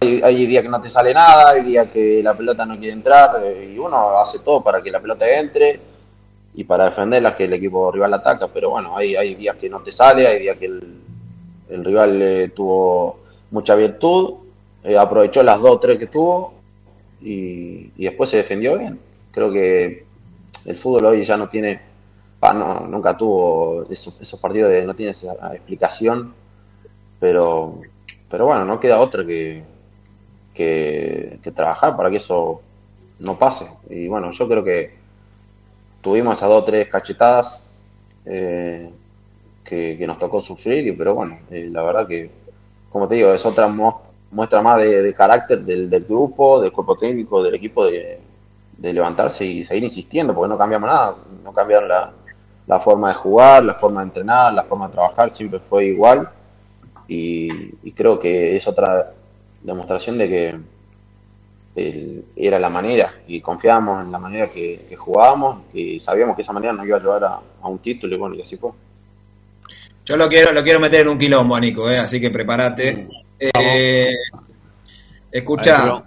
hay, 0.00 0.22
hay 0.22 0.46
días 0.46 0.62
que 0.62 0.68
no 0.70 0.80
te 0.80 0.88
sale 0.88 1.12
nada, 1.12 1.50
hay 1.50 1.64
días 1.64 1.88
que 1.92 2.22
la 2.22 2.34
pelota 2.36 2.64
no 2.64 2.78
quiere 2.78 2.92
entrar 2.92 3.42
eh, 3.42 3.72
y 3.74 3.78
uno 3.78 4.18
hace 4.20 4.38
todo 4.38 4.62
para 4.62 4.80
que 4.82 4.90
la 4.92 5.00
pelota 5.00 5.28
entre 5.28 5.80
y 6.54 6.62
para 6.64 6.84
defenderla 6.86 7.34
que 7.36 7.44
el 7.44 7.52
equipo 7.54 7.90
rival 7.90 8.14
ataca, 8.14 8.46
pero 8.46 8.70
bueno, 8.70 8.96
hay, 8.96 9.16
hay 9.16 9.34
días 9.34 9.56
que 9.56 9.68
no 9.68 9.80
te 9.80 9.90
sale, 9.92 10.26
hay 10.28 10.40
días 10.42 10.56
que 10.58 10.66
el, 10.66 10.94
el 11.70 11.84
rival 11.84 12.22
eh, 12.22 12.48
tuvo 12.54 13.19
mucha 13.50 13.74
virtud, 13.74 14.34
eh, 14.84 14.96
aprovechó 14.96 15.42
las 15.42 15.60
dos 15.60 15.70
o 15.72 15.80
tres 15.80 15.98
que 15.98 16.06
tuvo 16.06 16.54
y, 17.20 17.90
después 18.02 18.30
se 18.30 18.38
defendió 18.38 18.78
bien. 18.78 18.98
Creo 19.32 19.52
que 19.52 20.04
el 20.64 20.76
fútbol 20.76 21.06
hoy 21.06 21.24
ya 21.24 21.36
no 21.36 21.48
tiene, 21.48 21.80
no, 22.42 22.86
nunca 22.88 23.16
tuvo 23.16 23.86
esos, 23.90 24.20
esos 24.20 24.40
partidos 24.40 24.70
de 24.70 24.84
no 24.84 24.94
tiene 24.94 25.12
esa 25.12 25.54
explicación, 25.54 26.34
pero, 27.18 27.80
pero 28.30 28.46
bueno, 28.46 28.64
no 28.64 28.80
queda 28.80 29.00
otra 29.00 29.24
que, 29.24 29.62
que, 30.54 31.38
que 31.42 31.50
trabajar 31.52 31.96
para 31.96 32.10
que 32.10 32.16
eso 32.16 32.62
no 33.20 33.38
pase. 33.38 33.66
Y 33.88 34.08
bueno, 34.08 34.30
yo 34.32 34.48
creo 34.48 34.64
que 34.64 34.94
tuvimos 36.00 36.36
esas 36.36 36.48
dos 36.48 36.62
o 36.62 36.64
tres 36.64 36.88
cachetadas 36.88 37.66
eh, 38.24 38.90
que, 39.64 40.04
nos 40.06 40.18
tocó 40.18 40.40
sufrir, 40.40 40.96
pero 40.96 41.14
bueno, 41.14 41.38
eh, 41.50 41.68
la 41.70 41.82
verdad 41.82 42.06
que, 42.06 42.30
como 42.90 43.08
te 43.08 43.14
digo, 43.16 43.32
es 43.32 43.44
otra 43.46 43.68
mu- 43.68 43.94
muestra 44.30 44.62
más 44.62 44.78
de, 44.78 45.14
carácter 45.14 45.60
del, 45.64 45.88
grupo, 46.04 46.60
del 46.60 46.72
cuerpo 46.72 46.96
técnico, 46.96 47.42
del 47.42 47.54
equipo 47.54 47.86
de, 47.86 48.20
levantarse 48.78 49.44
y 49.44 49.64
seguir 49.64 49.84
insistiendo, 49.84 50.34
porque 50.34 50.48
no 50.48 50.58
cambiamos 50.58 50.88
nada, 50.88 51.16
no 51.44 51.52
cambiaron 51.52 51.88
la, 51.88 52.12
la 52.66 52.80
forma 52.80 53.08
de 53.08 53.14
jugar, 53.14 53.64
la 53.64 53.74
forma 53.74 54.00
de 54.00 54.06
entrenar, 54.06 54.54
la 54.54 54.64
forma 54.64 54.86
de 54.88 54.92
trabajar, 54.94 55.34
siempre 55.34 55.60
fue 55.60 55.86
igual 55.86 56.28
y, 57.08 57.72
creo 57.92 58.18
que 58.18 58.56
es 58.56 58.66
otra 58.66 59.12
demostración 59.62 60.16
de 60.18 60.28
que 60.28 60.60
era 62.36 62.58
la 62.58 62.68
manera 62.68 63.14
y 63.26 63.40
confiábamos 63.40 64.04
en 64.04 64.12
la 64.12 64.18
manera 64.18 64.46
que, 64.46 64.94
jugábamos, 64.96 65.62
que 65.72 65.98
sabíamos 66.00 66.36
que 66.36 66.42
esa 66.42 66.52
manera 66.52 66.72
nos 66.72 66.86
iba 66.86 66.96
a 66.96 67.00
llevar 67.00 67.24
a, 67.24 67.40
a 67.62 67.68
un 67.68 67.78
título 67.78 68.14
y 68.14 68.18
bueno, 68.18 68.34
y 68.36 68.42
así 68.42 68.56
fue. 68.56 68.70
Yo 70.10 70.16
lo 70.16 70.28
quiero, 70.28 70.50
lo 70.50 70.64
quiero 70.64 70.80
meter 70.80 71.02
en 71.02 71.08
un 71.08 71.16
quilombo, 71.18 71.56
Nico, 71.60 71.88
¿eh? 71.88 71.96
así 71.98 72.20
que 72.20 72.30
prepárate. 72.30 73.06
Eh, 73.38 74.12
escucha. 75.30 76.02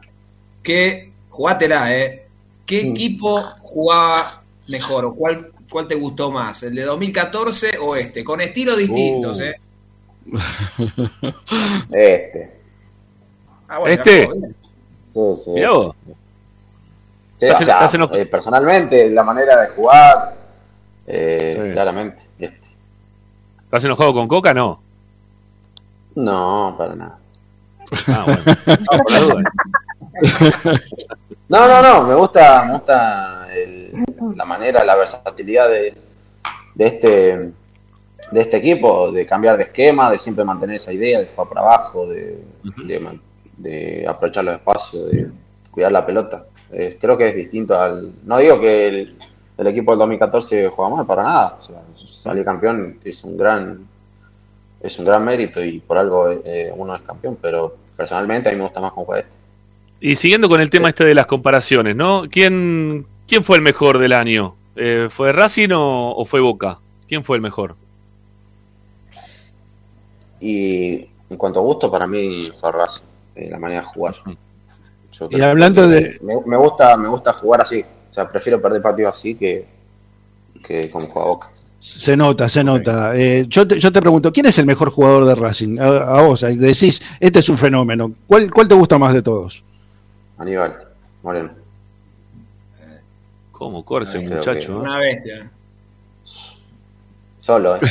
¿qué, 0.61 1.09
jugátela, 1.29 1.95
¿eh? 1.97 2.25
¿Qué 2.65 2.83
Mm. 2.83 2.87
equipo 2.91 3.41
jugaba 3.61 4.39
mejor 4.67 5.05
o 5.05 5.15
cuál, 5.15 5.53
cuál 5.71 5.87
te 5.87 5.95
gustó 5.95 6.29
más? 6.31 6.63
¿El 6.63 6.75
de 6.75 6.81
2014 6.83 7.77
o 7.79 7.95
este? 7.95 8.25
Con 8.25 8.41
estilos 8.41 8.75
distintos, 8.77 9.39
Uh. 9.39 9.43
¿eh? 9.43 9.55
Este, 11.93 12.51
Ah, 13.69 13.79
bueno, 13.79 13.93
¿Este? 13.95 14.27
sí, 15.13 15.19
sí. 15.45 15.49
Mirá 15.51 15.69
vos. 15.71 15.95
Sí, 17.39 17.45
Estás 17.45 17.59
o 17.59 17.61
en- 17.61 17.65
sea, 17.67 17.75
estás 17.75 17.93
enojado. 17.93 18.19
eh, 18.19 18.25
personalmente, 18.25 19.09
la 19.11 19.23
manera 19.23 19.61
de 19.61 19.67
jugar, 19.69 20.35
eh, 21.07 21.53
Sí. 21.53 21.71
claramente. 21.71 22.21
¿Estás 23.73 23.85
enojado 23.85 24.13
con 24.13 24.27
Coca? 24.27 24.53
No. 24.53 24.79
No, 26.13 26.75
para 26.77 26.93
nada. 26.95 27.17
Ah, 28.07 28.23
bueno. 28.23 28.41
No, 28.69 28.97
por 29.01 29.11
la 29.11 29.19
duda. 29.19 30.79
No, 31.49 31.67
no, 31.67 31.81
no, 31.81 32.07
me 32.07 32.13
gusta, 32.13 32.65
me 32.65 32.73
gusta 32.73 33.47
el- 33.51 34.05
la 34.35 34.45
manera, 34.45 34.83
la 34.83 34.95
versatilidad 34.95 35.69
de, 35.71 35.95
de 36.75 36.85
este 36.85 37.51
de 38.31 38.41
este 38.41 38.57
equipo, 38.57 39.11
de 39.11 39.25
cambiar 39.25 39.57
de 39.57 39.63
esquema, 39.63 40.11
de 40.11 40.19
siempre 40.19 40.45
mantener 40.45 40.75
esa 40.75 40.93
idea, 40.93 41.17
de 41.21 41.29
jugar 41.33 41.47
por 41.49 41.57
abajo, 41.57 42.05
de, 42.05 42.43
de, 42.85 42.99
man- 42.99 43.21
de 43.57 44.05
aprovechar 44.07 44.43
los 44.43 44.53
espacios, 44.53 45.09
de 45.11 45.31
cuidar 45.71 45.91
la 45.91 46.05
pelota. 46.05 46.45
Eh, 46.71 46.95
creo 47.01 47.17
que 47.17 47.25
es 47.25 47.33
distinto 47.35 47.75
al... 47.79 48.11
No 48.23 48.37
digo 48.37 48.59
que 48.59 48.87
el, 48.87 49.17
el 49.57 49.67
equipo 49.67 49.93
del 49.93 49.99
2014 49.99 50.69
juega 50.69 50.95
mal, 50.95 51.05
para 51.07 51.23
nada. 51.23 51.57
O 51.59 51.63
sea, 51.63 51.81
salir 52.23 52.45
campeón 52.45 52.99
es 53.03 53.23
un 53.23 53.37
gran 53.37 53.87
es 54.81 54.97
un 54.99 55.05
gran 55.05 55.23
mérito 55.25 55.63
y 55.63 55.79
por 55.79 55.97
algo 55.97 56.29
eh, 56.29 56.71
uno 56.75 56.95
es 56.95 57.01
campeón, 57.03 57.37
pero 57.41 57.75
personalmente 57.95 58.49
a 58.49 58.51
mí 58.51 58.57
me 58.57 58.63
gusta 58.63 58.81
más 58.81 58.91
cómo 58.91 59.05
juega 59.05 59.21
este. 59.21 59.35
Y 60.01 60.15
siguiendo 60.17 60.49
con 60.49 60.59
el 60.59 60.69
tema 60.69 60.89
este 60.89 61.05
de 61.05 61.15
las 61.15 61.25
comparaciones, 61.27 61.95
¿no? 61.95 62.23
¿Quién, 62.29 63.05
quién 63.27 63.43
fue 63.43 63.55
el 63.55 63.61
mejor 63.61 63.97
del 63.99 64.11
año? 64.11 64.55
Eh, 64.75 65.07
¿Fue 65.09 65.31
Racing 65.31 65.69
o, 65.71 66.11
o 66.15 66.25
fue 66.25 66.41
Boca? 66.41 66.79
¿Quién 67.07 67.23
fue 67.23 67.37
el 67.37 67.41
mejor? 67.41 67.75
Y 70.39 71.07
en 71.29 71.37
cuanto 71.37 71.59
a 71.59 71.63
gusto, 71.63 71.89
para 71.89 72.05
mí 72.07 72.51
fue 72.59 72.71
Racing, 72.71 73.05
eh, 73.35 73.49
la 73.49 73.59
manera 73.59 73.81
de 73.81 73.87
jugar. 73.87 74.15
Yo 75.13 75.27
Y 75.31 75.41
hablando 75.41 75.87
de- 75.87 76.19
Me, 76.21 76.35
me 76.45 76.57
gusta, 76.57 76.97
me 76.97 77.07
gusta 77.07 77.31
jugar 77.33 77.61
así. 77.61 77.81
O 78.09 78.11
sea, 78.13 78.29
prefiero 78.29 78.61
perder 78.61 78.81
partidos 78.81 79.13
así 79.17 79.35
que, 79.35 79.65
que 80.63 80.91
como 80.91 81.07
juega 81.07 81.27
Boca. 81.29 81.49
Se 81.85 82.15
nota, 82.15 82.47
se 82.47 82.63
nota. 82.63 83.11
Eh, 83.13 83.45
yo, 83.49 83.67
te, 83.67 83.77
yo 83.77 83.91
te 83.91 83.99
pregunto, 83.99 84.31
¿quién 84.31 84.45
es 84.45 84.57
el 84.57 84.65
mejor 84.65 84.89
jugador 84.89 85.25
de 85.25 85.35
Racing? 85.35 85.77
A, 85.79 86.17
a 86.17 86.21
vos, 86.21 86.39
decís, 86.39 87.01
este 87.19 87.39
es 87.39 87.49
un 87.49 87.57
fenómeno. 87.57 88.13
¿Cuál, 88.25 88.49
¿Cuál 88.49 88.69
te 88.69 88.73
gusta 88.75 88.97
más 88.97 89.13
de 89.13 89.21
todos? 89.21 89.65
Aníbal 90.37 90.77
Moreno. 91.21 91.51
¿Cómo 93.51 93.83
corre 93.83 94.05
muchacho? 94.21 94.51
que- 94.53 94.59
eh? 94.59 94.71
Una 94.71 94.97
bestia. 94.97 95.51
Solo, 97.37 97.75
¿eh? 97.75 97.79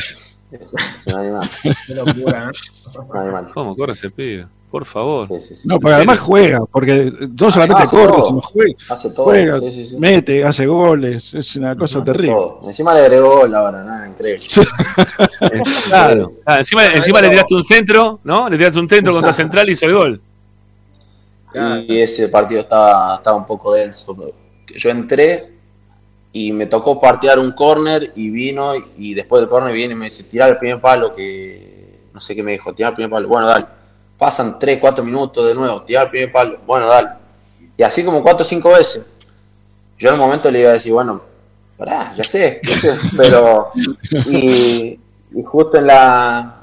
Es 0.53 0.71
un 1.07 1.13
animal. 1.19 1.49
Qué 1.87 1.95
locura, 1.95 2.45
¿no? 2.45 3.01
Un 3.09 3.17
animal. 3.17 3.49
¿Cómo 3.53 3.75
corre 3.75 3.93
ese 3.93 4.09
pibe? 4.11 4.47
Por 4.73 4.85
favor. 4.85 5.27
Sí, 5.27 5.39
sí, 5.39 5.55
sí. 5.55 5.67
No, 5.67 5.79
pero 5.79 5.93
además 5.97 6.19
juega, 6.19 6.61
porque 6.65 7.13
no 7.39 7.51
solamente 7.51 7.83
Ah, 7.83 7.85
hace 7.85 7.95
corre, 7.95 8.07
todo. 8.13 8.27
sino 8.27 8.41
juega, 8.41 8.73
Hace 8.89 9.09
todo. 9.11 9.25
juega 9.25 9.59
sí, 9.59 9.71
sí, 9.71 9.87
sí. 9.89 9.97
mete, 9.99 10.43
hace 10.43 10.65
goles, 10.65 11.31
es 11.35 11.55
una 11.57 11.75
cosa 11.75 12.03
terrible. 12.03 12.31
Todo. 12.33 12.61
Encima 12.65 12.95
le 12.95 13.01
agregó 13.01 13.35
gol 13.41 13.53
ahora, 13.53 13.83
nada, 13.83 14.07
increíble. 14.07 14.41
Claro. 15.89 16.33
Ah, 16.43 16.57
encima 16.57 16.87
encima 16.87 17.21
le 17.21 17.29
tiraste 17.29 17.53
un 17.53 17.63
centro, 17.63 18.19
¿no? 18.23 18.49
Le 18.49 18.57
tiraste 18.57 18.79
un 18.79 18.89
centro 18.89 19.13
contra 19.13 19.31
Central 19.43 19.69
y 19.69 19.73
hizo 19.73 19.85
el 19.85 19.93
gol. 19.93 20.21
Claro. 21.51 21.81
Y 21.87 22.01
ese 22.01 22.27
partido 22.29 22.61
estaba, 22.61 23.17
estaba 23.17 23.37
un 23.37 23.45
poco 23.45 23.75
denso. 23.75 24.17
Yo 24.75 24.89
entré 24.89 25.51
y 26.31 26.51
me 26.51 26.65
tocó 26.65 26.99
partear 26.99 27.37
un 27.37 27.51
córner 27.51 28.11
y 28.15 28.31
vino 28.31 28.73
y 28.97 29.13
después 29.13 29.39
del 29.39 29.49
córner 29.49 29.71
viene 29.71 29.93
y 29.93 29.97
me 29.97 30.05
dice, 30.05 30.23
tirar 30.23 30.49
el 30.49 30.57
primer 30.57 30.81
palo 30.81 31.13
que 31.15 31.99
no 32.11 32.19
sé 32.19 32.35
qué 32.35 32.41
me 32.41 32.53
dijo, 32.53 32.73
tirar 32.73 32.93
el 32.93 32.95
primer 32.95 33.11
palo. 33.11 33.27
Bueno, 33.27 33.45
dale. 33.49 33.65
Pasan 34.17 34.57
3, 34.59 34.79
4 34.79 35.03
minutos 35.03 35.45
de 35.45 35.55
nuevo, 35.55 35.81
tirar 35.83 36.05
el 36.05 36.09
primer 36.11 36.31
palo. 36.31 36.57
Bueno, 36.65 36.87
dale. 36.87 37.09
Y 37.77 37.83
así 37.83 38.03
como 38.03 38.21
4 38.23 38.43
o 38.43 38.47
5 38.47 38.69
veces. 38.71 39.05
Yo 39.97 40.09
en 40.09 40.15
un 40.15 40.21
momento 40.21 40.49
le 40.51 40.59
iba 40.61 40.69
a 40.69 40.73
decir, 40.73 40.93
bueno, 40.93 41.21
pará, 41.77 42.13
ya 42.15 42.23
sé, 42.23 42.61
ya 42.63 42.95
sé. 42.95 43.07
pero 43.17 43.71
y, 44.27 44.99
y 45.33 45.43
justo 45.43 45.77
en 45.77 45.87
la 45.87 46.59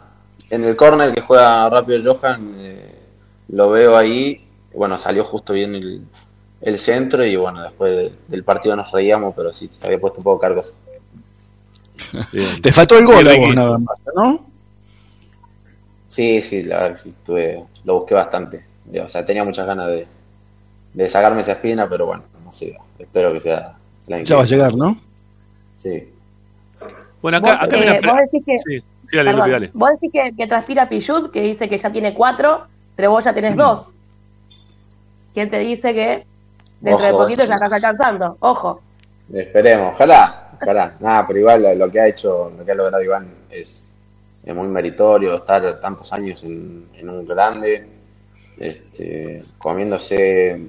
en 0.51 0.65
el 0.65 0.77
córner 0.77 1.13
que 1.15 1.21
juega 1.21 1.69
rápido 1.71 2.15
Johan 2.15 2.55
eh, 2.59 2.95
lo 3.49 3.71
veo 3.71 3.97
ahí 3.97 4.45
bueno 4.75 4.99
salió 4.99 5.23
justo 5.25 5.53
bien 5.53 5.75
el, 5.77 6.03
el 6.61 6.79
centro 6.79 7.25
y 7.25 7.37
bueno 7.37 7.63
después 7.63 7.95
de- 7.97 8.13
del 8.27 8.43
partido 8.43 8.75
nos 8.75 8.91
reíamos 8.91 9.33
pero 9.37 9.53
sí 9.53 9.69
se 9.71 9.87
había 9.87 10.01
puesto 10.01 10.19
un 10.19 10.25
poco 10.25 10.41
cargos 10.41 10.75
Bien. 12.33 12.49
Te 12.63 12.73
faltó 12.73 12.99
el 12.99 13.07
gol 13.07 13.25
vos 13.25 13.55
nada 13.55 13.79
más, 13.79 13.97
¿no? 14.15 14.50
Sí 16.21 16.43
sí 16.43 16.63
la 16.65 16.83
verdad 16.83 16.97
sí 16.97 17.15
tuve, 17.25 17.65
lo 17.85 17.95
busqué 18.01 18.15
bastante 18.15 18.65
o 19.03 19.09
sea 19.09 19.25
tenía 19.25 19.45
muchas 19.45 19.67
ganas 19.67 19.89
de, 19.89 20.07
de 20.95 21.09
sacarme 21.09 21.41
esa 21.43 21.53
espina 21.53 21.89
pero 21.89 22.07
bueno 22.07 22.25
no 22.45 22.53
sé 22.53 22.77
espero 22.99 23.33
que 23.33 23.41
sea 23.41 23.77
año 24.11 24.25
Ya 24.25 24.37
va 24.37 24.43
a 24.43 24.47
llegar, 24.47 24.75
¿no? 24.75 25.01
sí 25.77 26.09
Bueno, 27.23 27.39
acá, 27.39 27.63
acá 27.63 27.77
hay 27.77 27.83
eh, 27.83 27.85
una 27.85 27.95
pre- 28.01 28.13
vos 28.13 28.19
decís 28.23 28.43
que, 28.47 28.57
Sí, 28.57 28.81
sí, 29.11 29.17
dale, 29.17 29.31
perdón, 29.31 29.51
Lupi, 29.51 29.51
dale. 29.51 29.75
vos 29.75 29.91
decís 29.93 30.11
que, 30.13 30.37
que 30.37 30.47
transpira 30.47 30.89
Pichut, 30.89 31.31
que 31.33 31.43
dice 31.43 31.69
que 31.69 31.79
ya 31.79 31.93
tiene 31.93 32.15
cuatro, 32.15 32.67
pero 32.97 33.11
vos 33.11 33.25
ya 33.25 33.33
tenés 33.35 33.57
dos. 33.57 33.95
¿Quién 35.35 35.51
te 35.51 35.59
dice 35.61 35.95
que 35.95 36.27
dentro 36.81 37.07
de 37.07 37.15
poquito 37.15 37.43
eh. 37.43 37.47
ya 37.47 37.55
estás 37.55 37.73
alcanzando? 37.73 38.37
Ojo. 38.41 38.83
Esperemos, 39.33 39.95
ojalá, 39.95 40.51
ojalá. 40.61 40.97
Nada, 41.01 41.27
pero 41.27 41.39
igual 41.39 41.63
lo, 41.63 41.75
lo 41.75 41.91
que 41.91 42.01
ha 42.01 42.09
hecho, 42.09 42.51
lo 42.57 42.65
que 42.65 42.73
ha 42.73 42.75
logrado 42.75 43.03
Iván 43.03 43.29
es, 43.51 43.90
es 44.45 44.55
muy 44.55 44.69
meritorio, 44.69 45.37
estar 45.37 45.81
tantos 45.81 46.13
años 46.13 46.43
en, 46.45 46.89
un 47.03 47.27
grande, 47.27 47.87
este, 48.59 49.43
comiéndose 49.59 50.69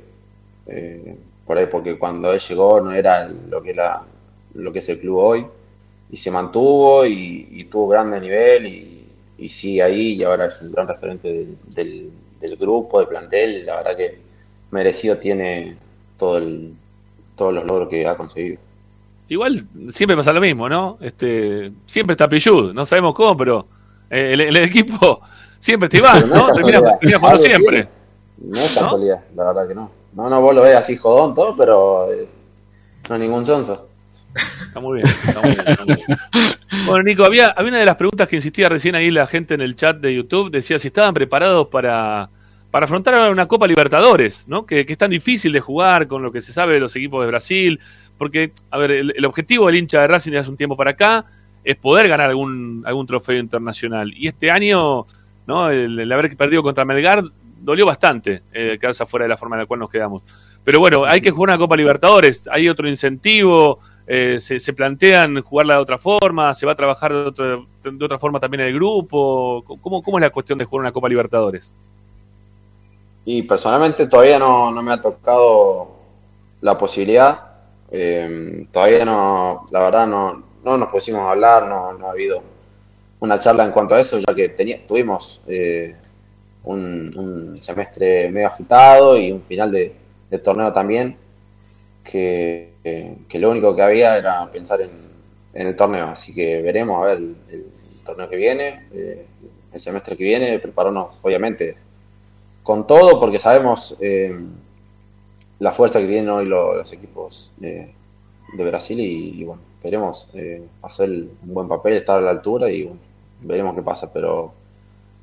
eh, 0.68 1.16
por 1.46 1.58
ahí, 1.58 1.68
porque 1.68 1.98
cuando 1.98 2.32
él 2.34 2.40
llegó 2.40 2.82
no 2.82 2.92
era 2.92 3.28
lo 3.28 3.62
que 3.62 3.72
era 3.72 4.02
lo 4.54 4.74
que 4.74 4.80
es 4.80 4.90
el 4.90 5.00
club 5.00 5.18
hoy, 5.18 5.46
y 6.10 6.18
se 6.18 6.32
mantuvo 6.32 7.06
y, 7.06 7.68
tuvo 7.72 7.88
grande 7.88 8.20
nivel 8.20 8.68
y, 8.68 9.08
y 9.38 9.50
sigue 9.50 9.82
ahí 9.82 10.14
y 10.14 10.24
ahora 10.24 10.48
es 10.48 10.62
un 10.62 10.72
gran 10.74 10.88
referente 10.88 11.30
del, 11.30 11.58
del, 11.68 12.12
del 12.40 12.58
grupo, 12.58 13.00
del 13.00 13.08
plantel, 13.08 13.66
la 13.66 13.78
verdad 13.78 13.96
que 13.96 14.18
merecido 14.72 15.18
tiene 15.18 15.78
todo 16.18 16.38
el, 16.38 16.74
todos 17.36 17.54
los 17.54 17.66
logros 17.66 17.90
que 17.90 18.06
ha 18.06 18.16
conseguido. 18.16 18.60
Igual 19.32 19.66
siempre 19.88 20.18
pasa 20.18 20.34
lo 20.34 20.42
mismo, 20.42 20.68
¿no? 20.68 20.98
Este, 21.00 21.72
siempre 21.86 22.16
está 22.16 22.28
Pichud, 22.28 22.74
no 22.74 22.86
sabemos 22.86 23.14
cómo, 23.14 23.38
pero 23.38 23.66
eh, 24.10 24.34
el, 24.34 24.42
el 24.42 24.58
equipo 24.58 25.22
siempre 25.58 25.86
está 25.86 26.00
Iván, 26.00 26.30
¿no? 26.36 26.52
Termina, 26.52 26.82
termina 27.00 27.18
jugando 27.18 27.40
siempre. 27.40 27.88
No 28.40 28.60
es 28.60 28.78
casualidad, 28.78 29.22
la 29.34 29.46
verdad 29.46 29.68
que 29.70 29.76
no. 29.76 29.90
No, 30.12 30.30
no, 30.30 30.42
vos 30.42 30.54
lo 30.54 30.64
ves 30.64 30.76
así 30.76 30.98
jodón 30.98 31.34
todo, 31.34 31.56
pero 31.56 32.12
eh, 32.12 32.28
no 33.08 33.16
es 33.16 33.22
ningún 33.22 33.46
sonso. 33.46 33.88
Está 34.36 34.82
muy 34.82 34.98
bien, 34.98 35.08
está 35.08 35.40
muy 35.40 35.52
bien, 35.52 35.66
está 35.66 35.86
muy 35.86 35.96
bien. 35.96 36.86
Bueno, 36.88 37.04
Nico, 37.04 37.24
había, 37.24 37.52
había 37.52 37.70
una 37.70 37.80
de 37.80 37.86
las 37.86 37.96
preguntas 37.96 38.28
que 38.28 38.36
insistía 38.36 38.68
recién 38.68 38.96
ahí 38.96 39.12
la 39.12 39.28
gente 39.28 39.54
en 39.54 39.62
el 39.62 39.78
chat 39.78 39.96
de 39.96 40.14
YouTube, 40.14 40.52
decía 40.52 40.78
si 40.78 40.90
estaban 40.90 41.14
preparados 41.14 41.68
para, 41.68 42.30
para 42.70 42.84
afrontar 42.84 43.14
ahora 43.14 43.32
una 43.32 43.48
Copa 43.48 43.66
Libertadores, 43.66 44.46
¿no? 44.50 44.66
Que, 44.66 44.86
que 44.86 44.92
es 44.92 45.00
tan 45.00 45.10
difícil 45.10 45.54
de 45.54 45.62
jugar 45.62 46.08
con 46.08 46.22
lo 46.22 46.34
que 46.34 46.42
se 46.42 46.52
sabe 46.52 46.74
de 46.74 46.82
los 46.82 46.94
equipos 46.98 47.24
de 47.24 47.28
Brasil, 47.28 47.80
porque, 48.22 48.52
a 48.70 48.78
ver, 48.78 48.92
el, 48.92 49.26
objetivo 49.26 49.66
del 49.66 49.78
hincha 49.78 50.02
de 50.02 50.08
Racing 50.08 50.32
de 50.32 50.38
hace 50.38 50.50
un 50.52 50.56
tiempo 50.56 50.78
para 50.78 50.92
acá 50.92 51.26
es 51.64 51.76
poder 51.76 52.08
ganar 52.08 52.30
algún, 52.30 52.84
algún 52.86 53.08
trofeo 53.08 53.40
internacional. 53.40 54.14
Y 54.16 54.28
este 54.28 54.52
año, 54.52 55.08
¿no? 55.48 55.72
El, 55.72 56.00
el 56.00 56.12
haber 56.12 56.38
perdido 56.38 56.62
contra 56.62 56.86
Melgar 56.86 57.24
dolió 57.60 57.84
bastante 57.84 58.44
eh, 58.54 58.78
quedarse 58.80 59.02
afuera 59.02 59.26
de 59.26 59.30
la 59.30 59.38
forma 59.38 59.56
en 59.56 59.62
la 59.62 59.66
cual 59.66 59.80
nos 59.80 59.90
quedamos. 59.90 60.22
Pero 60.64 60.80
bueno, 60.80 61.04
hay 61.04 61.20
que 61.20 61.32
jugar 61.32 61.50
una 61.50 61.58
Copa 61.58 61.76
Libertadores, 61.76 62.48
hay 62.52 62.70
otro 62.70 62.88
incentivo, 62.88 63.80
eh, 64.06 64.38
se, 64.40 64.72
plantean 64.72 65.42
jugarla 65.42 65.74
de 65.78 65.80
otra 65.80 65.98
forma, 65.98 66.54
se 66.54 66.68
va 66.68 66.74
a 66.74 66.76
trabajar 66.76 67.12
de, 67.12 67.22
otro- 67.22 67.66
de 67.84 68.06
otra 68.06 68.20
forma 68.20 68.40
también 68.40 68.62
el 68.62 68.76
grupo. 68.76 69.64
¿Cómo, 69.82 70.04
¿Cómo 70.04 70.20
es 70.20 70.22
la 70.22 70.30
cuestión 70.30 70.60
de 70.60 70.66
jugar 70.66 70.82
una 70.82 70.92
Copa 70.92 71.10
Libertadores? 71.10 71.74
Y 73.26 73.42
personalmente 73.42 74.06
todavía 74.06 74.38
no, 74.38 74.70
no 74.70 74.84
me 74.84 74.94
ha 74.94 75.02
tocado 75.02 75.96
la 76.62 76.78
posibilidad. 76.78 77.51
Eh, 77.92 78.68
todavía 78.72 79.06
no, 79.06 79.68
la 79.72 79.82
verdad 79.82 80.08
no, 80.08 80.44
no 80.64 80.78
nos 80.78 80.90
pusimos 80.90 81.22
a 81.22 81.32
hablar, 81.32 81.68
no, 81.68 81.94
no 81.94 82.08
ha 82.08 82.12
habido 82.12 82.42
una 83.20 83.40
charla 83.40 83.66
en 83.66 83.72
cuanto 83.72 83.96
a 83.96 84.00
eso, 84.02 84.20
ya 84.20 84.34
que 84.36 84.50
tenía, 84.50 84.86
tuvimos 84.88 85.42
eh, 85.48 85.96
un, 86.64 87.14
un 87.18 87.64
semestre 87.64 88.30
medio 88.32 88.48
agitado 88.48 89.18
y 89.18 89.32
un 89.32 89.44
final 89.44 89.72
de, 89.72 89.96
torneo 90.44 90.74
también, 90.74 91.18
que, 92.04 92.74
que- 92.84 93.16
que 93.30 93.40
lo 93.40 93.52
único 93.52 93.76
que 93.76 93.82
había 93.84 94.18
era 94.18 94.50
pensar 94.52 94.82
en, 94.82 94.92
en 95.54 95.68
el 95.68 95.76
torneo. 95.76 96.08
Así 96.08 96.34
que 96.34 96.62
veremos 96.62 97.02
a 97.04 97.08
ver 97.08 97.18
el, 97.18 97.36
el 97.50 97.66
torneo 98.06 98.30
que 98.30 98.36
viene, 98.38 98.88
eh, 98.94 99.26
el 99.74 99.82
semestre 99.82 100.18
que 100.18 100.24
viene, 100.24 100.60
prepararnos 100.60 101.18
obviamente 101.22 101.78
con 102.64 102.86
todo, 102.88 103.20
porque 103.20 103.40
sabemos 103.40 103.98
eh, 104.02 104.36
la 105.62 105.72
fuerza 105.72 106.00
que 106.00 106.08
tienen 106.08 106.30
hoy 106.30 106.46
lo- 106.46 106.76
los, 106.76 106.92
equipos 106.92 107.52
de, 107.58 107.94
de 108.58 108.66
Brasil 108.66 109.00
y, 109.00 109.42
y, 109.42 109.44
bueno, 109.46 109.62
queremos 109.82 110.28
eh, 110.34 110.64
hacer 110.82 111.10
un 111.10 111.54
buen 111.54 111.68
papel, 111.68 111.94
estar 111.94 112.18
a 112.18 112.22
la 112.22 112.32
altura 112.32 112.70
y 112.70 112.84
bueno, 112.84 113.00
veremos 113.42 113.76
qué 113.76 113.82
pasa, 113.84 114.12
pero 114.12 114.54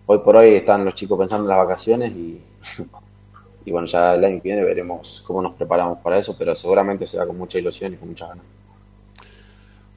hoy 0.06 0.18
por 0.20 0.36
hoy 0.36 0.54
están 0.54 0.84
los 0.84 0.94
chicos 0.94 1.18
pensando 1.18 1.44
en 1.44 1.50
las 1.56 1.66
vacaciones 1.66 2.12
y, 2.12 2.40
y 3.64 3.70
bueno, 3.72 3.86
ya 3.88 4.14
el 4.14 4.24
año 4.24 4.36
que 4.42 4.48
viene 4.48 4.64
veremos 4.64 5.22
cómo 5.26 5.42
nos 5.42 5.56
preparamos 5.56 5.98
para 5.98 6.18
eso, 6.18 6.36
pero 6.38 6.54
seguramente 6.56 7.06
será 7.06 7.26
con 7.26 7.36
mucha 7.36 7.58
ilusión 7.58 7.94
y 7.94 7.96
con 7.96 8.08
muchas 8.08 8.28
ganas. 8.30 8.44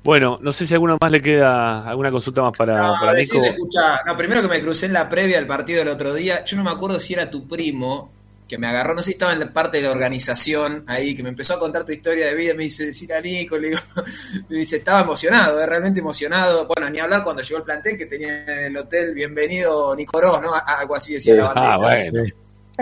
Bueno, 0.03 0.39
no 0.41 0.51
sé 0.51 0.65
si 0.65 0.73
a 0.73 0.77
alguno 0.77 0.97
más 0.99 1.11
le 1.11 1.21
queda 1.21 1.87
alguna 1.87 2.09
consulta 2.11 2.41
más 2.41 2.57
para, 2.57 2.75
No, 2.77 2.93
para 2.99 3.13
Nico. 3.13 3.37
escucha, 3.45 4.01
no, 4.07 4.17
primero 4.17 4.41
que 4.41 4.47
me 4.47 4.61
crucé 4.61 4.87
en 4.87 4.93
la 4.93 5.07
previa 5.07 5.37
del 5.37 5.45
partido 5.45 5.79
del 5.79 5.89
otro 5.89 6.13
día, 6.15 6.43
yo 6.43 6.57
no 6.57 6.63
me 6.63 6.71
acuerdo 6.71 6.99
si 6.99 7.13
era 7.13 7.29
tu 7.29 7.47
primo 7.47 8.09
que 8.51 8.57
me 8.57 8.67
agarró, 8.67 8.93
no 8.93 8.99
sé 9.01 9.05
si 9.05 9.11
estaba 9.13 9.31
en 9.31 9.39
la 9.39 9.53
parte 9.53 9.77
de 9.77 9.83
la 9.85 9.91
organización 9.91 10.83
ahí, 10.87 11.15
que 11.15 11.23
me 11.23 11.29
empezó 11.29 11.53
a 11.53 11.59
contar 11.59 11.85
tu 11.85 11.93
historia 11.93 12.27
de 12.27 12.35
vida, 12.35 12.53
me 12.53 12.63
dice, 12.63 12.85
decir 12.85 13.13
a 13.13 13.21
Nico, 13.21 13.57
le 13.57 13.69
digo, 13.69 13.79
me 14.49 14.57
dice, 14.57 14.75
estaba 14.75 14.99
emocionado, 14.99 15.61
eh, 15.61 15.65
realmente 15.65 16.01
emocionado, 16.01 16.67
bueno, 16.67 16.89
ni 16.89 16.99
hablar 16.99 17.23
cuando 17.23 17.41
llegó 17.41 17.59
el 17.59 17.63
plantel 17.63 17.97
que 17.97 18.07
tenía 18.07 18.43
en 18.43 18.65
el 18.65 18.77
hotel, 18.77 19.13
bienvenido 19.13 19.95
Nicorós, 19.95 20.41
¿no? 20.41 20.53
A- 20.53 20.59
Algo 20.81 20.95
así 20.97 21.13
decía 21.13 21.33
Sí. 21.33 21.39
la 21.39 21.45
bandera. 21.53 21.73
Ah, 21.73 21.77
bueno. 21.77 22.23
Eh, 22.25 22.33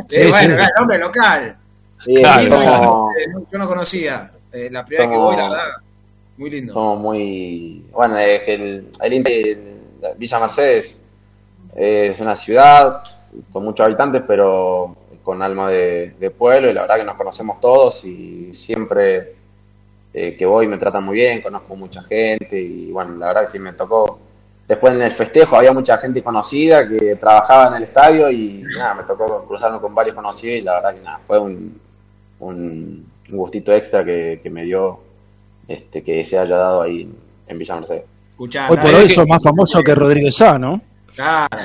Sí, 0.08 0.18
bueno, 0.28 0.38
sí. 0.38 0.46
era 0.54 0.66
el 0.66 0.82
hombre 0.82 0.98
local. 0.98 1.58
Sí, 2.04 2.16
Claro. 2.16 2.42
Lindo, 2.42 2.64
somos, 2.64 3.00
no 3.34 3.48
yo 3.52 3.58
no 3.60 3.68
conocía, 3.68 4.32
eh, 4.52 4.70
la 4.72 4.84
primera 4.86 5.06
vez 5.08 5.14
que 5.14 5.18
voy, 5.22 5.36
la 5.36 5.44
Somos- 5.44 5.52
verdad, 5.58 5.74
muy 6.38 6.50
lindo. 6.50 6.74
somos 6.74 7.00
muy. 7.00 7.86
Bueno, 7.92 8.18
es 8.18 8.42
que 8.44 8.54
el, 8.56 8.88
el 9.04 9.60
la 10.02 10.14
Villa 10.14 10.40
Mercedes 10.40 11.04
es 11.76 12.20
una 12.20 12.36
ciudad 12.36 13.04
con 13.52 13.64
muchos 13.66 13.86
habitantes, 13.86 14.24
pero 14.28 14.96
con 15.30 15.44
alma 15.44 15.70
de, 15.70 16.16
de 16.20 16.32
pueblo, 16.32 16.72
y 16.72 16.74
la 16.74 16.82
verdad 16.82 16.98
que 16.98 17.04
nos 17.04 17.16
conocemos 17.16 17.60
todos 17.60 18.04
y 18.04 18.52
siempre 18.52 19.36
eh, 20.12 20.36
que 20.36 20.44
voy 20.44 20.66
me 20.66 20.80
tratan 20.80 21.04
muy 21.04 21.18
bien, 21.18 21.44
conozco 21.44 21.76
mucha 21.76 22.02
gente 22.02 22.60
y 22.60 22.92
bueno, 22.92 23.16
la 23.18 23.28
verdad 23.28 23.44
que 23.44 23.52
sí 23.52 23.60
me 23.60 23.74
tocó. 23.74 24.18
Después 24.68 24.92
en 24.94 25.04
el 25.04 25.12
festejo 25.12 25.56
había 25.56 25.72
mucha 25.72 26.00
gente 26.00 26.24
conocida 26.24 26.90
que 26.90 27.16
trabajaba 27.18 27.68
en 27.68 27.76
el 27.76 27.84
estadio 27.84 28.32
y 28.32 28.64
nada, 28.76 28.96
me 28.96 29.04
tocó 29.04 29.46
cruzarme 29.48 29.80
con 29.80 29.94
varios 29.94 30.16
conocidos 30.16 30.58
y 30.58 30.62
la 30.62 30.74
verdad 30.74 30.96
que 30.96 31.02
nada, 31.02 31.20
fue 31.28 31.38
un, 31.38 31.80
un, 32.40 33.06
gustito 33.30 33.72
extra 33.72 34.04
que, 34.04 34.40
que 34.42 34.50
me 34.50 34.64
dio 34.64 35.00
este, 35.68 36.02
que 36.02 36.26
se 36.26 36.40
haya 36.40 36.56
dado 36.56 36.82
ahí 36.82 37.08
en, 37.46 37.60
Villa 37.60 37.76
Mercedes. 37.76 38.06
Escuchá, 38.32 38.68
Hoy 38.68 38.78
por 38.78 38.96
hoy 38.96 39.08
sos 39.08 39.28
más 39.28 39.44
famoso 39.44 39.84
que 39.84 39.94
Rodríguez 39.94 40.36
Sá, 40.36 40.58
¿no? 40.58 40.82
Claro. 41.14 41.56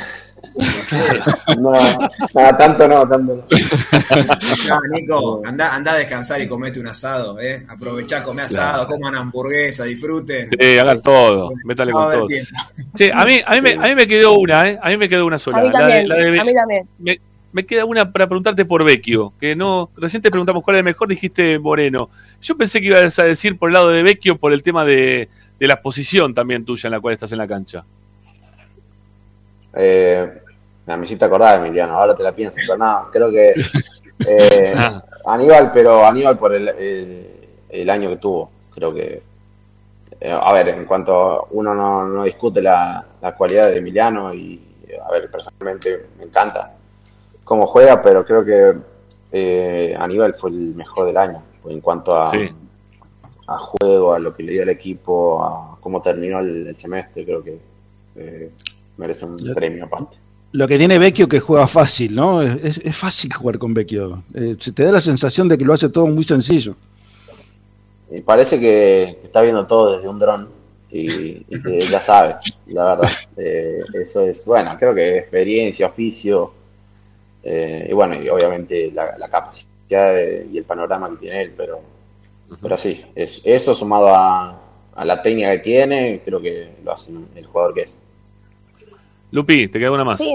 No, 1.59 1.73
no, 1.73 2.57
tanto 2.57 2.87
no, 2.89 3.09
tanto 3.09 3.37
no. 3.37 3.45
Ya, 4.67 4.81
Nico, 4.91 5.43
anda, 5.45 5.75
anda 5.75 5.93
a 5.93 5.97
descansar 5.97 6.41
y 6.41 6.49
comete 6.49 6.79
un 6.79 6.87
asado, 6.87 7.41
¿eh? 7.41 7.65
Aprovechá, 7.69 8.23
come 8.23 8.43
asado, 8.43 8.87
coman 8.87 9.17
hamburguesa, 9.17 9.85
disfruten. 9.85 10.49
Sí, 10.51 10.79
hagan 10.79 11.03
todo, 11.03 11.51
métale 11.65 11.93
No 11.93 11.99
con 11.99 12.13
todo. 12.13 12.27
Sí, 12.95 13.11
a 13.13 13.25
mí, 13.25 13.41
a 13.45 13.55
mí, 13.55 13.61
me, 13.61 13.73
a 13.75 13.83
mí 13.89 13.95
me 13.95 14.07
quedó 14.07 14.33
una, 14.39 14.69
¿eh? 14.71 14.79
A 14.81 14.89
mí 14.91 14.97
me 14.97 15.09
quedó 15.09 15.27
una 15.27 15.39
sola. 15.39 15.59
A 15.59 15.63
mí 15.63 15.71
La 15.73 15.79
de- 15.79 15.83
también, 15.83 16.09
la 16.09 16.15
de- 16.17 16.41
a 16.41 16.45
mí 16.45 16.55
también. 16.55 16.89
me, 16.99 17.21
me 17.53 17.67
queda 17.67 17.85
una 17.85 18.11
para 18.13 18.27
preguntarte 18.29 18.65
por 18.65 18.85
Vecchio, 18.85 19.33
que 19.41 19.57
no, 19.57 19.91
recién 19.97 20.23
te 20.23 20.31
preguntamos 20.31 20.63
cuál 20.63 20.77
es 20.77 20.79
el 20.81 20.85
mejor, 20.85 21.09
dijiste 21.09 21.59
Moreno. 21.59 22.11
Yo 22.41 22.57
pensé 22.57 22.81
que 22.81 22.87
ibas 22.89 23.19
a 23.19 23.25
decir 23.25 23.59
por 23.59 23.69
el 23.71 23.75
lado 23.75 23.91
de 23.91 24.03
Vecchio 24.03 24.37
por 24.37 24.53
el 24.53 24.63
tema 24.63 24.85
de, 24.85 25.29
de 25.59 25.67
la 25.67 25.81
posición 25.81 26.33
también 26.35 26.65
tuya 26.65 26.87
en 26.89 26.93
la 26.93 27.01
cual 27.01 27.15
estás 27.15 27.33
en 27.33 27.39
la 27.39 27.49
cancha. 27.49 27.85
Eh, 29.77 30.31
me 30.87 31.05
hiciste 31.05 31.25
acordar, 31.25 31.59
Emiliano, 31.59 31.95
ahora 31.99 32.15
te 32.15 32.23
la 32.23 32.33
pienso, 32.33 32.57
pero 32.67 32.77
no, 32.79 33.09
creo 33.11 33.31
que 33.31 33.55
eh, 34.29 34.75
Ah. 34.77 35.03
Aníbal, 35.27 35.73
pero 35.73 36.05
Aníbal 36.05 36.39
por 36.39 36.55
el, 36.55 36.69
el, 36.69 37.27
el 37.71 37.91
año 37.91 38.11
que 38.11 38.17
tuvo, 38.19 38.51
creo 38.75 38.93
que, 38.93 39.23
eh, 40.21 40.31
a 40.33 40.53
ver, 40.53 40.69
en 40.69 40.85
cuanto 40.85 41.49
uno 41.53 41.75
no, 41.75 42.07
no 42.07 42.25
discute 42.25 42.61
la, 42.61 43.05
la 43.23 43.35
cualidad 43.35 43.71
de 43.71 43.79
Emiliano 43.79 44.35
y, 44.35 44.61
a 45.03 45.11
ver, 45.13 45.31
personalmente 45.31 46.07
me 46.19 46.25
encanta 46.25 46.75
cómo 47.43 47.67
juega, 47.67 48.03
pero 48.03 48.25
creo 48.25 48.45
que 48.45 48.75
eh, 49.33 49.97
Aníbal 49.99 50.35
fue 50.35 50.51
el 50.51 50.75
mejor 50.75 51.07
del 51.07 51.17
año, 51.17 51.43
en 51.67 51.81
cuanto 51.81 52.17
a, 52.17 52.31
Sí. 52.31 52.51
a 53.47 53.57
juego, 53.59 54.13
a 54.15 54.19
lo 54.19 54.35
que 54.35 54.43
le 54.43 54.53
dio 54.53 54.63
al 54.63 54.69
equipo, 54.69 55.43
a 55.43 55.77
cómo 55.81 56.01
terminó 56.03 56.39
el, 56.41 56.67
el 56.69 56.77
semestre, 56.77 57.25
creo 57.25 57.43
que 57.43 57.59
eh, 58.17 58.51
merece 58.99 59.25
un 59.25 59.37
premio 59.55 59.87
aparte. 59.87 60.17
Lo 60.55 60.69
que 60.69 60.79
tiene 60.79 61.01
Vecchio 61.01 61.29
que 61.29 61.41
juega 61.41 61.67
fácil, 61.67 62.15
¿no? 62.15 62.41
Es, 62.41 62.79
es 62.79 62.97
fácil 62.97 63.33
jugar 63.33 63.59
con 63.59 63.75
Vecchio. 63.75 64.23
Eh, 64.35 64.55
se 64.59 64.71
te 64.71 64.85
da 64.85 64.93
la 64.93 65.01
sensación 65.01 65.49
de 65.49 65.59
que 65.59 65.65
lo 65.65 65.73
hace 65.73 65.89
todo 65.89 66.07
muy 66.07 66.23
sencillo. 66.23 66.77
Y 68.09 68.21
parece 68.21 68.61
que, 68.61 69.19
que 69.21 69.27
está 69.27 69.43
viendo 69.43 69.67
todo 69.67 69.97
desde 69.97 70.09
un 70.09 70.19
dron 70.21 70.49
y, 70.93 71.45
y 71.49 71.61
que 71.61 71.81
ya 71.81 72.01
sabe, 72.01 72.37
la 72.69 72.85
verdad. 72.85 73.11
Eh, 73.37 73.81
eso 73.95 74.23
es, 74.23 74.47
bueno, 74.47 74.77
creo 74.79 74.95
que 74.95 75.19
experiencia, 75.19 75.89
oficio, 75.89 76.53
eh, 77.43 77.89
y 77.91 77.93
bueno, 77.93 78.15
y 78.23 78.29
obviamente 78.29 78.93
la, 78.93 79.19
la 79.19 79.29
capacidad 79.29 80.15
de- 80.15 80.47
y 80.53 80.59
el 80.59 80.65
panorama 80.65 81.11
que 81.11 81.17
tiene 81.17 81.43
él, 81.43 81.53
pero, 81.57 81.81
pero 82.63 82.77
sí, 82.77 83.05
es, 83.17 83.43
eso 83.45 83.75
sumado 83.75 84.07
a, 84.15 84.61
a 84.95 85.05
la 85.05 85.21
técnica 85.21 85.51
que 85.57 85.59
tiene, 85.59 86.23
creo 86.25 86.41
que 86.41 86.77
lo 86.85 86.93
hace 86.93 87.11
el 87.35 87.47
jugador 87.47 87.75
que 87.75 87.83
es. 87.83 87.99
Lupi, 89.35 89.69
te 89.69 89.79
queda 89.79 89.91
una 89.93 90.05
más. 90.05 90.21
Sí, 90.21 90.33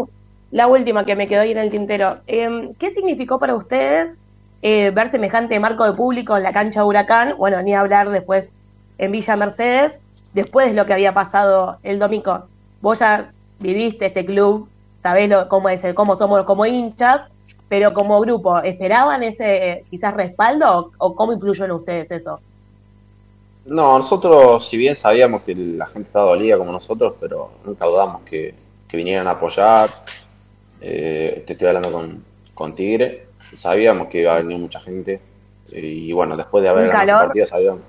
la 0.52 0.68
última 0.68 1.06
que 1.06 1.16
me 1.16 1.28
quedó 1.28 1.42
ahí 1.42 1.52
en 1.52 1.58
el 1.58 1.72
tintero. 1.72 2.18
Eh, 2.28 2.74
¿Qué 2.80 2.92
significó 2.94 3.40
para 3.40 3.56
ustedes 3.56 4.18
eh, 4.62 4.92
ver 4.92 5.12
semejante 5.12 5.60
marco 5.60 5.86
de 5.86 5.94
público 5.94 6.36
en 6.36 6.44
la 6.44 6.54
cancha 6.54 6.82
de 6.82 6.86
Huracán? 6.88 7.36
Bueno, 7.38 7.62
ni 7.62 7.74
hablar 7.74 8.10
después 8.10 8.52
en 8.98 9.12
Villa 9.12 9.36
Mercedes, 9.38 10.00
después 10.34 10.68
de 10.68 10.74
lo 10.74 10.86
que 10.86 10.94
había 10.94 11.14
pasado 11.14 11.80
el 11.84 12.00
domingo. 12.00 12.50
Vos 12.82 13.00
ya 13.00 13.32
viviste 13.60 14.08
este 14.08 14.26
club, 14.26 14.70
sabés 15.02 15.30
lo, 15.30 15.48
cómo, 15.48 15.70
es, 15.70 15.84
el- 15.84 15.96
cómo 15.96 16.18
somos 16.18 16.44
como 16.46 16.66
hinchas, 16.66 17.22
pero 17.70 17.94
como 17.94 18.20
grupo, 18.22 18.60
¿esperaban 18.62 19.24
ese 19.24 19.70
eh, 19.72 19.84
quizás 19.90 20.14
respaldo 20.16 20.92
o, 21.00 21.10
o 21.10 21.16
cómo 21.16 21.34
influyó 21.34 21.66
en 21.66 21.72
ustedes 21.72 22.12
eso? 22.12 22.42
No, 23.66 23.98
nosotros, 24.00 24.68
si 24.68 24.78
bien 24.78 24.96
sabíamos 24.96 25.44
que 25.44 25.54
la 25.56 25.86
gente 25.86 26.08
estaba 26.08 26.32
dolida 26.32 26.58
como 26.58 26.72
nosotros, 26.72 27.16
pero 27.20 27.60
nunca 27.64 27.86
dudamos 27.86 28.24
que, 28.24 28.56
que 28.90 28.98
vinieran 28.98 29.28
a 29.28 29.32
apoyar. 29.32 29.92
Eh, 30.82 31.44
te 31.46 31.54
estoy 31.54 31.68
hablando 31.68 31.92
con, 31.92 32.24
con 32.54 32.76
Tigre. 32.76 33.28
Sabíamos 33.56 34.08
que 34.08 34.22
iba 34.22 34.36
a 34.36 34.42
venir 34.42 34.58
mucha 34.60 34.80
gente. 34.82 35.22
eh, 35.72 35.80
y 35.82 36.12
bueno, 36.14 36.36
después 36.36 36.64
de 36.64 36.70
haber 36.70 36.86
¿Un 36.86 36.90
ganado 36.90 37.08
calor? 37.08 37.28
partido, 37.28 37.48
sabíamos. 37.48 37.82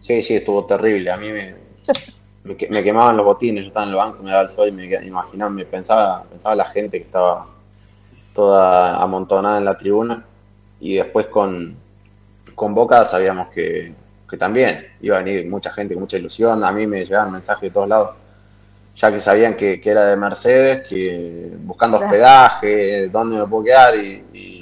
Sí, 0.00 0.22
sí, 0.22 0.36
estuvo 0.36 0.64
terrible. 0.64 1.10
A 1.10 1.16
mí 1.16 1.30
me, 1.32 1.54
me, 2.44 2.56
que- 2.56 2.68
me 2.68 2.82
quemaban 2.82 3.16
los 3.16 3.26
botines. 3.26 3.62
Yo 3.64 3.68
estaba 3.68 3.84
en 3.84 3.90
el 3.90 3.96
banco, 3.96 4.22
me 4.22 4.30
daba 4.30 4.42
el 4.42 4.50
sol 4.50 4.68
y 4.68 4.72
me 4.72 4.84
imaginaba, 5.06 5.50
me 5.50 5.64
pensaba, 5.66 6.24
pensaba 6.24 6.54
la 6.56 6.64
gente 6.66 6.98
que 6.98 7.04
estaba 7.04 7.46
toda 8.34 8.96
amontonada 9.02 9.58
en 9.58 9.64
la 9.64 9.76
tribuna. 9.76 10.24
Y 10.80 10.94
después 10.96 11.26
con, 11.28 11.76
con 12.54 12.74
Boca 12.74 13.04
sabíamos 13.04 13.48
que, 13.48 13.92
que 14.30 14.36
también 14.36 14.86
iba 15.00 15.18
a 15.18 15.22
venir 15.22 15.48
mucha 15.48 15.70
gente 15.72 15.94
con 15.94 16.02
mucha 16.02 16.16
ilusión. 16.18 16.62
A 16.64 16.70
mí 16.72 16.86
me 16.86 17.04
llegaban 17.04 17.32
mensajes 17.32 17.62
de 17.62 17.70
todos 17.70 17.88
lados, 17.88 18.10
ya 18.98 19.12
que 19.12 19.20
sabían 19.20 19.56
que, 19.56 19.80
que 19.80 19.90
era 19.90 20.06
de 20.06 20.16
Mercedes, 20.16 20.86
que 20.88 21.50
buscando 21.60 21.98
hospedaje, 21.98 23.08
dónde 23.08 23.36
me 23.38 23.46
puedo 23.46 23.64
quedar 23.64 23.94
y, 23.96 24.24
y- 24.32 24.60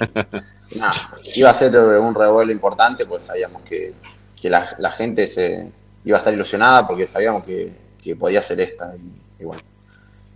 y 0.69 0.75
nada, 0.79 0.93
iba 1.35 1.49
a 1.49 1.53
ser 1.53 1.75
un 1.77 2.13
revuelo 2.13 2.51
importante, 2.51 3.05
pues 3.05 3.23
sabíamos 3.23 3.61
que, 3.63 3.93
que 4.39 4.49
la, 4.49 4.75
la 4.79 4.91
gente 4.91 5.25
se 5.25 5.71
iba 6.05 6.17
a 6.17 6.19
estar 6.19 6.33
ilusionada 6.33 6.85
porque 6.85 7.07
sabíamos 7.07 7.43
que, 7.45 7.71
que 8.03 8.15
podía 8.15 8.41
ser 8.41 8.59
esta. 8.61 8.93
Y, 8.95 9.41
y 9.41 9.45
bueno, 9.45 9.61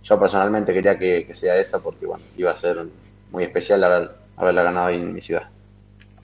yo 0.02 0.18
personalmente 0.18 0.72
quería 0.72 0.98
que, 0.98 1.24
que 1.26 1.34
sea 1.34 1.56
esa 1.58 1.78
porque 1.80 2.06
bueno, 2.06 2.24
iba 2.36 2.50
a 2.50 2.56
ser 2.56 2.84
muy 3.30 3.44
especial 3.44 3.84
haber, 3.84 4.10
haberla 4.36 4.62
ganado 4.64 4.86
ahí 4.88 4.96
en 4.96 5.12
mi 5.14 5.20
ciudad. 5.22 5.44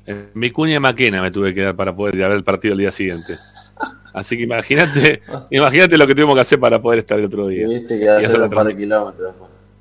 En 0.06 0.30
mi 0.34 0.50
cuña 0.50 0.80
Maquena 0.80 1.22
me 1.22 1.30
tuve 1.30 1.54
que 1.54 1.62
dar 1.62 1.76
para 1.76 1.94
poder 1.94 2.16
ir 2.16 2.24
a 2.24 2.28
ver 2.28 2.38
el 2.38 2.44
partido 2.44 2.72
el 2.72 2.78
día 2.78 2.90
siguiente. 2.90 3.34
Así 4.18 4.36
que 4.36 4.42
imagínate, 4.44 5.22
imagínate 5.50 5.96
lo 5.96 6.06
que 6.06 6.14
tuvimos 6.14 6.34
que 6.34 6.40
hacer 6.42 6.58
para 6.60 6.80
poder 6.80 7.00
estar 7.00 7.18
el 7.18 7.24
otro 7.26 7.50
Y 7.50 7.56
día. 7.56 7.68
viste 7.68 7.98
que 7.98 8.08
hacer 8.08 8.40
un 8.40 8.50
par 8.50 8.66
de 8.66 8.76
kilómetros. 8.76 9.34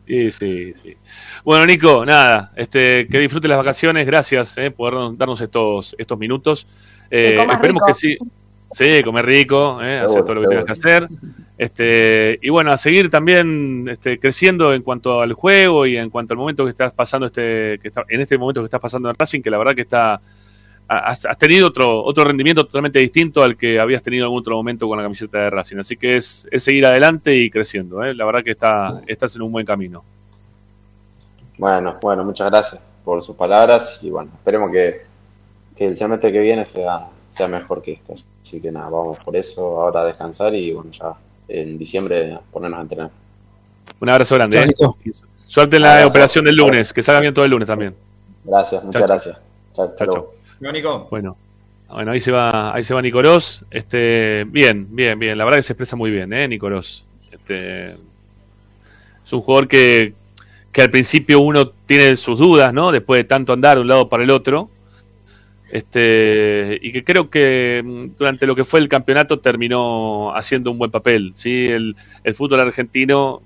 Sí, 0.08 0.32
sí, 0.32 0.74
sí. 0.74 0.96
Bueno, 1.44 1.66
Nico, 1.66 2.06
nada, 2.06 2.54
este, 2.56 3.08
que 3.08 3.20
disfrutes 3.20 3.50
las 3.50 3.58
vacaciones, 3.58 4.06
gracias 4.06 4.58
eh, 4.58 4.72
por 4.72 5.18
darnos, 5.18 5.42
estos, 5.42 5.96
estos 5.98 6.18
minutos. 6.18 6.66
Eh, 7.12 7.44
Que 7.46 7.54
esperemos 7.54 7.82
rico. 7.82 7.86
que 7.88 7.94
sí. 7.94 8.18
Sí, 8.70 9.02
comer 9.04 9.26
rico, 9.26 9.80
eh, 9.82 9.96
hacer 10.00 10.10
Seguro, 10.10 10.26
todo 10.26 10.36
lo 10.36 10.42
que 10.42 10.48
tengas 10.50 10.66
que 10.66 10.72
hacer. 10.74 11.08
Este, 11.58 12.38
y 12.42 12.50
bueno, 12.50 12.72
a 12.74 12.78
seguir 12.78 13.10
también 13.10 13.88
este, 13.90 14.20
creciendo 14.20 14.74
en 14.74 14.82
cuanto 14.82 15.22
al 15.22 15.32
juego 15.34 15.86
y 15.86 15.98
en 15.98 16.10
cuanto 16.10 16.34
al 16.34 16.38
momento 16.38 16.66
que 16.66 16.72
estás 16.72 16.94
pasando, 16.94 17.28
este, 17.28 17.80
que 17.82 17.88
está, 17.88 18.04
en 18.10 18.20
este 18.22 18.38
momento 18.38 18.62
que 18.62 18.66
estás 18.66 18.82
pasando 18.82 19.10
en 19.10 19.16
Racing, 19.18 19.42
que 19.42 19.50
la 19.50 19.58
verdad 19.58 19.74
que 19.74 19.82
está 19.84 20.20
has, 20.88 21.26
has 21.26 21.38
tenido 21.38 21.68
otro, 21.68 22.04
otro 22.04 22.24
rendimiento 22.24 22.66
totalmente 22.66 23.00
distinto 23.00 23.44
al 23.44 23.58
que 23.58 23.80
habías 23.80 24.02
tenido 24.04 24.24
en 24.24 24.26
algún 24.26 24.40
otro 24.40 24.56
momento 24.56 24.88
con 24.88 24.98
la 24.98 25.04
camiseta 25.04 25.38
de 25.40 25.50
Racing. 25.50 25.78
Así 25.78 25.98
que 25.98 26.18
es, 26.18 26.48
es 26.52 26.64
seguir 26.64 26.86
adelante 26.86 27.36
y 27.36 27.50
creciendo. 27.50 28.04
eh. 28.04 28.14
La 28.14 28.26
verdad 28.26 28.44
que 28.44 28.52
está, 28.52 29.02
estás 29.08 29.36
en 29.36 29.42
un 29.42 29.52
buen 29.52 29.66
camino. 29.66 30.04
Bueno, 31.58 31.98
bueno, 32.02 32.24
muchas 32.24 32.50
gracias 32.50 32.82
por 33.04 33.24
sus 33.24 33.36
palabras 33.36 34.00
y 34.02 34.10
bueno, 34.10 34.30
esperemos 34.36 34.72
que, 34.72 35.02
que 35.76 35.88
el 35.88 35.98
semestre 35.98 36.32
que 36.32 36.40
viene 36.40 36.66
sea, 36.66 37.08
sea 37.30 37.48
mejor 37.48 37.82
que 37.82 37.94
este. 37.94 38.14
Así 38.44 38.62
que 38.62 38.72
nada, 38.72 38.90
vamos 38.90 39.18
por 39.20 39.36
eso, 39.36 39.82
ahora 39.82 40.02
a 40.02 40.06
descansar 40.06 40.54
y 40.56 40.72
bueno, 40.72 40.92
ya 40.92 41.14
en 41.50 41.78
diciembre 41.78 42.38
ponernos 42.52 42.80
a 42.80 42.82
entrenar. 42.84 43.10
Un 44.00 44.10
abrazo 44.10 44.36
grande. 44.36 44.62
Eh. 44.64 44.74
Suerte 45.48 45.78
en 45.78 45.82
la 45.82 45.94
Abrazo. 45.94 46.10
operación 46.10 46.46
del 46.46 46.56
lunes. 46.56 46.94
Que 46.94 47.02
salga 47.02 47.22
bien 47.22 47.34
todo 47.34 47.46
el 47.46 47.52
lunes 47.52 47.68
también. 47.68 47.96
Gracias, 48.44 48.84
muchas 48.84 49.00
Chao, 49.02 49.08
gracias. 49.08 49.38
Chao, 49.74 49.96
Chao, 49.98 50.08
chao. 50.12 50.37
Bueno, 51.10 51.38
bueno, 51.90 52.12
ahí 52.12 52.20
se 52.20 52.32
va, 52.32 52.74
ahí 52.74 52.84
se 52.84 52.94
va 52.94 53.02
Nicolás. 53.02 53.64
Este, 53.72 54.46
bien, 54.50 54.88
bien, 54.92 55.18
bien. 55.18 55.38
La 55.38 55.46
verdad 55.46 55.60
que 55.60 55.64
se 55.64 55.74
expresa 55.74 55.96
muy 55.96 56.12
bien, 56.12 56.34
eh, 56.34 56.48
Nicolás. 56.48 57.04
Este, 57.32 57.92
es 57.92 59.34
un 59.34 59.42
jugador 59.42 59.68
que, 59.68 60.14
que 60.72 60.82
al 60.82 60.92
principio 60.92 61.40
uno 61.40 61.70
tiene 61.70 62.18
sus 62.18 62.40
dudas, 62.40 62.74
¿no? 62.74 62.92
Después 62.92 63.20
de 63.20 63.24
tanto 63.24 63.54
andar 63.54 63.78
de 63.78 63.82
un 63.82 63.88
lado 63.88 64.10
para 64.10 64.24
el 64.24 64.32
otro. 64.32 64.70
Este, 65.70 66.80
y 66.82 66.92
que 66.92 67.04
creo 67.04 67.30
que 67.30 67.82
mm, 67.84 68.18
durante 68.18 68.46
lo 68.48 68.56
que 68.56 68.64
fue 68.64 68.80
el 68.80 68.88
campeonato 68.88 69.40
terminó 69.40 70.36
haciendo 70.36 70.72
un 70.72 70.78
buen 70.78 70.92
papel. 70.92 71.34
¿sí? 71.36 71.68
El, 71.68 71.96
el 72.24 72.36
fútbol 72.36 72.62
argentino 72.62 73.42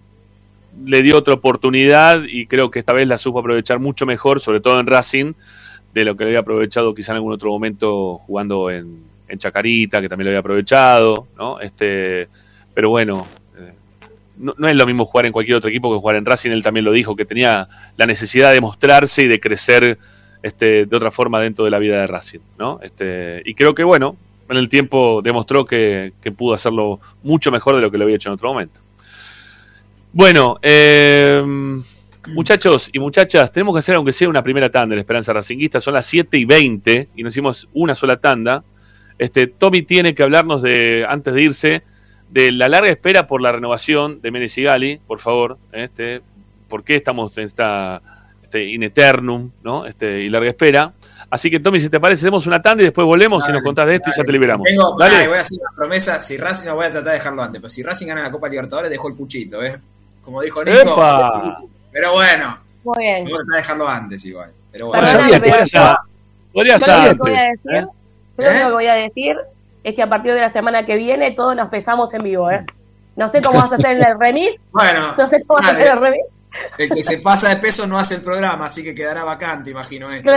le 0.86 1.02
dio 1.02 1.18
otra 1.18 1.34
oportunidad 1.34 2.24
y 2.28 2.46
creo 2.48 2.72
que 2.72 2.80
esta 2.80 2.94
vez 2.94 3.08
la 3.08 3.18
supo 3.18 3.40
aprovechar 3.40 3.80
mucho 3.80 4.06
mejor, 4.06 4.40
sobre 4.40 4.62
todo 4.62 4.80
en 4.80 4.88
Racing, 4.88 5.34
de 5.93 6.05
lo 6.05 6.15
que 6.15 6.23
lo 6.23 6.30
había 6.30 6.39
aprovechado 6.39 6.93
quizá 6.93 7.11
en 7.11 7.18
algún 7.18 7.34
otro 7.34 7.49
momento 7.49 8.18
jugando 8.19 8.69
en, 8.69 9.03
en 9.27 9.38
Chacarita, 9.38 10.01
que 10.01 10.09
también 10.09 10.26
lo 10.26 10.30
había 10.31 10.39
aprovechado, 10.39 11.27
¿no? 11.38 11.59
Este, 11.59 12.27
pero 12.73 12.89
bueno, 12.89 13.27
eh, 13.57 13.73
no, 14.38 14.68
es 14.68 14.76
lo 14.76 14.85
mismo 14.85 15.05
jugar 15.05 15.26
en 15.26 15.31
cualquier 15.31 15.57
otro 15.57 15.69
equipo 15.69 15.91
que 15.93 15.99
jugar 15.99 16.15
en 16.18 16.26
Racing, 16.26 16.51
él 16.51 16.63
también 16.63 16.85
lo 16.85 16.91
dijo, 16.91 17.15
que 17.15 17.26
tenía 17.26 17.68
la 17.97 18.05
necesidad 18.05 18.51
de 18.53 18.61
mostrarse 18.61 19.23
y 19.23 19.27
de 19.27 19.39
crecer 19.39 19.97
este, 20.43 20.85
de 20.85 20.95
otra 20.95 21.11
forma 21.11 21.39
dentro 21.39 21.65
de 21.65 21.72
la 21.72 21.80
vida 21.80 21.99
de 21.99 22.07
Racing, 22.07 22.39
¿no? 22.57 22.80
Este, 22.81 23.41
y 23.45 23.53
creo 23.53 23.76
que 23.76 23.84
bueno, 23.84 24.15
en 24.49 24.57
el 24.57 24.69
tiempo 24.69 25.22
demostró 25.23 25.65
que, 25.65 26.13
que 26.22 26.31
pudo 26.31 26.53
hacerlo 26.53 26.99
mucho 27.23 27.51
mejor 27.51 27.76
de 27.76 27.81
lo 27.81 27.91
que 27.91 27.97
lo 27.97 28.03
había 28.03 28.18
hecho 28.18 28.30
en 28.30 28.34
otro 28.34 28.49
momento. 28.49 28.81
Bueno, 30.13 30.57
eh, 30.61 31.41
muchachos 32.27 32.89
y 32.93 32.99
muchachas, 32.99 33.52
tenemos 33.52 33.73
que 33.76 33.80
hacer 33.80 33.95
aunque 33.95 34.14
sea 34.14 34.30
una 34.30 34.43
primera 34.43 34.69
tanda 34.69 34.95
la 34.95 35.02
Esperanza 35.02 35.34
Racinguista, 35.34 35.80
son 35.80 35.93
las 35.93 36.06
7 36.06 36.38
y 36.38 36.45
20 36.45 37.10
y 37.15 37.23
nos 37.23 37.34
hicimos 37.34 37.68
una 37.73 37.95
sola 37.95 38.18
tanda. 38.18 38.64
Este, 39.18 39.48
Tommy 39.48 39.84
tiene 39.84 40.15
que 40.15 40.23
hablarnos 40.23 40.61
de, 40.61 41.06
antes 41.07 41.34
de 41.34 41.41
irse, 41.41 41.84
de 42.30 42.52
la 42.52 42.69
larga 42.69 42.89
espera 42.89 43.27
por 43.27 43.41
la 43.41 43.52
renovación 43.52 44.22
de 44.22 44.31
Menes 44.31 44.57
y 44.57 44.64
Gali, 44.64 44.99
por 45.06 45.19
favor, 45.19 45.57
este, 45.72 46.22
por 46.68 46.84
qué 46.84 46.95
estamos 46.95 47.38
en 47.38 47.45
esta 47.45 48.02
este, 48.41 48.64
in 48.65 48.84
eternum, 48.84 49.52
¿no? 49.64 49.85
Este, 49.85 50.22
y 50.22 50.30
larga 50.30 50.49
espera. 50.49 50.93
Así 51.30 51.49
que, 51.49 51.60
Tommy, 51.61 51.80
si 51.80 51.89
te 51.89 51.99
parece, 51.99 52.26
demos 52.26 52.45
una 52.45 52.61
tanda 52.61 52.84
y 52.84 52.88
después 52.88 53.06
volvemos 53.06 53.48
y 53.48 53.52
nos 53.53 53.61
contás 53.61 53.88
de 53.88 53.95
esto 53.95 54.10
y 54.10 54.18
ya 54.18 54.23
te 54.23 54.31
liberamos. 54.34 54.65
Tengo, 54.65 54.98
Dale. 54.98 55.15
ay, 55.15 55.27
voy 55.27 55.38
a 55.38 55.41
hacer 55.41 55.60
una 55.61 55.69
promesa. 55.76 56.19
Si 56.19 56.35
Racing 56.35 56.65
no 56.65 56.76
voy 56.76 56.85
a 56.85 56.91
tratar 56.91 57.14
de 57.14 57.19
dejarlo 57.19 57.41
antes, 57.41 57.61
pero 57.61 57.69
si 57.69 57.84
Racing 57.84 58.07
gana 58.07 58.23
la 58.23 58.31
Copa 58.31 58.49
Libertadores, 58.49 58.91
dejo 58.91 59.07
el 59.07 59.15
puchito, 59.15 59.64
¿eh? 59.64 59.80
Como 60.22 60.41
dijo 60.41 60.64
Nico. 60.64 60.77
¡Epa! 60.77 61.56
Pero 61.91 62.13
bueno, 62.13 62.57
Muy 62.84 62.95
bien. 63.03 63.23
voy 63.23 63.34
a 63.34 63.35
tratar 63.38 63.51
de 63.51 63.57
dejarlo 63.57 63.88
antes 63.88 64.26
igual. 64.26 64.51
Pero 64.72 64.88
bueno. 64.88 65.05
Sabía 65.07 65.39
pero 65.41 65.53
Podría 65.53 65.65
ser. 65.68 65.95
Podría 66.53 66.77
lo 66.77 66.85
ser. 66.85 66.95
único 66.97 67.23
que 67.26 67.30
voy 67.31 67.35
a 67.38 67.43
decir, 67.43 67.72
¿eh? 67.72 67.81
lo 68.38 68.47
único 68.49 68.51
¿Eh? 68.59 68.63
que 68.65 68.72
voy 68.72 68.88
a 68.88 68.93
decir 68.93 69.35
es 69.84 69.95
que 69.95 70.01
a 70.03 70.09
partir 70.09 70.34
de 70.34 70.41
la 70.41 70.53
semana 70.53 70.85
que 70.85 70.95
viene 70.95 71.31
todos 71.31 71.55
nos 71.55 71.69
pesamos 71.69 72.13
en 72.13 72.23
vivo, 72.23 72.49
¿eh? 72.51 72.65
No 73.15 73.27
sé 73.30 73.41
cómo 73.41 73.59
vas 73.59 73.72
a 73.72 73.76
hacer 73.76 73.97
en 73.97 74.05
el 74.07 74.19
remis, 74.19 74.51
Bueno, 74.72 75.13
no 75.18 75.27
sé 75.27 75.43
cómo 75.45 75.59
vas 75.59 75.69
a 75.72 75.73
hacer 75.76 75.88
el 75.91 75.99
remis. 75.99 76.22
el 76.77 76.89
que 76.89 77.03
se 77.03 77.18
pasa 77.19 77.49
de 77.49 77.57
peso 77.57 77.85
no 77.88 77.97
hace 77.99 78.15
el 78.15 78.22
programa, 78.22 78.65
así 78.68 78.84
que 78.84 78.95
quedará 78.95 79.23
vacante, 79.23 79.72
imagino 79.72 80.11
esto. 80.11 80.31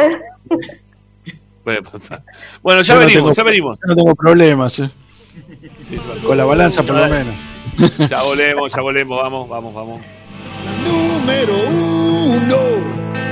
Puede 1.64 1.82
pasar. 1.82 2.22
Bueno, 2.62 2.82
ya 2.82 2.94
Yo 2.94 3.00
no 3.00 3.06
venimos, 3.06 3.22
tengo- 3.22 3.32
ya 3.32 3.42
venimos. 3.42 3.78
yo 3.80 3.86
no 3.86 3.96
tengo 3.96 4.14
problemas, 4.14 4.78
eh. 4.80 4.90
Sí, 5.88 5.96
con 6.26 6.36
la 6.36 6.44
balanza 6.44 6.82
por 6.82 6.94
lo 6.96 7.08
menos. 7.08 7.34
Ya 8.08 8.22
volvemos, 8.22 8.72
ya 8.72 8.82
volvemos, 8.82 9.18
vamos, 9.22 9.48
vamos, 9.48 9.74
vamos. 9.74 10.00
Número 11.24 11.54
uno 11.56 12.58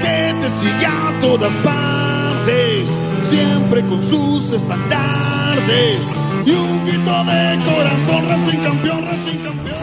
que 0.01 0.35
te 0.41 0.49
sigue 0.59 0.87
a 0.87 1.21
todas 1.21 1.55
partes, 1.57 2.89
siempre 3.25 3.83
con 3.83 4.03
sus 4.03 4.51
estandartes 4.53 5.99
y 6.47 6.51
un 6.53 6.85
grito 6.87 7.25
de 7.25 7.59
corazón, 7.65 8.29
Racing 8.29 8.59
campeón, 8.61 9.05
Racing 9.05 9.39
campeón. 9.39 9.79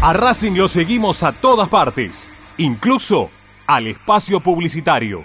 A 0.00 0.12
Racing 0.14 0.52
lo 0.52 0.68
seguimos 0.68 1.22
a 1.22 1.32
todas 1.32 1.68
partes, 1.68 2.32
incluso 2.56 3.30
al 3.66 3.86
espacio 3.86 4.40
publicitario. 4.40 5.24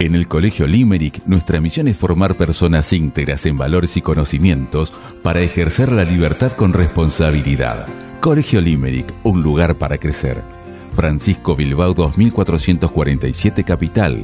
En 0.00 0.14
el 0.14 0.28
Colegio 0.28 0.66
Limerick, 0.66 1.26
nuestra 1.26 1.60
misión 1.60 1.88
es 1.88 1.96
formar 1.96 2.36
personas 2.36 2.90
íntegras 2.94 3.44
en 3.44 3.58
valores 3.58 3.98
y 3.98 4.00
conocimientos 4.00 4.94
para 5.22 5.40
ejercer 5.40 5.92
la 5.92 6.04
libertad 6.04 6.52
con 6.52 6.72
responsabilidad. 6.72 7.86
Colegio 8.20 8.60
Limerick, 8.60 9.12
un 9.22 9.42
lugar 9.42 9.76
para 9.76 9.96
crecer. 9.96 10.42
Francisco 10.94 11.56
Bilbao 11.56 11.94
2447 11.94 13.64
Capital. 13.64 14.22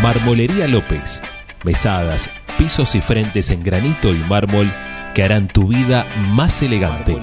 Marmolería 0.00 0.68
López. 0.68 1.20
Mesadas, 1.64 2.30
pisos 2.56 2.94
y 2.94 3.00
frentes 3.00 3.50
en 3.50 3.64
granito 3.64 4.14
y 4.14 4.18
mármol 4.28 4.70
que 5.12 5.24
harán 5.24 5.48
tu 5.48 5.66
vida 5.66 6.06
más 6.30 6.62
elegante. 6.62 7.20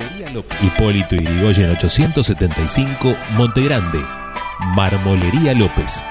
Hipólito 0.61 1.15
Irigoyen 1.15 1.69
875, 1.69 3.15
Montegrande. 3.37 4.22
Marmolería 4.75 5.53
López. 5.53 6.03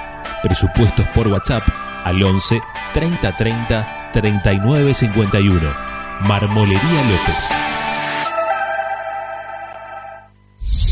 Presupuestos 0.43 1.07
por 1.09 1.29
WhatsApp 1.29 1.63
al 2.05 2.23
11 2.23 2.63
30 2.93 3.37
30 3.37 4.11
39 4.13 4.95
51. 4.95 5.61
Marmolería 6.21 7.05
López. 7.05 7.51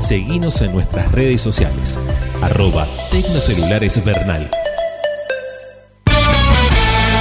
Seguinos 0.00 0.62
en 0.62 0.72
nuestras 0.72 1.12
redes 1.12 1.42
sociales. 1.42 1.98
Arroba 2.40 2.86
Tecnocelulares 3.10 4.02
Bernal. 4.02 4.50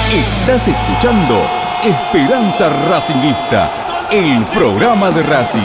Estás 0.09 0.69
escuchando 0.69 1.45
Esperanza 1.83 2.69
Racingista, 2.69 4.07
el 4.09 4.45
programa 4.45 5.11
de 5.11 5.23
Racing. 5.23 5.59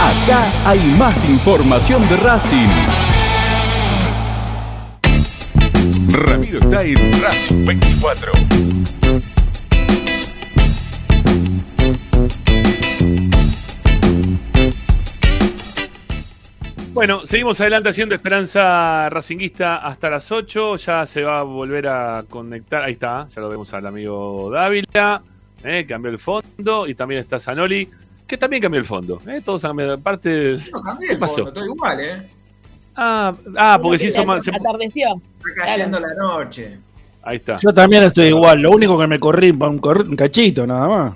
Acá 0.00 0.46
hay 0.64 0.80
más 0.98 1.22
información 1.28 2.08
de 2.08 2.16
Racing. 2.16 2.68
Ramiro 6.08 6.60
está 6.60 6.82
en 6.82 7.22
Racing 7.22 7.66
24. 7.66 8.32
Bueno, 16.94 17.26
seguimos 17.26 17.60
adelante 17.60 17.88
haciendo 17.88 18.14
Esperanza 18.14 19.10
Racinguista 19.10 19.78
hasta 19.78 20.08
las 20.10 20.30
8. 20.30 20.76
Ya 20.76 21.04
se 21.06 21.22
va 21.22 21.40
a 21.40 21.42
volver 21.42 21.88
a 21.88 22.24
conectar. 22.28 22.82
Ahí 22.82 22.92
está, 22.92 23.26
ya 23.34 23.40
lo 23.40 23.48
vemos 23.48 23.72
al 23.74 23.86
amigo 23.86 24.48
Dávila. 24.52 25.20
eh, 25.64 25.84
cambió 25.88 26.10
el 26.12 26.18
fondo. 26.20 26.86
Y 26.86 26.94
también 26.94 27.20
está 27.22 27.40
Zanoli, 27.40 27.88
que 28.26 28.38
también 28.38 28.62
cambió 28.62 28.78
el 28.78 28.86
fondo. 28.86 29.20
eh, 29.26 29.40
todos 29.44 29.64
han 29.64 29.70
cambiado. 29.70 29.94
Aparte, 29.94 30.56
No, 30.72 30.80
cambié 30.82 31.08
¿qué 31.08 31.14
el 31.14 31.18
pasó? 31.20 31.34
fondo, 31.36 31.52
todo 31.52 31.64
igual, 31.66 32.00
¿eh? 32.00 32.28
Ah, 32.96 33.32
ah, 33.56 33.78
porque 33.82 33.98
se 33.98 34.06
hizo 34.06 34.24
más. 34.24 34.44
se- 34.44 34.54
Atardeció. 34.54 35.20
Está 35.38 35.66
cayendo 35.66 35.98
la 35.98 36.14
noche. 36.14 36.78
Ahí 37.22 37.36
está. 37.36 37.58
Yo 37.58 37.72
también 37.74 38.04
estoy 38.04 38.26
igual, 38.26 38.60
lo 38.60 38.70
único 38.70 38.96
que 38.98 39.06
me 39.08 39.18
corrí 39.18 39.50
un, 39.50 39.80
corri- 39.80 40.08
un 40.08 40.14
cachito 40.14 40.64
nada 40.66 40.86
más. 40.86 41.14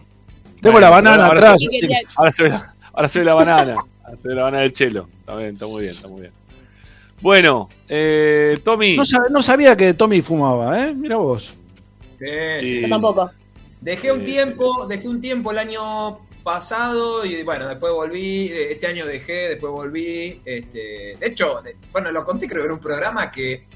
Tengo 0.61 0.73
Bueno, 0.73 0.81
la 0.81 0.91
banana 0.91 1.27
ahora 1.27 1.39
atrás. 1.53 1.59
se- 1.61 1.89
Ahora 2.17 2.33
se 2.33 2.43
ve 2.43 2.49
la, 2.49 2.75
ahora 2.95 3.09
se 3.09 3.19
ve 3.21 3.25
la 3.27 3.35
banana. 3.35 3.77
Ahora 4.03 4.17
se 4.21 4.29
ve 4.29 4.35
la 4.35 4.43
banana 4.43 4.63
del 4.63 4.73
chelo. 4.73 5.09
Está 5.29 5.37
bien, 5.41 5.53
está 5.53 5.67
muy 5.67 5.83
bien, 5.83 5.95
está 5.95 6.09
muy 6.09 6.21
bien. 6.23 6.33
Bueno, 7.21 7.69
eh, 7.87 8.59
Tommy. 8.65 8.97
no, 8.97 9.03
sab- 9.03 9.29
no 9.29 9.43
sabía 9.43 9.77
que 9.77 9.93
Tommy 9.93 10.23
fumaba, 10.23 10.87
¿eh? 10.89 10.95
Mira 10.95 11.17
vos. 11.17 11.55
Sí, 12.19 12.27
Sí. 12.61 12.81
Yo 12.83 12.89
tampoco. 12.89 13.31
Dejé 13.79 14.11
un 14.11 14.25
tiempo, 14.25 14.87
dejé 14.87 15.07
un 15.07 15.21
tiempo 15.21 15.51
el 15.51 15.59
año 15.59 16.19
pasado 16.43 17.27
y 17.27 17.43
bueno, 17.43 17.69
después 17.69 17.93
volví, 17.93 18.47
eh, 18.47 18.73
este 18.73 18.87
año 18.87 19.05
dejé, 19.05 19.51
después 19.51 19.71
volví, 19.71 20.41
este, 20.47 21.17
de 21.21 21.27
hecho, 21.27 21.61
de- 21.63 21.77
bueno, 21.93 22.11
lo 22.11 22.25
conté 22.25 22.49
creo 22.49 22.63
que 22.63 22.67
en 22.69 22.73
un 22.73 22.81
programa 22.81 23.31
que 23.31 23.67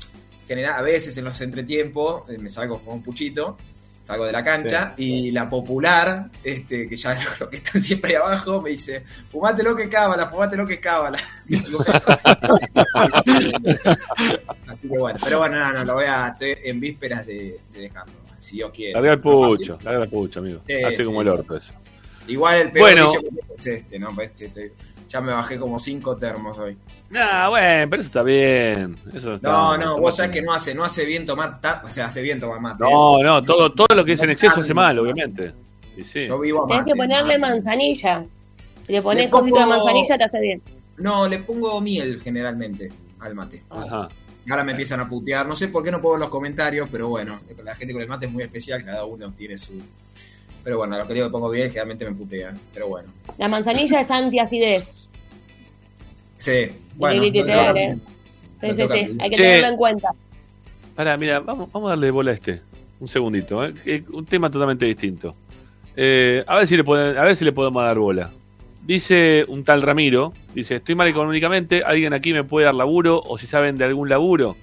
genera, 0.48 0.78
a 0.78 0.82
veces 0.82 1.18
en 1.18 1.24
los 1.26 1.38
entretiempos 1.42 2.22
eh, 2.30 2.38
me 2.38 2.48
salgo 2.48 2.78
como 2.78 2.92
un 2.94 3.02
puchito, 3.02 3.58
salgo 4.02 4.26
de 4.26 4.32
la 4.32 4.42
cancha 4.42 4.94
y 4.96 5.30
la 5.30 5.48
popular, 5.48 6.28
este, 6.42 6.88
que 6.88 6.96
ya 6.96 7.16
lo 7.40 7.48
que 7.48 7.58
están 7.58 7.80
siempre 7.80 8.10
ahí 8.10 8.22
abajo, 8.22 8.60
me 8.60 8.70
dice, 8.70 9.04
fumate 9.30 9.62
lo 9.62 9.76
que 9.76 9.88
cábala, 9.88 10.28
fumate 10.28 10.56
lo 10.56 10.66
que 10.66 10.80
cábala. 10.80 11.18
Así 14.66 14.88
que 14.88 14.98
bueno, 14.98 15.18
pero 15.22 15.38
bueno, 15.38 15.58
no, 15.58 15.72
no, 15.72 15.84
lo 15.84 15.94
voy 15.94 16.06
a, 16.06 16.28
estoy 16.28 16.56
en 16.64 16.80
vísperas 16.80 17.24
de, 17.24 17.60
de 17.72 17.80
dejarlo, 17.80 18.12
si 18.40 18.56
Dios 18.56 18.72
quiere. 18.72 18.94
Larga 18.94 19.12
el 19.12 19.20
pucho, 19.20 19.78
larga 19.82 20.02
el 20.04 20.10
pucho, 20.10 20.40
amigo. 20.40 20.60
Sí, 20.66 20.82
Hace 20.82 20.96
sí, 20.98 21.04
como 21.04 21.22
el 21.22 21.28
orto 21.28 21.56
eso. 21.56 21.72
Igual 22.26 22.60
el 22.60 22.72
peor 22.72 22.92
Bueno. 22.92 23.10
que 23.10 23.18
es 23.56 23.66
este, 23.66 23.98
¿no? 23.98 24.14
Pues 24.14 24.30
este, 24.30 24.46
este, 24.46 24.72
ya 25.12 25.20
me 25.20 25.32
bajé 25.32 25.58
como 25.58 25.78
cinco 25.78 26.16
termos 26.16 26.56
hoy. 26.58 26.76
Nah, 27.10 27.48
bueno, 27.50 27.90
pero 27.90 28.00
eso 28.00 28.08
está 28.08 28.22
bien. 28.22 28.96
Eso 29.14 29.34
está, 29.34 29.50
No, 29.52 29.76
no, 29.76 29.82
está 29.90 30.00
vos 30.00 30.16
sabés 30.16 30.32
que 30.32 30.40
no 30.42 30.52
hace, 30.54 30.74
no 30.74 30.84
hace 30.84 31.04
bien 31.04 31.26
tomar 31.26 31.60
ta- 31.60 31.82
o 31.84 31.88
sea, 31.88 32.06
hace 32.06 32.22
bien 32.22 32.40
tomar 32.40 32.60
mate. 32.60 32.82
No, 32.84 33.20
¿eh? 33.20 33.24
no, 33.24 33.42
todo, 33.42 33.70
todo 33.72 33.94
lo 33.94 34.04
que 34.04 34.12
es 34.12 34.22
en 34.22 34.30
exceso 34.30 34.60
hace 34.60 34.72
mal, 34.72 34.98
obviamente. 34.98 35.52
Y 35.96 36.02
sí. 36.04 36.22
Yo 36.22 36.38
vivo 36.40 36.64
a 36.64 36.66
Tenés 36.66 36.80
mate. 36.82 36.90
que 36.92 36.96
ponerle 36.96 37.38
mate. 37.38 37.52
manzanilla. 37.52 38.24
Si 38.82 38.92
le 38.92 39.02
pones 39.02 39.24
Le 39.24 39.28
pongo- 39.30 39.40
cosita 39.50 39.60
de 39.60 39.66
manzanilla, 39.66 40.16
te 40.18 40.24
hace 40.24 40.40
bien. 40.40 40.62
No, 40.96 41.28
le 41.28 41.38
pongo 41.40 41.80
miel 41.82 42.20
generalmente 42.22 42.90
al 43.20 43.34
mate. 43.34 43.62
Ajá. 43.68 44.08
Y 44.46 44.50
Ahora 44.50 44.64
me 44.64 44.72
empiezan 44.72 44.98
a 45.00 45.08
putear. 45.08 45.46
No 45.46 45.54
sé 45.54 45.68
por 45.68 45.84
qué 45.84 45.90
no 45.90 46.00
puedo 46.00 46.14
ver 46.14 46.20
los 46.20 46.30
comentarios, 46.30 46.88
pero 46.90 47.08
bueno, 47.08 47.40
la 47.62 47.74
gente 47.76 47.92
con 47.92 48.02
el 48.02 48.08
mate 48.08 48.26
es 48.26 48.32
muy 48.32 48.42
especial, 48.42 48.82
cada 48.84 49.04
uno 49.04 49.30
tiene 49.32 49.56
su. 49.58 49.74
Pero 50.64 50.78
bueno, 50.78 50.94
a 50.94 50.98
lo 50.98 51.06
que 51.06 51.14
digo 51.14 51.26
que 51.26 51.32
pongo 51.32 51.50
bien, 51.50 51.68
generalmente 51.68 52.04
me 52.08 52.12
putean. 52.16 52.58
Pero 52.72 52.88
bueno. 52.88 53.08
La 53.38 53.48
manzanilla 53.48 54.00
es 54.00 54.10
antiacidez. 54.10 55.01
Sí, 56.42 56.72
bueno. 56.96 57.22
Sí, 57.22 57.30
sí, 57.30 57.42
sí, 58.76 58.82
sí. 58.92 59.16
Hay 59.20 59.30
que 59.30 59.36
tenerlo 59.36 59.68
en 59.68 59.76
cuenta. 59.76 60.08
Pará, 60.96 61.16
mira, 61.16 61.38
vamos, 61.40 61.70
vamos 61.72 61.86
a 61.88 61.90
darle 61.90 62.10
bola 62.10 62.32
a 62.32 62.34
este. 62.34 62.60
Un 62.98 63.08
segundito, 63.08 63.64
¿eh? 63.64 63.72
Eh, 63.86 64.02
Un 64.12 64.26
tema 64.26 64.50
totalmente 64.50 64.84
distinto. 64.86 65.36
Eh, 65.96 66.42
a, 66.46 66.56
ver 66.56 66.66
si 66.66 66.76
le 66.76 66.82
pueden- 66.84 67.16
a 67.16 67.22
ver 67.24 67.36
si 67.36 67.44
le 67.44 67.52
podemos 67.52 67.82
dar 67.84 67.96
bola. 67.98 68.30
Dice 68.84 69.44
un 69.46 69.62
tal 69.62 69.82
Ramiro, 69.82 70.32
dice, 70.52 70.76
estoy 70.76 70.96
mal 70.96 71.06
económicamente, 71.06 71.84
¿alguien 71.84 72.12
aquí 72.12 72.32
me 72.32 72.42
puede 72.42 72.66
dar 72.66 72.74
laburo? 72.74 73.22
O 73.24 73.38
si 73.38 73.46
saben 73.46 73.78
de 73.78 73.84
algún 73.84 74.08
laburo. 74.08 74.56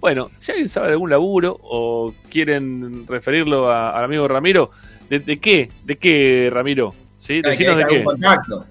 Bueno, 0.00 0.30
si 0.38 0.52
alguien 0.52 0.68
sabe 0.70 0.86
de 0.86 0.92
algún 0.94 1.10
laburo 1.10 1.58
o 1.62 2.14
quieren 2.30 3.06
referirlo 3.06 3.70
a- 3.70 3.90
al 3.90 4.04
amigo 4.04 4.26
Ramiro, 4.28 4.70
¿de, 5.10 5.18
de 5.18 5.38
qué? 5.38 5.70
¿De 5.84 5.96
qué, 5.96 6.48
Ramiro? 6.50 6.94
¿Sí? 7.18 7.42
Decinos 7.42 7.76
hay 7.76 7.84
de 7.84 7.88
qué. 7.90 8.04
contacto. 8.04 8.64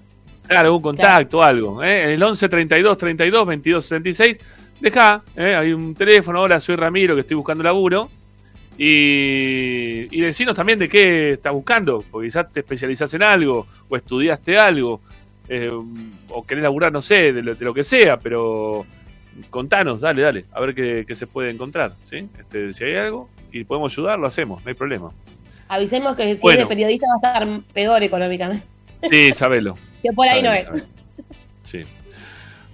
Claro, 0.48 0.74
un 0.74 0.82
contacto, 0.82 1.42
algo. 1.42 1.82
¿eh? 1.84 2.14
El 2.14 2.22
11 2.22 2.48
32 2.48 2.96
32 2.98 3.46
22 3.46 3.84
66. 3.84 4.38
Deja, 4.80 5.22
¿eh? 5.36 5.54
hay 5.54 5.72
un 5.72 5.94
teléfono. 5.94 6.40
Hola, 6.40 6.58
soy 6.58 6.76
Ramiro, 6.76 7.14
que 7.14 7.20
estoy 7.20 7.36
buscando 7.36 7.62
laburo. 7.62 8.08
Y, 8.78 10.06
y 10.10 10.20
decinos 10.20 10.54
también 10.54 10.78
de 10.78 10.88
qué 10.88 11.32
estás 11.32 11.52
buscando. 11.52 12.02
Porque 12.10 12.28
quizás 12.28 12.50
te 12.50 12.60
especializás 12.60 13.12
en 13.14 13.22
algo, 13.24 13.66
o 13.88 13.96
estudiaste 13.96 14.56
algo, 14.56 15.02
eh, 15.48 15.70
o 16.28 16.46
querés 16.46 16.62
laburar, 16.62 16.92
no 16.92 17.02
sé, 17.02 17.32
de 17.32 17.42
lo, 17.42 17.54
de 17.54 17.64
lo 17.64 17.74
que 17.74 17.84
sea, 17.84 18.18
pero 18.18 18.86
contanos, 19.50 20.00
dale, 20.00 20.22
dale, 20.22 20.44
a 20.52 20.60
ver 20.60 20.74
qué, 20.74 21.04
qué 21.06 21.14
se 21.14 21.26
puede 21.26 21.50
encontrar. 21.50 21.92
¿sí? 22.02 22.28
Este, 22.38 22.72
si 22.72 22.84
hay 22.84 22.94
algo 22.96 23.28
y 23.52 23.64
podemos 23.64 23.92
ayudar, 23.92 24.18
lo 24.18 24.26
hacemos, 24.26 24.62
no 24.64 24.68
hay 24.68 24.74
problema. 24.74 25.10
Avisemos 25.68 26.16
que 26.16 26.36
si 26.36 26.40
Bueno. 26.40 26.62
es 26.62 26.68
de 26.68 26.74
periodista 26.74 27.06
va 27.22 27.30
a 27.30 27.44
estar 27.44 27.60
peor 27.74 28.02
económicamente. 28.02 28.64
Sí, 29.10 29.32
sabelo. 29.32 29.76
Que 30.02 30.12
por 30.12 30.28
ahí 30.28 30.42
no 30.42 30.52
es. 30.52 30.66
Sí. 31.62 31.82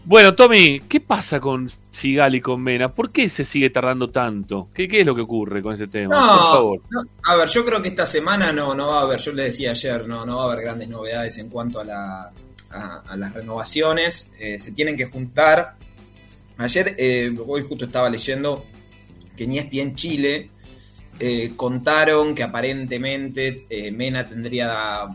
Bueno, 0.05 0.35
Tommy, 0.35 0.81
¿qué 0.87 1.01
pasa 1.01 1.41
con 1.41 1.69
Sigal 1.91 2.35
y 2.35 2.41
con 2.43 2.63
Mena? 2.63 2.91
¿Por 2.93 3.11
qué 3.11 3.29
se 3.31 3.45
sigue 3.45 3.71
tardando 3.71 4.11
tanto? 4.11 4.69
¿Qué, 4.75 4.87
qué 4.87 5.01
es 5.01 5.07
lo 5.07 5.15
que 5.15 5.23
ocurre 5.23 5.63
con 5.63 5.73
este 5.73 5.87
tema? 5.87 6.15
No, 6.15 6.27
Por 6.27 6.39
favor. 6.39 6.81
no, 6.91 7.03
a 7.25 7.37
ver, 7.37 7.49
yo 7.49 7.65
creo 7.65 7.81
que 7.81 7.89
esta 7.89 8.05
semana 8.05 8.53
no, 8.53 8.75
no 8.75 8.89
va 8.89 8.99
a 8.99 9.03
haber, 9.03 9.19
yo 9.21 9.33
le 9.33 9.45
decía 9.45 9.71
ayer, 9.71 10.07
no, 10.07 10.27
no 10.27 10.37
va 10.37 10.43
a 10.43 10.53
haber 10.53 10.65
grandes 10.65 10.89
novedades 10.89 11.39
en 11.39 11.49
cuanto 11.49 11.81
a, 11.81 11.85
la, 11.85 12.33
a, 12.71 12.97
a 13.09 13.17
las 13.17 13.33
renovaciones. 13.33 14.31
Eh, 14.39 14.59
se 14.59 14.73
tienen 14.73 14.95
que 14.97 15.07
juntar. 15.07 15.77
Ayer, 16.59 16.95
eh, 16.99 17.35
hoy 17.47 17.63
justo 17.63 17.87
estaba 17.87 18.11
leyendo 18.11 18.67
que 19.37 19.47
ni 19.47 19.59
en 19.59 19.95
Chile 19.95 20.51
eh, 21.19 21.53
contaron 21.57 22.35
que 22.35 22.43
aparentemente 22.43 23.67
eh, 23.71 23.91
Mena 23.91 24.27
tendría 24.27 25.07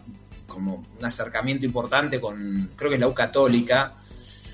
como 0.50 0.84
un 1.00 1.06
acercamiento 1.06 1.66
importante 1.66 2.20
con, 2.20 2.72
creo 2.76 2.90
que 2.90 2.96
es 2.96 3.00
la 3.02 3.08
U 3.08 3.14
Católica. 3.14 3.96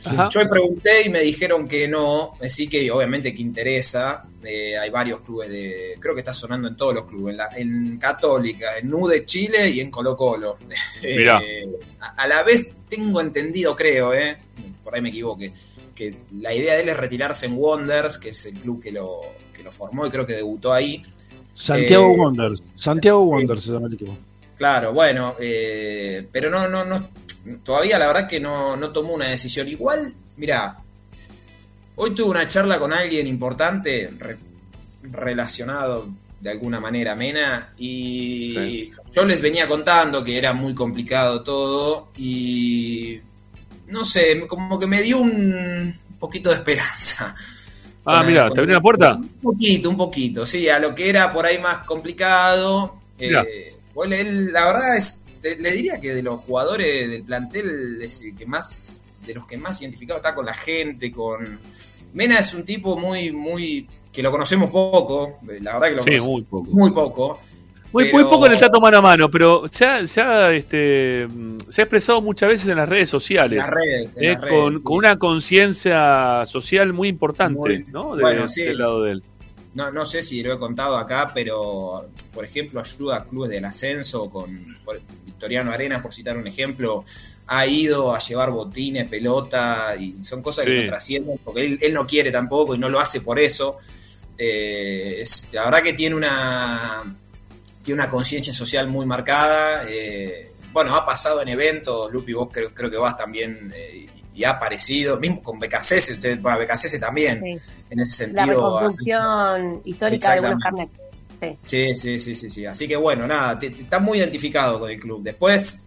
Ajá. 0.05 0.29
Yo 0.31 0.39
le 0.41 0.45
pregunté 0.47 1.07
y 1.07 1.09
me 1.09 1.21
dijeron 1.21 1.67
que 1.67 1.87
no, 1.87 2.33
así 2.39 2.67
que 2.69 2.91
obviamente 2.91 3.33
que 3.33 3.41
interesa. 3.41 4.23
Eh, 4.43 4.77
hay 4.77 4.91
varios 4.91 5.21
clubes 5.21 5.49
de. 5.49 5.97
Creo 5.99 6.13
que 6.13 6.21
está 6.21 6.31
sonando 6.31 6.67
en 6.67 6.77
todos 6.77 6.93
los 6.93 7.05
clubes, 7.05 7.31
en, 7.31 7.37
la- 7.37 7.49
en 7.55 7.97
Católica, 7.97 8.77
en 8.77 8.93
U 8.93 9.07
de 9.07 9.25
Chile 9.25 9.67
y 9.69 9.79
en 9.79 9.89
Colo 9.89 10.15
Colo. 10.15 10.59
Mirá. 11.01 11.41
Eh, 11.43 11.67
a, 11.99 12.09
a 12.21 12.27
la 12.27 12.43
vez 12.43 12.69
tengo 12.87 13.19
entendido, 13.19 13.75
creo, 13.75 14.13
eh, 14.13 14.37
por 14.83 14.93
ahí 14.93 15.01
me 15.01 15.09
equivoqué, 15.09 15.51
que 15.95 16.15
la 16.39 16.53
idea 16.53 16.75
de 16.75 16.81
él 16.83 16.89
es 16.89 16.97
retirarse 16.97 17.47
en 17.47 17.55
Wonders, 17.57 18.19
que 18.19 18.29
es 18.29 18.45
el 18.45 18.59
club 18.59 18.83
que 18.83 18.91
lo, 18.91 19.21
que 19.51 19.63
lo 19.63 19.71
formó 19.71 20.05
y 20.05 20.11
creo 20.11 20.27
que 20.27 20.33
debutó 20.33 20.71
ahí. 20.71 21.01
Santiago 21.55 22.11
Eh, 22.13 22.17
Wonders. 22.17 22.61
Santiago 22.75 23.25
Wonders 23.25 23.63
se 23.63 23.71
llama 23.71 23.87
el 23.87 23.93
equipo. 23.95 24.15
Claro, 24.57 24.93
bueno, 24.93 25.35
eh, 25.39 26.25
pero 26.31 26.49
no, 26.49 26.67
no, 26.67 26.85
no, 26.85 27.09
todavía 27.63 27.99
la 27.99 28.07
verdad 28.07 28.27
que 28.27 28.39
no, 28.39 28.75
no 28.77 28.89
tomó 28.91 29.13
una 29.13 29.27
decisión. 29.29 29.67
Igual, 29.67 30.13
mira, 30.37 30.77
hoy 31.95 32.15
tuve 32.15 32.29
una 32.29 32.47
charla 32.47 32.79
con 32.79 32.93
alguien 32.93 33.27
importante 33.27 34.11
re- 34.17 34.37
relacionado 35.11 36.07
de 36.39 36.49
alguna 36.51 36.79
manera 36.79 37.13
a 37.13 37.15
Mena 37.15 37.73
y 37.77 38.53
Sí. 38.53 38.91
yo 39.13 39.25
les 39.25 39.41
venía 39.41 39.67
contando 39.67 40.23
que 40.23 40.37
era 40.37 40.53
muy 40.53 40.73
complicado 40.75 41.41
todo 41.43 42.09
y 42.17 43.19
no 43.87 44.05
sé, 44.05 44.45
como 44.47 44.79
que 44.79 44.87
me 44.87 45.01
dio 45.01 45.19
un 45.19 45.93
poquito 46.19 46.49
de 46.49 46.55
esperanza. 46.55 47.35
Ah, 48.05 48.23
mira, 48.23 48.49
¿te 48.51 48.59
abrió 48.59 48.75
una 48.75 48.81
puerta? 48.81 49.15
Un 49.15 49.27
poquito, 49.41 49.89
un 49.89 49.97
poquito, 49.97 50.45
sí, 50.45 50.69
a 50.69 50.79
lo 50.79 50.93
que 50.93 51.09
era 51.09 51.31
por 51.31 51.45
ahí 51.45 51.57
más 51.59 51.79
complicado. 51.79 52.99
Eh, 53.17 53.74
él, 54.03 54.51
la 54.51 54.65
verdad 54.65 54.97
es, 54.97 55.25
te- 55.41 55.57
le 55.57 55.71
diría 55.71 55.99
que 55.99 56.13
de 56.13 56.21
los 56.23 56.39
jugadores 56.41 57.09
del 57.09 57.23
plantel 57.23 57.99
es 58.01 58.21
el 58.23 58.35
que 58.35 58.45
más, 58.45 59.01
de 59.25 59.33
los 59.33 59.47
que 59.47 59.57
más 59.57 59.81
identificado 59.81 60.17
está 60.17 60.35
con 60.35 60.45
la 60.45 60.53
gente, 60.53 61.11
con... 61.11 61.59
Mena 62.13 62.39
es 62.39 62.53
un 62.53 62.63
tipo 62.63 62.97
muy, 62.97 63.31
muy, 63.31 63.87
que 64.11 64.21
lo 64.23 64.31
conocemos 64.31 64.69
poco, 64.71 65.39
la 65.61 65.77
verdad 65.79 65.89
que 65.89 65.95
lo 65.95 66.03
Sí, 66.03 66.09
conocemos 66.09 66.27
muy 66.29 66.41
poco. 66.43 66.71
muy 66.71 66.91
poco. 66.91 67.39
Muy, 67.91 68.05
pero- 68.05 68.17
muy 68.17 68.23
poco 68.25 68.45
en 68.47 68.51
el 68.53 68.57
trato 68.57 68.81
mano 68.81 68.97
a 68.97 69.01
mano, 69.01 69.31
pero 69.31 69.63
se 69.71 69.85
ha, 69.85 70.05
se 70.05 70.19
ha, 70.21 70.51
este, 70.53 71.27
mm, 71.29 71.57
se 71.69 71.81
ha 71.81 71.83
expresado 71.85 72.21
muchas 72.21 72.49
veces 72.49 72.67
en 72.67 72.75
las 72.77 72.89
redes 72.89 73.09
sociales. 73.09 73.53
En 73.59 73.65
las 73.65 73.69
redes, 73.69 74.17
en 74.17 74.23
eh, 74.23 74.31
las 74.33 74.41
redes, 74.41 74.59
con, 74.59 74.75
sí. 74.77 74.83
con 74.83 74.97
una 74.97 75.17
conciencia 75.19 76.45
social 76.45 76.91
muy 76.93 77.07
importante, 77.07 77.57
Muy- 77.57 77.85
¿no? 77.91 78.15
De- 78.15 78.21
bueno, 78.21 78.47
sí. 78.49 78.63
Del 78.63 78.77
lado 78.79 79.03
de 79.03 79.11
él. 79.13 79.23
No, 79.75 79.91
no 79.91 80.05
sé 80.05 80.23
si 80.23 80.41
lo 80.41 80.53
he 80.53 80.57
contado 80.59 80.97
acá, 80.97 81.31
pero 81.33 82.09
por 82.33 82.43
ejemplo 82.45 82.79
ayuda 82.81 83.17
a 83.17 83.23
clubes 83.25 83.49
del 83.51 83.65
ascenso 83.65 84.29
con 84.29 84.77
por- 84.83 85.01
Victoriano 85.25 85.71
Arenas, 85.71 86.01
por 86.01 86.13
citar 86.13 86.37
un 86.37 86.47
ejemplo, 86.47 87.03
ha 87.47 87.67
ido 87.67 88.15
a 88.15 88.19
llevar 88.19 88.51
botines, 88.51 89.07
pelota, 89.09 89.95
y 89.99 90.23
son 90.23 90.41
cosas 90.41 90.63
que 90.65 90.71
no 90.83 90.87
trascienden, 90.87 91.39
porque 91.43 91.65
él, 91.65 91.79
él 91.81 91.93
no 91.93 92.07
quiere 92.07 92.31
tampoco 92.31 92.73
y 92.73 92.77
no 92.77 92.87
lo 92.89 92.99
hace 92.99 93.19
por 93.21 93.37
eso. 93.37 93.77
Eh, 94.37 95.17
es- 95.21 95.49
la 95.51 95.65
verdad 95.65 95.83
que 95.83 95.93
tiene 95.93 96.15
una, 96.15 97.15
tiene 97.83 98.01
una 98.01 98.09
conciencia 98.09 98.53
social 98.53 98.87
muy 98.87 99.05
marcada. 99.05 99.83
eh, 99.87 100.51
bueno, 100.71 100.93
ha 100.95 101.05
pasado 101.05 101.41
en 101.41 101.47
eventos, 101.49 102.11
Lupi, 102.11 102.33
vos 102.33 102.49
creo, 102.51 102.73
creo 102.73 102.89
que 102.91 102.97
vas 102.97 103.15
también, 103.15 103.71
eh, 103.75 104.07
y 104.35 104.43
ha 104.43 104.51
aparecido, 104.51 105.19
mismo 105.19 105.41
con 105.41 105.57
Becasese, 105.59 106.13
usted, 106.13 106.39
bueno, 106.41 106.59
Becasese 106.59 106.99
también, 106.99 107.41
Sí. 107.41 107.57
en 107.89 107.99
ese 107.99 108.27
La 108.27 108.43
sentido. 108.45 108.79
reconstrucción 108.79 109.81
histórica 109.85 110.33
de 110.33 110.39
Buenos 110.41 110.57
Exactamente. 110.57 110.97
Carnet. 110.97 111.59
Sí. 111.67 111.93
Sí, 111.93 111.95
sí, 111.95 112.19
sí, 112.19 112.35
sí, 112.35 112.49
sí. 112.49 112.65
Así 112.65 112.87
que 112.87 112.95
bueno, 112.95 113.25
nada, 113.27 113.57
te- 113.59 113.69
te- 113.69 113.81
está 113.83 113.99
muy 113.99 114.17
identificado 114.19 114.79
con 114.79 114.89
el 114.89 114.99
club. 114.99 115.21
Después 115.23 115.83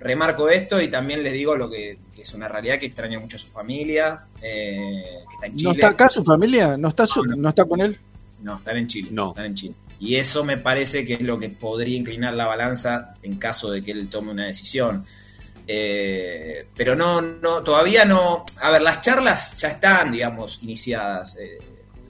remarco 0.00 0.48
esto 0.48 0.80
y 0.80 0.88
también 0.90 1.22
les 1.22 1.32
digo 1.32 1.54
lo 1.56 1.70
que, 1.70 1.98
que 2.14 2.22
es 2.22 2.34
una 2.34 2.48
realidad 2.48 2.78
que 2.78 2.86
extraña 2.86 3.18
mucho 3.20 3.36
a 3.36 3.40
su 3.40 3.46
familia, 3.48 4.24
eh, 4.40 5.02
que 5.28 5.34
está 5.34 5.46
en 5.46 5.52
Chile. 5.56 5.64
¿No 5.68 5.72
está 5.72 5.88
acá 5.88 6.08
su 6.08 6.24
familia? 6.24 6.76
¿No 6.76 6.88
está, 6.88 7.06
su- 7.06 7.24
no 7.24 7.48
está 7.48 7.64
con 7.64 7.80
él? 7.80 7.98
No, 8.42 8.56
están 8.56 8.76
en 8.76 8.86
Chile. 8.86 9.08
No. 9.12 9.28
Están 9.30 9.44
en 9.46 9.54
Chile. 9.54 9.74
Y 10.00 10.16
eso 10.16 10.44
me 10.44 10.56
parece 10.58 11.04
que 11.04 11.14
es 11.14 11.20
lo 11.20 11.38
que 11.38 11.48
podría 11.48 11.96
inclinar 11.96 12.34
la 12.34 12.46
balanza 12.46 13.14
en 13.22 13.36
caso 13.36 13.70
de 13.70 13.82
que 13.84 13.92
él 13.92 14.08
tome 14.08 14.32
una 14.32 14.46
decisión. 14.46 15.04
Eh, 15.66 16.66
pero 16.76 16.96
no, 16.96 17.20
no, 17.20 17.62
todavía 17.62 18.04
no. 18.04 18.44
A 18.60 18.70
ver, 18.70 18.82
las 18.82 19.00
charlas 19.00 19.56
ya 19.58 19.68
están, 19.68 20.12
digamos, 20.12 20.58
iniciadas. 20.62 21.36
Eh, 21.36 21.58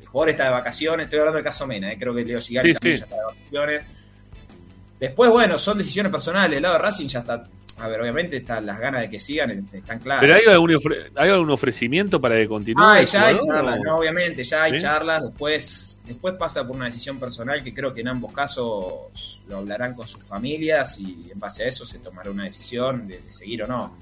el 0.01 0.07
jugador 0.07 0.31
está 0.31 0.45
de 0.45 0.51
vacaciones, 0.51 1.05
estoy 1.05 1.19
hablando 1.20 1.37
del 1.37 1.45
caso 1.45 1.66
Mena, 1.66 1.93
eh, 1.93 1.97
creo 1.99 2.15
que 2.15 2.24
Leo 2.24 2.41
Cigari 2.41 2.70
Sí, 2.70 2.74
también 2.74 2.97
sí. 2.97 3.01
ya 3.01 3.05
está 3.05 3.16
de 3.16 3.24
vacaciones. 3.24 3.83
Después, 5.01 5.31
bueno, 5.31 5.59
son 5.59 5.79
decisiones 5.79 6.12
personales. 6.12 6.53
Del 6.53 6.62
lado 6.62 6.74
de 6.77 6.81
Racing 6.83 7.09
ya 7.09 7.19
está. 7.20 7.49
A 7.78 7.89
ver, 7.89 8.01
obviamente 8.03 8.36
están 8.36 8.65
las 8.66 8.78
ganas 8.78 9.01
de 9.01 9.11
que 9.11 9.19
sigan, 9.19 9.51
eh, 9.51 9.62
están 9.73 9.99
claras. 9.99 10.20
¿Pero 10.20 10.35
hay 10.36 10.43
algún, 10.47 10.70
ofre- 10.73 11.11
hay 11.16 11.31
algún 11.31 11.51
ofrecimiento 11.51 12.20
para 12.20 12.36
que 12.36 12.47
continúe? 12.47 12.82
Ah, 12.82 13.03
ya 13.03 13.27
hay 13.28 13.39
charlas, 13.39 13.81
o- 13.81 13.82
no, 13.85 13.97
obviamente, 13.99 14.44
ya 14.44 14.65
hay 14.65 14.73
¿Sí? 14.73 14.78
charlas, 14.78 15.23
después, 15.24 16.01
después 16.07 16.35
pasa 16.35 16.66
por 16.66 16.77
una 16.77 16.85
decisión 16.85 17.19
personal 17.19 17.62
que 17.62 17.73
creo 17.74 17.93
que 17.94 18.03
en 18.03 18.09
ambos 18.09 18.32
casos 18.32 19.40
lo 19.49 19.57
hablarán 19.59 19.94
con 19.94 20.07
sus 20.07 20.23
familias 20.23 21.01
y 21.01 21.31
en 21.32 21.40
base 21.40 21.65
a 21.65 21.69
eso 21.69 21.85
se 21.85 21.99
tomará 21.99 22.31
una 22.31 22.44
decisión 22.44 23.09
de, 23.09 23.20
de 23.20 23.32
seguir 23.32 23.62
o 23.65 23.66
no. 23.66 23.97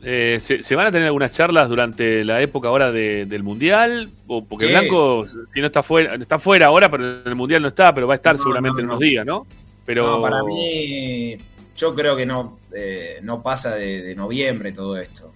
Eh, 0.00 0.38
¿se, 0.40 0.62
se 0.62 0.76
van 0.76 0.86
a 0.86 0.92
tener 0.92 1.06
algunas 1.06 1.32
charlas 1.32 1.68
durante 1.68 2.24
la 2.24 2.40
época 2.40 2.68
ahora 2.68 2.92
de- 2.92 3.24
del 3.26 3.42
Mundial? 3.42 4.10
O 4.28 4.44
porque 4.44 4.66
Sí. 4.66 4.70
Blanco, 4.70 5.26
si 5.26 5.60
no 5.60 5.66
está 5.66 5.82
fuera, 5.82 6.14
está 6.14 6.38
fuera 6.38 6.66
ahora, 6.66 6.88
pero 6.88 7.04
en 7.20 7.22
el 7.24 7.34
Mundial 7.34 7.62
no 7.62 7.68
está, 7.68 7.92
pero 7.92 8.06
va 8.06 8.14
a 8.14 8.16
estar 8.16 8.36
No, 8.36 8.42
seguramente 8.42 8.74
no, 8.76 8.80
en 8.80 8.86
no. 8.86 8.92
unos 8.92 9.00
días, 9.00 9.26
¿no? 9.26 9.46
Pero 9.84 10.06
No, 10.06 10.20
para 10.22 10.44
mí, 10.44 11.36
yo 11.78 11.94
creo 11.94 12.16
que 12.16 12.26
no, 12.26 12.58
eh, 12.74 13.20
no 13.22 13.42
pasa 13.42 13.74
de, 13.74 14.02
de 14.02 14.14
noviembre 14.14 14.72
todo 14.72 14.98
esto. 14.98 15.32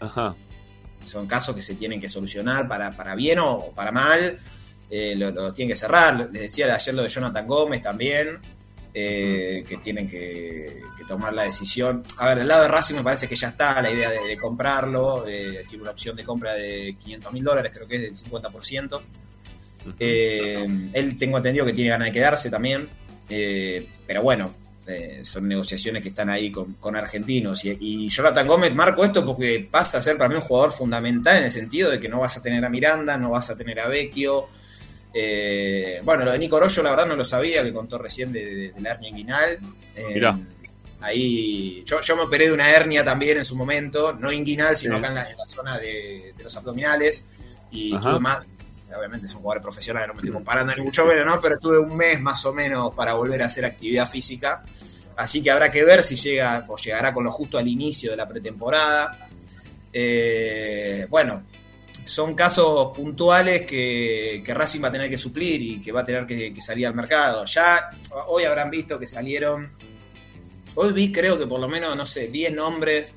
Ajá. 0.00 0.34
Son 1.04 1.26
casos 1.26 1.54
que 1.54 1.62
se 1.62 1.76
tienen 1.76 2.00
que 2.00 2.08
solucionar 2.08 2.68
para, 2.68 2.96
para 2.96 3.14
bien 3.14 3.38
o 3.38 3.72
para 3.74 3.92
mal, 3.92 4.38
eh, 4.90 5.14
lo, 5.16 5.30
lo 5.30 5.52
tienen 5.52 5.72
que 5.72 5.76
cerrar. 5.76 6.28
Les 6.32 6.42
decía 6.42 6.74
ayer 6.74 6.94
lo 6.94 7.02
de 7.02 7.08
Jonathan 7.08 7.46
Gómez 7.46 7.80
también, 7.80 8.40
eh, 8.92 9.64
que 9.68 9.76
tienen 9.76 10.08
que, 10.08 10.82
que 10.96 11.04
tomar 11.04 11.32
la 11.32 11.44
decisión. 11.44 12.02
A 12.16 12.26
ver, 12.26 12.38
del 12.38 12.48
lado 12.48 12.62
de 12.62 12.68
Racing 12.68 12.96
me 12.96 13.04
parece 13.04 13.28
que 13.28 13.36
ya 13.36 13.48
está 13.48 13.80
la 13.80 13.88
idea 13.88 14.10
de, 14.10 14.26
de 14.26 14.36
comprarlo, 14.36 15.28
eh, 15.28 15.64
tiene 15.68 15.82
una 15.82 15.92
opción 15.92 16.16
de 16.16 16.24
compra 16.24 16.54
de 16.54 16.96
500 16.98 17.32
mil 17.32 17.44
dólares, 17.44 17.70
creo 17.72 17.86
que 17.86 17.94
es 17.94 18.02
del 18.02 18.16
50%. 18.16 19.00
Eh, 19.96 20.90
él 20.92 21.18
tengo 21.18 21.36
entendido 21.36 21.64
que 21.64 21.72
tiene 21.72 21.90
ganas 21.90 22.06
de 22.06 22.12
quedarse 22.12 22.50
también, 22.50 22.88
pero 23.28 24.22
bueno, 24.22 24.52
eh, 24.90 25.20
son 25.24 25.48
negociaciones 25.48 26.02
que 26.02 26.08
están 26.10 26.28
ahí 26.28 26.50
con, 26.50 26.74
con 26.74 26.96
argentinos. 26.96 27.64
Y, 27.64 27.76
y 27.80 28.08
Jonathan 28.08 28.46
Gómez, 28.46 28.74
marco 28.74 29.04
esto 29.04 29.24
porque 29.24 29.66
pasa 29.70 29.98
a 29.98 30.02
ser 30.02 30.16
para 30.18 30.28
mí 30.28 30.34
un 30.34 30.40
jugador 30.42 30.72
fundamental 30.72 31.38
en 31.38 31.44
el 31.44 31.52
sentido 31.52 31.90
de 31.90 31.98
que 32.00 32.08
no 32.08 32.20
vas 32.20 32.36
a 32.36 32.42
tener 32.42 32.64
a 32.64 32.68
Miranda, 32.68 33.16
no 33.16 33.30
vas 33.30 33.48
a 33.50 33.56
tener 33.56 33.80
a 33.80 33.88
Vecchio. 33.88 34.48
Eh, 35.12 36.00
bueno, 36.04 36.24
lo 36.24 36.32
de 36.32 36.38
Nico 36.38 36.56
Orollo, 36.56 36.82
la 36.82 36.90
verdad 36.90 37.06
no 37.06 37.16
lo 37.16 37.24
sabía, 37.24 37.62
que 37.62 37.72
contó 37.72 37.98
recién 37.98 38.32
de, 38.32 38.44
de- 38.44 38.70
de 38.72 38.80
la 38.80 38.90
hernia 38.90 39.08
inguinal. 39.08 39.58
Eh, 39.96 40.04
Mirá. 40.14 40.38
Ahí, 41.02 41.82
yo, 41.86 42.00
yo 42.02 42.16
me 42.16 42.22
operé 42.22 42.46
de 42.46 42.52
una 42.52 42.70
hernia 42.70 43.02
también 43.02 43.38
en 43.38 43.44
su 43.44 43.56
momento, 43.56 44.12
no 44.12 44.30
inguinal, 44.30 44.76
sino 44.76 44.94
Sí. 44.94 44.98
acá 44.98 45.08
en 45.08 45.14
la, 45.14 45.30
en 45.30 45.36
la 45.38 45.46
zona 45.46 45.78
de, 45.78 46.34
de 46.36 46.42
los 46.44 46.54
abdominales. 46.56 47.26
Y 47.70 47.94
Ajá. 47.94 48.02
tuve 48.10 48.20
más, 48.20 48.40
obviamente 48.96 49.26
son 49.26 49.40
jugadores 49.40 49.62
profesionales, 49.62 50.08
no 50.08 50.14
me 50.14 50.20
estoy 50.20 50.32
comparando 50.32 50.74
ni 50.74 50.82
mucho 50.82 51.04
menos, 51.04 51.26
¿no? 51.26 51.40
Pero 51.40 51.58
tuve 51.58 51.78
un 51.78 51.96
mes 51.96 52.20
más 52.20 52.44
o 52.46 52.52
menos 52.52 52.92
para 52.94 53.14
volver 53.14 53.42
a 53.42 53.46
hacer 53.46 53.64
actividad 53.64 54.08
física. 54.08 54.62
Así 55.16 55.42
que 55.42 55.50
habrá 55.50 55.70
que 55.70 55.84
ver 55.84 56.02
si 56.02 56.16
llega 56.16 56.64
o 56.68 56.76
llegará 56.76 57.12
con 57.12 57.24
lo 57.24 57.30
justo 57.30 57.58
al 57.58 57.68
inicio 57.68 58.10
de 58.10 58.16
la 58.16 58.26
pretemporada. 58.26 59.28
Eh, 59.92 61.06
bueno, 61.10 61.42
son 62.04 62.34
casos 62.34 62.96
puntuales 62.96 63.66
que, 63.66 64.42
que 64.44 64.54
Racing 64.54 64.82
va 64.82 64.88
a 64.88 64.92
tener 64.92 65.10
que 65.10 65.18
suplir 65.18 65.60
y 65.60 65.80
que 65.80 65.92
va 65.92 66.00
a 66.00 66.04
tener 66.04 66.26
que 66.26 66.60
salir 66.60 66.86
al 66.86 66.94
mercado. 66.94 67.44
Ya 67.44 67.90
hoy 68.28 68.44
habrán 68.44 68.70
visto 68.70 68.98
que 68.98 69.06
salieron. 69.06 69.72
Hoy 70.74 70.92
vi, 70.92 71.12
creo 71.12 71.38
que 71.38 71.46
por 71.46 71.60
lo 71.60 71.68
menos, 71.68 71.96
no 71.96 72.06
sé, 72.06 72.28
10 72.28 72.54
nombres 72.54 73.12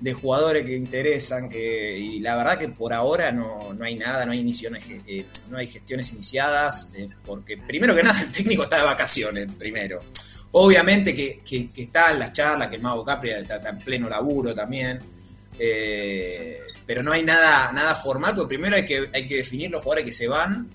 de 0.00 0.12
jugadores 0.12 0.64
que 0.64 0.76
interesan. 0.76 1.48
que 1.48 1.98
Y 1.98 2.20
la 2.20 2.36
verdad 2.36 2.58
que 2.58 2.68
por 2.68 2.92
ahora 2.92 3.30
no, 3.32 3.72
no 3.74 3.84
hay 3.84 3.94
nada, 3.96 4.24
no 4.26 4.32
hay, 4.32 4.38
iniciones, 4.40 4.84
eh, 5.06 5.26
no 5.48 5.58
hay 5.58 5.66
gestiones 5.66 6.12
iniciadas. 6.12 6.90
eh, 6.94 7.08
porque 7.24 7.58
primero 7.58 7.94
que 7.94 8.02
nada, 8.08 8.20
el 8.22 8.30
técnico 8.32 8.62
está 8.64 8.78
de 8.78 8.84
vacaciones, 8.84 9.48
primero. 9.58 10.00
Obviamente 10.52 11.14
que, 11.14 11.40
que, 11.48 11.70
que 11.70 11.82
está 11.82 12.10
en 12.10 12.18
las 12.18 12.32
charlas, 12.32 12.68
que 12.68 12.76
el 12.76 12.82
Mago 12.82 13.04
Capri 13.04 13.30
está, 13.30 13.56
está 13.56 13.68
en 13.70 13.78
pleno 13.78 14.08
laburo 14.08 14.54
también. 14.54 14.98
eh, 15.58 16.58
pero 16.86 17.02
no 17.04 17.12
hay 17.12 17.22
nada, 17.22 17.70
nada 17.72 17.94
formal, 17.94 18.34
porque 18.34 18.48
primero 18.56 18.74
hay 18.74 18.84
que, 18.84 19.08
hay 19.14 19.24
que 19.26 19.36
definir 19.36 19.70
los 19.70 19.80
jugadores 19.82 20.04
que 20.06 20.12
se 20.12 20.26
van. 20.26 20.68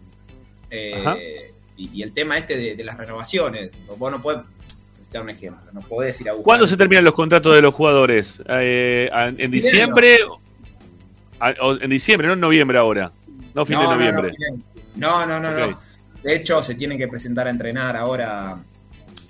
eh, 0.70 1.52
y, 1.78 1.90
y 2.00 2.04
el 2.04 2.14
tema 2.14 2.38
este 2.38 2.56
de, 2.56 2.76
de 2.76 2.84
las 2.86 2.96
renovaciones. 2.98 3.70
Vos 3.98 4.10
no 4.12 4.22
podés, 4.22 4.42
te 5.10 5.20
un 5.20 5.30
ejemplo, 5.30 5.72
no 5.72 5.82
podés 5.82 6.20
ir 6.22 6.30
a 6.30 6.34
buscar. 6.34 6.44
¿Cuándo 6.46 6.68
se 6.68 6.78
terminan 6.78 7.04
los 7.04 7.14
contratos 7.14 7.56
de 7.56 7.62
los 7.62 7.74
jugadores? 7.74 8.42
Eh, 8.48 9.10
¿En 9.14 9.40
en 9.40 9.52
diciembre? 9.52 10.20
En 11.82 11.90
diciembre, 11.90 12.28
no 12.28 12.34
en 12.34 12.40
noviembre 12.40 12.78
ahora. 12.78 13.12
No 13.54 13.66
fin 13.66 13.78
de 13.78 13.84
No, 13.84 13.90
no, 13.90 13.96
noviembre. 13.98 14.32
No, 14.96 15.26
no, 15.26 15.40
no, 15.40 15.52
no. 15.52 15.80
De 16.24 16.36
hecho, 16.36 16.62
se 16.64 16.76
tienen 16.76 16.98
que 16.98 17.08
presentar 17.08 17.48
a 17.48 17.50
entrenar 17.50 17.96
ahora. 17.96 18.58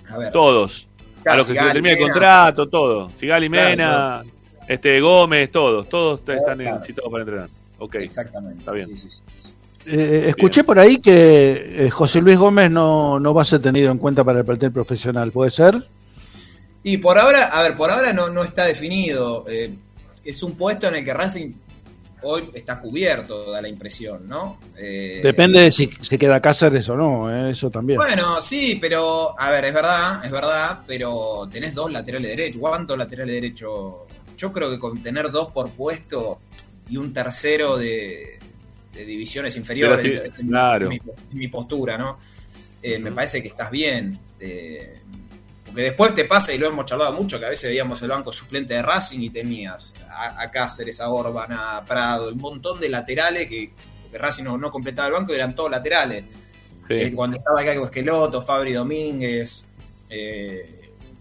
A 0.08 0.18
ver. 0.18 0.32
Todos. 0.32 0.88
Claro, 1.22 1.34
a 1.34 1.36
los 1.38 1.46
que 1.48 1.52
se 1.54 1.58
Sigali, 1.58 1.72
termina 1.72 1.94
el 1.94 2.00
Mena. 2.00 2.12
contrato, 2.12 2.68
todo. 2.68 3.10
Sigali 3.16 3.48
Claro, 3.48 3.68
Mena, 3.70 4.22
este 4.68 5.00
Gómez, 5.00 5.50
todos. 5.50 5.88
Todos 5.88 6.20
están 6.20 6.38
claro. 6.58 6.74
necesitados 6.76 7.10
para 7.10 7.22
entrenar. 7.22 7.48
Ok. 7.78 7.94
Exactamente. 7.96 8.60
Está 8.60 8.72
bien. 8.72 8.88
Sí, 8.88 8.96
sí, 8.96 9.10
sí. 9.10 9.52
Eh, 9.86 10.26
escuché 10.28 10.64
por 10.64 10.78
ahí 10.78 10.98
que 10.98 11.86
eh, 11.86 11.90
José 11.90 12.20
Luis 12.20 12.38
Gómez 12.38 12.70
no, 12.70 13.20
no 13.20 13.32
va 13.32 13.42
a 13.42 13.44
ser 13.44 13.60
tenido 13.60 13.92
en 13.92 13.98
cuenta 13.98 14.24
para 14.24 14.40
el 14.40 14.44
plantel 14.44 14.72
profesional, 14.72 15.30
¿puede 15.32 15.50
ser? 15.50 15.88
Y 16.82 16.98
por 16.98 17.18
ahora, 17.18 17.46
a 17.46 17.62
ver, 17.62 17.76
por 17.76 17.90
ahora 17.90 18.12
no, 18.12 18.28
no 18.28 18.44
está 18.44 18.64
definido. 18.64 19.44
Eh, 19.48 19.74
es 20.24 20.42
un 20.42 20.56
puesto 20.56 20.86
en 20.88 20.96
el 20.96 21.04
que 21.04 21.12
Racing 21.12 21.52
hoy 22.22 22.50
está 22.54 22.80
cubierto, 22.80 23.50
da 23.50 23.60
la 23.60 23.68
impresión, 23.68 24.28
¿no? 24.28 24.58
Eh, 24.76 25.20
Depende 25.22 25.60
de 25.60 25.70
si 25.70 25.90
se 26.00 26.18
queda 26.18 26.40
Cáceres 26.40 26.88
o 26.88 26.96
no, 26.96 27.30
eh, 27.30 27.50
eso 27.50 27.70
también. 27.70 27.98
Bueno, 27.98 28.40
sí, 28.40 28.78
pero, 28.80 29.38
a 29.38 29.50
ver, 29.50 29.66
es 29.66 29.74
verdad, 29.74 30.24
es 30.24 30.30
verdad, 30.30 30.80
pero 30.86 31.48
tenés 31.50 31.74
dos 31.74 31.90
laterales 31.90 32.30
derechos. 32.30 32.60
¿Cuántos 32.60 32.96
laterales 32.96 33.34
derechos? 33.34 33.94
Yo 34.36 34.52
creo 34.52 34.70
que 34.70 34.78
con 34.78 35.02
tener 35.02 35.30
dos 35.30 35.50
por 35.50 35.70
puesto 35.70 36.40
y 36.88 36.98
un 36.98 37.12
tercero 37.12 37.76
de, 37.76 38.35
de 38.96 39.04
divisiones 39.04 39.56
inferiores, 39.56 40.00
Pero 40.02 40.22
sí, 40.24 40.28
es 40.28 40.42
mi- 40.42 40.48
claro. 40.48 40.88
mi, 40.88 41.00
mi 41.32 41.48
postura, 41.48 41.96
¿no? 41.98 42.18
Eh, 42.82 42.98
Me 42.98 43.12
parece 43.12 43.42
que 43.42 43.48
estás 43.48 43.70
bien. 43.70 44.18
eh, 44.40 45.00
porque 45.66 45.82
después 45.82 46.14
te 46.14 46.24
pasa, 46.24 46.54
y 46.54 46.58
lo 46.58 46.68
hemos 46.68 46.86
charlado 46.86 47.12
mucho, 47.12 47.38
que 47.38 47.44
a 47.46 47.50
veces 47.50 47.68
veíamos 47.68 48.00
el 48.00 48.08
banco 48.08 48.32
suplente 48.32 48.72
de 48.74 48.82
Racing 48.82 49.20
y 49.20 49.30
tenías 49.30 49.94
a, 50.08 50.40
a 50.40 50.50
Cáceres, 50.50 51.00
a 51.00 51.10
Orban, 51.10 51.52
a 51.52 51.84
Prado, 51.84 52.30
un 52.32 52.38
montón 52.38 52.80
de 52.80 52.88
laterales 52.88 53.46
que, 53.48 53.72
porque 54.02 54.16
Racing 54.16 54.44
no, 54.44 54.56
no 54.56 54.70
completaba 54.70 55.08
el 55.08 55.14
banco 55.14 55.32
y 55.32 55.36
eran 55.36 55.54
todos 55.54 55.70
laterales. 55.70 56.24
Sí. 56.88 56.94
Eh, 56.94 57.12
cuando 57.14 57.36
estaba 57.36 57.62
Gago 57.62 57.84
Esqueloto, 57.86 58.40
Fabri 58.40 58.72
Domínguez. 58.72 59.66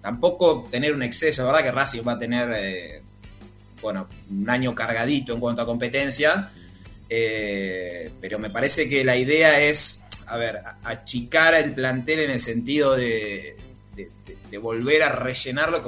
tampoco 0.01 0.67
tener 0.69 0.93
un 0.93 1.03
exceso, 1.03 1.45
¿verdad? 1.45 1.63
Que 1.63 1.71
Racing 1.71 2.03
va 2.07 2.13
a 2.13 2.19
tener, 2.19 3.01
bueno, 3.81 4.07
un 4.29 4.49
año 4.49 4.73
cargadito 4.75 5.33
en 5.33 5.39
cuanto 5.39 5.61
a 5.61 5.65
competencia. 5.65 6.49
Eh, 7.09 8.11
pero 8.19 8.39
me 8.39 8.49
parece 8.49 8.89
que 8.89 9.03
la 9.03 9.17
idea 9.17 9.61
es, 9.61 10.03
a 10.27 10.37
ver, 10.37 10.61
achicar 10.83 11.53
el 11.53 11.73
plantel 11.73 12.21
en 12.21 12.31
el 12.31 12.39
sentido 12.39 12.95
de, 12.95 13.57
volver 14.61 15.03
a 15.03 15.09
rellenarlo 15.09 15.83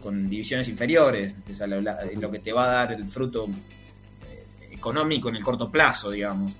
con, 0.00 0.28
divisiones 0.28 0.68
inferiores. 0.68 1.34
Sea, 1.52 1.66
lo, 1.66 2.30
que 2.30 2.38
te 2.40 2.52
va 2.52 2.64
a 2.66 2.74
dar 2.74 2.92
el 2.92 3.08
fruto 3.08 3.48
eh, 3.48 4.68
económico 4.72 5.30
en 5.30 5.36
el 5.36 5.42
corto 5.42 5.70
plazo, 5.70 6.10
digamos. 6.10 6.52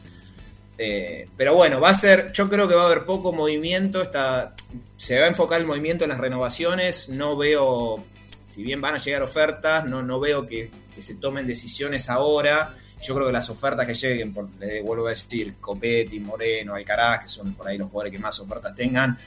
Eh, 0.78 1.28
pero 1.36 1.54
bueno, 1.54 1.78
va 1.80 1.90
a 1.90 1.94
ser, 1.94 2.32
yo 2.32 2.48
creo 2.48 2.66
que 2.66 2.74
va 2.74 2.84
a 2.84 2.86
haber 2.86 3.04
poco 3.04 3.32
movimiento, 3.32 4.00
está, 4.00 4.54
se 4.96 5.18
va 5.18 5.26
a 5.26 5.28
enfocar 5.28 5.60
el 5.60 5.66
movimiento 5.66 6.04
en 6.04 6.10
las 6.10 6.18
renovaciones, 6.18 7.10
no 7.10 7.36
veo, 7.36 8.02
si 8.46 8.62
bien 8.62 8.80
van 8.80 8.94
a 8.94 8.98
llegar 8.98 9.22
ofertas, 9.22 9.84
no, 9.84 10.02
no 10.02 10.18
veo 10.18 10.46
que 10.46 10.70
se 10.98 11.16
tomen 11.16 11.46
decisiones 11.46 12.08
ahora, 12.08 12.74
yo 13.02 13.14
creo 13.14 13.26
que 13.26 13.32
las 13.32 13.50
ofertas 13.50 13.86
que 13.86 13.94
lleguen, 13.94 14.32
por, 14.32 14.48
les 14.60 14.82
vuelvo 14.82 15.06
a 15.06 15.10
decir, 15.10 15.54
Copetti, 15.60 16.20
Moreno, 16.20 16.74
Alcaraz, 16.74 17.22
que 17.22 17.28
son 17.28 17.54
por 17.54 17.68
ahí 17.68 17.76
los 17.76 17.90
jugadores 17.90 18.12
que 18.12 18.18
más 18.18 18.38
ofertas 18.40 18.74
tengan, 18.74 19.18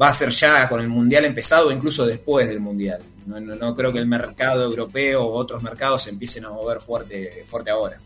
va 0.00 0.08
a 0.08 0.14
ser 0.14 0.30
ya 0.30 0.68
con 0.68 0.80
el 0.80 0.88
Mundial 0.88 1.24
empezado 1.24 1.68
o 1.68 1.72
incluso 1.72 2.06
después 2.06 2.48
del 2.48 2.60
Mundial. 2.60 3.00
No, 3.26 3.38
no, 3.40 3.54
no 3.54 3.74
creo 3.74 3.92
que 3.92 3.98
el 3.98 4.06
mercado 4.06 4.64
europeo 4.64 5.24
o 5.24 5.36
otros 5.36 5.62
mercados 5.62 6.02
se 6.02 6.10
empiecen 6.10 6.46
a 6.46 6.50
mover 6.50 6.80
fuerte, 6.80 7.42
fuerte 7.44 7.70
ahora. 7.70 8.00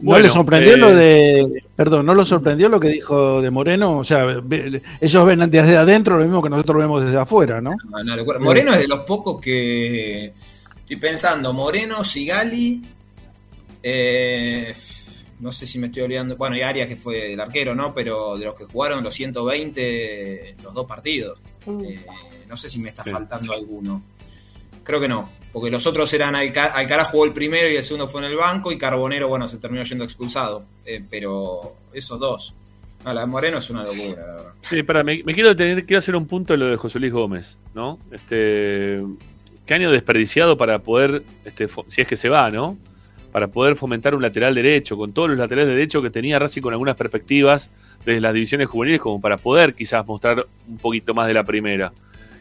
¿No 0.00 0.18
le 0.18 0.30
sorprendió 0.30 0.76
lo 0.76 0.94
de. 0.94 1.64
Perdón, 1.74 2.06
¿no 2.06 2.14
lo 2.14 2.24
sorprendió 2.24 2.68
lo 2.68 2.78
que 2.78 2.88
dijo 2.88 3.42
de 3.42 3.50
Moreno? 3.50 3.98
O 3.98 4.04
sea, 4.04 4.40
ellos 5.00 5.26
ven 5.26 5.50
desde 5.50 5.76
adentro 5.76 6.16
lo 6.16 6.24
mismo 6.24 6.42
que 6.42 6.50
nosotros 6.50 6.78
vemos 6.78 7.04
desde 7.04 7.18
afuera, 7.18 7.60
¿no? 7.60 7.74
No, 7.90 8.04
no 8.04 8.16
recuerdo. 8.16 8.40
Moreno 8.40 8.72
es 8.72 8.78
de 8.78 8.88
los 8.88 9.00
pocos 9.00 9.40
que. 9.40 10.32
Estoy 10.88 10.96
pensando, 10.96 11.52
Moreno, 11.52 12.02
Sigali. 12.02 12.82
eh, 13.82 14.74
no 15.40 15.52
sé 15.52 15.66
si 15.66 15.78
me 15.78 15.86
estoy 15.88 16.02
olvidando. 16.02 16.36
Bueno, 16.36 16.56
y 16.56 16.62
Arias, 16.62 16.88
que 16.88 16.96
fue 16.96 17.34
el 17.34 17.40
arquero, 17.40 17.74
¿no? 17.74 17.92
Pero 17.94 18.36
de 18.38 18.46
los 18.46 18.54
que 18.54 18.64
jugaron 18.64 19.04
los 19.04 19.12
120, 19.14 20.56
los 20.62 20.74
dos 20.74 20.86
partidos. 20.86 21.38
Eh, 21.66 22.04
no 22.48 22.56
sé 22.56 22.68
si 22.70 22.78
me 22.80 22.88
está 22.88 23.04
faltando 23.04 23.52
alguno. 23.52 24.02
Creo 24.82 25.00
que 25.00 25.08
no. 25.08 25.30
Porque 25.52 25.70
los 25.70 25.86
otros 25.86 26.12
eran 26.14 26.34
Alca- 26.34 26.72
Alcaraz 26.74 27.08
jugó 27.10 27.24
el 27.24 27.32
primero 27.32 27.68
y 27.70 27.76
el 27.76 27.82
segundo 27.82 28.08
fue 28.08 28.22
en 28.22 28.28
el 28.30 28.36
banco. 28.36 28.72
Y 28.72 28.78
Carbonero, 28.78 29.28
bueno, 29.28 29.46
se 29.46 29.58
terminó 29.58 29.82
yendo 29.84 30.04
expulsado. 30.04 30.64
Eh, 30.84 31.04
pero 31.08 31.76
esos 31.92 32.18
dos. 32.18 32.54
No, 33.04 33.14
la 33.14 33.20
de 33.20 33.26
Moreno 33.28 33.58
es 33.58 33.70
una 33.70 33.84
locura, 33.84 34.26
la 34.26 34.34
verdad. 34.34 34.52
Sí, 34.62 34.78
espera, 34.78 35.04
me, 35.04 35.20
me 35.24 35.34
quiero 35.34 35.50
detener, 35.50 35.86
quiero 35.86 35.98
hacer 36.00 36.16
un 36.16 36.26
punto 36.26 36.54
en 36.54 36.60
lo 36.60 36.66
de 36.66 36.76
José 36.76 36.98
Luis 36.98 37.12
Gómez, 37.12 37.58
¿no? 37.74 37.98
Este, 38.10 39.00
qué 39.68 39.74
año 39.74 39.92
desperdiciado 39.92 40.56
para 40.56 40.78
poder, 40.78 41.22
este, 41.44 41.68
si 41.88 42.00
es 42.00 42.08
que 42.08 42.16
se 42.16 42.30
va, 42.30 42.50
¿no? 42.50 42.78
Para 43.30 43.48
poder 43.48 43.76
fomentar 43.76 44.14
un 44.14 44.22
lateral 44.22 44.54
derecho, 44.54 44.96
con 44.96 45.12
todos 45.12 45.28
los 45.28 45.38
laterales 45.38 45.68
derechos 45.68 46.02
que 46.02 46.08
tenía 46.08 46.38
Racing 46.38 46.62
con 46.62 46.72
algunas 46.72 46.96
perspectivas 46.96 47.70
desde 48.06 48.22
las 48.22 48.32
divisiones 48.32 48.66
juveniles, 48.66 48.98
como 48.98 49.20
para 49.20 49.36
poder 49.36 49.74
quizás 49.74 50.06
mostrar 50.06 50.46
un 50.66 50.78
poquito 50.78 51.12
más 51.12 51.26
de 51.26 51.34
la 51.34 51.44
primera. 51.44 51.92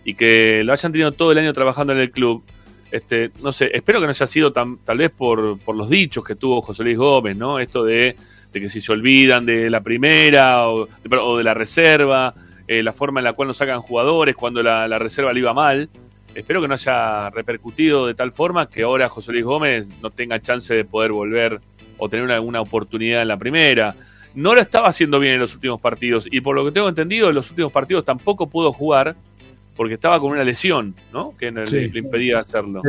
Y 0.06 0.14
que 0.14 0.64
lo 0.64 0.72
hayan 0.72 0.94
tenido 0.94 1.12
todo 1.12 1.34
el 1.34 1.38
año 1.40 1.52
trabajando 1.52 1.92
en 1.92 2.00
el 2.00 2.12
club. 2.12 2.44
Este, 2.92 3.32
no 3.42 3.52
sé, 3.52 3.72
espero 3.74 4.00
que 4.00 4.06
no 4.06 4.12
haya 4.12 4.26
sido 4.26 4.54
tan, 4.54 4.78
tal 4.78 4.98
vez 4.98 5.12
por, 5.12 5.60
por 5.60 5.76
los 5.76 5.90
dichos 5.90 6.24
que 6.24 6.36
tuvo 6.36 6.62
José 6.62 6.84
Luis 6.84 6.98
Gómez, 6.98 7.36
¿no? 7.36 7.60
Esto 7.60 7.84
de, 7.84 8.16
de 8.54 8.62
que 8.62 8.70
si 8.70 8.80
se 8.80 8.94
olvidan 8.94 9.46
de 9.46 9.70
la 9.70 9.82
primera 9.82 10.70
o 10.70 10.86
de, 10.86 11.18
o 11.18 11.38
de 11.38 11.44
la 11.44 11.54
reserva, 11.54 12.34
eh, 12.70 12.82
la 12.82 12.94
forma 12.94 13.20
en 13.20 13.26
la 13.26 13.34
cual 13.34 13.50
nos 13.50 13.58
sacan 13.58 13.82
jugadores 13.82 14.34
cuando 14.34 14.64
la, 14.64 14.88
la 14.88 14.98
reserva 14.98 15.34
le 15.34 15.42
iba 15.42 15.54
mal. 15.54 15.90
Espero 16.38 16.62
que 16.62 16.68
no 16.68 16.76
haya 16.76 17.30
repercutido 17.32 18.06
de 18.06 18.14
tal 18.14 18.32
forma 18.32 18.70
que 18.70 18.84
ahora 18.84 19.10
José 19.10 19.32
Luis 19.32 19.44
Gómez 19.44 19.88
no 20.02 20.12
tenga 20.12 20.40
chance 20.40 20.74
de 20.74 20.86
poder 20.86 21.12
volver 21.12 21.60
o 21.98 22.08
tener 22.10 22.24
una, 22.24 22.40
una 22.42 22.62
oportunidad 22.62 23.24
en 23.24 23.28
la 23.28 23.38
primera. 23.38 23.96
No 24.36 24.54
lo 24.54 24.62
estaba 24.62 24.88
haciendo 24.88 25.20
bien 25.20 25.34
en 25.34 25.40
los 25.40 25.56
últimos 25.56 25.82
partidos 25.82 26.28
y 26.30 26.42
por 26.42 26.56
lo 26.56 26.64
que 26.64 26.72
tengo 26.72 26.88
entendido 26.90 27.30
en 27.30 27.36
los 27.36 27.50
últimos 27.50 27.72
partidos 27.72 28.06
tampoco 28.06 28.48
pudo 28.48 28.72
jugar 28.72 29.16
porque 29.76 29.96
estaba 29.96 30.20
con 30.20 30.32
una 30.32 30.44
lesión, 30.44 30.94
¿no? 31.12 31.36
Que 31.40 31.52
no- 31.52 31.66
Sí. 31.66 31.90
le 31.90 32.00
impedía 32.00 32.38
hacerlo. 32.40 32.84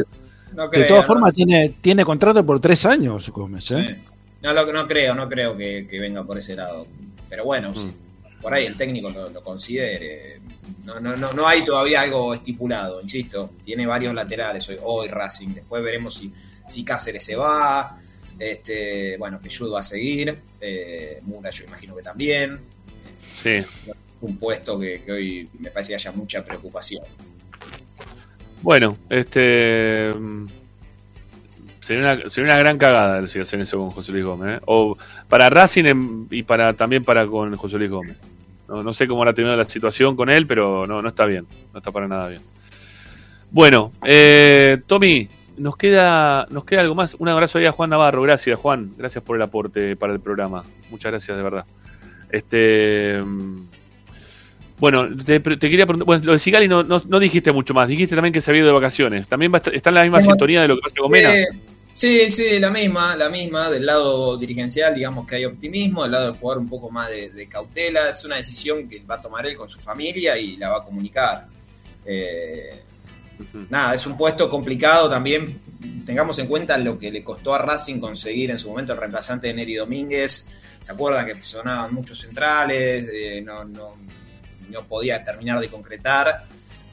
No 0.54 0.68
de 0.68 0.84
todas 0.84 1.04
no. 1.04 1.14
formas, 1.14 1.32
tiene, 1.32 1.74
tiene 1.80 2.04
contrato 2.04 2.44
por 2.44 2.60
tres 2.60 2.84
años, 2.84 3.30
Gómez, 3.30 3.70
¿eh? 3.70 3.98
No, 4.42 4.52
lo- 4.52 4.70
no 4.72 4.86
creo, 4.86 5.14
no 5.14 5.26
creo 5.28 5.56
que, 5.56 5.86
que 5.88 5.98
venga 6.00 6.22
por 6.24 6.36
ese 6.36 6.54
lado. 6.54 6.86
Pero 7.30 7.44
bueno, 7.44 7.74
sí, 7.74 7.90
por 8.40 8.54
ahí 8.54 8.66
el 8.66 8.76
técnico 8.76 9.10
lo, 9.10 9.30
lo 9.30 9.42
considere. 9.42 10.40
No, 10.84 11.00
no, 11.00 11.16
no, 11.16 11.32
no 11.32 11.46
hay 11.46 11.64
todavía 11.64 12.02
algo 12.02 12.34
estipulado, 12.34 13.00
insisto. 13.00 13.50
Tiene 13.62 13.86
varios 13.86 14.14
laterales 14.14 14.68
hoy, 14.68 14.78
hoy 14.82 15.08
Racing. 15.08 15.54
Después 15.54 15.82
veremos 15.82 16.14
si, 16.14 16.32
si 16.66 16.84
Cáceres 16.84 17.24
se 17.24 17.36
va. 17.36 17.98
Este, 18.38 19.16
bueno, 19.16 19.40
Peyud 19.40 19.72
va 19.72 19.80
a 19.80 19.82
seguir. 19.82 20.38
Eh, 20.60 21.20
Mura 21.22 21.50
yo 21.50 21.64
imagino 21.64 21.96
que 21.96 22.02
también. 22.02 22.60
Sí. 23.30 23.64
Un 24.20 24.36
puesto 24.38 24.78
que, 24.78 25.02
que 25.02 25.12
hoy 25.12 25.48
me 25.58 25.70
parece 25.70 25.90
que 25.90 25.94
haya 25.96 26.12
mucha 26.12 26.44
preocupación. 26.44 27.04
Bueno, 28.62 28.98
este. 29.08 30.10
Sería 31.88 32.02
una, 32.02 32.30
sería 32.30 32.52
una 32.52 32.58
gran 32.58 32.76
cagada 32.78 33.26
si 33.26 33.38
hacen 33.40 33.62
eso 33.62 33.78
con 33.78 33.90
José 33.90 34.12
Luis 34.12 34.24
Gómez. 34.24 34.58
¿eh? 34.58 34.60
O 34.66 34.96
para 35.28 35.48
Racing 35.50 35.84
en- 35.86 36.26
y 36.30 36.42
para 36.42 36.74
también 36.74 37.02
para 37.02 37.26
con 37.26 37.56
José 37.56 37.78
Luis 37.78 37.90
Gómez. 37.90 38.16
No, 38.68 38.82
no 38.82 38.92
sé 38.92 39.08
cómo 39.08 39.22
habrá 39.22 39.32
terminado 39.32 39.56
la 39.60 39.68
situación 39.68 40.14
con 40.14 40.28
él, 40.28 40.46
pero 40.46 40.86
no, 40.86 41.00
no 41.00 41.08
está 41.08 41.24
bien. 41.24 41.46
No 41.72 41.78
está 41.78 41.90
para 41.90 42.06
nada 42.06 42.28
bien. 42.28 42.42
Bueno, 43.50 43.92
eh, 44.04 44.78
Tommy, 44.86 45.26
nos 45.56 45.76
queda, 45.78 46.46
nos 46.50 46.64
queda 46.66 46.82
algo 46.82 46.94
más. 46.94 47.16
Un 47.18 47.28
abrazo 47.30 47.56
ahí 47.58 47.64
a 47.64 47.72
Juan 47.72 47.88
Navarro. 47.90 48.20
Gracias, 48.20 48.58
Juan. 48.60 48.90
Gracias 48.98 49.24
por 49.24 49.36
el 49.36 49.42
aporte 49.42 49.96
para 49.96 50.12
el 50.12 50.20
programa. 50.20 50.64
Muchas 50.90 51.10
gracias, 51.10 51.36
de 51.36 51.42
verdad. 51.42 51.64
Este. 52.30 53.22
mm, 53.24 53.62
Bueno, 54.78 55.08
te, 55.24 55.40
te 55.40 55.70
quería 55.70 55.86
preguntar. 55.86 56.04
Bueno, 56.04 56.24
lo 56.26 56.32
de 56.32 56.38
Sigali 56.38 56.68
no, 56.68 56.82
no, 56.82 57.00
no 57.08 57.18
dijiste 57.18 57.50
mucho 57.52 57.72
más. 57.72 57.88
Dijiste 57.88 58.14
también 58.14 58.34
que 58.34 58.42
se 58.42 58.50
había 58.50 58.60
ido 58.60 58.68
de 58.68 58.74
vacaciones. 58.74 59.26
¿También 59.26 59.50
va 59.52 59.58
está 59.72 59.88
en 59.88 59.94
la 59.94 60.02
misma 60.02 60.20
sintonía 60.20 60.60
de 60.62 60.68
lo 60.68 60.76
que 60.76 60.82
pasa 60.82 60.96
con 61.00 61.10
Mena? 61.10 61.30
Sí, 62.00 62.30
sí, 62.30 62.60
la 62.60 62.70
misma, 62.70 63.16
la 63.16 63.28
misma. 63.28 63.68
Del 63.70 63.84
lado 63.84 64.36
dirigencial, 64.36 64.94
digamos 64.94 65.26
que 65.26 65.34
hay 65.36 65.44
optimismo. 65.44 66.02
Del 66.04 66.12
lado 66.12 66.24
del 66.26 66.36
jugador, 66.36 66.62
un 66.62 66.68
poco 66.68 66.90
más 66.90 67.08
de, 67.10 67.30
de 67.30 67.48
cautela. 67.48 68.08
Es 68.08 68.24
una 68.24 68.36
decisión 68.36 68.88
que 68.88 69.00
va 69.00 69.16
a 69.16 69.20
tomar 69.20 69.44
él 69.46 69.56
con 69.56 69.68
su 69.68 69.80
familia 69.80 70.38
y 70.38 70.56
la 70.56 70.68
va 70.70 70.78
a 70.78 70.84
comunicar. 70.84 71.48
Eh, 72.04 72.84
nada, 73.68 73.94
es 73.94 74.06
un 74.06 74.16
puesto 74.16 74.48
complicado 74.48 75.08
también. 75.10 75.60
Tengamos 76.06 76.38
en 76.38 76.46
cuenta 76.46 76.78
lo 76.78 76.98
que 76.98 77.10
le 77.10 77.24
costó 77.24 77.54
a 77.54 77.58
Racing 77.58 77.98
conseguir 78.00 78.50
en 78.52 78.58
su 78.60 78.68
momento 78.70 78.92
el 78.92 78.98
reemplazante 78.98 79.48
de 79.48 79.54
Neri 79.54 79.74
Domínguez. 79.74 80.48
¿Se 80.80 80.92
acuerdan 80.92 81.26
que 81.26 81.42
sonaban 81.42 81.92
muchos 81.92 82.20
centrales? 82.20 83.08
Eh, 83.12 83.42
no, 83.44 83.64
no, 83.64 83.94
no 84.70 84.86
podía 84.86 85.22
terminar 85.24 85.58
de 85.60 85.68
concretar. 85.68 86.44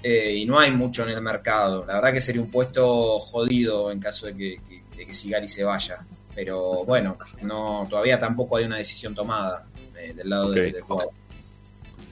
eh, 0.03 0.35
y 0.37 0.45
no 0.45 0.59
hay 0.59 0.71
mucho 0.71 1.03
en 1.03 1.09
el 1.09 1.21
mercado. 1.21 1.85
La 1.85 1.95
verdad 1.95 2.13
que 2.13 2.21
sería 2.21 2.41
un 2.41 2.51
puesto 2.51 3.19
jodido 3.19 3.91
en 3.91 3.99
caso 3.99 4.27
de 4.27 4.35
que, 4.35 4.59
que, 4.69 4.74
de 4.95 5.05
que 5.05 5.13
Sigali 5.13 5.47
se 5.47 5.63
vaya. 5.63 5.99
Pero 6.33 6.83
bueno, 6.85 7.17
no 7.41 7.87
todavía 7.89 8.19
tampoco 8.19 8.57
hay 8.57 8.65
una 8.65 8.77
decisión 8.77 9.15
tomada 9.15 9.65
eh, 9.97 10.13
del 10.13 10.29
lado 10.29 10.51
del- 10.51 10.73
del 10.73 10.81
jugador. 10.81 11.11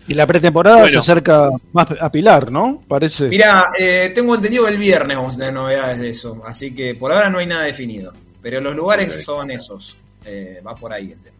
Y 0.08 0.14
la 0.16 0.28
pretemporada 0.28 0.78
Bueno. 0.80 0.92
se 0.92 0.98
acerca 1.00 1.50
más 1.72 1.88
a 2.00 2.12
Pilar, 2.12 2.52
¿no? 2.52 2.82
Parece. 2.88 3.28
Mira, 3.30 3.66
eh, 3.78 4.12
tengo 4.14 4.36
entendido 4.36 4.66
que 4.66 4.72
el 4.72 4.78
viernes 4.78 5.16
vamos 5.16 5.36
a 5.36 5.38
tener 5.38 5.54
novedades 5.54 6.00
de 6.00 6.10
eso, 6.10 6.42
así 6.46 6.74
que 6.76 6.96
por 6.96 7.12
ahora 7.14 7.30
no 7.30 7.40
hay 7.40 7.46
nada 7.46 7.64
definido. 7.64 8.12
Pero 8.42 8.60
los 8.60 8.76
lugares 8.76 9.24
son 9.24 9.52
esos. 9.52 9.96
Eh, 10.26 10.62
va 10.66 10.76
por 10.76 10.92
ahí 10.92 11.12
el 11.14 11.20
tema. 11.20 11.36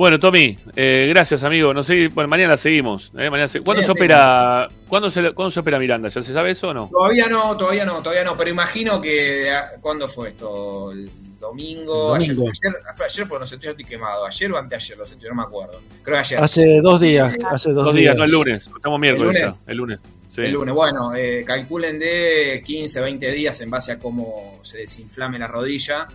Bueno, 0.00 0.18
Tommy, 0.18 0.56
eh, 0.76 1.08
gracias, 1.10 1.44
amigo. 1.44 1.74
No 1.74 1.82
sé, 1.82 2.08
bueno, 2.08 2.26
mañana 2.26 2.56
seguimos. 2.56 3.12
¿eh? 3.18 3.28
Mañana 3.28 3.48
se- 3.48 3.60
¿Cuándo, 3.60 3.82
Mañana 3.82 3.92
se 3.92 3.98
opera, 4.00 4.68
¿cuándo, 4.88 5.10
se, 5.10 5.32
¿Cuándo 5.34 5.50
se 5.50 5.60
opera 5.60 5.78
Miranda? 5.78 6.08
¿Ya 6.08 6.22
se 6.22 6.32
sabe 6.32 6.52
eso 6.52 6.68
o 6.68 6.72
no? 6.72 6.88
Todavía 6.90 7.26
no, 7.26 7.54
todavía 7.54 7.84
no, 7.84 8.02
todavía 8.02 8.24
no, 8.24 8.34
pero 8.34 8.48
imagino 8.48 8.98
que. 8.98 9.50
ah, 9.50 9.72
¿Cuándo 9.82 10.08
fue 10.08 10.30
esto? 10.30 10.90
¿El 10.92 11.10
domingo? 11.38 12.16
El 12.16 12.22
Ayer, 12.22 12.34
domingo. 12.34 12.50
ayer, 12.50 12.76
fue 12.96 13.04
ayer 13.04 13.26
fueron 13.26 13.40
los 13.42 13.52
estudios 13.52 13.76
quemados. 13.86 14.26
¿Ayer 14.26 14.50
o 14.52 14.56
anteayer 14.56 14.96
los 14.96 15.10
estudios? 15.10 15.36
No 15.36 15.42
me 15.42 15.46
acuerdo. 15.46 15.82
Creo 16.02 16.14
que 16.16 16.20
ayer. 16.20 16.38
Hace 16.40 16.80
dos 16.80 16.98
días. 16.98 17.36
Hace 17.50 17.72
dos, 17.72 17.84
Dos 17.84 17.94
días, 17.94 18.16
no 18.16 18.24
el 18.24 18.30
lunes. 18.30 18.70
Estamos 18.74 18.98
miércoles 18.98 19.36
¿El 19.36 19.42
lunes? 19.42 19.58
ya. 19.66 19.70
El 19.70 19.76
lunes. 19.76 20.00
Sí. 20.28 20.40
El 20.40 20.52
lunes, 20.52 20.74
bueno, 20.74 21.14
eh, 21.14 21.44
calculen 21.46 21.98
de 21.98 22.62
15, 22.64 23.02
20 23.02 23.30
días 23.32 23.60
en 23.60 23.68
base 23.68 23.92
a 23.92 23.98
cómo 23.98 24.60
se 24.62 24.78
desinflame 24.78 25.38
la 25.38 25.46
rodilla. 25.46 26.08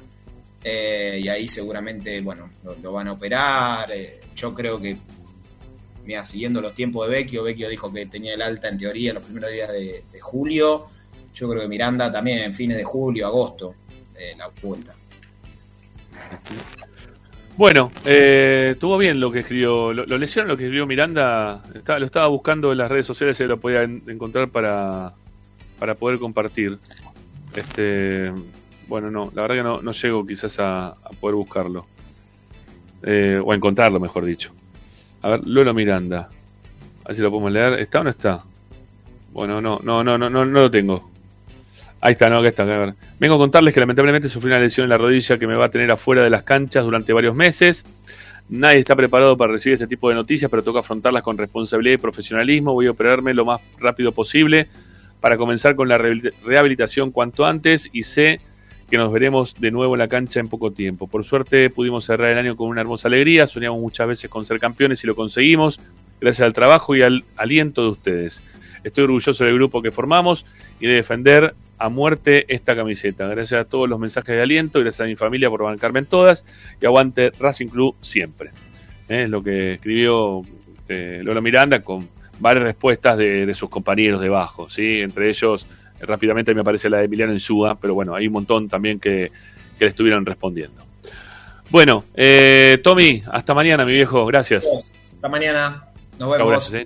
Eh, 0.67 1.19
y 1.23 1.27
ahí 1.29 1.47
seguramente, 1.47 2.19
bueno, 2.21 2.49
lo, 2.81 2.91
van 2.91 3.07
a 3.07 3.11
operar. 3.11 3.91
eh, 3.93 4.19
yo 4.35 4.51
creo 4.51 4.81
que, 4.81 4.97
mira, 6.05 6.23
siguiendo 6.23 6.59
los 6.59 6.73
tiempos 6.73 7.07
de 7.07 7.13
Vecchio, 7.15 7.43
Vecchio 7.43 7.69
dijo 7.69 7.93
que 7.93 8.07
tenía 8.07 8.33
el 8.33 8.41
alta 8.41 8.67
en 8.69 8.77
teoría 8.79 9.13
los 9.13 9.21
primeros 9.21 9.51
días 9.51 9.71
de, 9.71 10.03
julio. 10.19 10.87
Yo 11.35 11.47
creo 11.49 11.61
que 11.61 11.67
Miranda 11.67 12.11
también 12.11 12.39
en 12.39 12.53
fines 12.55 12.77
de 12.77 12.83
julio, 12.83 13.27
agosto, 13.27 13.75
eh, 14.17 14.33
la 14.37 14.49
vuelta. 14.61 14.95
Bueno, 17.57 17.91
estuvo 18.03 18.97
bien 18.97 19.19
lo 19.19 19.31
que 19.31 19.39
escribió. 19.39 19.93
Lo, 19.93 20.05
lo 20.05 20.17
leyeron 20.17 20.47
lo 20.47 20.57
que 20.57 20.63
escribió 20.63 20.87
Miranda. 20.87 21.63
Estaba- 21.75 21.99
lo 21.99 22.05
estaba 22.05 22.27
buscando 22.27 22.71
en 22.71 22.77
las 22.79 22.89
redes 22.89 23.05
sociales 23.05 23.39
y 23.39 23.43
lo 23.43 23.59
podía 23.59 23.83
en- 23.83 24.01
encontrar 24.07 24.49
para, 24.49 25.13
para 25.79 25.93
poder 25.95 26.17
compartir. 26.19 26.79
Este, 27.55 28.31
bueno, 28.87 29.11
no, 29.11 29.31
la 29.33 29.41
verdad 29.43 29.55
que 29.55 29.63
no, 29.63 29.81
no 29.81 29.91
llego 29.91 30.25
quizás 30.25 30.59
a, 30.59 30.95
poder 31.19 31.35
buscarlo. 31.35 31.85
Eh, 33.03 33.41
o 33.43 33.51
a 33.51 33.55
encontrarlo, 33.55 33.99
mejor 33.99 34.25
dicho. 34.25 34.51
A 35.21 35.29
ver, 35.29 35.41
Lolo 35.45 35.73
Miranda. 35.73 36.29
A 37.03 37.07
ver 37.07 37.15
si 37.15 37.21
lo 37.21 37.29
podemos 37.29 37.51
leer. 37.51 37.73
¿Está 37.73 38.01
o 38.01 38.03
no 38.03 38.09
está? 38.09 38.43
Bueno, 39.31 39.61
no, 39.61 39.79
no, 39.83 40.03
no, 40.03 40.17
no, 40.17 40.29
no, 40.29 40.45
no 40.45 40.59
lo 40.61 40.71
tengo. 40.71 41.11
Ahí 42.01 42.13
está, 42.13 42.29
no, 42.29 42.37
acá 42.37 42.49
está, 42.49 42.63
acá, 42.63 42.75
a 42.75 42.79
ver. 42.79 42.95
Vengo 43.19 43.35
a 43.35 43.37
contarles 43.37 43.73
que 43.73 43.79
lamentablemente 43.79 44.29
sufrí 44.29 44.49
una 44.49 44.59
lesión 44.59 44.85
en 44.85 44.89
la 44.89 44.97
rodilla 44.97 45.37
que 45.37 45.47
me 45.47 45.55
va 45.55 45.65
a 45.65 45.69
tener 45.69 45.89
afuera 45.91 46.23
de 46.23 46.29
las 46.29 46.43
canchas 46.43 46.83
durante 46.83 47.13
varios 47.13 47.35
meses. 47.35 47.85
Nadie 48.47 48.79
está 48.79 48.95
preparado 48.95 49.35
para 49.37 49.53
recibir 49.53 49.73
este 49.73 49.87
tipo 49.87 50.09
de 50.09 50.15
noticias, 50.15 50.51
pero 50.51 50.63
toca 50.63 50.79
afrontarlas 50.79 51.23
con 51.23 51.37
responsabilidad 51.37 51.95
y 51.95 51.97
profesionalismo. 51.97 52.73
Voy 52.73 52.85
a 52.85 52.91
operarme 52.91 53.33
lo 53.33 53.45
más 53.45 53.59
rápido 53.79 54.11
posible 54.11 54.67
para 55.19 55.37
comenzar 55.37 55.75
con 55.75 55.87
la 55.87 55.97
rehabil- 55.97 56.33
rehabilitación 56.43 57.09
cuanto 57.11 57.45
antes 57.45 57.89
y 57.91 58.03
sé 58.03 58.39
que 58.89 58.97
nos 58.97 59.11
veremos 59.11 59.55
de 59.59 59.71
nuevo 59.71 59.95
en 59.95 59.99
la 59.99 60.07
cancha 60.07 60.39
en 60.39 60.47
poco 60.47 60.71
tiempo. 60.71 61.07
Por 61.07 61.23
suerte 61.23 61.69
pudimos 61.69 62.05
cerrar 62.05 62.31
el 62.31 62.37
año 62.37 62.55
con 62.55 62.69
una 62.69 62.81
hermosa 62.81 63.07
alegría, 63.07 63.47
soñamos 63.47 63.79
muchas 63.79 64.07
veces 64.07 64.29
con 64.29 64.45
ser 64.45 64.59
campeones 64.59 65.03
y 65.03 65.07
lo 65.07 65.15
conseguimos, 65.15 65.79
gracias 66.21 66.45
al 66.45 66.53
trabajo 66.53 66.95
y 66.95 67.01
al 67.01 67.23
aliento 67.35 67.81
de 67.81 67.89
ustedes. 67.89 68.43
Estoy 68.83 69.05
orgulloso 69.05 69.43
del 69.43 69.55
grupo 69.55 69.81
que 69.81 69.91
formamos 69.91 70.45
y 70.79 70.85
de 70.85 70.93
defender 70.93 71.55
a 71.77 71.89
muerte 71.89 72.45
esta 72.53 72.75
camiseta. 72.75 73.27
Gracias 73.27 73.59
a 73.59 73.65
todos 73.65 73.89
los 73.89 73.99
mensajes 73.99 74.35
de 74.35 74.41
aliento, 74.41 74.79
gracias 74.79 75.01
a 75.01 75.09
mi 75.09 75.15
familia 75.15 75.49
por 75.49 75.63
bancarme 75.63 75.99
en 75.99 76.05
todas 76.05 76.45
y 76.79 76.85
aguante 76.85 77.31
Racing 77.39 77.67
Club 77.67 77.95
siempre. 78.01 78.51
Eh, 79.09 79.23
Es 79.23 79.29
lo 79.29 79.43
que 79.43 79.73
escribió 79.73 80.43
este, 80.77 81.23
Lola 81.23 81.41
Miranda 81.41 81.81
con 81.81 82.07
varias 82.39 82.63
respuestas 82.65 83.17
de, 83.17 83.45
de 83.45 83.53
sus 83.53 83.69
compañeros 83.69 84.21
debajo, 84.21 84.69
¿sí? 84.69 85.01
Entre 85.01 85.29
ellos, 85.29 85.65
rápidamente 86.05 86.53
me 86.53 86.61
aparece 86.61 86.89
la 86.89 86.97
de 86.99 87.05
Emiliano 87.05 87.33
Insúa, 87.33 87.75
pero 87.79 87.93
bueno, 87.93 88.15
hay 88.15 88.27
un 88.27 88.33
montón 88.33 88.69
también 88.69 88.99
que, 88.99 89.31
que 89.77 89.85
le 89.85 89.89
estuvieron 89.89 90.25
respondiendo. 90.25 90.83
Bueno, 91.69 92.03
eh, 92.13 92.79
Tommy, 92.83 93.23
hasta 93.31 93.53
mañana, 93.53 93.85
mi 93.85 93.93
viejo, 93.93 94.25
gracias. 94.25 94.65
Hasta 95.15 95.27
mañana. 95.29 95.85
Nos 96.19 96.29
Chau, 96.29 96.47
vemos. 96.47 96.49
gracias, 96.71 96.73
eh. 96.75 96.83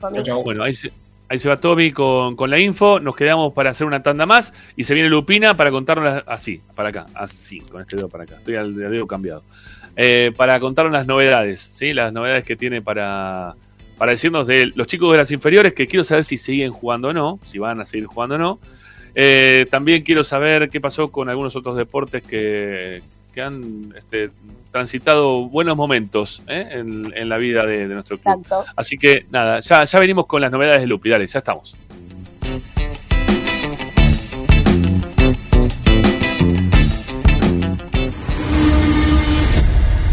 Chau, 0.00 0.22
chau. 0.22 0.42
Bueno, 0.42 0.64
ahí 0.64 0.72
se, 0.72 0.90
ahí 1.28 1.38
se 1.38 1.48
va 1.48 1.60
Tommy 1.60 1.92
con, 1.92 2.34
con 2.34 2.50
la 2.50 2.58
info. 2.58 2.98
Nos 2.98 3.14
quedamos 3.14 3.52
para 3.52 3.70
hacer 3.70 3.86
una 3.86 4.02
tanda 4.02 4.26
más. 4.26 4.52
Y 4.74 4.84
se 4.84 4.94
viene 4.94 5.08
Lupina 5.08 5.56
para 5.56 5.70
contarnos 5.70 6.04
las- 6.12 6.24
así, 6.26 6.60
para 6.74 6.88
acá, 6.88 7.06
así, 7.14 7.60
con 7.60 7.80
este 7.82 7.96
dedo 7.96 8.08
para 8.08 8.24
acá. 8.24 8.36
Estoy 8.38 8.56
al 8.56 8.66
al 8.82 8.90
dedo 8.90 9.06
cambiado. 9.06 9.44
Eh, 9.94 10.32
para 10.36 10.58
contarnos 10.58 10.92
las 10.94 11.06
novedades, 11.06 11.60
¿sí? 11.60 11.92
Las 11.92 12.12
novedades 12.12 12.44
que 12.44 12.56
tiene 12.56 12.80
para, 12.80 13.54
para 14.02 14.10
decirnos 14.10 14.48
de 14.48 14.72
los 14.74 14.88
chicos 14.88 15.12
de 15.12 15.18
las 15.18 15.30
inferiores, 15.30 15.74
que 15.74 15.86
quiero 15.86 16.02
saber 16.02 16.24
si 16.24 16.36
siguen 16.36 16.72
jugando 16.72 17.10
o 17.10 17.12
no, 17.12 17.38
si 17.44 17.60
van 17.60 17.80
a 17.80 17.86
seguir 17.86 18.06
jugando 18.06 18.34
o 18.34 18.38
no. 18.38 18.58
Eh, 19.14 19.64
también 19.70 20.02
quiero 20.02 20.24
saber 20.24 20.70
qué 20.70 20.80
pasó 20.80 21.12
con 21.12 21.28
algunos 21.28 21.54
otros 21.54 21.76
deportes 21.76 22.24
que, 22.24 23.00
que 23.32 23.40
han 23.40 23.94
este, 23.96 24.32
transitado 24.72 25.48
buenos 25.48 25.76
momentos 25.76 26.42
¿eh? 26.48 26.66
en, 26.72 27.12
en 27.14 27.28
la 27.28 27.36
vida 27.36 27.64
de, 27.64 27.86
de 27.86 27.94
nuestro 27.94 28.18
club. 28.18 28.44
Tanto. 28.44 28.64
Así 28.74 28.98
que 28.98 29.24
nada, 29.30 29.60
ya, 29.60 29.84
ya 29.84 30.00
venimos 30.00 30.26
con 30.26 30.42
las 30.42 30.50
novedades 30.50 30.80
de 30.80 30.88
Lupi. 30.88 31.08
Dale, 31.08 31.28
ya 31.28 31.38
estamos. 31.38 31.76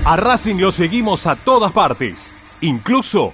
A 0.05 0.15
Racing 0.15 0.57
lo 0.57 0.71
seguimos 0.71 1.25
a 1.25 1.35
todas 1.35 1.71
partes, 1.71 2.35
incluso 2.61 3.33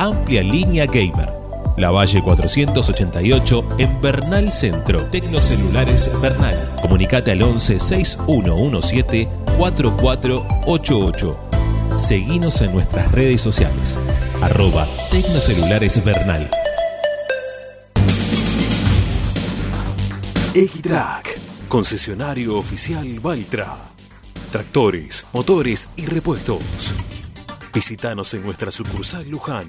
amplia 0.00 0.42
línea 0.42 0.86
gamer. 0.86 1.28
La 1.76 1.90
Valle 1.90 2.22
488 2.22 3.68
en 3.78 4.00
Bernal 4.00 4.50
Centro. 4.50 5.04
Tecnocelulares 5.06 6.10
Bernal. 6.20 6.74
Comunicate 6.80 7.32
al 7.32 7.42
11 7.42 7.78
6117 7.78 9.28
4488. 9.58 11.38
Seguinos 11.96 12.62
en 12.62 12.72
nuestras 12.72 13.12
redes 13.12 13.42
sociales. 13.42 13.98
Arroba 14.40 14.88
Tecnocelulares 15.10 16.02
Bernal. 16.04 16.50
Equitrack, 20.54 21.38
concesionario 21.68 22.56
oficial 22.56 23.20
Valtra. 23.20 23.76
Tractores, 24.50 25.26
motores 25.32 25.90
y 25.96 26.06
repuestos. 26.06 26.94
Visítanos 27.72 28.34
en 28.34 28.42
nuestra 28.42 28.72
sucursal 28.72 29.28
Luján, 29.28 29.68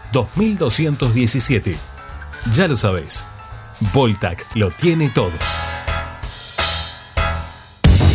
2217. 0.11 1.77
Ya 2.53 2.67
lo 2.67 2.75
sabés, 2.75 3.25
Voltac 3.93 4.45
lo 4.55 4.71
tiene 4.71 5.09
todo. 5.09 5.31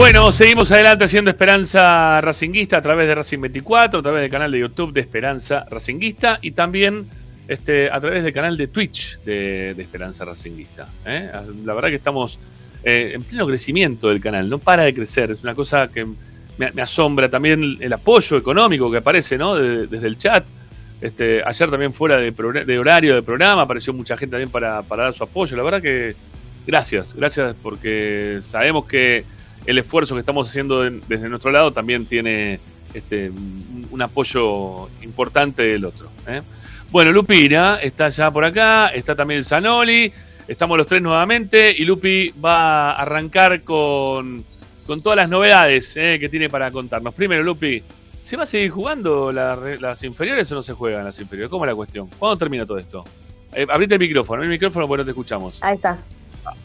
Bueno, 0.00 0.32
seguimos 0.32 0.72
adelante 0.72 1.04
haciendo 1.04 1.30
Esperanza 1.30 2.22
Racinguista 2.22 2.78
a 2.78 2.80
través 2.80 3.06
de 3.06 3.14
Racing 3.14 3.38
24, 3.38 4.00
a 4.00 4.02
través 4.02 4.22
del 4.22 4.30
canal 4.30 4.50
de 4.50 4.58
YouTube 4.60 4.94
de 4.94 5.00
Esperanza 5.02 5.66
Racinguista 5.68 6.38
y 6.40 6.52
también 6.52 7.06
este, 7.46 7.90
a 7.90 8.00
través 8.00 8.24
del 8.24 8.32
canal 8.32 8.56
de 8.56 8.68
Twitch 8.68 9.20
de, 9.20 9.74
de 9.74 9.82
Esperanza 9.82 10.24
Racinguista. 10.24 10.88
¿eh? 11.04 11.30
La 11.66 11.74
verdad 11.74 11.90
que 11.90 11.96
estamos 11.96 12.38
eh, 12.82 13.12
en 13.14 13.24
pleno 13.24 13.46
crecimiento 13.46 14.08
del 14.08 14.22
canal, 14.22 14.48
no 14.48 14.56
para 14.58 14.84
de 14.84 14.94
crecer, 14.94 15.32
es 15.32 15.42
una 15.42 15.54
cosa 15.54 15.88
que 15.88 16.06
me, 16.56 16.82
asombra 16.82 17.28
también 17.28 17.76
el 17.78 17.92
apoyo 17.92 18.38
económico 18.38 18.90
que 18.90 18.96
aparece 18.96 19.36
¿no? 19.36 19.54
De- 19.54 19.86
desde 19.86 20.06
el 20.06 20.16
chat. 20.16 20.46
Este, 21.02 21.42
ayer 21.44 21.70
también 21.70 21.92
fuera 21.92 22.16
de, 22.16 22.30
de 22.30 22.78
horario 22.78 23.16
de 23.16 23.22
programa 23.22 23.60
apareció 23.60 23.92
mucha 23.92 24.16
gente 24.16 24.30
también 24.30 24.50
para, 24.50 24.80
para 24.80 25.02
dar 25.04 25.12
su 25.12 25.24
apoyo. 25.24 25.58
La 25.58 25.62
verdad 25.62 25.82
que 25.82 26.16
gracias, 26.66 27.14
gracias 27.14 27.54
porque 27.62 28.38
sabemos 28.40 28.86
que 28.86 29.38
el 29.66 29.78
esfuerzo 29.78 30.14
que 30.14 30.20
estamos 30.20 30.48
haciendo 30.48 30.84
en- 30.86 31.02
desde 31.08 31.28
nuestro 31.28 31.50
lado 31.50 31.72
también 31.72 32.06
tiene 32.06 32.58
este, 32.94 33.30
un, 33.90 34.02
apoyo 34.02 34.88
importante 35.02 35.62
del 35.62 35.84
otro. 35.84 36.08
¿eh? 36.26 36.42
Bueno, 36.90 37.12
Lupina 37.12 37.76
está 37.76 38.08
ya 38.08 38.30
por 38.30 38.44
acá, 38.44 38.88
está 38.88 39.14
también 39.14 39.44
Zanoli, 39.44 40.12
estamos 40.48 40.76
los 40.76 40.86
tres 40.86 41.00
nuevamente 41.02 41.72
y 41.76 41.84
Lupi 41.84 42.32
va 42.44 42.92
a 42.92 43.02
arrancar 43.02 43.62
con, 43.62 44.44
con 44.86 45.00
todas 45.02 45.16
las 45.16 45.28
novedades 45.28 45.96
¿eh? 45.96 46.16
que 46.18 46.28
tiene 46.28 46.48
para 46.48 46.70
contarnos. 46.72 47.14
Primero, 47.14 47.44
Lupi, 47.44 47.82
¿se 48.20 48.36
va 48.36 48.42
a 48.42 48.46
seguir 48.46 48.70
jugando 48.70 49.30
la 49.30 49.54
las 49.78 50.02
inferiores 50.02 50.50
o 50.50 50.56
no 50.56 50.62
se 50.62 50.72
juegan 50.72 51.04
las 51.04 51.20
inferiores? 51.20 51.48
¿Cómo 51.50 51.64
es 51.64 51.68
la 51.68 51.74
cuestión? 51.76 52.08
¿Cuándo 52.18 52.36
termina 52.36 52.66
todo 52.66 52.78
esto? 52.78 53.04
Eh, 53.54 53.66
abrite 53.70 53.94
el 53.94 54.00
micrófono, 54.00 54.42
el 54.42 54.48
micrófono 54.48 54.88
porque 54.88 55.00
no 55.02 55.04
te 55.04 55.10
escuchamos. 55.12 55.58
Ahí 55.60 55.76
está. 55.76 55.96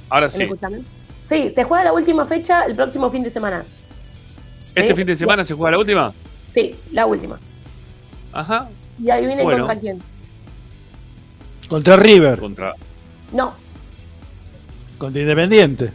Ahora 0.10 0.28
¿Me 0.28 0.32
sí. 0.32 0.44
escuchan? 0.44 0.84
Sí, 1.30 1.52
se 1.56 1.64
juega 1.64 1.86
la 1.86 1.94
última 1.94 2.26
fecha 2.26 2.64
el 2.66 2.76
próximo 2.76 3.10
fin 3.10 3.24
de 3.24 3.32
semana. 3.32 3.64
¿Este 4.76 4.90
Sí. 4.90 4.96
fin 4.96 5.08
de 5.08 5.16
semana 5.16 5.44
se 5.44 5.54
juega 5.56 5.72
la 5.72 5.78
última? 5.80 6.14
Sí, 6.54 6.76
la 6.92 7.06
última. 7.06 7.40
Ajá. 8.34 8.70
Y 9.02 9.10
adivinen 9.10 9.44
Bueno. 9.44 9.66
contra 9.66 9.80
quién. 9.82 10.00
Contra 11.70 11.96
River. 11.96 12.40
Contra... 12.40 12.74
No, 13.32 13.54
Contra 14.98 15.22
Independiente. 15.22 15.92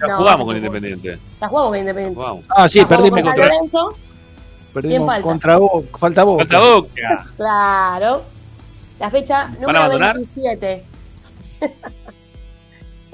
Ya 0.00 0.06
No, 0.08 0.16
jugamos 0.18 0.40
no 0.40 0.44
con. 0.46 0.56
Independiente. 0.56 1.18
ya 1.40 1.48
jugamos 1.48 1.70
con 1.70 1.78
Independiente. 1.78 2.14
Jugamos. 2.20 2.44
Ah, 2.50 2.68
sí, 2.68 2.84
perdimos 2.84 3.22
contra, 3.22 3.46
Lorenzo. 3.46 3.96
perdimos 4.72 5.06
falta? 5.08 5.22
contra 5.22 5.56
Boca. 5.58 5.98
Falta 5.98 6.24
Boca. 6.24 6.38
Contra 6.44 6.60
Boca. 6.60 7.26
Claro. 7.36 8.22
La 9.00 9.10
fecha 9.10 9.44
van 9.44 9.54
a 9.54 9.58
número 9.60 9.78
abandonar? 9.78 10.14
27. 10.16 10.84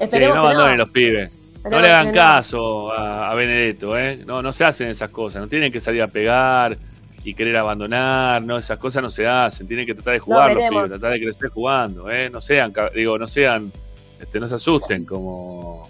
Sí, 0.01 0.05
Esperemos 0.05 0.35
no 0.35 0.41
que 0.41 0.47
abandonen 0.47 0.77
no. 0.77 0.83
los 0.83 0.89
pibes. 0.89 1.29
No 1.69 1.79
le 1.79 1.89
hagan 1.89 2.11
caso 2.13 2.91
a, 2.91 3.29
a 3.31 3.35
Benedetto, 3.35 3.97
¿eh? 3.97 4.23
No, 4.25 4.41
no 4.41 4.51
se 4.51 4.63
hacen 4.65 4.89
esas 4.89 5.11
cosas. 5.11 5.41
No 5.41 5.47
tienen 5.47 5.71
que 5.71 5.79
salir 5.79 6.01
a 6.01 6.07
pegar 6.07 6.77
y 7.23 7.35
querer 7.35 7.55
abandonar, 7.57 8.41
no, 8.43 8.57
esas 8.57 8.79
cosas 8.79 9.03
no 9.03 9.09
se 9.11 9.27
hacen. 9.27 9.67
Tienen 9.67 9.85
que 9.85 9.93
tratar 9.93 10.13
de 10.13 10.19
jugar 10.19 10.47
los 10.49 10.55
veremos. 10.57 10.83
pibes, 10.85 10.99
tratar 10.99 11.13
de 11.17 11.23
crecer 11.23 11.49
jugando, 11.49 12.09
¿eh? 12.09 12.29
No 12.31 12.41
sean, 12.41 12.73
digo, 12.95 13.17
no 13.19 13.27
sean, 13.27 13.71
este, 14.19 14.39
no 14.39 14.47
se 14.47 14.55
asusten 14.55 15.05
como, 15.05 15.87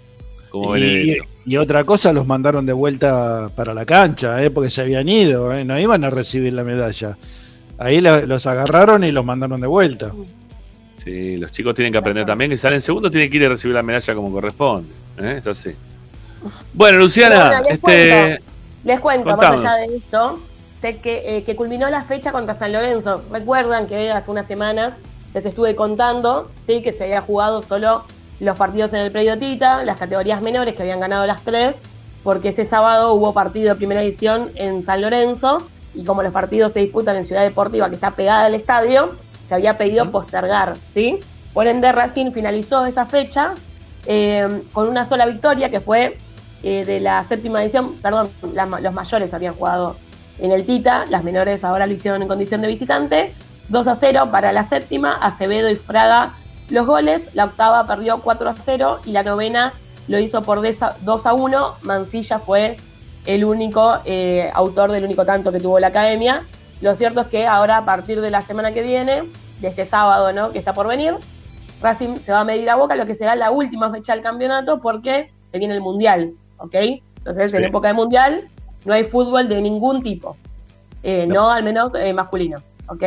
como 0.50 0.76
Y, 0.76 0.80
Benedetto. 0.82 1.24
y 1.46 1.56
otra 1.56 1.84
cosa, 1.84 2.12
los 2.12 2.26
mandaron 2.26 2.66
de 2.66 2.74
vuelta 2.74 3.48
para 3.56 3.72
la 3.72 3.86
cancha, 3.86 4.42
¿eh? 4.44 4.50
porque 4.50 4.68
se 4.68 4.82
habían 4.82 5.08
ido, 5.08 5.54
¿eh? 5.54 5.64
no 5.64 5.78
iban 5.80 6.04
a 6.04 6.10
recibir 6.10 6.52
la 6.52 6.64
medalla. 6.64 7.16
Ahí 7.78 8.02
la- 8.02 8.20
los 8.26 8.46
agarraron 8.46 9.02
y 9.04 9.10
los 9.10 9.24
mandaron 9.24 9.58
de 9.62 9.66
vuelta. 9.66 10.12
Sí, 10.92 11.38
los 11.38 11.50
chicos 11.50 11.74
tienen 11.74 11.90
que 11.92 11.98
aprender 11.98 12.24
también 12.26 12.50
que 12.50 12.58
salen 12.58 12.80
segundo, 12.82 13.10
tienen 13.10 13.30
que 13.30 13.38
ir 13.38 13.46
a 13.46 13.48
recibir 13.48 13.74
la 13.74 13.82
medalla 13.82 14.14
como 14.14 14.30
corresponde. 14.30 14.92
¿Eh? 15.18 15.34
Esto 15.38 15.54
sí. 15.54 15.74
Bueno, 16.74 16.98
Luciana, 16.98 17.48
Bueno, 17.48 17.62
les 17.64 17.72
este. 17.74 17.80
cuento. 17.80 18.44
Les 18.84 19.00
cuento, 19.00 19.30
Contanos. 19.30 19.62
más 19.62 19.74
allá 19.74 19.86
de 19.86 19.96
esto, 19.96 20.40
sé 20.80 20.96
que, 20.98 21.36
eh, 21.36 21.44
que 21.44 21.54
culminó 21.54 21.88
la 21.88 22.02
fecha 22.02 22.32
contra 22.32 22.58
San 22.58 22.72
Lorenzo. 22.72 23.22
Recuerdan 23.30 23.86
que 23.86 24.10
hace 24.10 24.30
unas 24.30 24.46
semanas 24.48 24.94
les 25.34 25.46
estuve 25.46 25.74
contando 25.74 26.50
sí 26.66 26.82
que 26.82 26.92
se 26.92 27.04
había 27.04 27.22
jugado 27.22 27.62
solo 27.62 28.04
los 28.40 28.56
partidos 28.56 28.92
en 28.92 29.00
el 29.00 29.12
predio 29.12 29.38
Tita, 29.38 29.84
las 29.84 29.98
categorías 29.98 30.42
menores 30.42 30.74
que 30.74 30.82
habían 30.82 30.98
ganado 31.00 31.26
las 31.26 31.42
tres, 31.42 31.76
porque 32.24 32.48
ese 32.48 32.64
sábado 32.64 33.14
hubo 33.14 33.32
partido 33.32 33.70
de 33.70 33.76
primera 33.76 34.02
edición 34.02 34.50
en 34.56 34.84
San 34.84 35.00
Lorenzo 35.00 35.66
y 35.94 36.04
como 36.04 36.22
los 36.22 36.32
partidos 36.32 36.72
se 36.72 36.80
disputan 36.80 37.16
en 37.16 37.24
Ciudad 37.24 37.44
Deportiva, 37.44 37.88
que 37.88 37.94
está 37.94 38.10
pegada 38.12 38.46
al 38.46 38.54
estadio, 38.54 39.12
se 39.48 39.54
había 39.54 39.78
pedido 39.78 40.10
postergar, 40.10 40.74
¿sí? 40.92 41.20
Por 41.54 41.68
ende, 41.68 41.92
Racing 41.92 42.32
finalizó 42.32 42.84
esa 42.86 43.06
fecha 43.06 43.54
eh, 44.06 44.62
con 44.72 44.88
una 44.88 45.08
sola 45.08 45.26
victoria 45.26 45.68
que 45.68 45.80
fue 45.80 46.18
eh, 46.62 46.84
de 46.84 47.00
la 47.00 47.24
séptima 47.28 47.62
edición, 47.62 47.94
perdón, 48.02 48.28
la 48.54 48.66
los 48.66 48.92
mayores 48.92 49.32
habían 49.34 49.54
jugado 49.54 49.96
en 50.38 50.52
el 50.52 50.64
Tita, 50.64 51.04
las 51.08 51.24
menores 51.24 51.62
ahora 51.64 51.86
lo 51.86 51.92
hicieron 51.94 52.22
en 52.22 52.28
condición 52.28 52.60
de 52.62 52.68
visitante, 52.68 53.34
2 53.68 53.86
a 53.86 53.96
0 53.96 54.28
para 54.30 54.52
la 54.52 54.68
séptima, 54.68 55.14
Acevedo 55.14 55.68
y 55.70 55.76
Fraga 55.76 56.34
los 56.70 56.86
goles, 56.86 57.22
la 57.34 57.44
octava 57.44 57.86
perdió 57.86 58.18
4 58.18 58.48
a 58.50 58.54
0 58.64 59.00
y 59.04 59.12
la 59.12 59.22
novena 59.22 59.72
lo 60.08 60.18
hizo 60.18 60.42
por 60.42 60.60
desa- 60.62 60.94
2 61.02 61.26
a 61.26 61.34
1, 61.34 61.74
Mancilla 61.82 62.38
fue 62.38 62.76
el 63.26 63.44
único 63.44 63.98
eh, 64.04 64.50
autor 64.54 64.90
del 64.90 65.04
único 65.04 65.24
tanto 65.24 65.52
que 65.52 65.60
tuvo 65.60 65.78
la 65.78 65.88
academia. 65.88 66.42
Lo 66.80 66.94
cierto 66.96 67.20
es 67.20 67.26
que 67.28 67.46
ahora 67.46 67.76
a 67.76 67.84
partir 67.84 68.20
de 68.20 68.30
la 68.30 68.42
semana 68.42 68.72
que 68.72 68.82
viene, 68.82 69.22
de 69.60 69.68
este 69.68 69.86
sábado, 69.86 70.32
¿no? 70.32 70.50
que 70.50 70.58
está 70.58 70.72
por 70.74 70.88
venir, 70.88 71.14
Racing 71.82 72.16
se 72.16 72.32
va 72.32 72.40
a 72.40 72.44
medir 72.44 72.68
a 72.70 72.76
Boca, 72.76 72.94
lo 72.96 73.06
que 73.06 73.14
será 73.14 73.34
la 73.36 73.50
última 73.50 73.90
fecha 73.90 74.14
del 74.14 74.22
campeonato 74.22 74.80
porque 74.80 75.30
se 75.50 75.58
viene 75.58 75.74
el 75.74 75.80
Mundial, 75.80 76.32
¿ok? 76.58 76.74
Entonces, 77.18 77.52
en 77.54 77.64
época 77.64 77.88
de 77.88 77.94
Mundial 77.94 78.48
no 78.84 78.94
hay 78.94 79.04
fútbol 79.04 79.48
de 79.48 79.60
ningún 79.60 80.02
tipo, 80.02 80.36
Eh, 81.02 81.26
no. 81.26 81.50
al 81.50 81.64
menos 81.64 81.90
eh, 81.94 82.12
masculino, 82.14 82.58
¿ok? 82.88 83.02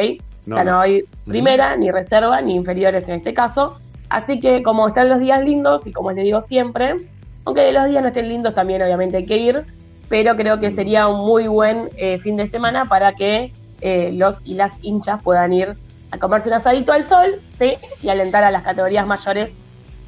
No, 0.47 0.55
o 0.55 0.57
sea, 0.57 0.63
no 0.65 0.71
no. 0.71 0.79
hay 0.81 1.03
primera, 1.25 1.75
ni 1.75 1.89
reserva, 1.91 2.41
ni 2.41 2.53
inferiores 2.55 3.07
en 3.07 3.15
este 3.15 3.33
caso. 3.33 3.79
Así 4.09 4.39
que 4.39 4.61
como 4.61 4.87
están 4.87 5.09
los 5.09 5.19
días 5.19 5.41
lindos, 5.43 5.87
y 5.87 5.91
como 5.91 6.11
les 6.11 6.23
digo 6.23 6.41
siempre, 6.43 6.95
aunque 7.45 7.71
los 7.71 7.87
días 7.87 8.01
no 8.01 8.09
estén 8.09 8.29
lindos, 8.29 8.53
también 8.53 8.81
obviamente 8.81 9.17
hay 9.17 9.25
que 9.25 9.37
ir, 9.37 9.65
pero 10.09 10.35
creo 10.35 10.59
que 10.59 10.71
sería 10.71 11.07
un 11.07 11.19
muy 11.25 11.47
buen 11.47 11.89
eh, 11.97 12.19
fin 12.19 12.35
de 12.35 12.47
semana 12.47 12.85
para 12.85 13.13
que 13.13 13.51
eh, 13.81 14.11
los 14.13 14.39
y 14.43 14.53
las 14.53 14.71
hinchas 14.81 15.21
puedan 15.23 15.51
ir 15.53 15.75
a 16.15 16.19
comerse 16.19 16.49
un 16.49 16.55
asadito 16.55 16.91
al 16.91 17.05
sol 17.05 17.41
¿sí? 17.59 17.75
y 18.01 18.09
alentar 18.09 18.43
a 18.43 18.51
las 18.51 18.63
categorías 18.63 19.05
mayores 19.05 19.49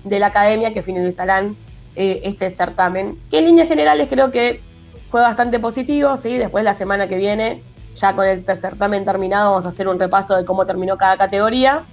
de 0.03 0.19
la 0.19 0.27
academia 0.27 0.71
que 0.71 0.81
finalizarán 0.81 1.55
eh, 1.95 2.21
este 2.23 2.51
certamen, 2.51 3.19
que 3.29 3.39
en 3.39 3.45
líneas 3.45 3.67
generales 3.67 4.07
creo 4.09 4.31
que 4.31 4.61
fue 5.09 5.21
bastante 5.21 5.59
positivo, 5.59 6.17
¿sí? 6.17 6.37
después 6.37 6.63
la 6.63 6.75
semana 6.75 7.07
que 7.07 7.17
viene, 7.17 7.63
ya 7.95 8.15
con 8.15 8.25
el 8.25 8.45
certamen 8.45 9.05
terminado, 9.05 9.51
vamos 9.51 9.65
a 9.65 9.69
hacer 9.69 9.87
un 9.87 9.99
repaso 9.99 10.35
de 10.35 10.45
cómo 10.45 10.65
terminó 10.65 10.97
cada 10.97 11.17
categoría. 11.17 11.83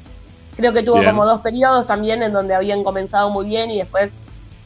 Creo 0.56 0.72
que 0.72 0.82
tuvo 0.82 1.00
Bien. 1.00 1.10
como 1.10 1.26
dos 1.26 1.40
periodos 1.40 1.86
también 1.86 2.22
en 2.22 2.32
donde 2.32 2.54
habían 2.54 2.84
comenzado 2.84 3.30
muy 3.30 3.46
bien 3.46 3.70
y 3.70 3.78
después 3.78 4.10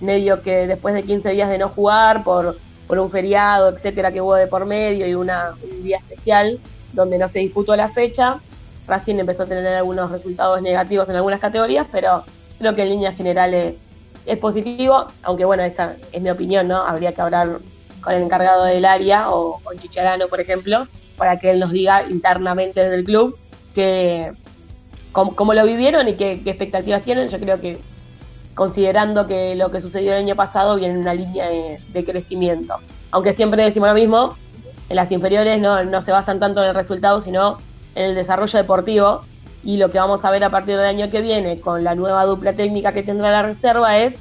medio 0.01 0.43
que 0.43 0.67
después 0.67 0.95
de 0.95 1.03
15 1.03 1.31
días 1.31 1.49
de 1.49 1.59
no 1.59 1.69
jugar 1.69 2.25
por, 2.25 2.59
por 2.87 2.99
un 2.99 3.11
feriado, 3.11 3.69
etcétera, 3.69 4.13
que 4.13 4.21
hubo 4.21 4.35
de 4.35 4.47
por 4.47 4.67
medio 4.67 5.07
y 5.07 5.15
una, 5.15 5.55
un 5.63 5.83
día 5.83 5.99
especial 5.99 6.59
donde 6.93 7.19
no 7.19 7.29
se 7.29 7.39
disputó 7.39 7.77
la 7.77 7.89
fecha, 7.91 8.41
Racing 8.89 9.17
empezó 9.17 9.45
a 9.45 9.47
tener 9.47 9.67
algunos 9.69 10.11
resultados 10.11 10.63
negativos 10.63 11.09
en 11.09 11.17
algunas 11.17 11.41
categorías, 11.41 11.87
pero 11.93 12.25
creo 12.59 12.75
que 12.75 12.83
en 12.83 12.89
líneas 12.89 13.17
generales 13.17 13.75
es 14.27 14.39
positivo, 14.39 15.07
aunque 15.23 15.45
bueno, 15.45 15.63
esta 15.63 15.97
es 16.13 16.21
mi 16.21 16.31
opinión, 16.31 16.69
¿no? 16.69 16.79
Habría 16.79 17.13
que 17.13 17.21
hablar 17.21 17.59
con 18.01 18.15
el 18.15 18.23
encargado 18.23 18.65
del 18.65 18.85
área 18.85 19.31
o 19.31 19.61
con 19.63 19.79
Chicharano, 19.79 20.29
por 20.29 20.41
ejemplo, 20.41 20.87
para 21.17 21.39
que 21.39 21.51
él 21.51 21.61
nos 21.61 21.71
diga 21.71 22.05
internamente 22.09 22.81
desde 22.81 22.97
el 22.97 23.05
club 23.05 23.39
que 23.75 24.33
cómo, 25.13 25.55
lo 25.55 25.65
vivieron 25.65 26.09
y 26.09 26.15
qué, 26.15 26.41
qué 26.43 26.51
expectativas 26.51 27.03
tienen. 27.03 27.29
Yo 27.29 27.39
creo 27.39 27.61
que 27.61 27.79
considerando 28.55 29.27
que 29.27 29.55
lo 29.55 29.71
que 29.71 29.81
sucedió 29.81 30.13
el 30.13 30.19
año 30.19 30.35
pasado 30.35 30.77
viene 30.77 30.95
en 30.95 31.01
una 31.01 31.15
línea 31.15 31.49
de, 31.49 31.81
de 31.93 32.05
crecimiento. 32.05 32.77
Aunque 33.11 33.35
siempre 33.35 33.63
decimos 33.65 33.89
lo 33.89 33.95
mismo, 33.95 34.37
en 34.89 34.97
las 34.97 35.11
inferiores 35.11 35.61
no, 35.61 35.85
no 35.85 36.03
se 36.03 36.13
basan 36.13 36.41
tanto 36.41 36.63
en 36.63 36.69
el 36.69 36.75
resultado, 36.75 37.21
sino 37.21 37.59
en 37.99 38.11
el 38.11 38.15
desarrollo 38.15 38.59
deportivo. 38.59 39.23
Y 39.65 39.77
lo 39.77 39.91
que 39.91 39.99
vamos 39.99 40.25
a 40.25 40.31
ver 40.31 40.45
a 40.45 40.51
partir 40.51 40.77
del 40.77 40.87
año 40.87 41.11
que 41.11 41.21
viene 41.21 41.61
con 41.61 41.83
la 41.83 41.95
nueva 41.95 42.25
dupla 42.25 42.53
técnica 42.53 42.93
que 42.93 43.03
tendrá 43.03 43.31
la 43.31 43.43
reserva 43.43 43.99
es 43.99 44.15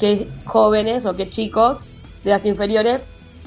que 0.00 0.28
jóvenes 0.44 1.06
o 1.06 1.16
que 1.16 1.30
chicos 1.30 1.78
de 2.24 2.30
las 2.30 2.44
inferiores 2.44 3.00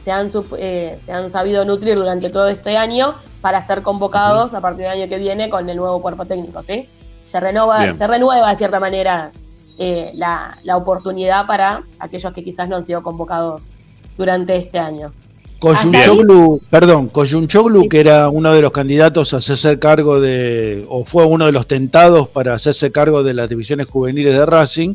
se 0.04 0.12
han, 0.12 0.32
eh, 0.58 0.98
se 1.06 1.12
han 1.12 1.32
sabido 1.32 1.66
nutrir 1.66 1.96
durante 1.96 2.30
todo 2.30 2.48
este 2.48 2.78
año 2.78 3.16
para 3.42 3.66
ser 3.66 3.82
convocados 3.82 4.54
a 4.54 4.62
partir 4.62 4.86
del 4.86 5.02
año 5.02 5.10
que 5.10 5.18
viene 5.18 5.50
con 5.50 5.70
el 5.70 5.78
nuevo 5.78 6.02
cuerpo 6.02 6.26
técnico, 6.26 6.62
¿sí? 6.64 6.88
Se 7.30 7.40
renova, 7.40 7.84
Bien. 7.84 7.98
se 7.98 8.08
renueva 8.08 8.50
de 8.50 8.56
cierta 8.56 8.80
manera 8.80 9.32
eh, 9.78 10.12
la, 10.16 10.58
la 10.64 10.78
oportunidad 10.78 11.46
para 11.46 11.84
aquellos 12.00 12.34
que 12.34 12.44
quizás 12.44 12.68
no 12.70 12.78
han 12.78 12.86
sido 12.86 13.04
convocados 13.04 13.70
durante 14.18 14.56
este 14.56 14.80
año. 14.80 15.12
Coyunchoglu, 15.60 16.62
perdón, 16.70 17.08
Coyunchoglu, 17.10 17.90
que 17.90 18.00
era 18.00 18.30
uno 18.30 18.54
de 18.54 18.62
los 18.62 18.72
candidatos 18.72 19.34
a 19.34 19.38
hacerse 19.38 19.78
cargo 19.78 20.20
de, 20.22 20.86
o 20.90 21.04
fue 21.04 21.26
uno 21.26 21.46
de 21.46 21.52
los 21.52 21.68
tentados 21.68 22.30
para 22.30 22.54
hacerse 22.54 22.92
cargo 22.92 23.24
de 23.24 23.34
las 23.34 23.50
divisiones 23.50 23.88
juveniles 23.88 24.34
de 24.38 24.46
Racing, 24.46 24.94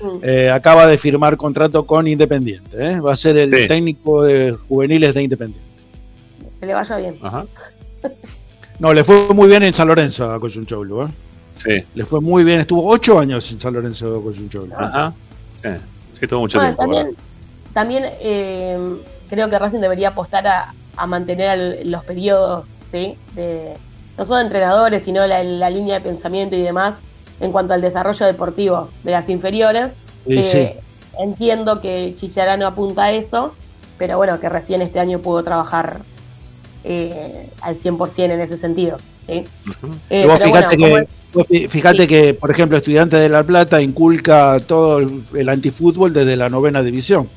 Mm. 0.00 0.18
eh, 0.22 0.50
acaba 0.50 0.86
de 0.86 0.98
firmar 0.98 1.36
contrato 1.36 1.86
con 1.86 2.06
Independiente. 2.06 2.76
¿eh? 2.78 3.00
Va 3.00 3.12
a 3.12 3.16
ser 3.16 3.36
el 3.38 3.54
Sí. 3.54 3.66
técnico 3.66 4.22
de 4.22 4.52
juveniles 4.52 5.14
de 5.14 5.22
Independiente. 5.22 5.64
Que 6.60 6.66
le 6.66 6.74
vaya 6.74 6.96
bien. 6.96 7.18
Ajá. 7.22 7.44
No, 8.80 8.92
le 8.92 9.04
fue 9.04 9.28
muy 9.32 9.46
bien 9.48 9.62
en 9.62 9.72
San 9.72 9.86
Lorenzo 9.86 10.28
a 10.30 10.40
Coyunchoglu. 10.40 11.02
¿eh? 11.02 11.08
Sí. 11.50 11.70
Le 11.94 12.04
fue 12.04 12.20
muy 12.20 12.42
bien, 12.42 12.58
estuvo 12.60 12.84
ocho 12.90 13.20
años 13.20 13.50
en 13.52 13.60
San 13.60 13.72
Lorenzo 13.72 14.20
Coyunchoglu. 14.20 14.74
Ajá. 14.76 15.14
Sí. 15.62 16.26
Tuvo 16.26 16.40
mucho 16.40 16.58
Bueno, 16.58 16.74
tiempo. 16.74 16.82
también 16.82 17.16
también 17.72 18.04
eh, 18.20 18.78
creo 19.34 19.50
que 19.50 19.58
Racing 19.58 19.80
debería 19.80 20.08
apostar 20.08 20.46
a, 20.46 20.74
a 20.96 21.06
mantener 21.06 21.58
el- 21.58 21.90
los 21.90 22.04
periodos, 22.04 22.66
¿sí? 22.92 23.16
De, 23.34 23.74
no 24.16 24.24
solo 24.26 24.38
de 24.38 24.44
entrenadores, 24.44 25.04
sino 25.04 25.26
la, 25.26 25.42
la 25.44 25.70
línea 25.70 25.94
de 25.96 26.00
pensamiento 26.00 26.54
y 26.56 26.62
demás 26.62 26.94
en 27.40 27.50
cuanto 27.52 27.74
al 27.74 27.80
desarrollo 27.80 28.26
deportivo 28.26 28.90
de 29.02 29.10
las 29.10 29.28
inferiores. 29.28 29.90
Sí, 30.26 30.38
Eh, 30.38 30.42
sí. 30.42 30.68
Entiendo 31.20 31.80
que 31.80 32.14
Chicharano 32.18 32.66
apunta 32.66 33.04
a 33.04 33.12
eso, 33.12 33.54
pero 33.98 34.16
bueno, 34.16 34.40
que 34.40 34.48
recién 34.48 34.82
este 34.82 34.98
año 35.00 35.18
pudo 35.20 35.42
trabajar 35.44 36.00
eh, 36.84 37.48
al 37.60 37.76
100% 37.76 38.32
en 38.34 38.40
ese 38.40 38.56
sentido. 38.56 38.98
¿sí? 39.26 39.44
Eh, 40.10 40.26
vos 40.26 40.42
fíjate 40.42 40.76
bueno, 40.76 41.06
que, 41.06 41.68
vos 41.68 42.06
que, 42.06 42.34
por 42.34 42.50
ejemplo, 42.50 42.76
Estudiantes 42.78 43.20
de 43.20 43.28
La 43.28 43.42
Plata 43.42 43.80
inculca 43.80 44.60
todo 44.66 44.98
el, 44.98 45.22
el 45.34 45.48
antifútbol 45.48 46.12
desde 46.12 46.36
la 46.36 46.48
novena 46.48 46.82
división. 46.82 47.28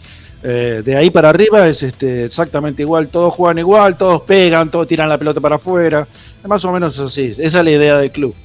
Eh, 0.44 0.82
de 0.86 0.96
ahí 0.96 1.10
para 1.10 1.30
arriba 1.30 1.68
es 1.68 1.82
este, 1.84 2.26
exactamente 2.26 2.84
igual, 2.84 3.08
todos 3.10 3.34
juegan 3.34 3.58
igual, 3.58 3.98
todos 3.98 4.22
pegan, 4.22 4.70
todos 4.70 4.88
tiran 4.88 5.10
la 5.10 5.18
pelota 5.18 5.42
para 5.42 5.56
afuera, 5.56 6.08
más 6.48 6.64
o 6.64 6.72
menos 6.72 6.98
así, 7.00 7.34
esa 7.38 7.60
es 7.60 7.66
la 7.66 7.72
idea 7.72 7.98
del 7.98 8.12
club. 8.12 8.36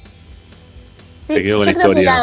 sí, 1.27 1.33
Se 1.33 1.43
quedó 1.43 1.57
con 1.59 1.65
la 1.67 1.73
que 1.73 1.79
historia. 1.79 2.13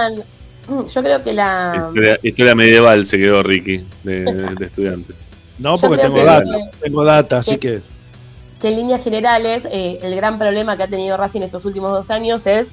mm, 0.69 0.87
yo 0.87 1.03
creo 1.03 1.23
que 1.25 1.33
la, 1.33 1.85
Historia, 1.89 2.19
historia 2.23 2.55
medieval 2.57 3.07
se 3.07 3.19
quedó 3.19 3.43
Ricky 3.43 3.85
de, 4.03 4.25
de, 4.25 4.55
de 4.57 4.67
estudiante. 4.67 5.15
No, 5.59 5.79
porque 5.79 5.99
tengo 6.03 6.17
que- 6.17 6.25
data, 6.25 6.51
tengo 6.83 7.05
data, 7.05 7.39
así 7.39 7.59
que 7.59 7.81
que 8.61 8.69
en 8.69 8.77
líneas 8.77 9.03
generales 9.03 9.63
eh, 9.73 10.01
el 10.03 10.15
gran 10.17 10.39
problema 10.39 10.77
que 10.77 10.83
ha 10.83 10.89
tenido 10.89 11.17
Racing 11.17 11.41
estos 11.43 11.65
últimos 11.65 11.93
dos 11.93 12.11
años 12.11 12.47
es 12.47 12.67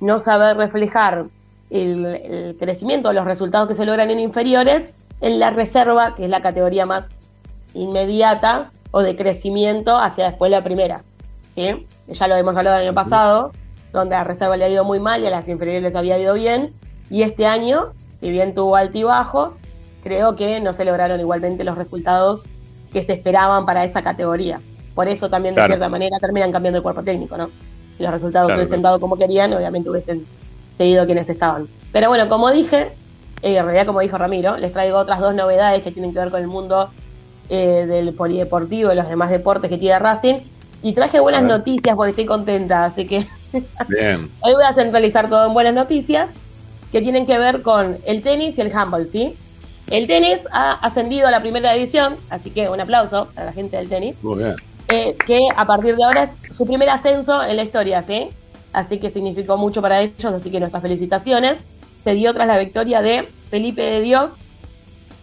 no 0.00 0.20
saber 0.20 0.56
reflejar 0.56 1.24
el, 1.70 2.04
el 2.06 2.56
crecimiento, 2.60 3.12
los 3.12 3.24
resultados 3.24 3.66
que 3.68 3.74
se 3.74 3.84
logran 3.84 4.10
en 4.10 4.20
inferiores 4.20 4.94
en 5.22 5.38
la 5.40 5.50
reserva, 5.50 6.14
que 6.14 6.24
es 6.26 6.30
la 6.30 6.42
categoría 6.42 6.84
más 6.84 7.08
inmediata 7.74 8.70
o 8.90 9.00
de 9.02 9.16
crecimiento 9.16 9.96
hacia 9.96 10.26
después 10.28 10.50
la 10.52 10.62
primera. 10.62 11.02
¿sí? 11.54 11.86
Ya 12.08 12.28
lo 12.28 12.36
hemos 12.36 12.56
hablado 12.56 12.76
el 12.78 12.84
año 12.84 12.94
pasado, 12.94 13.52
donde 13.92 14.14
a 14.14 14.18
la 14.18 14.24
reserva 14.24 14.56
le 14.56 14.64
ha 14.64 14.68
ido 14.68 14.84
muy 14.84 15.00
mal 15.00 15.22
y 15.22 15.26
a 15.26 15.30
las 15.30 15.48
inferiores 15.48 15.82
les 15.82 15.94
había 15.94 16.18
ido 16.18 16.34
bien. 16.34 16.72
Y 17.10 17.22
este 17.22 17.46
año, 17.46 17.92
si 18.20 18.30
bien 18.30 18.54
tuvo 18.54 18.76
altibajos, 18.76 19.54
creo 20.02 20.34
que 20.34 20.60
no 20.60 20.72
se 20.72 20.84
lograron 20.84 21.20
igualmente 21.20 21.64
los 21.64 21.76
resultados 21.78 22.44
que 22.92 23.02
se 23.02 23.14
esperaban 23.14 23.64
para 23.64 23.84
esa 23.84 24.02
categoría. 24.02 24.60
Por 24.94 25.08
eso 25.08 25.30
también, 25.30 25.54
Claro. 25.54 25.68
de 25.68 25.74
cierta 25.74 25.88
manera, 25.88 26.18
terminan 26.20 26.52
cambiando 26.52 26.78
el 26.78 26.82
cuerpo 26.82 27.02
técnico, 27.02 27.36
¿no? 27.36 27.48
Si 27.96 28.02
los 28.02 28.12
resultados 28.12 28.48
Claro, 28.48 28.60
hubiesen 28.60 28.80
claro. 28.80 28.94
dado 28.94 29.00
como 29.00 29.16
querían, 29.16 29.52
obviamente 29.54 29.88
hubiesen 29.88 30.26
seguido 30.76 31.06
quienes 31.06 31.28
estaban. 31.28 31.68
Pero 31.92 32.08
bueno, 32.08 32.28
como 32.28 32.50
dije, 32.50 32.92
eh, 33.42 33.56
en 33.56 33.64
realidad 33.64 33.86
como 33.86 34.00
dijo 34.00 34.16
Ramiro, 34.16 34.56
les 34.56 34.72
traigo 34.72 34.98
otras 34.98 35.20
dos 35.20 35.34
novedades 35.34 35.82
que 35.84 35.90
tienen 35.90 36.12
que 36.12 36.20
ver 36.20 36.30
con 36.30 36.40
el 36.40 36.48
mundo 36.48 36.90
eh, 37.48 37.86
del 37.86 38.14
polideportivo 38.14 38.92
y 38.92 38.96
los 38.96 39.08
demás 39.08 39.30
deportes 39.30 39.68
que 39.70 39.78
tiene 39.78 39.98
Racing. 39.98 40.36
Y 40.82 40.94
traje 40.94 41.20
buenas 41.20 41.44
noticias 41.44 41.94
porque 41.94 42.10
estoy 42.10 42.26
contenta, 42.26 42.84
así 42.86 43.06
que 43.06 43.26
Bien. 43.88 44.30
Hoy 44.40 44.54
voy 44.54 44.64
a 44.64 44.72
centralizar 44.72 45.28
todo 45.28 45.46
en 45.46 45.54
buenas 45.54 45.74
noticias 45.74 46.30
que 46.90 47.00
tienen 47.02 47.26
que 47.26 47.38
ver 47.38 47.62
con 47.62 47.98
el 48.04 48.22
tenis 48.22 48.56
y 48.58 48.60
el 48.60 48.74
handball, 48.74 49.08
¿sí? 49.10 49.34
El 49.90 50.06
tenis 50.06 50.38
ha 50.52 50.72
ascendido 50.74 51.26
a 51.28 51.30
la 51.30 51.40
primera 51.40 51.72
división, 51.74 52.16
así 52.30 52.50
que 52.50 52.68
un 52.68 52.80
aplauso 52.80 53.28
a 53.36 53.44
la 53.44 53.52
gente 53.52 53.76
del 53.76 53.88
tenis, 53.88 54.14
Muy 54.22 54.38
bien. 54.38 54.54
eh, 54.88 55.16
que 55.26 55.38
a 55.56 55.66
partir 55.66 55.96
de 55.96 56.04
ahora 56.04 56.24
es 56.24 56.56
su 56.56 56.64
primer 56.64 56.88
ascenso 56.88 57.42
en 57.42 57.56
la 57.56 57.62
historia, 57.62 58.02
¿sí? 58.02 58.28
Así 58.72 58.98
que 58.98 59.10
significó 59.10 59.56
mucho 59.58 59.82
para 59.82 60.00
ellos, 60.00 60.32
así 60.32 60.50
que 60.50 60.58
nuestras 60.60 60.82
felicitaciones. 60.82 61.58
Se 62.04 62.14
dio 62.14 62.32
tras 62.34 62.46
la 62.48 62.58
victoria 62.58 63.02
de 63.02 63.22
Felipe 63.50 63.82
de 63.82 64.00
Dios, 64.00 64.30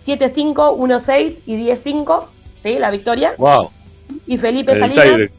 7-5, 0.06 0.54
1-6 0.78 1.36
y 1.46 1.56
10-5, 1.56 2.26
¿sí? 2.64 2.80
La 2.80 2.90
victoria. 2.92 3.34
Wow. 3.38 3.70
Y 4.26 4.38
Felipe 4.38 4.72
El 4.74 4.80
Salinas... 4.80 5.32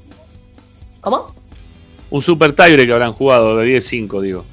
¿Cómo? 1.01 1.35
Un 2.11 2.23
super 2.23 2.55
tiebreak 2.55 2.87
que 2.89 2.93
habrán 2.93 3.13
jugado 3.13 3.57
de 3.57 3.67
10-5, 3.79 4.21
digo. 4.21 4.45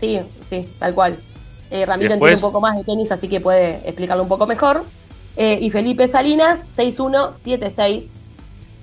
Sí, 0.00 0.18
sí, 0.48 0.66
tal 0.78 0.94
cual. 0.94 1.18
Eh, 1.70 1.84
Ramiro 1.84 2.10
Después- 2.10 2.30
entiende 2.32 2.46
un 2.46 2.52
poco 2.52 2.60
más 2.60 2.76
de 2.76 2.84
tenis, 2.84 3.10
así 3.12 3.28
que 3.28 3.40
puede 3.40 3.80
explicarlo 3.84 4.22
un 4.22 4.28
poco 4.28 4.46
mejor. 4.46 4.84
Eh, 5.36 5.58
y 5.60 5.70
Felipe 5.70 6.08
Salinas, 6.08 6.60
6-1, 6.76 7.32
7-6. 7.44 8.04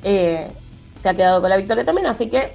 Eh, 0.03 0.47
se 1.01 1.09
ha 1.09 1.13
quedado 1.13 1.41
con 1.41 1.49
la 1.49 1.57
victoria 1.57 1.83
también, 1.83 2.07
así 2.07 2.29
que 2.29 2.53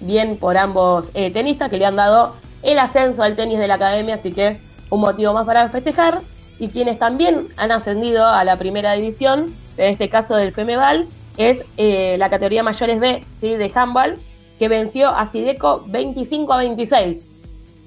bien 0.00 0.36
por 0.36 0.56
ambos 0.58 1.10
eh, 1.14 1.30
tenistas 1.30 1.70
que 1.70 1.78
le 1.78 1.86
han 1.86 1.96
dado 1.96 2.34
el 2.64 2.78
ascenso 2.78 3.22
al 3.22 3.36
tenis 3.36 3.58
de 3.58 3.68
la 3.68 3.74
academia, 3.74 4.16
así 4.16 4.32
que 4.32 4.58
un 4.90 5.00
motivo 5.00 5.32
más 5.32 5.46
para 5.46 5.68
festejar. 5.68 6.20
Y 6.58 6.68
quienes 6.68 6.98
también 6.98 7.48
han 7.56 7.72
ascendido 7.72 8.26
a 8.26 8.44
la 8.44 8.56
primera 8.56 8.92
división, 8.92 9.54
en 9.76 9.90
este 9.90 10.08
caso 10.08 10.36
del 10.36 10.52
Femeval, 10.52 11.06
es 11.36 11.68
eh, 11.76 12.16
la 12.18 12.30
categoría 12.30 12.62
mayores 12.62 13.00
B 13.00 13.24
¿sí? 13.40 13.56
de 13.56 13.72
handball, 13.74 14.18
que 14.58 14.68
venció 14.68 15.08
a 15.08 15.26
Sideco 15.26 15.84
25 15.86 16.52
a 16.52 16.58
26 16.58 17.34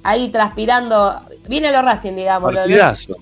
ahí 0.08 0.30
transpirando, 0.30 1.20
viene 1.50 1.72
lo 1.72 1.82
Racing, 1.82 2.14
digamos. 2.14 2.54
Partidazo. 2.54 3.18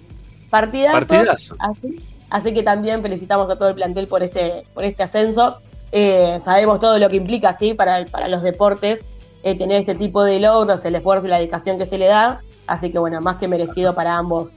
Partidazo. 0.52 1.08
Partidazo. 1.08 1.56
Así, 1.58 1.96
así 2.30 2.54
que 2.54 2.62
también 2.62 3.02
felicitamos 3.02 3.50
a 3.50 3.56
todo 3.56 3.70
el 3.70 3.76
plantel 3.76 4.06
por 4.06 4.22
este, 4.22 4.66
por 4.74 4.84
este 4.84 5.02
ascenso. 5.02 5.62
Eh, 5.92 6.40
sabemos 6.44 6.80
todo 6.80 7.00
lo 7.00 7.10
que 7.10 7.16
implica, 7.16 7.54
sí, 7.54 7.74
para, 7.74 8.06
para 8.06 8.28
los 8.28 8.44
deportes, 8.44 9.04
eh, 9.46 9.56
tener 9.58 9.80
este 9.82 9.94
tipo 9.96 10.24
de 10.24 10.40
logros, 10.40 10.84
el 10.86 10.96
esfuerzo 10.96 11.28
y 11.28 11.30
la 11.30 11.38
dedicación 11.38 11.78
que 11.78 11.86
se 11.86 11.98
le 11.98 12.08
da. 12.08 12.42
Así 12.68 12.92
que 12.92 12.98
bueno, 13.00 13.22
más 13.22 13.36
que 13.38 13.48
merecido 13.48 13.94
para 13.94 14.16
ambos. 14.18 14.50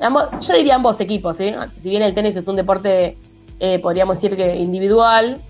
ambos 0.00 0.24
yo 0.40 0.54
diría 0.54 0.74
ambos 0.76 0.98
equipos, 1.00 1.36
¿sí? 1.36 1.52
Si 1.82 1.90
bien 1.90 2.02
el 2.02 2.14
tenis 2.14 2.34
es 2.34 2.46
un 2.46 2.56
deporte, 2.56 3.16
eh, 3.60 3.78
podríamos 3.80 4.16
decir 4.16 4.36
que 4.36 4.56
individual. 4.56 5.40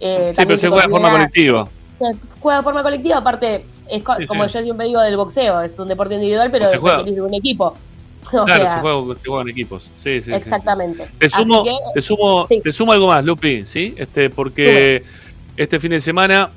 eh, 0.00 0.32
Sí, 0.32 0.42
pero 0.46 0.58
se 0.58 0.68
juega 0.68 0.84
de 0.84 0.90
forma 0.90 1.10
colectiva. 1.10 1.68
se 1.98 2.04
juega 2.40 2.58
de 2.58 2.62
forma 2.64 2.82
colectiva, 2.82 3.16
aparte, 3.18 3.64
es 3.88 4.02
co- 4.02 4.16
Sí, 4.18 4.26
como 4.26 4.46
sí. 4.48 4.52
yo 4.54 4.62
siempre 4.62 4.86
digo 4.86 5.00
del 5.00 5.16
boxeo, 5.16 5.62
es 5.62 5.78
un 5.78 5.88
deporte 5.88 6.14
individual, 6.14 6.50
pero 6.50 6.66
Se 6.66 6.76
juega. 6.78 7.02
de 7.02 7.20
un 7.22 7.32
equipo. 7.34 7.72
O 8.32 8.44
Claro, 8.44 8.64
sea, 8.64 8.74
se, 8.74 8.80
juega, 8.80 9.14
se 9.16 9.22
juega 9.28 9.42
en 9.42 9.48
equipos. 9.50 9.84
Sí, 9.94 10.20
sí, 10.20 10.22
sí. 10.22 10.32
exactamente. 10.32 11.08
Te 11.18 11.28
sumo, 11.30 11.62
que, 11.62 11.70
te 11.94 12.02
sumo, 12.02 12.46
te 12.48 12.72
sumo 12.72 12.92
algo 12.92 13.06
más, 13.06 13.24
Lupi, 13.24 13.64
¿sí? 13.64 13.94
Este, 13.96 14.28
porque 14.28 15.02
este 15.56 15.78
fin 15.78 15.90
de 15.92 16.00
semana 16.00 16.50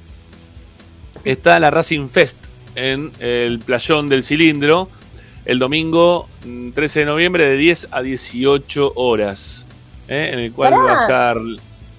está 1.32 1.60
la 1.60 1.70
Racing 1.72 2.08
Fest 2.10 2.38
en 2.76 3.12
el 3.20 3.60
playón 3.60 4.10
del 4.10 4.24
cilindro, 4.24 4.90
el 5.46 5.60
domingo 5.60 6.28
mm, 6.46 6.72
13 6.72 7.00
de 7.02 7.06
noviembre 7.06 7.46
de 7.46 7.56
10 7.58 7.88
a 7.92 8.02
18 8.02 8.94
horas, 8.96 9.66
¿eh? 10.08 10.30
en 10.34 10.40
el 10.40 10.52
cual 10.52 10.74
Pará. 10.74 10.84
va 10.84 11.00
a 11.00 11.02
estar 11.04 11.38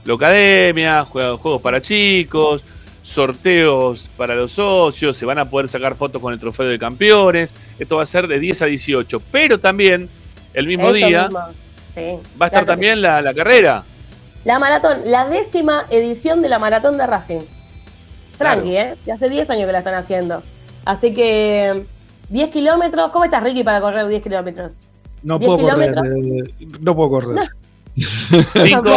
la 0.04 0.14
academia, 0.14 1.04
juega- 1.04 1.36
juegos 1.36 1.60
para 1.62 1.80
chicos, 1.80 2.62
sorteos 3.02 4.10
para 4.16 4.34
los 4.34 4.52
socios, 4.52 5.16
se 5.16 5.26
van 5.26 5.38
a 5.38 5.48
poder 5.50 5.68
sacar 5.68 5.94
fotos 5.94 6.20
con 6.22 6.32
el 6.32 6.38
trofeo 6.38 6.66
de 6.66 6.78
campeones. 6.78 7.52
Esto 7.78 7.96
va 7.96 8.02
a 8.02 8.06
ser 8.06 8.28
de 8.28 8.38
10 8.38 8.62
a 8.62 8.66
18. 8.66 9.20
Pero 9.32 9.58
también, 9.58 10.08
el 10.54 10.66
mismo 10.66 10.84
Eso 10.90 10.94
día, 10.94 11.22
mismo. 11.24 11.40
Sí. 11.94 12.02
va 12.40 12.46
a 12.46 12.48
estar 12.48 12.64
también 12.66 13.02
la, 13.02 13.20
la 13.22 13.34
carrera. 13.34 13.84
La 14.44 14.58
maratón, 14.58 15.00
la 15.06 15.28
décima 15.28 15.86
edición 15.90 16.40
de 16.42 16.48
la 16.48 16.58
maratón 16.58 16.96
de 16.96 17.06
Racing. 17.06 17.40
Tranqui, 18.38 18.76
¿eh? 18.76 18.94
Ya 19.06 19.14
hace 19.14 19.28
10 19.28 19.50
años 19.50 19.66
que 19.66 19.72
la 19.72 19.78
están 19.78 19.94
haciendo. 19.94 20.42
Así 20.84 21.12
que 21.12 21.84
10 22.30 22.50
kilómetros. 22.50 23.10
¿Cómo 23.12 23.24
estás, 23.24 23.42
Ricky, 23.42 23.62
para 23.64 23.80
correr 23.80 24.06
10 24.08 24.22
kilómetros? 24.22 24.72
No 25.22 25.38
10 25.38 25.48
puedo 25.50 25.68
correr. 25.68 25.94
eh, 25.98 26.54
no 26.80 26.94
puedo 26.96 27.10
correr. 27.10 27.38
Cinco, 28.64 28.90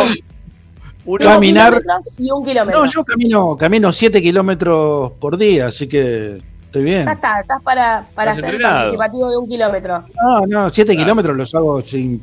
uno, 1.06 1.20
Caminar- 1.20 1.80
kilómetros 1.80 2.14
y 2.20 2.32
un 2.32 2.46
kilómetro. 2.46 2.80
No, 2.86 2.92
yo 2.92 3.04
camino, 3.04 3.58
camino 3.58 3.92
7 3.92 4.22
kilómetros 4.22 5.14
por 5.14 5.38
día, 5.38 5.68
así 5.68 5.88
que 5.88 6.38
estoy 6.62 6.84
bien. 6.84 7.06
Ya 7.06 7.14
está, 7.14 7.40
estás 7.40 7.62
para, 7.64 8.04
para 8.14 8.32
Estás 8.34 8.52
ser 8.52 8.62
participativo 8.62 9.30
de 9.32 9.38
un 9.38 9.48
kilómetro. 9.48 10.04
No, 10.22 10.46
no, 10.46 10.70
7 10.70 10.96
kilómetros 10.96 11.36
los 11.36 11.56
hago 11.56 11.82
sin, 11.82 12.22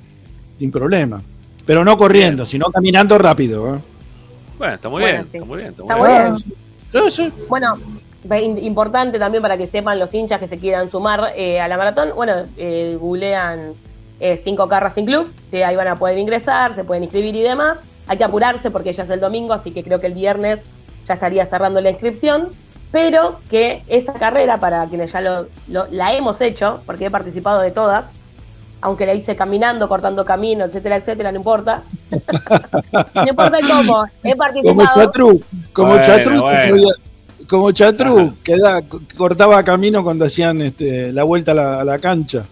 sin 0.59 0.71
problema. 0.71 1.21
Pero 1.67 1.85
no 1.85 1.99
corriendo, 1.99 2.47
sino 2.47 2.67
caminando 2.71 3.19
rápido. 3.19 3.75
¿eh? 3.77 3.79
Bueno, 4.57 4.75
está 4.75 4.89
muy 4.89 5.01
Bueno, 5.03 5.17
bien, 5.19 5.29
sí. 5.33 5.37
está 5.37 5.47
muy 5.47 5.57
bien. 5.59 5.71
Está 5.71 5.83
Está 5.83 5.97
muy 5.97 6.09
muy 6.09 6.19
bien. 6.19 6.35
bien. 6.37 6.68
Sí, 6.93 6.99
sí. 7.11 7.33
Bueno, 7.49 7.77
importante 8.61 9.19
también 9.19 9.43
para 9.43 9.57
que 9.57 9.67
sepan 9.69 9.99
los 9.99 10.13
hinchas 10.13 10.41
que 10.41 10.49
se 10.49 10.59
quieran 10.59 10.91
sumar 10.91 11.33
eh, 11.37 11.61
a 11.61 11.69
la 11.69 11.77
maratón. 11.77 12.13
Bueno, 12.15 12.43
eh, 12.57 12.97
googlean 13.01 13.75
5K 14.21 14.81
Racing 14.81 15.05
Club, 15.05 15.33
que 15.51 15.65
ahí 15.65 15.77
van 15.77 15.89
a 15.89 15.97
poder 15.97 16.19
ingresar, 16.19 16.75
se 16.75 16.85
pueden 16.85 17.05
inscribir 17.05 17.37
y 17.37 17.43
demás. 17.43 17.79
Hay 18.07 18.17
que 18.17 18.25
apurarse 18.25 18.71
porque 18.71 18.93
ya 18.93 19.05
es 19.05 19.11
el 19.11 19.21
domingo, 19.21 19.53
así 19.53 19.71
que 19.71 19.85
creo 19.85 20.01
que 20.01 20.07
el 20.07 20.15
viernes 20.15 20.61
ya 21.07 21.15
estaría 21.15 21.47
cerrando 21.47 21.81
la 21.81 21.91
inscripción. 21.91 22.49
Pero 22.91 23.39
que 23.51 23.83
esta 23.87 24.15
carrera, 24.15 24.59
para 24.61 24.87
quienes 24.87 25.13
ya 25.13 25.21
lo- 25.21 25.47
la 25.91 26.15
hemos 26.15 26.41
hecho, 26.41 26.83
porque 26.87 27.05
he 27.07 27.11
participado 27.11 27.61
de 27.61 27.71
todas, 27.71 28.07
aunque 28.81 29.07
la 29.07 29.15
hice 29.15 29.35
caminando, 29.37 29.89
cortando 29.89 30.25
camino, 30.25 30.65
etcétera, 30.65 30.97
etcétera, 30.97 31.33
no 31.33 31.39
importa. 31.39 31.83
no 33.15 33.29
importa 33.29 33.59
cómo, 33.69 34.05
he 34.23 34.31
Como 34.31 34.37
participado. 34.37 35.01
Chatru, 35.05 35.41
como 35.73 35.89
Bueno, 35.89 36.05
Chatru, 36.05 36.41
bueno. 36.43 36.89
como 37.49 37.73
Chatru, 37.73 38.35
que 38.43 38.57
da- 38.59 38.83
cortaba 39.17 39.63
camino 39.63 40.03
cuando 40.05 40.25
hacían 40.27 40.61
este, 40.61 41.13
la 41.13 41.25
vuelta 41.25 41.53
a 41.53 41.55
la, 41.55 41.81
a 41.81 41.85
la 41.85 41.99
cancha. 41.99 42.45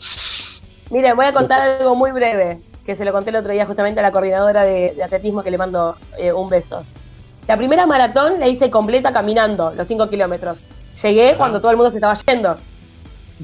Miren, 0.90 1.16
voy 1.16 1.26
a 1.26 1.32
contar 1.32 1.60
algo 1.60 1.94
muy 1.96 2.12
breve, 2.12 2.60
que 2.84 2.94
se 2.96 3.04
lo 3.04 3.12
conté 3.12 3.30
el 3.30 3.36
otro 3.36 3.52
día 3.52 3.66
justamente 3.66 4.00
a 4.00 4.02
la 4.02 4.12
coordinadora 4.12 4.64
de, 4.64 4.94
de 4.94 5.02
atletismo 5.02 5.42
que 5.42 5.50
le 5.50 5.58
mando 5.58 5.96
eh, 6.18 6.32
un 6.32 6.48
beso. 6.48 6.84
La 7.48 7.56
primera 7.56 7.86
maratón 7.86 8.40
la 8.40 8.48
hice 8.48 8.70
completa 8.70 9.12
caminando, 9.12 9.72
los 9.76 9.86
5 9.86 10.08
kilómetros. 10.08 10.58
Llegué 11.02 11.34
cuando 11.36 11.60
todo 11.60 11.70
el 11.70 11.76
mundo 11.76 11.90
se 11.90 11.96
estaba 11.98 12.14
yendo, 12.26 12.56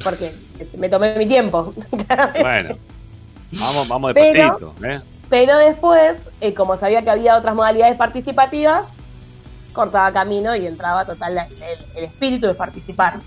porque 0.02 0.32
me 0.78 0.88
tomé 0.88 1.14
mi 1.16 1.26
tiempo. 1.26 1.72
Bueno, 2.40 2.76
vamos, 3.52 3.88
vamos 3.88 4.12
Pero- 4.14 4.32
despacito. 4.32 4.74
¿eh? 4.86 5.00
Pero 5.28 5.58
después, 5.58 6.20
eh, 6.40 6.52
como 6.54 6.76
sabía 6.76 7.02
que 7.02 7.10
había 7.10 7.36
otras 7.36 7.54
modalidades 7.54 7.96
participativas, 7.96 8.86
cortaba 9.72 10.12
camino 10.12 10.54
y 10.56 10.66
entraba 10.66 11.04
total 11.06 11.34
la- 11.34 11.46
el, 11.46 11.96
el 11.96 12.04
espíritu 12.04 12.46
de 12.46 12.54
participar. 12.54 13.20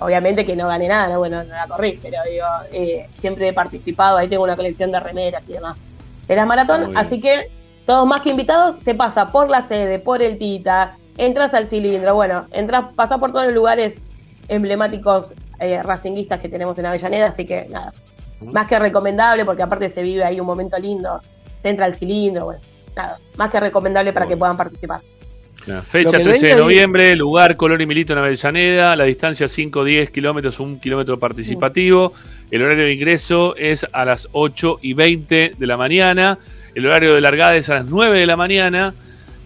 Obviamente 0.00 0.46
que 0.46 0.54
no 0.54 0.68
gané 0.68 0.86
nada, 0.86 1.08
no, 1.12 1.18
bueno, 1.18 1.42
no 1.42 1.50
la 1.54 1.66
corrí, 1.66 1.98
pero 2.00 2.18
digo, 2.30 2.46
eh, 2.72 3.08
siempre 3.20 3.48
he 3.48 3.52
participado, 3.52 4.16
ahí 4.18 4.28
tengo 4.28 4.44
una 4.44 4.54
colección 4.54 4.92
de 4.92 5.00
remeras 5.00 5.42
y 5.48 5.52
demás. 5.54 5.76
De 6.28 6.36
las 6.36 6.46
maratón, 6.46 6.96
así 6.96 7.20
que 7.20 7.50
todos 7.86 8.06
más 8.06 8.20
que 8.20 8.28
invitados, 8.30 8.76
se 8.84 8.94
pasa 8.94 9.32
por 9.32 9.48
la 9.50 9.66
sede, 9.66 9.98
por 9.98 10.22
el 10.22 10.38
Tita, 10.38 10.90
entras 11.16 11.52
al 11.54 11.68
cilindro, 11.68 12.14
bueno, 12.14 12.46
entras, 12.52 12.84
pasa 12.94 13.18
por 13.18 13.32
todos 13.32 13.46
los 13.46 13.54
lugares 13.54 13.94
emblemáticos 14.46 15.32
eh, 15.60 15.82
racinguistas 15.82 16.40
que 16.40 16.48
tenemos 16.48 16.78
en 16.78 16.86
Avellaneda, 16.86 17.28
así 17.28 17.44
que 17.44 17.66
nada, 17.70 17.92
más 18.52 18.68
que 18.68 18.78
recomendable, 18.78 19.44
porque 19.44 19.62
aparte 19.62 19.90
se 19.90 20.02
vive 20.02 20.24
ahí 20.24 20.40
un 20.40 20.46
momento 20.46 20.78
lindo, 20.78 21.20
se 21.62 21.68
entra 21.68 21.86
al 21.86 21.94
cilindro, 21.94 22.46
bueno, 22.46 22.60
nada, 22.96 23.18
más 23.36 23.50
que 23.50 23.60
recomendable 23.60 24.12
para 24.12 24.26
que 24.26 24.36
puedan 24.36 24.56
participar. 24.56 25.00
Fecha 25.84 26.18
Lo 26.18 26.24
que 26.24 26.24
13 26.24 26.46
de 26.46 26.56
noviembre, 26.56 27.14
lugar 27.14 27.56
Color 27.56 27.82
y 27.82 27.86
Milito 27.86 28.14
en 28.14 28.20
Avellaneda, 28.20 28.96
la 28.96 29.04
distancia 29.04 29.46
5-10 29.46 30.10
kilómetros, 30.10 30.60
un 30.60 30.80
kilómetro 30.80 31.18
participativo. 31.18 32.14
El 32.50 32.62
horario 32.62 32.84
de 32.84 32.94
ingreso 32.94 33.54
es 33.56 33.86
a 33.92 34.04
las 34.04 34.28
8 34.32 34.78
y 34.80 34.94
20 34.94 35.52
de 35.58 35.66
la 35.66 35.76
mañana. 35.76 36.38
El 36.74 36.86
horario 36.86 37.14
de 37.14 37.20
largada 37.20 37.56
es 37.56 37.68
a 37.68 37.74
las 37.74 37.86
9 37.86 38.18
de 38.18 38.26
la 38.26 38.36
mañana. 38.36 38.94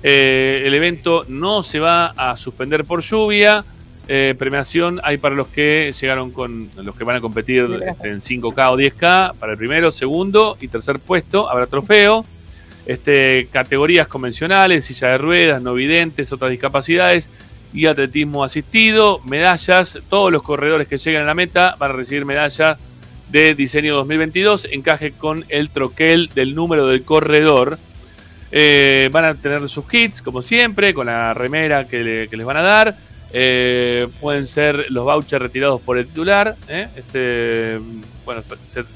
Eh, 0.02 0.62
el 0.64 0.74
evento 0.74 1.24
no 1.28 1.62
se 1.62 1.80
va 1.80 2.08
a 2.16 2.36
suspender 2.36 2.84
por 2.84 3.02
lluvia. 3.02 3.64
Eh, 4.08 4.34
premiación 4.36 5.00
hay 5.04 5.16
para 5.18 5.34
los 5.34 5.46
que 5.48 5.92
llegaron 5.98 6.32
con 6.32 6.70
los 6.76 6.94
que 6.96 7.04
van 7.04 7.16
a 7.16 7.20
competir 7.20 7.68
este, 7.86 8.08
en 8.08 8.20
5K 8.20 8.70
o 8.70 8.76
10K 8.76 9.34
para 9.38 9.52
el 9.52 9.58
primero, 9.58 9.92
segundo 9.92 10.56
y 10.60 10.68
tercer 10.68 10.98
puesto. 10.98 11.48
Habrá 11.48 11.66
trofeo 11.66 12.24
este, 12.84 13.46
categorías 13.52 14.08
convencionales, 14.08 14.84
silla 14.84 15.08
de 15.10 15.18
ruedas, 15.18 15.62
no 15.62 15.74
videntes, 15.74 16.32
otras 16.32 16.50
discapacidades 16.50 17.30
y 17.72 17.86
atletismo 17.86 18.42
asistido, 18.44 19.20
medallas, 19.24 19.98
todos 20.10 20.30
los 20.32 20.42
corredores 20.42 20.88
que 20.88 20.98
lleguen 20.98 21.22
a 21.22 21.24
la 21.26 21.34
meta 21.34 21.76
van 21.78 21.92
a 21.92 21.94
recibir 21.94 22.24
medalla 22.24 22.76
de 23.30 23.54
diseño 23.54 23.94
2022, 23.94 24.68
encaje 24.72 25.12
con 25.12 25.44
el 25.48 25.70
troquel 25.70 26.28
del 26.34 26.54
número 26.54 26.86
del 26.88 27.02
corredor. 27.04 27.78
Eh, 28.50 29.08
van 29.10 29.24
a 29.24 29.34
tener 29.36 29.66
sus 29.70 29.88
kits, 29.88 30.20
como 30.20 30.42
siempre, 30.42 30.92
con 30.92 31.06
la 31.06 31.32
remera 31.32 31.86
que, 31.88 32.02
le- 32.04 32.28
que 32.28 32.36
les 32.36 32.44
van 32.44 32.58
a 32.58 32.62
dar. 32.62 32.96
Eh, 33.34 34.08
pueden 34.20 34.46
ser 34.46 34.86
los 34.90 35.04
vouchers 35.04 35.40
retirados 35.40 35.80
por 35.80 35.96
el 35.96 36.06
titular. 36.06 36.56
¿eh? 36.68 36.88
Este, 36.96 37.80
bueno, 38.24 38.42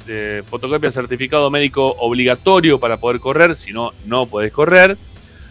eh, 0.09 0.43
fotocopia 0.45 0.91
certificado 0.91 1.51
médico 1.51 1.97
obligatorio 1.99 2.79
para 2.79 2.99
poder 2.99 3.21
correr. 3.21 3.57
Si 3.57 3.73
no, 3.73 3.93
no 4.05 4.27
podés 4.27 4.53
correr. 4.53 4.97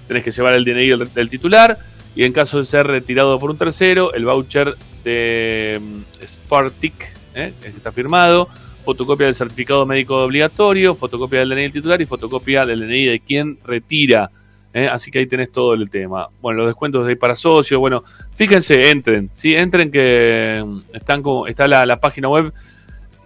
Tenés 0.08 0.24
que 0.24 0.32
llevar 0.32 0.54
el 0.54 0.64
DNI 0.64 1.08
del, 1.14 1.30
titular. 1.30 1.80
Y 2.16 2.24
en 2.24 2.32
caso 2.32 2.60
de 2.60 2.66
ser 2.66 2.88
retirado 2.88 3.40
por 3.40 3.50
un 3.50 3.58
tercero, 3.58 4.14
el 4.14 4.24
voucher 4.24 4.76
de 5.04 5.82
mm, 5.82 6.24
Spartic, 6.26 6.94
¿eh? 7.34 7.54
que 7.62 7.68
está 7.70 7.92
firmado. 7.92 8.48
Fotocopia 8.84 9.26
del 9.26 9.34
certificado 9.34 9.84
médico 9.88 10.24
obligatorio, 10.24 10.94
fotocopia 10.94 11.40
del 11.40 11.50
DNI 11.50 11.62
del 11.64 11.72
titular 11.72 12.02
y 12.02 12.06
fotocopia 12.06 12.68
del 12.68 12.82
DNI 12.82 13.06
de 13.06 13.20
quien 13.20 13.58
retira. 13.66 14.30
¿Eh? 14.76 14.88
Así 14.88 15.10
que 15.10 15.18
ahí 15.20 15.26
tenés 15.26 15.52
todo 15.52 15.74
el 15.74 15.90
tema. 15.90 16.28
Bueno, 16.42 16.60
los 16.60 16.68
descuentos 16.68 17.04
de 17.06 17.14
ahí 17.14 17.16
para 17.16 17.34
socios. 17.34 17.80
Bueno, 17.80 18.04
fíjense, 18.32 18.92
entren. 18.92 19.32
¿sí? 19.34 19.56
Entren 19.56 19.90
que 19.90 20.64
mm, 20.64 20.78
están 20.94 21.24
como, 21.24 21.48
está 21.48 21.68
la, 21.68 21.88
la 21.88 22.00
página 22.00 22.30
web 22.30 22.54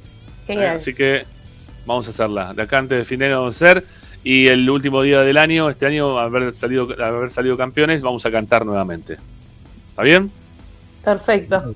Genial. 0.46 0.72
Eh, 0.74 0.76
Así 0.76 0.94
que 0.94 1.24
vamos 1.86 2.06
a 2.06 2.10
hacerla. 2.10 2.52
De 2.54 2.62
acá 2.62 2.78
antes 2.78 2.98
de 2.98 3.04
fin 3.04 3.18
de 3.18 3.26
año 3.26 3.38
vamos 3.40 3.60
a 3.60 3.64
hacer. 3.64 3.86
Y 4.22 4.46
el 4.46 4.68
último 4.70 5.02
día 5.02 5.20
del 5.20 5.36
año, 5.36 5.68
este 5.68 5.86
año, 5.86 6.18
al 6.18 6.26
haber 6.26 6.52
salido, 6.52 6.88
al 6.96 7.02
haber 7.02 7.30
salido 7.30 7.56
campeones, 7.58 8.00
vamos 8.00 8.24
a 8.24 8.30
cantar 8.30 8.64
nuevamente. 8.64 9.18
¿Está 9.90 10.02
bien? 10.02 10.30
Perfecto. 11.04 11.74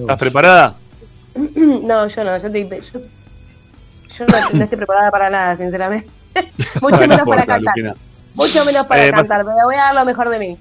¿Estás 0.00 0.18
preparada? 0.18 0.76
no, 1.54 2.06
yo 2.08 2.24
no, 2.24 2.38
yo, 2.38 2.50
te- 2.50 2.68
yo, 2.68 3.00
yo 4.18 4.26
no, 4.26 4.50
no 4.58 4.64
estoy 4.64 4.78
preparada 4.78 5.10
para 5.10 5.30
nada, 5.30 5.56
sinceramente. 5.56 6.08
Mucho 6.82 6.98
menos 7.00 7.18
No 7.18 7.24
para 7.26 7.42
importa, 7.42 7.46
cantar. 7.46 7.60
Lupina. 7.76 7.94
Mucho 8.34 8.64
menos 8.64 8.86
para 8.86 9.06
Eh, 9.06 9.12
más- 9.12 9.20
cantar, 9.28 9.44
pero 9.44 9.64
voy 9.64 9.74
a 9.74 9.78
dar 9.78 9.94
lo 9.94 10.04
mejor 10.04 10.28
de 10.30 10.38
mí. 10.38 10.56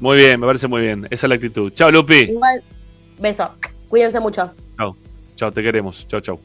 Muy 0.00 0.16
bien, 0.16 0.40
me 0.40 0.46
parece 0.46 0.66
muy 0.68 0.80
bien. 0.82 1.06
Esa 1.10 1.26
es 1.26 1.28
la 1.28 1.34
actitud. 1.36 1.72
Chao, 1.72 1.90
Lupi. 1.90 2.14
Igual, 2.30 2.62
beso. 3.20 3.50
Cuídense 3.88 4.18
mucho. 4.18 4.50
Chao. 4.76 4.96
Chao, 5.36 5.52
te 5.52 5.62
queremos. 5.62 6.06
Chao, 6.08 6.20
chao. 6.20 6.40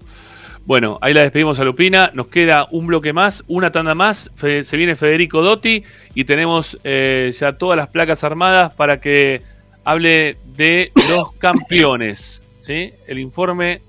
Bueno, 0.66 0.98
ahí 1.02 1.14
la 1.14 1.22
despedimos 1.22 1.60
a 1.60 1.64
Lupina. 1.64 2.12
Nos 2.14 2.28
queda 2.28 2.68
un 2.72 2.86
bloque 2.88 3.14
más, 3.14 3.44
una 3.48 3.72
tanda 3.72 3.96
más. 3.96 4.30
Fe- 4.36 4.64
se 4.64 4.78
viene 4.78 4.96
Federico 4.96 5.42
Dotti 5.42 5.84
y 6.14 6.26
tenemos 6.26 6.78
eh, 6.84 7.32
ya 7.40 7.54
todas 7.58 7.78
las 7.78 7.88
placas 7.88 8.24
armadas 8.24 8.74
para 8.74 9.00
que 9.00 9.42
hable 9.88 10.38
de 10.56 10.92
los 11.10 11.34
campeones. 11.40 12.42
¿sí? 12.60 12.90
El 13.08 13.20
informe, 13.20 13.82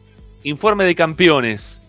informe 0.44 0.84
de 0.84 0.94
campeones. 0.94 1.80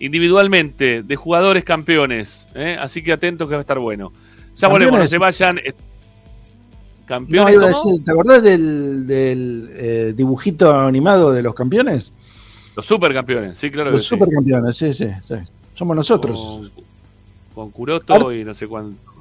Individualmente, 0.00 1.04
de 1.04 1.16
jugadores 1.16 1.62
campeones. 1.62 2.48
¿eh? 2.56 2.76
Así 2.78 3.04
que 3.04 3.12
atentos 3.12 3.46
que 3.48 3.54
va 3.54 3.58
a 3.58 3.60
estar 3.60 3.78
bueno. 3.78 4.12
Ya 4.56 4.66
volvemos, 4.66 4.98
no 4.98 5.06
se 5.06 5.16
vayan. 5.16 5.58
Eh, 5.58 5.72
No, 5.72 7.06
Campeones, 7.06 7.76
¿te 8.04 8.10
acordás 8.10 8.42
del, 8.42 9.06
del, 9.06 9.68
eh, 9.74 10.12
dibujito 10.16 10.72
animado 10.72 11.30
de 11.30 11.42
los 11.42 11.54
campeones? 11.54 12.12
Los 12.74 12.86
supercampeones, 12.86 13.58
sí, 13.58 13.70
claro 13.70 13.90
que 13.90 13.94
Los 13.94 14.02
sí. 14.02 14.08
supercampeones, 14.08 14.76
sí, 14.76 14.92
sí, 14.94 15.08
sí. 15.22 15.34
Somos 15.74 15.94
nosotros. 15.94 16.72
Con 17.54 17.70
Curoto 17.70 18.32
y 18.32 18.44
no 18.44 18.54
sé 18.54 18.66
cuánto. 18.66 19.11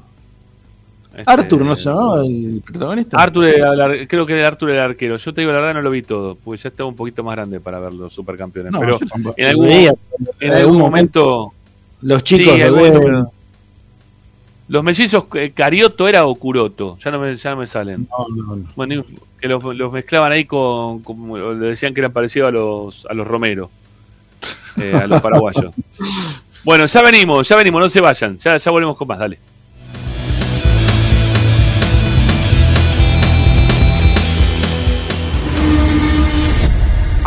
Este, 1.15 1.23
Arthur, 1.29 1.61
¿no 1.65 1.75
se 1.75 1.89
llamaba 1.89 2.25
el 2.25 2.61
protagonista? 2.65 3.17
Arthur, 3.17 3.45
el 3.45 4.07
creo 4.07 4.25
que 4.25 4.33
era 4.39 4.47
Arthur 4.47 4.69
el 4.71 4.79
arquero. 4.79 5.17
Yo 5.17 5.33
te 5.33 5.41
digo 5.41 5.51
la 5.51 5.59
verdad, 5.59 5.73
no 5.75 5.81
lo 5.81 5.89
vi 5.91 6.01
todo, 6.03 6.35
porque 6.35 6.61
ya 6.61 6.69
estaba 6.69 6.87
un 6.89 6.95
poquito 6.95 7.21
más 7.23 7.35
grande 7.35 7.59
para 7.59 7.79
ver 7.79 7.93
los 7.93 8.13
supercampeones. 8.13 8.71
No, 8.71 8.79
pero 8.79 8.97
en 9.35 9.47
algún, 9.47 9.67
Veía, 9.67 9.93
en 10.39 10.53
algún 10.53 10.77
momento. 10.77 11.51
Los 12.01 12.23
chicos 12.23 12.55
Sí, 12.55 12.61
algún 12.61 12.81
pero- 12.81 13.31
Los 14.69 14.83
mellizos, 14.83 15.25
eh, 15.35 15.51
Carioto 15.53 16.07
era 16.07 16.25
o 16.25 16.33
Curoto, 16.35 16.97
ya 17.03 17.11
no 17.11 17.19
me, 17.19 17.35
ya 17.35 17.49
no 17.51 17.57
me 17.57 17.67
salen. 17.67 18.07
Bueno, 18.75 19.03
que 19.39 19.47
los, 19.49 19.61
los 19.75 19.91
mezclaban 19.91 20.31
ahí 20.31 20.45
con, 20.45 21.01
con- 21.01 21.59
le 21.61 21.67
decían 21.67 21.93
que 21.93 21.99
eran 21.99 22.13
parecidos 22.13 22.47
a 22.47 22.51
los, 22.51 23.05
a 23.09 23.13
los 23.13 23.27
Romero, 23.27 23.69
eh, 24.77 24.93
a 25.03 25.07
los 25.07 25.21
paraguayos. 25.21 25.71
bueno, 26.63 26.85
ya 26.85 27.01
venimos, 27.01 27.49
ya 27.49 27.57
venimos, 27.57 27.81
no 27.81 27.89
se 27.89 27.99
vayan, 27.99 28.37
ya, 28.37 28.55
ya 28.55 28.71
volvemos 28.71 28.95
con 28.95 29.09
más, 29.09 29.19
dale. 29.19 29.37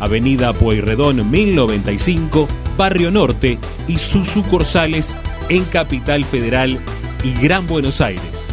Avenida 0.00 0.52
Pueyrredón 0.52 1.30
1095, 1.30 2.48
Barrio 2.76 3.10
Norte 3.10 3.58
y 3.86 3.98
sus 3.98 4.28
sucursales 4.28 5.16
en 5.48 5.64
Capital 5.64 6.24
Federal 6.24 6.78
y 7.24 7.32
Gran 7.34 7.66
Buenos 7.66 8.00
Aires. 8.00 8.46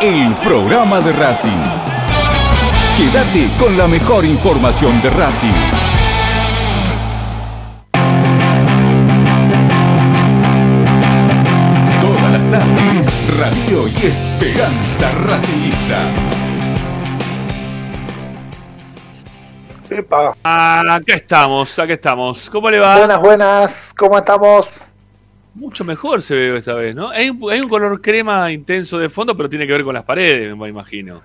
el 0.00 0.34
programa 0.36 1.00
de 1.00 1.12
Racing. 1.12 1.62
Quédate 2.96 3.48
con 3.58 3.76
la 3.76 3.86
mejor 3.86 4.24
información 4.24 5.00
de 5.02 5.10
Racing. 5.10 5.52
Todas 12.00 12.32
las 12.32 12.50
tardes, 12.50 13.38
Radio 13.38 13.88
y 13.88 14.06
Esperanza 14.06 15.12
Racingista. 15.12 16.14
Epa. 19.88 20.34
Ah, 20.44 20.80
acá 20.80 21.14
estamos, 21.14 21.78
acá 21.78 21.92
estamos. 21.94 22.50
¿Cómo 22.50 22.70
le 22.70 22.80
va? 22.80 22.98
Buenas, 22.98 23.20
buenas, 23.20 23.94
¿cómo 23.96 24.18
estamos? 24.18 24.88
Mucho 25.56 25.84
mejor 25.84 26.20
se 26.22 26.34
ve 26.36 26.56
esta 26.58 26.74
vez, 26.74 26.94
¿no? 26.94 27.08
Hay 27.08 27.30
un, 27.30 27.50
hay 27.50 27.60
un 27.60 27.68
color 27.68 28.00
crema 28.00 28.52
intenso 28.52 28.98
de 28.98 29.08
fondo, 29.08 29.36
pero 29.36 29.48
tiene 29.48 29.66
que 29.66 29.72
ver 29.72 29.84
con 29.84 29.94
las 29.94 30.04
paredes, 30.04 30.54
me 30.56 30.68
imagino. 30.68 31.22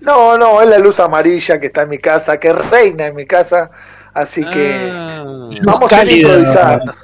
No, 0.00 0.38
no, 0.38 0.60
es 0.62 0.68
la 0.68 0.78
luz 0.78 1.00
amarilla 1.00 1.58
que 1.58 1.66
está 1.66 1.82
en 1.82 1.88
mi 1.88 1.98
casa, 1.98 2.38
que 2.38 2.52
reina 2.52 3.06
en 3.08 3.16
mi 3.16 3.26
casa, 3.26 3.70
así 4.12 4.44
que 4.44 4.90
Ah. 4.92 5.48
vamos 5.62 5.92
a 5.92 6.04
ir 6.04 6.18
improvisando. 6.20 6.94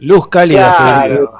Luz 0.00 0.28
cálida, 0.28 0.74
Claro. 0.76 1.32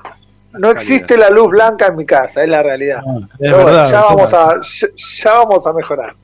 No 0.58 0.70
existe 0.70 1.16
la 1.16 1.30
luz 1.30 1.48
blanca 1.48 1.86
en 1.86 1.96
mi 1.96 2.04
casa, 2.04 2.42
es 2.42 2.48
la 2.48 2.62
realidad. 2.62 3.02
es 3.06 3.38
Pero 3.38 3.64
verdad, 3.64 3.90
ya 3.90 3.98
es 4.00 4.04
vamos 4.04 4.30
verdad. 4.30 4.50
a 4.50 4.60
ya, 4.62 4.88
ya 5.22 5.32
vamos 5.38 5.66
a 5.66 5.72
mejorar. 5.72 6.14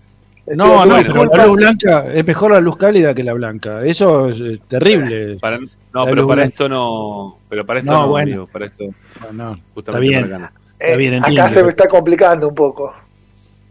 No, 0.49 0.85
no, 0.87 0.97
pero 0.97 1.25
la 1.27 1.47
luz 1.47 1.57
blanca 1.59 2.07
es 2.13 2.27
mejor 2.27 2.51
la 2.53 2.61
luz 2.61 2.77
cálida 2.77 3.15
que 3.15 3.23
la 3.25 3.33
blanca. 3.35 3.85
Eso 3.85 4.29
es 4.31 4.61
terrible. 4.69 5.37
Para, 5.41 5.59
no, 6.05 6.11
pero 6.11 6.27
para 6.29 6.45
esto 6.45 6.69
no. 6.69 7.39
Pero 7.49 7.65
para 7.67 7.81
esto 7.81 7.93
No, 7.93 8.03
no, 8.03 8.09
bueno. 8.09 8.31
amigo, 8.33 8.47
para 8.47 8.67
esto. 8.67 8.85
No, 8.85 9.33
no, 9.33 9.61
justamente 9.75 9.79
está 9.79 9.99
bien. 9.99 10.23
para 10.31 10.37
acá 10.47 10.53
no. 10.55 10.69
Eh, 10.81 10.97
bien, 10.97 11.15
acá 11.15 11.27
entiendo. 11.29 11.49
se 11.55 11.63
me 11.65 11.69
está 11.71 11.87
complicando 11.89 12.49
un 12.49 12.55
poco. 12.55 12.95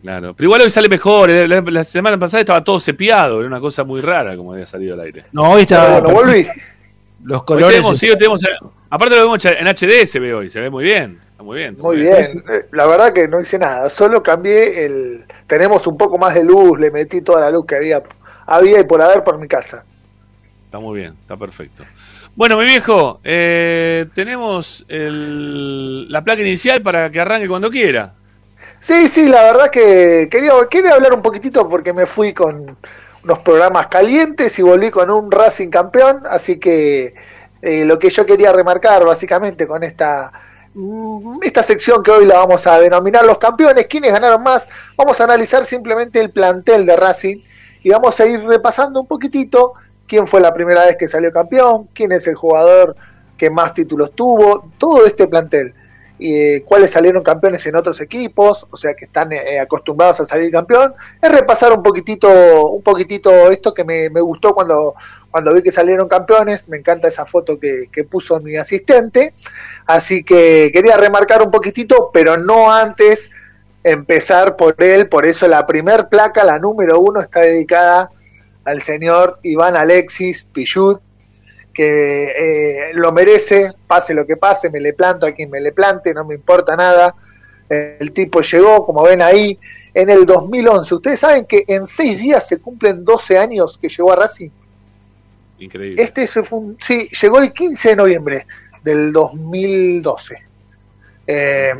Claro. 0.01 0.33
Pero 0.35 0.47
igual 0.47 0.61
hoy 0.61 0.69
sale 0.69 0.87
mejor. 0.89 1.29
eh, 1.29 1.47
La, 1.47 1.61
la 1.61 1.83
semana 1.83 2.17
pasada 2.17 2.41
estaba 2.41 2.63
todo 2.63 2.79
sepiado. 2.79 3.39
Era 3.39 3.47
una 3.47 3.59
cosa 3.59 3.83
muy 3.83 4.01
rara 4.01 4.35
como 4.37 4.53
había 4.53 4.65
salido 4.67 4.93
al 4.93 5.01
aire. 5.01 5.25
No, 5.31 5.51
hoy 5.51 5.61
está. 5.63 5.99
Bueno, 6.01 6.15
volví. 6.19 6.47
Los 7.23 7.39
Hoy 7.41 7.45
colores. 7.45 7.75
tenemos, 7.77 7.97
sí, 7.97 8.09
hoy 8.09 8.17
tenemos, 8.17 8.41
aparte 8.89 9.15
lo 9.15 9.21
vemos 9.23 9.43
en 9.43 9.67
HD, 9.67 10.05
se 10.05 10.19
ve 10.19 10.33
hoy. 10.33 10.49
Se 10.49 10.61
ve 10.61 10.69
muy 10.69 10.83
bien. 10.83 11.19
Está 11.31 11.43
muy 11.43 11.57
bien. 11.57 11.75
Muy 11.79 11.97
ve. 11.97 12.03
bien, 12.03 12.43
Eh, 12.49 12.65
la 12.71 12.85
verdad 12.85 13.11
que 13.11 13.27
no 13.27 13.41
hice 13.41 13.57
nada, 13.59 13.89
solo 13.89 14.21
cambié 14.23 14.85
el... 14.85 15.25
Tenemos 15.47 15.87
un 15.87 15.97
poco 15.97 16.17
más 16.17 16.35
de 16.35 16.43
luz, 16.43 16.79
le 16.79 16.89
metí 16.91 17.21
toda 17.21 17.41
la 17.41 17.49
luz 17.51 17.65
que 17.65 17.75
había, 17.75 18.01
había 18.45 18.79
y 18.79 18.83
por 18.83 19.01
haber 19.01 19.23
por 19.23 19.39
mi 19.39 19.47
casa. 19.47 19.83
Está 20.65 20.79
muy 20.79 20.99
bien. 20.99 21.15
Está 21.21 21.35
perfecto. 21.35 21.83
Bueno, 22.38 22.55
mi 22.59 22.65
viejo, 22.65 23.19
eh, 23.23 24.05
tenemos 24.14 24.85
el- 24.89 26.07
la 26.11 26.23
placa 26.23 26.41
inicial 26.43 26.84
para 26.84 27.09
que 27.11 27.19
arranque 27.19 27.47
cuando 27.47 27.72
quiera. 27.72 28.14
Sí, 28.80 29.07
sí, 29.07 29.27
la 29.27 29.43
verdad 29.43 29.69
que 29.72 30.27
quería, 30.31 30.51
quería 30.69 30.93
hablar 30.93 31.14
un 31.14 31.22
poquitito 31.22 31.68
porque 31.68 31.93
me 31.93 32.05
fui 32.05 32.34
con 32.34 32.77
unos 33.23 33.39
programas 33.39 33.88
calientes 33.88 34.57
y 34.59 34.61
volví 34.61 34.91
con 34.91 35.09
un 35.09 35.31
Racing 35.31 35.69
campeón, 35.69 36.23
así 36.30 36.59
que 36.59 37.14
eh, 37.61 37.85
lo 37.85 37.97
que 37.99 38.09
yo 38.11 38.26
quería 38.26 38.53
remarcar 38.53 39.03
básicamente 39.05 39.65
con 39.68 39.84
esta 39.84 40.31
mm, 40.76 41.39
esta 41.43 41.64
sección 41.64 42.03
que 42.03 42.11
hoy 42.11 42.26
la 42.26 42.35
vamos 42.38 42.68
a 42.68 42.80
denominar 42.80 43.26
los 43.26 43.39
campeones, 43.39 43.88
quiénes 43.88 44.11
ganaron 44.11 44.43
más, 44.43 44.69
vamos 44.95 45.19
a 45.19 45.23
analizar 45.23 45.65
simplemente 45.65 46.19
el 46.19 46.31
plantel 46.31 46.85
de 46.85 46.95
Racing 46.95 47.38
y 47.84 47.89
vamos 47.89 48.19
a 48.19 48.26
ir 48.27 48.41
repasando 48.43 49.01
un 49.01 49.07
poquitito 49.07 49.73
quién 50.07 50.25
fue 50.27 50.41
la 50.41 50.53
primera 50.53 50.85
vez 50.85 50.95
que 50.97 51.07
salió 51.07 51.31
campeón, 51.31 51.89
quién 51.93 52.11
es 52.11 52.27
el 52.27 52.35
jugador 52.35 52.95
que 53.38 53.49
más 53.49 53.73
títulos 53.73 54.11
tuvo, 54.13 54.71
todo 54.77 55.05
este 55.05 55.27
plantel. 55.27 55.73
Eh, 56.19 56.63
cuáles 56.65 56.89
salieron 56.89 57.21
campeones 57.21 57.63
en 57.67 57.75
otros 57.75 58.01
equipos, 58.01 58.65
o 58.71 58.75
sea 58.75 58.95
que 58.95 59.05
están 59.05 59.31
eh, 59.31 59.59
acostumbrados 59.59 60.19
a 60.19 60.25
salir 60.25 60.51
campeón, 60.51 60.95
es 61.21 61.31
repasar 61.31 61.71
un 61.73 61.84
poquitito, 61.84 62.71
un 62.71 62.81
poquitito 62.81 63.51
esto 63.51 63.71
que 63.71 63.84
me, 63.84 64.09
me 64.09 64.19
gustó 64.21 64.55
cuando, 64.55 64.95
cuando 65.29 65.53
vi 65.53 65.61
que 65.61 65.71
salieron 65.71 66.07
campeones, 66.07 66.67
me 66.69 66.77
encanta 66.77 67.07
esa 67.07 67.27
foto 67.27 67.59
que, 67.59 67.89
que 67.91 68.03
puso 68.03 68.39
mi 68.39 68.55
asistente, 68.57 69.35
así 69.85 70.23
que 70.23 70.71
quería 70.73 70.97
remarcar 70.97 71.43
un 71.43 71.51
poquitito, 71.51 72.09
pero 72.11 72.35
no 72.35 72.71
antes 72.71 73.29
empezar 73.84 74.55
por 74.55 74.73
él, 74.79 75.09
por 75.09 75.23
eso 75.23 75.47
la 75.47 75.67
primer 75.67 76.09
placa, 76.09 76.43
la 76.43 76.57
número 76.57 76.99
uno, 76.99 77.21
está 77.21 77.41
dedicada 77.41 78.09
al 78.68 78.81
señor 78.81 79.39
Iván 79.44 79.76
Alexis 79.77 80.44
Pichut, 80.52 80.99
que 81.73 82.89
eh, 82.89 82.91
lo 82.94 83.11
merece, 83.11 83.72
pase 83.88 84.14
lo 84.14 84.26
que 84.26 84.35
pase, 84.35 84.69
me 84.69 84.80
le 84.80 84.94
planto 84.94 85.26
a 85.26 85.31
quien 85.31 85.49
me 85.49 85.61
le 85.61 85.72
plante, 85.72 86.14
no 86.14 86.26
me 86.26 86.35
importa 86.35 86.76
nada. 86.76 87.15
El 87.69 88.11
tipo 88.11 88.41
llegó, 88.41 88.85
como 88.85 89.03
ven 89.03 89.22
ahí, 89.22 89.57
en 89.94 90.10
el 90.10 90.26
2011. 90.26 90.95
Ustedes 90.95 91.19
saben 91.19 91.45
que 91.45 91.64
en 91.68 91.85
seis 91.85 92.19
días 92.19 92.48
se 92.48 92.57
cumplen 92.57 93.03
12 93.03 93.38
años 93.38 93.77
que 93.77 93.89
llegó 93.89 94.11
a 94.11 94.15
Racing. 94.15 94.49
Increíble. 95.60 96.02
Este 96.02 96.27
se 96.27 96.44
fue 96.44 96.60
un- 96.60 96.77
sí, 96.80 97.10
llegó 97.22 97.39
el 97.39 97.52
15 97.53 97.89
de 97.89 97.95
noviembre 97.95 98.45
del 98.84 99.11
2012. 99.11 100.35
Eh, 101.26 101.73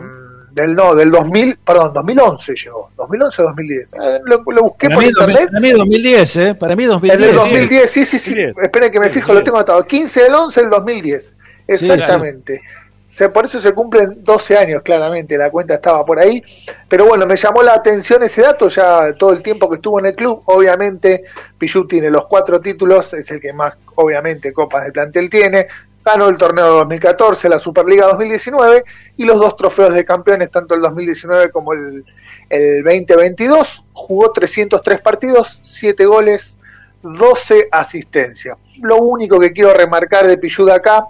del 0.58 0.76
no, 0.76 0.94
del 0.94 1.10
2000, 1.12 1.58
perdón, 1.66 1.94
2011 1.94 2.54
llegó. 2.56 2.90
2011 2.98 3.42
o 3.42 3.46
2010. 3.46 3.94
Eh, 3.94 4.20
lo, 4.26 4.44
lo 4.52 4.62
busqué 4.64 4.88
Para 4.90 4.96
por 4.96 5.04
mí, 5.04 5.10
internet. 5.10 5.46
para 5.48 5.60
mí 5.62 5.72
2010, 5.72 6.36
¿eh? 6.38 6.56
Para 6.56 6.76
mí 6.76 6.84
En 6.84 6.90
2010. 6.90 7.30
el 7.30 7.36
2010, 7.36 7.90
sí, 7.92 8.06
sí, 8.06 8.20
sí. 8.20 8.36
Esperen 8.62 8.92
que 8.92 9.00
me 9.00 9.10
fijo, 9.10 9.34
lo 9.34 9.42
tengo 9.44 9.58
anotado. 9.58 9.84
15 9.86 10.24
del 10.24 10.34
11 10.36 10.62
del 10.62 10.70
2010. 10.70 11.34
Exactamente. 11.68 12.62
Se- 13.10 13.30
por 13.30 13.46
eso 13.46 13.60
se 13.60 13.72
cumplen 13.72 14.24
12 14.24 14.58
años, 14.58 14.82
claramente. 14.84 15.38
La 15.38 15.50
cuenta 15.50 15.76
estaba 15.76 16.06
por 16.06 16.20
ahí. 16.20 16.44
Pero 16.88 17.06
bueno, 17.06 17.26
me 17.26 17.36
llamó 17.36 17.64
la 17.64 17.74
atención 17.74 18.22
ese 18.24 18.42
dato. 18.42 18.68
Ya 18.68 19.14
todo 19.14 19.32
el 19.32 19.42
tiempo 19.42 19.70
que 19.70 19.76
estuvo 19.78 20.00
en 20.00 20.08
el 20.08 20.16
club, 20.16 20.44
obviamente, 20.46 21.24
Pichut 21.58 21.90
tiene 21.90 22.10
los 22.12 22.28
cuatro 22.28 22.60
títulos. 22.60 23.14
Es 23.14 23.32
el 23.32 23.40
que 23.40 23.54
más, 23.54 23.74
obviamente, 23.96 24.52
copas 24.54 24.86
de 24.86 24.92
plantel 24.92 25.30
tiene. 25.30 25.68
Ganó 26.08 26.30
el 26.30 26.38
torneo 26.38 26.68
2014, 26.68 27.50
la 27.50 27.60
Superliga 27.60 28.08
2019 28.08 28.86
y 29.18 29.26
los 29.26 29.42
dos 29.42 29.58
trofeos 29.58 29.94
de 29.94 30.06
campeones, 30.06 30.50
tanto 30.50 30.74
el 30.74 30.80
2019 30.80 31.52
como 31.52 31.74
el, 31.74 32.06
el 32.48 32.82
2022. 32.82 33.84
Jugó 33.92 34.32
303 34.32 35.02
partidos, 35.02 35.60
7 35.62 36.06
goles, 36.06 36.58
12 37.02 37.68
asistencias. 37.70 38.58
Lo 38.82 39.00
único 39.02 39.38
que 39.38 39.52
quiero 39.52 39.74
remarcar 39.74 40.26
de 40.28 40.38
Pichud 40.38 40.70
acá, 40.70 41.04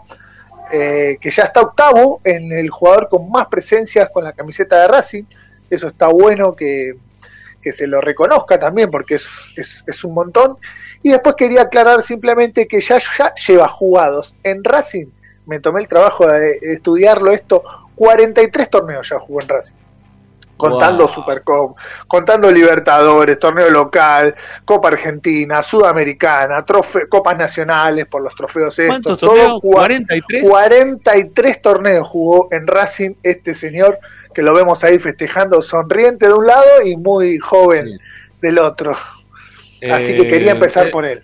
eh, 0.71 1.19
que 1.21 1.29
ya 1.29 1.43
está 1.43 1.61
octavo 1.61 2.19
en 2.23 2.51
el 2.51 2.71
jugador 2.71 3.07
con 3.07 3.29
más 3.29 3.45
presencias 3.49 4.09
con 4.11 4.23
la 4.23 4.33
camiseta 4.33 4.81
de 4.81 4.87
Racing. 4.87 5.25
Eso 5.69 5.85
está 5.85 6.07
bueno 6.07 6.55
que, 6.55 6.97
que 7.61 7.71
se 7.71 7.85
lo 7.85 8.01
reconozca 8.01 8.57
también 8.57 8.89
porque 8.89 9.13
es, 9.13 9.83
es 9.85 10.03
un 10.03 10.15
montón. 10.15 10.57
Y 11.07 11.11
después 11.11 11.35
quería 11.37 11.61
aclarar 11.61 12.03
simplemente 12.03 12.67
que 12.67 12.81
ya, 12.81 12.97
ya 12.97 13.33
lleva 13.47 13.69
jugados 13.69 14.35
en 14.43 14.61
Racing. 14.61 15.05
Me 15.45 15.61
tomé 15.61 15.79
el 15.79 15.87
trabajo 15.87 16.27
de, 16.27 16.57
estudiarlo 16.73 17.31
esto. 17.31 17.63
43 17.95 18.69
torneos 18.69 19.07
ya 19.09 19.17
jugó 19.17 19.41
en 19.41 19.47
Racing 19.47 19.73
contando 20.57 21.03
Wow. 21.05 21.13
Supercop, 21.13 21.77
contando 22.07 22.51
Libertadores, 22.51 23.37
torneo 23.39 23.69
local, 23.69 24.35
Copa 24.65 24.87
Argentina, 24.89 25.61
Sudamericana, 25.61 26.65
trofe- 26.65 27.07
Copas 27.07 27.37
Nacionales 27.37 28.05
por 28.07 28.23
los 28.23 28.33
trofeos 28.35 28.77
estos. 28.79 28.87
¿Cuántos 28.87 29.17
todo 29.19 29.59
torneos? 29.59 29.61
cua- 29.61 29.87
¿43? 30.27 30.49
43 30.49 31.61
torneos 31.61 32.07
jugó 32.07 32.47
en 32.51 32.65
Racing 32.67 33.11
este 33.23 33.53
señor 33.53 33.97
que 34.33 34.41
lo 34.41 34.53
vemos 34.53 34.83
ahí 34.83 34.99
festejando 34.99 35.61
sonriente 35.61 36.25
de 36.27 36.33
un 36.33 36.45
lado 36.47 36.81
y 36.83 36.97
muy 36.97 37.37
joven 37.37 37.97
del 38.41 38.59
otro. 38.59 38.93
Así 39.91 40.15
que 40.15 40.27
quería 40.27 40.51
Eh, 40.51 40.55
empezar 40.55 40.87
eh, 40.87 40.91
por 40.91 41.05
él. 41.05 41.21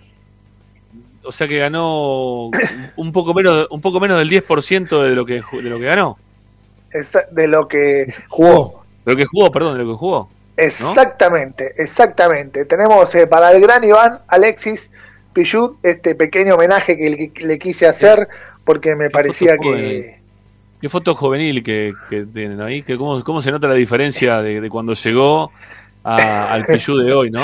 O 1.24 1.32
sea 1.32 1.48
que 1.48 1.58
ganó 1.58 2.50
un 2.96 3.12
poco 3.12 3.32
menos, 3.34 3.66
un 3.70 3.80
poco 3.80 3.98
menos 4.00 4.18
del 4.18 4.28
10% 4.28 5.02
de 5.02 5.14
lo 5.14 5.24
que 5.24 5.42
de 5.52 5.70
lo 5.70 5.78
que 5.78 5.86
ganó. 5.86 6.18
Esa- 6.92 7.24
de 7.32 7.48
lo 7.48 7.66
que 7.66 8.12
jugó. 8.28 8.84
De 9.04 9.12
lo 9.12 9.16
que 9.16 9.24
jugó, 9.26 9.50
perdón, 9.50 9.78
de 9.78 9.84
lo 9.84 9.90
que 9.92 9.96
jugó. 9.98 10.28
Exactamente, 10.56 11.72
exactamente. 11.78 12.64
Tenemos 12.66 13.12
eh, 13.14 13.26
para 13.26 13.50
el 13.52 13.60
gran 13.62 13.82
Iván 13.84 14.20
Alexis 14.28 14.90
Pichut 15.32 15.78
este 15.82 16.14
pequeño 16.14 16.54
homenaje 16.54 16.96
que 16.96 17.10
le, 17.10 17.46
le 17.46 17.58
quise 17.58 17.86
hacer 17.88 18.28
porque 18.64 18.94
me 18.94 19.10
parecía 19.10 19.56
que... 19.58 20.20
Qué 20.80 20.88
foto 20.88 21.14
juvenil 21.14 21.62
que, 21.64 21.92
que 22.10 22.24
tienen 22.26 22.60
ahí, 22.60 22.82
que 22.82 22.96
cómo, 22.98 23.24
cómo 23.24 23.40
se 23.42 23.50
nota 23.50 23.66
la 23.66 23.74
diferencia 23.74 24.42
de, 24.42 24.60
de 24.60 24.68
cuando 24.70 24.92
llegó 24.94 25.50
a- 26.04 26.52
al 26.52 26.66
Pichu 26.66 26.96
de 26.98 27.12
hoy, 27.12 27.30
¿no? 27.30 27.42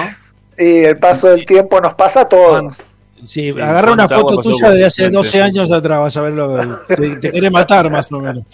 Y 0.61 0.85
el 0.85 0.99
paso 0.99 1.28
del 1.28 1.45
tiempo 1.47 1.81
nos 1.81 1.95
pasa 1.95 2.23
a 2.23 2.28
todos. 2.28 2.77
Sí, 3.23 3.53
Sí, 3.53 3.61
agarra 3.61 3.93
una 3.93 4.09
foto 4.09 4.39
tuya 4.39 4.70
de 4.70 4.87
hace 4.87 5.11
frente. 5.11 5.16
12 5.19 5.43
años 5.43 5.70
atrás, 5.70 6.01
vas 6.01 6.16
a 6.16 6.23
verlo. 6.23 6.78
Te, 6.89 7.16
te 7.19 7.31
querés 7.32 7.51
matar, 7.53 7.91
más 7.91 8.11
o 8.12 8.19
menos. 8.20 8.45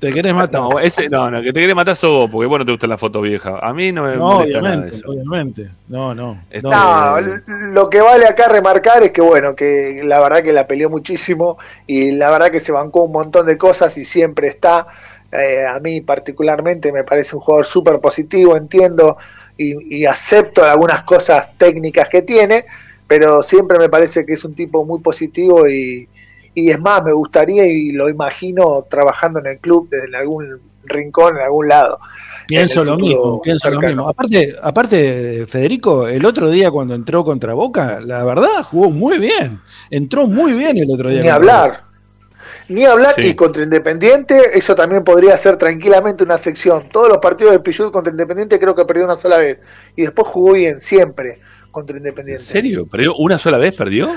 Te 0.00 0.12
querés 0.12 0.34
matar. 0.34 0.62
No, 0.62 0.80
ese, 0.80 1.08
no, 1.08 1.30
no, 1.30 1.40
que 1.40 1.52
te 1.52 1.60
quiere 1.60 1.76
matar 1.76 1.94
sos 1.94 2.10
vos, 2.10 2.30
porque 2.30 2.46
vos 2.48 2.58
no 2.58 2.64
te 2.64 2.72
gusta 2.72 2.88
la 2.88 2.98
foto 2.98 3.20
vieja. 3.20 3.60
A 3.60 3.72
mí 3.72 3.92
no 3.92 4.02
me 4.02 4.16
No, 4.16 4.32
molesta 4.34 4.60
nada 4.60 4.78
de 4.78 4.88
obviamente, 4.88 4.96
eso. 4.96 5.08
obviamente. 5.08 5.70
No, 5.86 6.12
no. 6.14 6.42
Este, 6.50 6.66
No, 6.68 7.20
lo 7.20 7.88
que 7.88 8.00
vale 8.00 8.26
acá 8.26 8.48
remarcar 8.48 9.04
es 9.04 9.12
que 9.12 9.20
bueno, 9.20 9.54
que 9.54 10.00
la 10.04 10.18
verdad 10.20 10.42
que 10.42 10.52
la 10.52 10.66
peleó 10.66 10.90
muchísimo 10.90 11.58
y 11.86 12.10
la 12.12 12.30
verdad 12.30 12.50
que 12.50 12.58
se 12.60 12.72
bancó 12.72 13.04
un 13.04 13.12
montón 13.12 13.46
de 13.46 13.56
cosas 13.56 13.96
y 13.96 14.04
siempre 14.04 14.48
está. 14.48 14.88
Eh, 15.30 15.64
a 15.66 15.78
mí 15.80 16.00
particularmente 16.00 16.92
me 16.92 17.04
parece 17.04 17.36
un 17.36 17.42
jugador 17.42 17.66
súper 17.66 18.00
positivo, 18.00 18.56
entiendo 18.56 19.16
y, 19.56 19.98
y 19.98 20.06
acepto 20.06 20.64
algunas 20.64 21.02
cosas 21.02 21.56
técnicas 21.58 22.08
que 22.08 22.22
tiene, 22.22 22.66
pero 23.06 23.42
siempre 23.42 23.78
me 23.78 23.88
parece 23.88 24.24
que 24.26 24.34
es 24.34 24.44
un 24.44 24.54
tipo 24.54 24.84
muy 24.84 25.00
positivo 25.00 25.68
y, 25.68 26.08
y 26.54 26.70
es 26.70 26.80
más, 26.80 27.04
me 27.04 27.12
gustaría 27.12 27.66
y 27.66 27.92
lo 27.92 28.08
imagino 28.08 28.86
trabajando 28.88 29.40
en 29.40 29.46
el 29.46 29.58
club 29.58 29.88
desde 29.90 30.16
algún 30.16 30.58
rincón, 30.84 31.36
en 31.36 31.42
algún 31.42 31.68
lado. 31.68 31.98
Pienso 32.46 32.84
lo 32.84 32.96
mismo, 32.96 33.42
pienso 33.42 33.70
lo 33.70 33.80
mismo. 33.80 34.08
Aparte, 34.08 34.54
aparte, 34.62 35.46
Federico, 35.46 36.06
el 36.06 36.24
otro 36.24 36.48
día 36.48 36.70
cuando 36.70 36.94
entró 36.94 37.24
contra 37.24 37.54
Boca, 37.54 38.00
la 38.00 38.24
verdad 38.24 38.62
jugó 38.62 38.90
muy 38.90 39.18
bien. 39.18 39.60
Entró 39.90 40.26
muy 40.26 40.54
bien 40.54 40.78
el 40.78 40.90
otro 40.90 41.10
día. 41.10 41.22
Ni 41.22 41.28
hablar. 41.28 41.85
Ni 42.68 42.84
hablar 42.84 43.14
Sí. 43.14 43.28
y 43.28 43.34
contra 43.36 43.62
Independiente, 43.62 44.40
eso 44.58 44.74
también 44.74 45.04
podría 45.04 45.36
ser 45.36 45.56
tranquilamente 45.56 46.24
una 46.24 46.36
sección. 46.38 46.88
Todos 46.90 47.08
los 47.08 47.18
partidos 47.18 47.52
de 47.52 47.60
Pichut 47.60 47.92
contra 47.92 48.10
Independiente 48.10 48.58
creo 48.58 48.74
que 48.74 48.84
perdió 48.84 49.04
una 49.04 49.14
sola 49.16 49.38
vez. 49.38 49.60
Y 49.94 50.02
después 50.02 50.26
jugó 50.28 50.52
bien, 50.54 50.80
siempre, 50.80 51.38
contra 51.70 51.96
¿En 51.96 52.02
Independiente. 52.02 52.42
serio? 52.42 52.86
¿Perdió 52.86 53.14
una 53.16 53.38
sola 53.38 53.58
vez? 53.58 53.76
¿Perdió? 53.76 54.10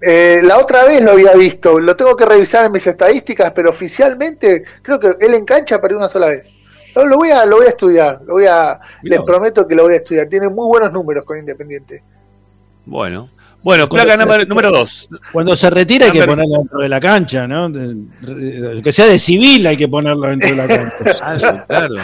Eh, 0.00 0.40
la 0.42 0.58
otra 0.58 0.84
vez 0.84 1.00
lo 1.02 1.12
había 1.12 1.34
visto, 1.34 1.78
lo 1.78 1.94
tengo 1.94 2.16
que 2.16 2.24
revisar 2.26 2.66
en 2.66 2.72
mis 2.72 2.86
estadísticas, 2.86 3.52
pero 3.54 3.70
oficialmente 3.70 4.64
creo 4.82 4.98
que 4.98 5.14
él 5.20 5.34
en 5.34 5.44
cancha 5.44 5.80
perdió 5.80 5.98
una 5.98 6.08
sola 6.08 6.26
vez. 6.28 6.50
Lo, 6.96 7.06
lo 7.06 7.16
voy 7.18 7.30
a 7.30 7.46
lo 7.46 7.56
voy 7.58 7.66
a 7.66 7.70
estudiar, 7.70 8.20
lo 8.26 8.34
voy 8.34 8.46
a 8.46 8.78
les 9.02 9.20
prometo 9.20 9.66
que 9.66 9.74
lo 9.74 9.84
voy 9.84 9.94
a 9.94 9.96
estudiar. 9.98 10.28
Tiene 10.28 10.48
muy 10.48 10.66
buenos 10.66 10.92
números 10.92 11.24
con 11.24 11.38
Independiente. 11.38 12.02
Bueno. 12.84 13.30
Bueno, 13.62 13.88
placa 13.88 14.16
número, 14.16 14.44
número 14.44 14.70
dos. 14.70 15.08
Cuando 15.32 15.54
se 15.54 15.70
retira 15.70 16.06
hay 16.06 16.12
que 16.12 16.24
ponerlo 16.24 16.58
dentro 16.58 16.78
de 16.80 16.88
la 16.88 16.98
cancha, 16.98 17.46
¿no? 17.46 17.70
Que 18.82 18.92
sea 18.92 19.06
de 19.06 19.18
civil 19.18 19.64
hay 19.66 19.76
que 19.76 19.88
ponerlo 19.88 20.28
dentro 20.28 20.50
de 20.50 20.56
la 20.56 20.66
cancha. 20.66 21.64
claro. 21.68 21.94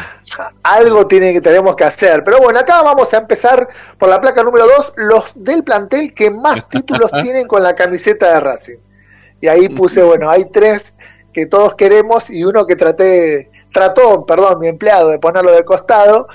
Algo 0.63 1.07
tiene 1.09 1.33
que 1.33 1.41
tenemos 1.41 1.75
que 1.75 1.85
hacer. 1.85 2.23
Pero 2.23 2.39
bueno, 2.39 2.61
acá 2.61 2.83
vamos 2.83 3.13
a 3.13 3.19
empezar 3.19 3.69
por 3.99 4.09
la 4.09 4.21
placa 4.21 4.43
número 4.45 4.67
2, 4.67 4.93
los 4.97 5.33
del 5.35 5.65
plantel 5.65 6.15
que 6.15 6.31
más 6.31 6.69
títulos 6.69 7.11
tienen 7.23 7.49
con 7.49 7.63
la 7.63 7.75
camiseta 7.75 8.35
de 8.35 8.41
Racing. 8.41 8.79
Y 9.41 9.49
ahí 9.49 9.69
puse, 9.69 10.03
bueno, 10.03 10.31
hay 10.31 10.47
tres 10.53 10.95
que 11.33 11.47
todos 11.47 11.75
queremos 11.75 12.31
y 12.31 12.45
uno 12.45 12.67
que 12.67 12.77
traté, 12.77 13.51
trató, 13.73 14.25
perdón, 14.27 14.61
mi 14.61 14.69
empleado 14.69 15.11
de 15.11 15.19
ponerlo 15.19 15.53
de 15.53 15.65
costado. 15.65 16.29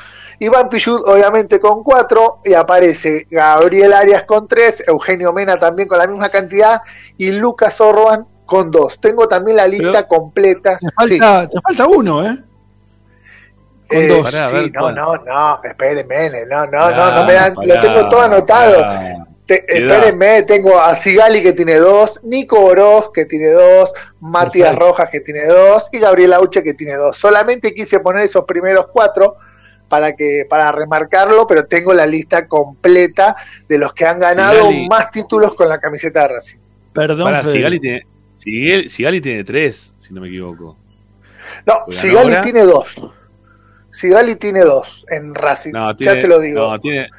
Iván 0.44 0.70
Pichut, 0.70 1.02
obviamente, 1.07 1.60
con 1.60 1.84
cuatro, 1.84 2.40
y 2.44 2.53
aparece 2.53 3.28
Gabriel 3.30 3.94
Arias 3.94 4.24
con 4.24 4.48
tres, 4.48 4.84
Eugenio 4.88 5.32
Mena 5.34 5.57
también 5.57 5.88
con 5.88 5.98
la 5.98 6.07
misma 6.07 6.30
cantidad, 6.30 6.82
y 7.18 7.32
Lucas 7.32 7.80
Orban 7.82 8.26
con 8.45 8.70
dos. 8.72 8.99
Tengo 8.99 9.28
también 9.28 9.57
la 9.57 9.68
lista 9.68 10.07
completa. 10.07 10.78
Te 10.80 10.88
falta, 10.95 11.48
te 11.49 11.60
falta 11.61 11.88
uno, 11.88 12.24
¿eh? 12.26 12.38
Con 13.88 13.98
Eh, 13.98 14.07
dos. 14.07 14.30
sí, 14.30 14.38
Pará, 14.38 14.48
a 14.48 14.52
ver, 14.52 14.72
no, 14.74 14.91
no, 14.91 15.15
no, 15.18 15.60
espérenme, 15.64 16.45
no, 16.48 16.65
no, 16.68 16.91
no, 16.91 17.11
no 17.11 17.26
me 17.26 17.34
dan, 17.34 17.53
lo 17.56 17.80
tengo 17.80 18.07
todo 18.10 18.22
anotado. 18.22 18.82
pará. 18.82 19.28
Te- 19.45 19.64
espérenme, 19.68 20.44
tengo 20.44 20.80
a 20.80 20.95
Sigali 20.95 21.44
que 21.44 21.52
tiene 21.52 21.76
dos, 21.76 22.18
Nico 22.24 22.61
Oroz 22.61 23.11
que 23.14 23.26
tiene 23.26 23.52
dos, 23.52 23.91
Matías 24.22 24.70
Perfecto. 24.70 24.86
Rojas 24.86 25.10
que 25.10 25.20
tiene 25.20 25.45
dos 25.48 25.90
y 25.91 25.99
Gabriel 25.99 26.32
Auche 26.34 26.64
que 26.64 26.74
tiene 26.74 26.95
dos. 26.95 27.18
Solamente 27.18 27.74
quise 27.74 27.99
poner 27.99 28.24
esos 28.24 28.45
primeros 28.45 28.88
cuatro 28.88 29.36
para 29.94 30.15
que 30.15 30.48
para 30.49 30.72
remarcarlo, 30.72 31.45
pero 31.45 31.68
tengo 31.68 31.94
la 31.94 32.07
lista 32.07 32.48
completa 32.48 33.36
de 33.70 33.78
los 33.78 33.94
que 33.94 34.07
han 34.07 34.20
ganado 34.20 34.70
Sigali. 34.70 34.88
más 34.90 35.11
títulos 35.11 35.53
con 35.53 35.70
la 35.70 35.80
camiseta 35.80 36.22
de 36.24 36.28
Racing. 36.30 36.57
Perdón. 36.94 37.32
Sigali 37.45 37.80
tiene, 37.80 38.07
Sigal- 38.44 38.88
Sigali 38.90 39.22
tiene 39.22 39.44
tres, 39.44 39.94
si 39.99 40.11
no 40.15 40.22
me 40.22 40.30
equivoco. 40.30 40.76
No, 41.68 41.74
Sigali 41.90 42.18
ahora- 42.18 42.41
tiene 42.41 42.61
dos. 42.64 42.95
Sigali 43.91 44.36
tiene 44.38 44.61
dos 44.61 45.06
en 45.10 45.36
Racing. 45.36 45.74
No, 45.74 45.95
tiene, 45.95 46.15
ya 46.15 46.22
se 46.22 46.28
lo 46.28 46.40
digo. 46.40 46.60
No, 46.72 46.80
tiene, 46.80 47.10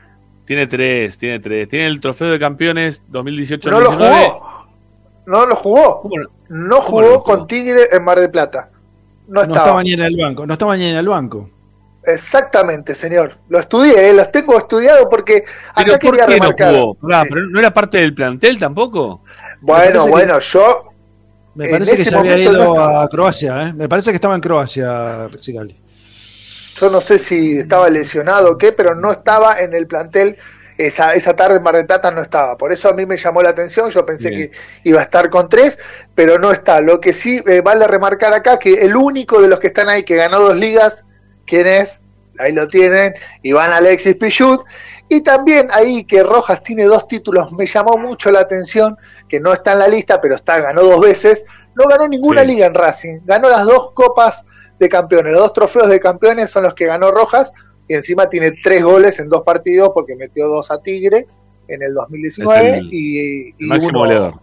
tiene 0.45 0.67
tres, 0.67 1.17
tiene 1.17 1.39
tres. 1.39 1.69
Tiene 1.69 1.87
el 1.87 2.01
trofeo 2.01 2.29
de 2.33 2.41
campeones 2.41 3.05
2018-2019. 3.13 3.71
No 3.71 3.81
lo 3.81 3.93
jugó. 3.93 4.67
No 5.27 5.47
lo 5.47 5.55
jugó. 5.55 6.11
No 6.49 6.81
jugó 6.81 7.01
lo 7.03 7.07
jugó? 7.21 7.23
con 7.23 7.47
Tigre 7.47 7.83
en 7.93 8.03
Mar 8.05 8.19
del 8.19 8.33
Plata. 8.33 8.69
No 9.29 9.35
No 9.35 9.43
estaba. 9.43 9.59
estaba 9.59 9.83
ni 9.85 9.93
en 9.93 10.03
el 10.03 10.17
banco, 10.17 10.45
no 10.45 10.53
estaba 10.53 10.77
ni 10.77 10.87
en 10.89 10.97
el 10.97 11.09
banco. 11.09 11.49
Exactamente, 12.07 12.95
señor. 12.95 13.39
Lo 13.49 13.59
estudié, 13.59 14.11
eh, 14.11 14.13
los 14.13 14.31
tengo 14.31 14.57
estudiado 14.59 15.09
porque 15.09 15.45
Pero 15.77 15.95
acá 15.95 15.99
¿por 15.99 15.99
quería 16.01 16.27
qué 16.27 16.37
no 16.39 16.45
remarcar. 16.45 16.75
jugó? 16.75 16.95
Pará, 16.95 17.23
pero 17.29 17.41
¿No 17.47 17.59
era 17.59 17.73
parte 17.73 17.99
del 17.99 18.15
plantel 18.15 18.59
tampoco? 18.59 19.23
Bueno, 19.61 20.05
que- 20.05 20.11
bueno, 20.11 20.39
yo. 20.39 20.85
Me 21.55 21.69
parece 21.69 21.97
que 21.97 22.05
se 22.05 22.17
había 22.17 22.33
no 22.37 22.39
ido 22.43 22.75
estaba. 22.75 23.03
a 23.05 23.09
Croacia, 23.09 23.63
¿eh? 23.69 23.73
Me 23.73 23.89
parece 23.89 24.11
que 24.11 24.17
estaba 24.17 24.35
en 24.35 24.41
Croacia, 24.41 25.29
Sigali. 25.41 25.81
Yo 26.81 26.91
no 26.91 27.01
sé 27.01 27.19
si 27.21 27.59
estaba 27.59 27.89
lesionado 27.89 28.51
o 28.51 28.59
qué, 28.59 28.73
pero 28.73 28.95
no 28.97 29.13
estaba 29.13 29.61
en 29.61 29.73
el 29.75 29.87
plantel. 29.87 30.37
Esa, 30.77 31.15
esa 31.15 31.37
tarde 31.37 31.59
en 31.59 31.63
Mar 31.63 31.77
del 31.77 31.87
Plata 31.87 32.11
no 32.11 32.21
estaba. 32.21 32.59
Por 32.59 32.73
eso 32.73 32.89
a 32.89 32.93
mí 32.95 33.07
me 33.07 33.17
llamó 33.17 33.41
la 33.43 33.51
atención. 33.51 33.91
Yo 33.91 34.05
pensé 34.05 34.31
Bien. 34.31 34.51
que 34.51 34.59
iba 34.83 34.99
a 34.99 35.05
estar 35.05 35.31
con 35.31 35.49
tres, 35.49 35.79
pero 36.17 36.37
no 36.41 36.51
está. 36.51 36.81
Lo 36.81 37.01
que 37.01 37.13
sí 37.13 37.41
eh, 37.47 37.61
vale 37.61 37.87
remarcar 37.87 38.35
acá 38.35 38.59
que 38.59 38.75
el 38.75 38.97
único 38.97 39.41
de 39.41 39.47
los 39.47 39.61
que 39.61 39.69
están 39.69 39.89
ahí 39.89 40.03
que 40.03 40.17
ganó 40.17 40.41
dos 40.41 40.57
ligas, 40.57 41.05
¿quién 41.47 41.67
es? 41.67 42.01
Ahí 42.39 42.53
lo 42.53 42.67
tienen, 42.67 43.15
Iván 43.43 43.73
Alexis 43.73 44.17
Pichut. 44.17 44.63
Y 45.09 45.21
también 45.21 45.69
ahí 45.73 46.05
que 46.05 46.23
Rojas 46.23 46.63
tiene 46.63 46.85
dos 46.85 47.07
títulos, 47.07 47.53
me 47.53 47.67
llamó 47.67 47.97
mucho 47.99 48.31
la 48.31 48.41
atención, 48.41 48.97
que 49.29 49.39
no 49.39 49.53
está 49.53 49.75
en 49.75 49.79
la 49.81 49.89
lista, 49.89 50.21
pero 50.21 50.35
está, 50.35 50.59
ganó 50.61 50.83
dos 50.83 51.01
veces. 51.01 51.45
No 51.77 51.85
ganó 51.87 52.09
ninguna 52.09 52.41
Sí. 52.43 52.49
liga 52.49 52.67
en 52.67 52.75
Racing, 52.75 53.21
ganó 53.25 53.49
las 53.51 53.65
dos 53.67 53.93
copas 53.93 54.45
de 54.79 54.89
campeones, 54.89 55.33
los 55.33 55.43
dos 55.43 55.53
trofeos 55.53 55.89
de 55.89 56.01
campeones 56.01 56.51
son 56.51 56.65
los 56.65 56.75
que 56.75 56.87
ganó 56.87 57.11
Rojas, 57.11 57.53
y 57.87 57.95
encima 57.95 58.29
tiene 58.29 58.53
tres 58.63 58.83
goles 58.83 59.21
en 59.21 59.29
dos 59.29 59.43
partidos 59.43 59.91
porque 59.95 60.17
metió 60.17 60.49
dos 60.49 60.71
a 60.71 60.81
Tigre 60.81 61.27
en 61.69 61.83
el 61.83 61.93
2019 61.95 62.69
Es 62.69 62.75
el- 62.79 62.89
y, 62.93 63.49
y 63.51 63.55
El 63.61 63.67
máximo 63.69 63.91
uno- 63.91 63.99
goleador. 64.01 64.35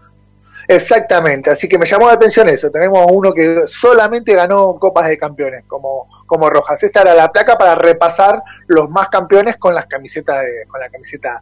Exactamente, 0.72 1.50
así 1.50 1.68
que 1.68 1.78
me 1.78 1.86
llamó 1.86 2.08
la 2.08 2.14
atención 2.14 2.48
eso. 2.48 2.72
Tenemos 2.72 3.06
uno 3.12 3.34
que 3.34 3.64
solamente 3.68 4.34
ganó 4.34 4.80
copas 4.80 5.10
de 5.10 5.18
campeones, 5.18 5.66
como, 5.68 6.08
como 6.26 6.50
Rojas. 6.50 6.82
Esta 6.82 7.02
era 7.02 7.14
la 7.14 7.30
placa 7.30 7.58
para 7.58 7.76
repasar 7.76 8.42
los 8.68 8.90
más 8.90 9.10
campeones 9.10 9.58
con 9.58 9.76
las 9.76 9.86
camisetas 9.88 10.42
de, 10.44 10.66
con 10.70 10.80
la 10.80 10.88
camiseta 10.90 11.42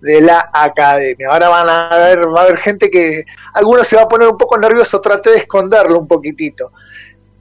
de 0.00 0.20
la 0.20 0.48
academia. 0.52 1.28
Ahora 1.28 1.48
van 1.48 1.68
a 1.68 1.96
ver, 1.96 2.32
va 2.32 2.42
a 2.42 2.44
haber 2.44 2.56
gente 2.56 2.88
que 2.88 3.24
algunos 3.54 3.88
se 3.88 3.96
va 3.96 4.02
a 4.02 4.08
poner 4.08 4.28
un 4.28 4.38
poco 4.38 4.56
nervioso, 4.56 5.00
traté 5.00 5.30
de 5.30 5.38
esconderlo 5.38 5.98
un 5.98 6.06
poquitito. 6.06 6.70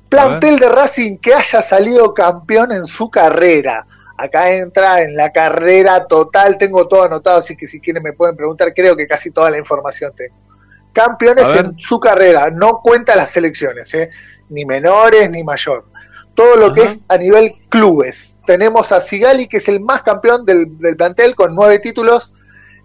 Plantel 0.09 0.57
de 0.57 0.69
Racing 0.69 1.18
que 1.18 1.35
haya 1.35 1.61
salido 1.61 2.15
campeón 2.15 2.72
en 2.72 2.88
su 2.88 3.11
carrera. 3.11 3.85
Acá 4.18 4.49
entra 4.49 5.03
en 5.03 5.15
la 5.15 5.31
carrera 5.31 6.07
total, 6.07 6.57
tengo 6.57 6.88
todo 6.88 7.03
anotado, 7.03 7.38
así 7.38 7.55
que 7.55 7.68
si 7.68 7.80
quieren 7.80 8.01
me 8.01 8.14
pueden 8.14 8.35
preguntar, 8.35 8.73
creo 8.73 8.95
que 8.95 9.05
casi 9.05 9.30
toda 9.30 9.51
la 9.51 9.59
información 9.59 10.11
tengo 10.15 10.47
campeones 11.02 11.48
en 11.53 11.78
su 11.80 11.99
carrera, 11.99 12.49
no 12.52 12.80
cuenta 12.82 13.15
las 13.15 13.30
selecciones, 13.32 13.94
¿eh? 13.94 14.10
ni 14.49 14.65
menores 14.65 15.30
ni 15.30 15.44
mayor. 15.44 15.86
Todo 16.34 16.56
lo 16.56 16.74
que 16.74 16.84
es 16.84 17.03
a 17.07 17.18
nivel 17.18 17.53
clubes. 17.69 18.38
Tenemos 18.45 18.91
a 18.91 19.02
Sigali, 19.02 19.48
que 19.48 19.57
es 19.57 19.68
el 19.68 19.80
más 19.80 20.03
campeón 20.03 20.45
del, 20.45 20.78
del 20.78 20.95
plantel, 20.95 21.34
con 21.36 21.56
nueve 21.56 21.80
títulos. 21.80 22.32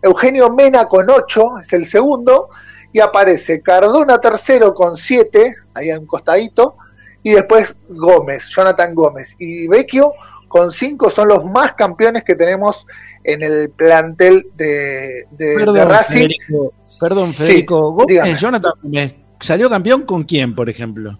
Eugenio 0.00 0.48
Mena 0.50 0.86
con 0.88 1.08
ocho, 1.10 1.58
es 1.60 1.72
el 1.72 1.84
segundo. 1.84 2.48
Y 2.94 3.00
aparece 3.00 3.60
Cardona 3.62 4.18
tercero 4.20 4.74
con 4.74 4.96
siete, 4.96 5.54
ahí 5.74 5.90
a 5.90 5.98
un 5.98 6.06
costadito. 6.06 6.76
Y 7.22 7.32
después 7.32 7.76
Gómez, 7.88 8.48
Jonathan 8.48 8.94
Gómez. 8.94 9.34
Y 9.38 9.68
Vecchio 9.68 10.12
con 10.48 10.70
cinco 10.70 11.08
son 11.10 11.28
los 11.28 11.44
más 11.44 11.74
campeones 11.74 12.24
que 12.24 12.34
tenemos 12.34 12.86
en 13.24 13.42
el 13.42 13.70
plantel 13.70 14.46
de, 14.54 15.26
de- 15.30 15.46
de 15.46 15.54
Perdón, 15.56 15.88
Racing. 15.88 16.28
Federico. 16.28 16.72
Perdón, 17.08 17.28
Sí, 17.32 17.42
Federico. 17.44 17.92
Gómez. 17.92 18.40
Jonathan 18.40 18.72
Gómez, 18.82 19.14
¿salió 19.40 19.68
campeón 19.68 20.02
con 20.02 20.22
quién, 20.22 20.54
por 20.54 20.70
ejemplo? 20.70 21.18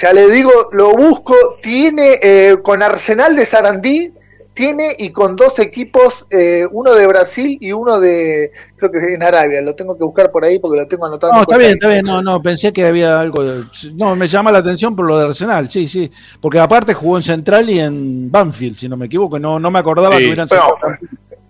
Ya 0.00 0.12
le 0.12 0.30
digo, 0.30 0.52
lo 0.72 0.92
busco, 0.94 1.34
tiene 1.62 2.18
eh, 2.22 2.56
con 2.62 2.82
Arsenal 2.82 3.34
de 3.34 3.44
Sarandí, 3.46 4.12
tiene 4.54 4.94
y 4.98 5.12
con 5.12 5.34
dos 5.36 5.58
equipos, 5.60 6.26
eh, 6.30 6.64
uno 6.72 6.92
de 6.94 7.06
Brasil 7.06 7.56
y 7.60 7.72
uno 7.72 7.98
de, 8.00 8.50
creo 8.76 8.90
que 8.92 8.98
en 9.14 9.22
Arabia, 9.22 9.60
lo 9.62 9.74
tengo 9.74 9.96
que 9.96 10.04
buscar 10.04 10.30
por 10.30 10.44
ahí 10.44 10.58
porque 10.58 10.78
lo 10.80 10.86
tengo 10.88 11.06
anotado. 11.06 11.32
No, 11.32 11.38
en 11.38 11.42
está 11.42 11.56
bien, 11.58 11.70
está 11.72 11.88
bien. 11.88 12.04
No, 12.04 12.20
no, 12.22 12.42
pensé 12.42 12.72
que 12.72 12.84
había 12.84 13.20
algo. 13.20 13.42
de- 13.44 13.64
No, 13.96 14.14
me 14.14 14.26
llama 14.28 14.52
la 14.52 14.58
atención 14.58 14.94
por 14.94 15.06
lo 15.06 15.18
de 15.18 15.26
Arsenal, 15.26 15.70
sí, 15.70 15.86
sí. 15.88 16.10
Porque 16.40 16.58
aparte 16.58 16.92
jugó 16.92 17.16
en 17.16 17.22
Central 17.22 17.70
y 17.70 17.78
en 17.80 18.30
Banfield, 18.30 18.76
si 18.76 18.88
no 18.88 18.96
me 18.96 19.06
equivoco. 19.06 19.38
No, 19.38 19.58
no 19.60 19.70
me 19.70 19.78
acordaba 19.78 20.16
Sí. 20.16 20.22
que 20.22 20.26
hubieran 20.26 20.48
campeón. 20.48 20.98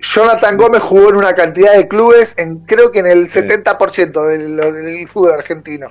Jonathan 0.01 0.57
Gómez 0.57 0.81
jugó 0.83 1.11
en 1.11 1.17
una 1.17 1.33
cantidad 1.35 1.75
de 1.75 1.89
clubes, 1.89 2.35
en 2.39 2.59
creo 2.61 2.93
que 2.93 3.01
en 3.01 3.07
el 3.07 3.29
70% 3.29 4.27
del, 4.27 4.57
del 4.57 5.09
fútbol 5.13 5.33
argentino. 5.33 5.89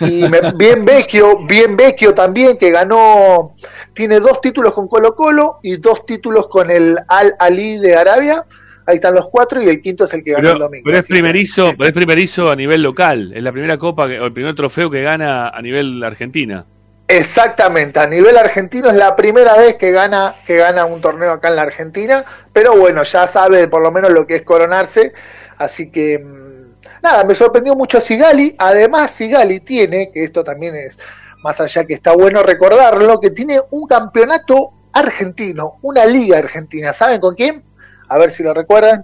Y 0.00 0.28
me- 0.28 0.40
bien 0.58 0.84
Vecchio, 0.84 1.44
bien 1.46 1.76
Vecchio 1.76 2.14
también, 2.14 2.56
que 2.56 2.70
ganó, 2.70 3.54
tiene 3.92 4.20
dos 4.20 4.40
títulos 4.40 4.72
con 4.72 4.86
Colo 4.88 5.14
Colo 5.16 5.58
y 5.62 5.76
dos 5.78 6.06
títulos 6.06 6.46
con 6.48 6.70
el 6.70 6.98
Al 7.08 7.34
Ali 7.38 7.78
de 7.78 7.96
Arabia. 7.96 8.44
Ahí 8.86 8.96
están 8.96 9.14
los 9.14 9.26
cuatro 9.30 9.62
y 9.62 9.68
el 9.68 9.80
quinto 9.82 10.04
es 10.04 10.14
el 10.14 10.24
que 10.24 10.32
ganó 10.32 10.50
el 10.52 10.58
domingo. 10.58 10.82
pero 10.84 10.98
es 10.98 11.06
que- 11.06 11.12
primerizo, 11.14 11.72
pero 11.76 11.88
es 11.88 11.92
primerizo 11.94 12.50
a 12.50 12.56
nivel 12.56 12.82
local. 12.82 13.32
Es 13.34 13.42
la 13.42 13.52
primera 13.52 13.78
copa 13.78 14.08
que- 14.08 14.18
o 14.20 14.26
el 14.26 14.32
primer 14.32 14.54
trofeo 14.54 14.90
que 14.90 15.02
gana 15.02 15.48
a 15.48 15.62
nivel 15.62 16.02
Argentina. 16.02 16.64
Exactamente, 17.12 17.98
a 17.98 18.06
nivel 18.06 18.36
argentino 18.36 18.88
es 18.88 18.94
la 18.94 19.16
primera 19.16 19.56
vez 19.56 19.74
que 19.74 19.90
gana, 19.90 20.36
que 20.46 20.54
gana 20.54 20.84
un 20.84 21.00
torneo 21.00 21.32
acá 21.32 21.48
en 21.48 21.56
la 21.56 21.62
Argentina, 21.62 22.24
pero 22.52 22.76
bueno, 22.76 23.02
ya 23.02 23.26
sabe 23.26 23.66
por 23.66 23.82
lo 23.82 23.90
menos 23.90 24.12
lo 24.12 24.28
que 24.28 24.36
es 24.36 24.42
coronarse, 24.42 25.12
así 25.58 25.90
que 25.90 26.20
mm, 26.20 27.02
nada, 27.02 27.24
me 27.24 27.34
sorprendió 27.34 27.74
mucho 27.74 27.98
Sigali, 27.98 28.54
además 28.56 29.10
Sigali 29.10 29.58
tiene, 29.58 30.12
que 30.12 30.22
esto 30.22 30.44
también 30.44 30.76
es 30.76 31.00
más 31.42 31.60
allá 31.60 31.84
que 31.84 31.94
está 31.94 32.12
bueno 32.12 32.44
recordarlo, 32.44 33.18
que 33.18 33.30
tiene 33.30 33.60
un 33.72 33.88
campeonato 33.88 34.70
argentino, 34.92 35.78
una 35.82 36.06
liga 36.06 36.38
argentina, 36.38 36.92
¿saben 36.92 37.20
con 37.20 37.34
quién? 37.34 37.64
A 38.06 38.18
ver 38.18 38.30
si 38.30 38.44
lo 38.44 38.54
recuerdan. 38.54 39.02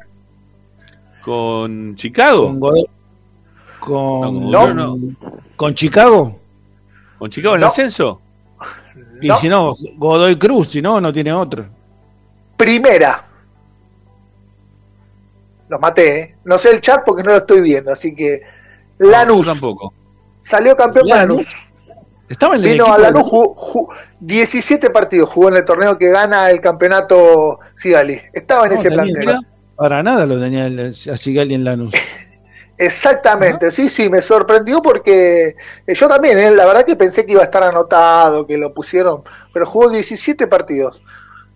¿Con 1.25 1.97
Chicago? 1.97 2.57
Con, 2.61 2.85
con, 3.81 4.49
No, 4.49 4.73
no. 4.73 4.97
con 5.57 5.75
Chicago. 5.75 6.46
¿Con 7.19 7.31
Chicago 7.31 7.55
en 7.55 7.61
el 7.61 7.63
No. 7.63 7.67
ascenso? 7.69 8.21
Y 9.21 9.29
No. 9.29 9.37
si 9.39 9.49
no, 9.49 9.75
Godoy 9.97 10.37
Cruz, 10.39 10.69
si 10.69 10.83
no, 10.83 11.01
no 11.01 11.13
tiene 11.13 11.33
otro. 11.33 11.65
Primera. 12.57 13.25
Los 15.69 15.81
maté, 15.81 16.21
¿eh? 16.21 16.35
No 16.45 16.59
sé 16.59 16.71
el 16.71 16.81
chat 16.81 17.03
porque 17.05 17.23
no 17.23 17.31
lo 17.33 17.39
estoy 17.39 17.61
viendo, 17.61 17.93
así 17.93 18.15
que 18.15 18.43
Lanús. 18.99 19.45
Yo 19.47 19.53
tampoco. 19.53 19.93
Salió 20.41 20.77
campeón 20.77 21.09
Lanús. 21.09 21.37
Lanús. 21.39 21.57
Estaba 22.29 22.57
en 22.57 22.65
el 22.65 22.71
Vino 22.73 22.87
a 22.93 22.97
de- 22.97 23.03
Lanús, 23.05 23.23
jugó, 23.25 23.55
jugó 23.55 23.95
17 24.21 24.91
partidos, 24.91 25.29
jugó 25.31 25.49
en 25.49 25.57
el 25.57 25.65
torneo 25.65 25.97
que 25.99 26.09
gana 26.11 26.51
el 26.51 26.61
campeonato 26.61 27.59
Sigali. 27.75 28.21
Estaba 28.33 28.67
en 28.67 28.73
No, 28.75 28.79
ese 28.79 28.91
plantel. 28.91 29.37
Para 29.77 30.03
nada 30.03 30.25
lo 30.27 30.41
tenía 30.41 30.67
el- 30.67 30.89
a 30.91 31.17
Sigali 31.17 31.55
en 31.55 31.65
Lanús. 31.65 31.93
Exactamente, 32.79 33.71
sí, 33.71 33.89
sí, 33.89 34.09
me 34.11 34.21
sorprendió 34.21 34.83
porque 34.83 35.57
eh, 35.87 35.95
yo 35.95 36.09
también, 36.09 36.39
eh, 36.39 36.51
la 36.51 36.67
verdad 36.67 36.85
que 36.85 36.95
pensé 36.95 37.25
que 37.25 37.33
iba 37.33 37.41
a 37.41 37.45
estar 37.45 37.63
anotado, 37.63 38.47
que 38.47 38.59
lo 38.59 38.75
pusieron, 38.75 39.23
pero 39.53 39.65
jugó 39.65 39.89
17 39.89 40.47
partidos, 40.47 41.03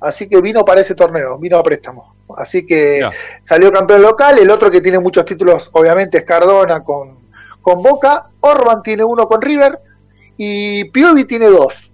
así 0.00 0.28
que 0.28 0.40
vino 0.40 0.64
para 0.64 0.80
ese 0.80 0.94
torneo, 0.94 1.36
vino 1.38 1.58
a 1.58 1.62
préstamo. 1.62 2.14
Así 2.36 2.64
que 2.64 3.06
salió 3.42 3.72
campeón 3.72 4.02
local, 4.02 4.38
el 4.38 4.50
otro 4.50 4.70
que 4.70 4.80
tiene 4.80 4.98
muchos 4.98 5.24
títulos, 5.26 5.68
obviamente, 5.72 6.18
es 6.18 6.24
Cardona 6.24 6.82
con, 6.82 7.18
con 7.60 7.82
Boca, 7.82 8.28
Orban 8.40 8.82
tiene 8.82 9.04
uno 9.04 9.28
con 9.28 9.42
River 9.42 9.78
y 10.38 10.84
Piovi 10.84 11.24
tiene 11.24 11.48
dos. 11.48 11.90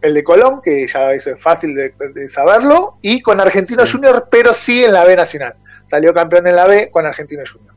El 0.00 0.14
de 0.14 0.24
Colón, 0.24 0.60
que 0.62 0.86
ya 0.88 1.12
eso 1.12 1.30
es 1.30 1.40
fácil 1.40 1.74
de, 1.74 1.92
de 2.12 2.28
saberlo, 2.28 2.96
y 3.02 3.22
con 3.22 3.40
Argentino 3.40 3.84
Junior, 3.86 4.26
pero 4.30 4.52
sí 4.52 4.84
en 4.84 4.92
la 4.92 5.04
B 5.04 5.14
Nacional. 5.14 5.54
Salió 5.84 6.12
campeón 6.12 6.46
en 6.48 6.56
la 6.56 6.66
B 6.66 6.90
con 6.90 7.06
Argentino 7.06 7.42
Junior. 7.50 7.75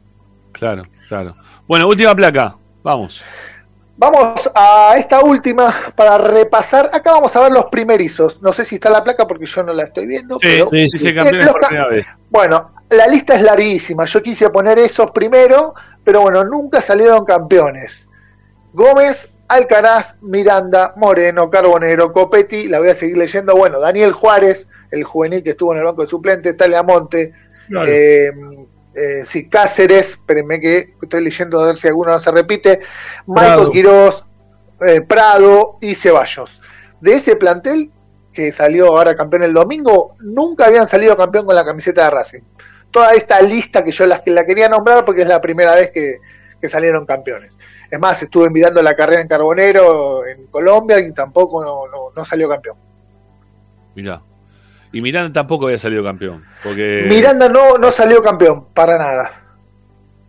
Claro, 0.52 0.84
claro. 1.08 1.36
Bueno, 1.68 1.88
última 1.88 2.16
placa. 2.16 2.56
Vamos. 2.84 3.24
Vamos 3.98 4.50
a 4.56 4.96
esta 4.98 5.22
última 5.22 5.74
para 5.96 6.18
repasar. 6.18 6.90
Acá 6.94 7.12
vamos 7.12 7.36
a 7.36 7.42
ver 7.42 7.52
los 7.52 7.66
primerizos. 7.66 8.42
No 8.42 8.54
sé 8.54 8.64
si 8.64 8.76
está 8.76 8.90
la 8.90 9.04
placa 9.04 9.28
porque 9.28 9.46
yo 9.46 9.62
no 9.62 9.74
la 9.74 9.84
estoy 9.84 10.06
viendo. 10.06 10.40
Sí, 10.40 10.48
pero 10.48 10.70
sí, 10.70 10.90
sí, 10.90 11.12
Los 11.12 11.90
vez. 11.90 12.06
Bueno, 12.30 12.72
la 12.90 13.08
lista 13.08 13.36
es 13.36 13.42
larguísima. 13.42 14.06
Yo 14.06 14.24
quise 14.24 14.50
poner 14.50 14.80
esos 14.80 15.12
primero, 15.12 15.74
pero 16.04 16.22
bueno, 16.22 16.46
nunca 16.46 16.82
salieron 16.82 17.26
campeones. 17.26 18.08
Gómez, 18.72 19.34
Alcaraz, 19.50 20.16
Miranda, 20.22 20.94
Moreno, 20.96 21.50
Carbonero, 21.50 22.14
Copetti, 22.14 22.68
la 22.68 22.80
voy 22.80 22.90
a 22.90 22.96
seguir 22.96 23.18
leyendo. 23.18 23.54
Bueno, 23.56 23.80
Daniel 23.80 24.14
Juárez, 24.14 24.70
el 24.92 25.04
juvenil 25.04 25.44
que 25.44 25.50
estuvo 25.52 25.74
en 25.74 25.80
el 25.80 25.86
banco 25.86 26.04
de 26.04 26.08
suplentes, 26.08 26.56
Monte, 26.86 27.34
Claro. 27.68 27.88
eh, 27.92 28.32
eh, 29.00 29.26
sí, 29.26 29.48
Cáceres, 29.50 30.10
espérenme 30.12 30.60
que 30.60 30.94
estoy 31.02 31.24
leyendo 31.24 31.62
a 31.62 31.66
ver 31.68 31.78
si 31.78 31.88
alguno 31.88 32.12
no 32.12 32.20
se 32.20 32.32
repite, 32.32 32.80
Michael 33.26 33.54
Prado. 33.56 33.72
Quirós, 33.72 34.26
eh, 34.82 35.02
Prado 35.02 35.78
y 35.82 35.96
Ceballos. 35.96 36.62
De 37.00 37.14
ese 37.14 37.36
plantel 37.36 37.92
que 38.34 38.52
salió 38.52 38.88
ahora 38.88 39.16
campeón 39.16 39.44
el 39.44 39.54
domingo, 39.54 40.16
nunca 40.20 40.66
habían 40.66 40.88
salido 40.88 41.16
campeón 41.18 41.46
con 41.46 41.56
la 41.56 41.66
camiseta 41.66 42.04
de 42.06 42.10
Racing. 42.12 42.42
Toda 42.92 43.12
esta 43.14 43.42
lista 43.42 43.84
que 43.84 43.92
yo 43.92 44.06
la, 44.08 44.22
que 44.24 44.32
la 44.32 44.46
quería 44.46 44.68
nombrar 44.70 45.06
porque 45.06 45.22
es 45.22 45.28
la 45.28 45.40
primera 45.42 45.76
vez 45.76 45.92
que, 45.94 46.18
que 46.62 46.68
salieron 46.68 47.06
campeones. 47.06 47.58
Es 47.90 48.00
más, 48.00 48.22
estuve 48.22 48.50
mirando 48.50 48.82
la 48.82 48.96
carrera 48.96 49.22
en 49.22 49.28
Carbonero 49.28 50.26
en 50.26 50.48
Colombia 50.48 51.00
y 51.00 51.12
tampoco 51.12 51.64
no, 51.64 51.88
no- 51.88 52.12
no 52.16 52.26
salió 52.26 52.48
campeón. 52.50 52.78
Mirá. 53.96 54.22
Y 54.92 55.02
Miranda 55.02 55.32
tampoco 55.34 55.66
había 55.66 55.80
salido 55.80 56.04
campeón. 56.04 56.44
Porque. 56.64 57.06
Miranda 57.08 57.48
no, 57.50 57.78
no 57.78 57.92
salió 57.92 58.22
campeón, 58.24 58.66
para 58.74 58.98
nada. 58.98 59.44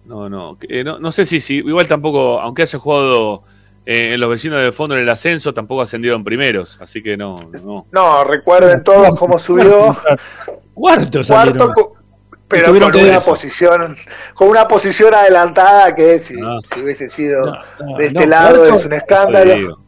No, 0.05 0.29
no, 0.29 0.59
eh, 0.69 0.83
no. 0.85 0.99
no 0.99 1.13
sé 1.13 1.25
si, 1.25 1.41
si. 1.41 1.57
Igual 1.59 1.87
tampoco. 1.87 2.41
Aunque 2.41 2.63
haya 2.63 2.79
jugado 2.79 3.43
eh, 3.87 4.15
en 4.15 4.21
los 4.21 4.29
vecinos 4.29 4.61
de 4.61 4.73
fondo 4.73 4.95
en 4.97 5.03
el 5.03 5.09
ascenso, 5.09 5.55
tampoco 5.55 5.83
ascendieron 5.83 6.23
primeros. 6.25 6.79
Así 6.81 7.03
que 7.03 7.17
no. 7.17 7.37
no. 7.65 7.87
No, 7.91 8.25
recuerden 8.25 8.83
todos 8.85 9.19
cómo 9.19 9.39
subió. 9.39 9.97
Cuarto 10.75 11.21
Cuarto, 11.27 11.73
co- 11.75 11.97
pero 12.49 12.67
Tuvieron 12.67 12.91
con 12.91 13.03
una 13.03 13.19
eso. 13.19 13.31
posición, 13.31 13.97
con 14.35 14.49
una 14.49 14.67
posición 14.67 15.15
adelantada 15.15 15.95
que 15.95 16.19
si, 16.19 16.35
Ah. 16.43 16.59
si 16.65 16.81
hubiese 16.81 17.09
sido 17.09 17.45
no, 17.81 17.97
de 17.97 18.07
este 18.07 18.21
no, 18.27 18.31
lado 18.31 18.57
cuarto- 18.63 18.75
es 18.75 18.85
un 18.87 18.93
escándalo. 18.95 19.81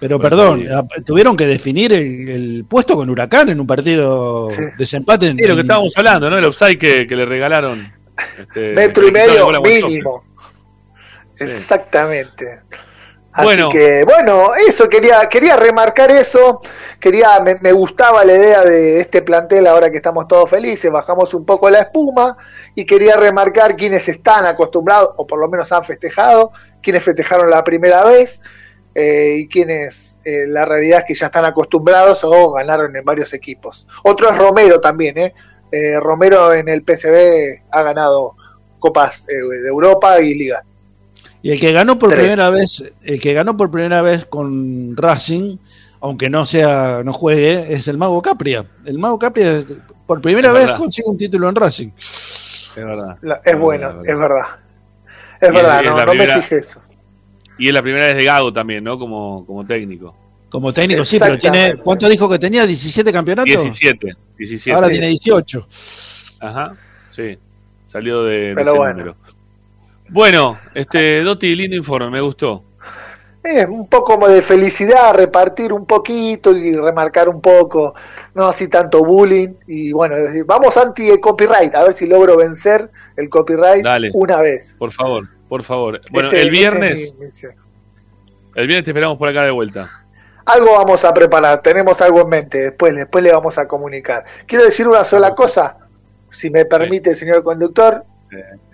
Pero 0.00 0.18
perdón, 0.20 0.62
eso 0.62 0.78
a- 0.78 0.86
tuvieron 1.04 1.36
que 1.36 1.46
definir 1.46 1.92
el, 1.92 2.28
el 2.28 2.64
puesto 2.68 2.94
con 2.94 3.10
Huracán 3.10 3.48
en 3.48 3.58
un 3.60 3.66
partido 3.66 4.48
Sí. 4.50 4.62
desempate. 4.78 5.26
En, 5.28 5.36
Sí, 5.36 5.42
lo 5.44 5.54
que 5.56 5.62
estábamos 5.62 5.92
hablando, 5.96 6.30
¿no? 6.30 6.38
El 6.38 6.44
offside 6.44 6.78
que, 6.78 7.06
que 7.06 7.16
le 7.16 7.26
regalaron. 7.26 7.92
este, 8.38 8.74
Metro 8.74 9.06
y 9.06 9.10
medio 9.12 9.50
mínimo. 9.60 10.24
Sí. 11.34 11.44
Exactamente. 11.44 12.60
Así 13.32 13.44
Bueno. 13.44 13.68
que, 13.70 14.02
bueno, 14.04 14.54
eso 14.66 14.88
quería, 14.88 15.20
quería 15.30 15.56
remarcar 15.56 16.10
eso. 16.10 16.60
Quería, 16.98 17.38
me, 17.40 17.54
me 17.60 17.70
gustaba 17.72 18.24
la 18.24 18.32
idea 18.34 18.62
de 18.62 19.00
este 19.00 19.22
plantel 19.22 19.66
ahora 19.68 19.90
que 19.90 19.98
estamos 19.98 20.26
todos 20.26 20.50
felices, 20.50 20.90
bajamos 20.90 21.32
un 21.34 21.44
poco 21.44 21.70
la 21.70 21.80
espuma 21.80 22.36
y 22.74 22.84
quería 22.84 23.16
remarcar 23.16 23.76
quienes 23.76 24.08
están 24.08 24.46
acostumbrados, 24.46 25.10
o 25.16 25.26
por 25.26 25.38
lo 25.38 25.48
menos 25.48 25.70
han 25.70 25.84
festejado, 25.84 26.50
quienes 26.82 27.04
festejaron 27.04 27.48
la 27.50 27.62
primera 27.62 28.02
vez 28.04 28.40
eh, 28.98 29.36
y 29.38 29.48
quienes 29.48 30.18
eh, 30.24 30.46
la 30.48 30.64
realidad 30.64 31.00
es 31.00 31.04
que 31.06 31.14
ya 31.14 31.26
están 31.26 31.44
acostumbrados 31.44 32.20
o 32.24 32.52
ganaron 32.52 32.94
en 32.96 33.04
varios 33.04 33.32
equipos. 33.32 33.86
Otro 34.02 34.28
es 34.30 34.36
Romero 34.36 34.80
también, 34.80 35.16
¿eh? 35.18 35.34
Eh, 35.70 36.00
Romero 36.00 36.52
en 36.52 36.68
el 36.68 36.82
PCB 36.82 37.60
ha 37.70 37.82
ganado 37.82 38.34
copas 38.78 39.26
eh, 39.28 39.34
de 39.34 39.68
Europa 39.68 40.20
y 40.20 40.34
Liga. 40.34 40.64
Y 41.42 41.52
el 41.52 41.60
que 41.60 41.72
ganó 41.72 41.98
por 41.98 42.08
Tres. 42.10 42.20
primera 42.20 42.50
vez, 42.50 42.82
el 43.04 43.20
que 43.20 43.32
ganó 43.34 43.56
por 43.56 43.70
primera 43.70 44.02
vez 44.02 44.24
con 44.24 44.96
Racing, 44.96 45.56
aunque 46.00 46.28
no 46.30 46.44
sea, 46.44 47.02
no 47.04 47.12
juegue, 47.12 47.72
es 47.72 47.86
el 47.88 47.98
Mago 47.98 48.20
Capria. 48.22 48.64
El 48.84 48.98
Mago 48.98 49.18
Capria 49.18 49.60
por 50.06 50.20
primera 50.20 50.48
Es 50.48 50.54
vez 50.54 50.62
verdad. 50.64 50.78
consigue 50.78 51.08
un 51.08 51.16
título 51.18 51.48
en 51.48 51.54
Racing. 51.54 51.90
Es 51.96 52.72
verdad. 52.76 53.16
La- 53.22 53.40
es 53.44 53.54
No, 53.54 53.60
bueno, 53.60 53.88
no, 53.90 53.94
no. 53.96 54.02
es 54.04 54.18
verdad. 54.18 54.46
Es 55.40 55.50
verdad, 55.52 55.80
es- 55.80 55.86
es 55.90 56.06
no, 56.06 56.14
me 56.14 56.26
fijé 56.42 56.58
eso. 56.58 56.80
Y 57.58 57.68
es 57.68 57.74
la 57.74 57.82
primera 57.82 58.06
vez 58.06 58.16
de 58.16 58.24
Gago 58.24 58.52
también, 58.52 58.84
¿no? 58.84 58.98
Como, 58.98 59.44
como 59.46 59.66
técnico. 59.66 60.14
Como 60.48 60.72
técnico, 60.72 61.04
sí, 61.04 61.18
pero 61.18 61.36
tiene. 61.36 61.76
¿cuánto 61.76 62.08
dijo 62.08 62.28
que 62.28 62.38
tenía? 62.38 62.64
¿17 62.64 63.12
campeonatos? 63.12 63.52
17. 63.52 64.14
17. 64.38 64.74
Ahora 64.74 64.88
tiene 64.88 65.08
18. 65.08 65.66
Ajá. 66.40 66.74
Sí. 67.10 67.38
Salió 67.84 68.22
de, 68.22 68.48
de 68.48 68.54
Pero 68.54 68.70
ese 68.70 68.78
bueno. 68.78 68.92
número. 68.94 69.16
Bueno, 70.10 70.58
este, 70.74 71.22
Doti, 71.22 71.54
lindo 71.54 71.76
informe, 71.76 72.08
me 72.10 72.20
gustó. 72.20 72.64
Eh, 73.44 73.64
un 73.66 73.88
poco 73.88 74.14
como 74.14 74.28
de 74.28 74.42
felicidad, 74.42 75.14
repartir 75.14 75.72
un 75.72 75.86
poquito 75.86 76.50
y 76.56 76.72
remarcar 76.72 77.28
un 77.28 77.40
poco, 77.40 77.94
no 78.34 78.46
así 78.46 78.68
tanto 78.68 79.04
bullying. 79.04 79.54
Y 79.66 79.92
bueno, 79.92 80.16
vamos 80.46 80.76
anti 80.76 81.08
el 81.08 81.20
copyright, 81.20 81.74
a 81.74 81.84
ver 81.84 81.94
si 81.94 82.06
logro 82.06 82.36
vencer 82.36 82.90
el 83.16 83.28
copyright 83.28 83.84
Dale. 83.84 84.10
una 84.14 84.38
vez. 84.38 84.74
Por 84.78 84.92
favor, 84.92 85.24
por 85.48 85.62
favor. 85.62 86.00
Bueno, 86.10 86.28
Ese- 86.28 86.42
el 86.42 86.50
viernes, 86.50 87.02
es 87.02 87.14
mi 87.14 87.26
misión. 87.26 87.54
el 88.54 88.66
viernes 88.66 88.84
te 88.84 88.90
esperamos 88.90 89.18
por 89.18 89.28
acá 89.28 89.42
de 89.44 89.50
vuelta. 89.50 89.90
Algo 90.44 90.72
vamos 90.72 91.04
a 91.04 91.12
preparar, 91.12 91.60
tenemos 91.60 92.00
algo 92.00 92.22
en 92.22 92.28
mente, 92.30 92.58
después, 92.62 92.94
después 92.94 93.22
le 93.22 93.32
vamos 93.32 93.58
a 93.58 93.68
comunicar. 93.68 94.24
Quiero 94.46 94.64
decir 94.64 94.88
una 94.88 95.04
sola 95.04 95.34
cosa, 95.34 95.76
si 96.30 96.48
me 96.50 96.64
permite, 96.64 97.14
señor 97.14 97.42
conductor. 97.42 98.02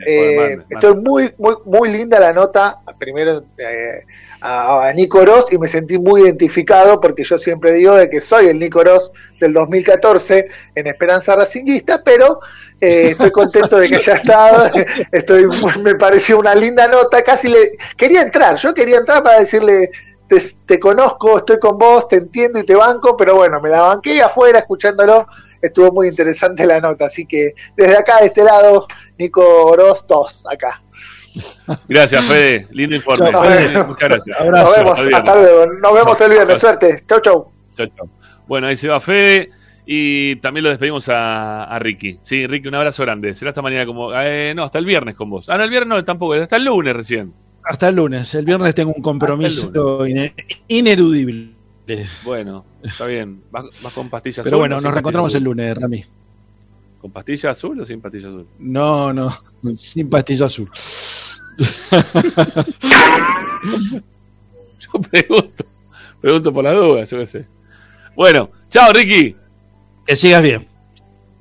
Eh, 0.06 0.36
mande, 0.36 0.56
mande. 0.58 0.64
estoy 0.70 0.94
muy, 0.96 1.34
muy, 1.38 1.54
muy 1.64 1.88
linda 1.90 2.18
la 2.20 2.32
nota, 2.32 2.80
primero 2.98 3.44
eh, 3.58 4.04
a, 4.46 4.88
a 4.88 4.92
Nico 4.92 5.24
Ross, 5.24 5.50
y 5.50 5.56
me 5.56 5.66
sentí 5.66 5.98
muy 5.98 6.20
identificado 6.20 7.00
porque 7.00 7.24
yo 7.24 7.38
siempre 7.38 7.72
digo 7.72 7.94
de 7.94 8.10
que 8.10 8.20
soy 8.20 8.48
el 8.48 8.58
Nico 8.58 8.84
Ross 8.84 9.10
del 9.40 9.54
2014 9.54 10.46
en 10.74 10.86
Esperanza 10.86 11.34
Racinguista, 11.34 12.02
pero 12.04 12.40
eh, 12.78 13.08
estoy 13.12 13.30
contento 13.30 13.78
de 13.78 13.88
que 13.88 13.96
haya 13.96 14.12
estado, 14.12 14.70
estoy, 15.12 15.46
me 15.82 15.94
pareció 15.94 16.38
una 16.38 16.54
linda 16.54 16.86
nota, 16.86 17.22
casi 17.22 17.48
le 17.48 17.72
quería 17.96 18.20
entrar, 18.20 18.56
yo 18.56 18.74
quería 18.74 18.98
entrar 18.98 19.22
para 19.22 19.40
decirle 19.40 19.90
te, 20.28 20.38
te 20.66 20.78
conozco, 20.78 21.38
estoy 21.38 21.58
con 21.58 21.78
vos, 21.78 22.06
te 22.06 22.16
entiendo 22.16 22.58
y 22.58 22.66
te 22.66 22.74
banco, 22.74 23.16
pero 23.16 23.36
bueno, 23.36 23.60
me 23.62 23.70
la 23.70 23.80
banqué 23.80 24.20
afuera 24.20 24.58
escuchándolo, 24.58 25.26
estuvo 25.62 25.90
muy 25.90 26.08
interesante 26.08 26.66
la 26.66 26.80
nota, 26.80 27.06
así 27.06 27.24
que 27.24 27.54
desde 27.78 27.96
acá, 27.96 28.20
de 28.20 28.26
este 28.26 28.44
lado, 28.44 28.86
Nico 29.18 29.42
Oroz, 29.64 30.04
dos, 30.06 30.44
acá. 30.50 30.82
Gracias, 31.88 32.24
Fede. 32.26 32.68
Lindo 32.70 32.96
informe. 32.96 33.30
Fede. 33.32 33.84
Muchas 33.84 34.08
gracias. 34.08 34.38
Nos 34.44 34.76
vemos, 34.76 34.98
hasta 35.12 35.34
luego. 35.34 35.66
Nos 35.82 35.94
vemos 35.94 36.20
el 36.20 36.30
viernes. 36.30 36.58
Suerte. 36.58 37.04
Chau, 37.08 37.20
chau. 37.20 37.52
Chau, 37.74 37.86
chau. 37.96 38.08
Bueno, 38.46 38.66
ahí 38.66 38.76
se 38.76 38.88
va 38.88 39.00
Fede. 39.00 39.50
Y 39.86 40.36
también 40.36 40.64
lo 40.64 40.70
despedimos 40.70 41.08
a, 41.10 41.64
a 41.64 41.78
Ricky. 41.78 42.18
Sí, 42.22 42.46
Ricky, 42.46 42.68
un 42.68 42.74
abrazo 42.74 43.02
grande. 43.02 43.34
Será 43.34 43.50
esta 43.50 43.60
mañana 43.60 43.84
como. 43.84 44.12
eh, 44.14 44.54
no, 44.56 44.62
hasta 44.64 44.78
el 44.78 44.86
viernes 44.86 45.14
con 45.14 45.28
vos. 45.28 45.48
Ah, 45.48 45.58
no, 45.58 45.64
el 45.64 45.70
viernes 45.70 45.88
no, 45.90 46.04
tampoco. 46.04 46.32
Hasta 46.34 46.56
el 46.56 46.64
lunes 46.64 46.96
recién. 46.96 47.34
Hasta 47.62 47.88
el 47.88 47.96
lunes. 47.96 48.34
El 48.34 48.44
viernes 48.46 48.74
tengo 48.74 48.92
un 48.94 49.02
compromiso 49.02 50.06
ine- 50.06 50.34
ineludible. 50.68 51.50
Bueno, 52.24 52.64
está 52.82 53.04
bien. 53.06 53.42
¿Vas, 53.50 53.66
vas 53.82 53.92
con 53.92 54.08
pastillas 54.08 54.42
Pero 54.42 54.56
bueno, 54.58 54.80
nos 54.80 54.90
reencontramos 54.92 55.34
el 55.34 55.44
lunes, 55.44 55.76
Rami. 55.76 56.02
¿Con 57.04 57.12
pastilla 57.12 57.50
azul 57.50 57.78
o 57.78 57.84
sin 57.84 58.00
pastilla 58.00 58.28
azul? 58.28 58.46
No, 58.58 59.12
no, 59.12 59.28
sin 59.76 60.08
pastilla 60.08 60.46
azul. 60.46 60.70
Yo 64.78 64.90
pregunto. 65.10 65.66
Pregunto 66.18 66.50
por 66.50 66.64
la 66.64 66.72
duda, 66.72 67.04
yo 67.04 67.18
qué 67.18 67.26
sé. 67.26 67.46
Bueno, 68.16 68.50
chao, 68.70 68.90
Ricky. 68.94 69.36
Que 70.06 70.16
sigas 70.16 70.42
bien. 70.42 70.66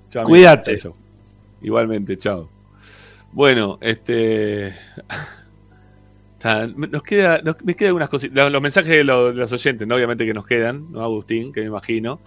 Chao, 0.09 0.25
Cuídate. 0.25 0.71
amigo. 0.71 0.97
Igualmente, 1.61 2.17
chao. 2.17 2.49
Bueno, 3.31 3.77
este. 3.79 4.73
Nos 6.75 7.03
queda, 7.03 7.39
nos- 7.41 7.55
me 7.63 7.73
quedan 7.73 7.93
unas 7.93 8.09
cositas. 8.09 8.35
Los, 8.35 8.51
los 8.51 8.61
mensajes 8.61 8.89
de 8.89 9.05
los, 9.05 9.33
de 9.33 9.39
los 9.39 9.51
oyentes, 9.53 9.87
¿no? 9.87 9.95
obviamente 9.95 10.25
que 10.25 10.33
nos 10.33 10.45
quedan, 10.45 10.91
¿no, 10.91 11.01
Agustín? 11.01 11.53
Que 11.53 11.61
me 11.61 11.67
imagino. 11.67 12.19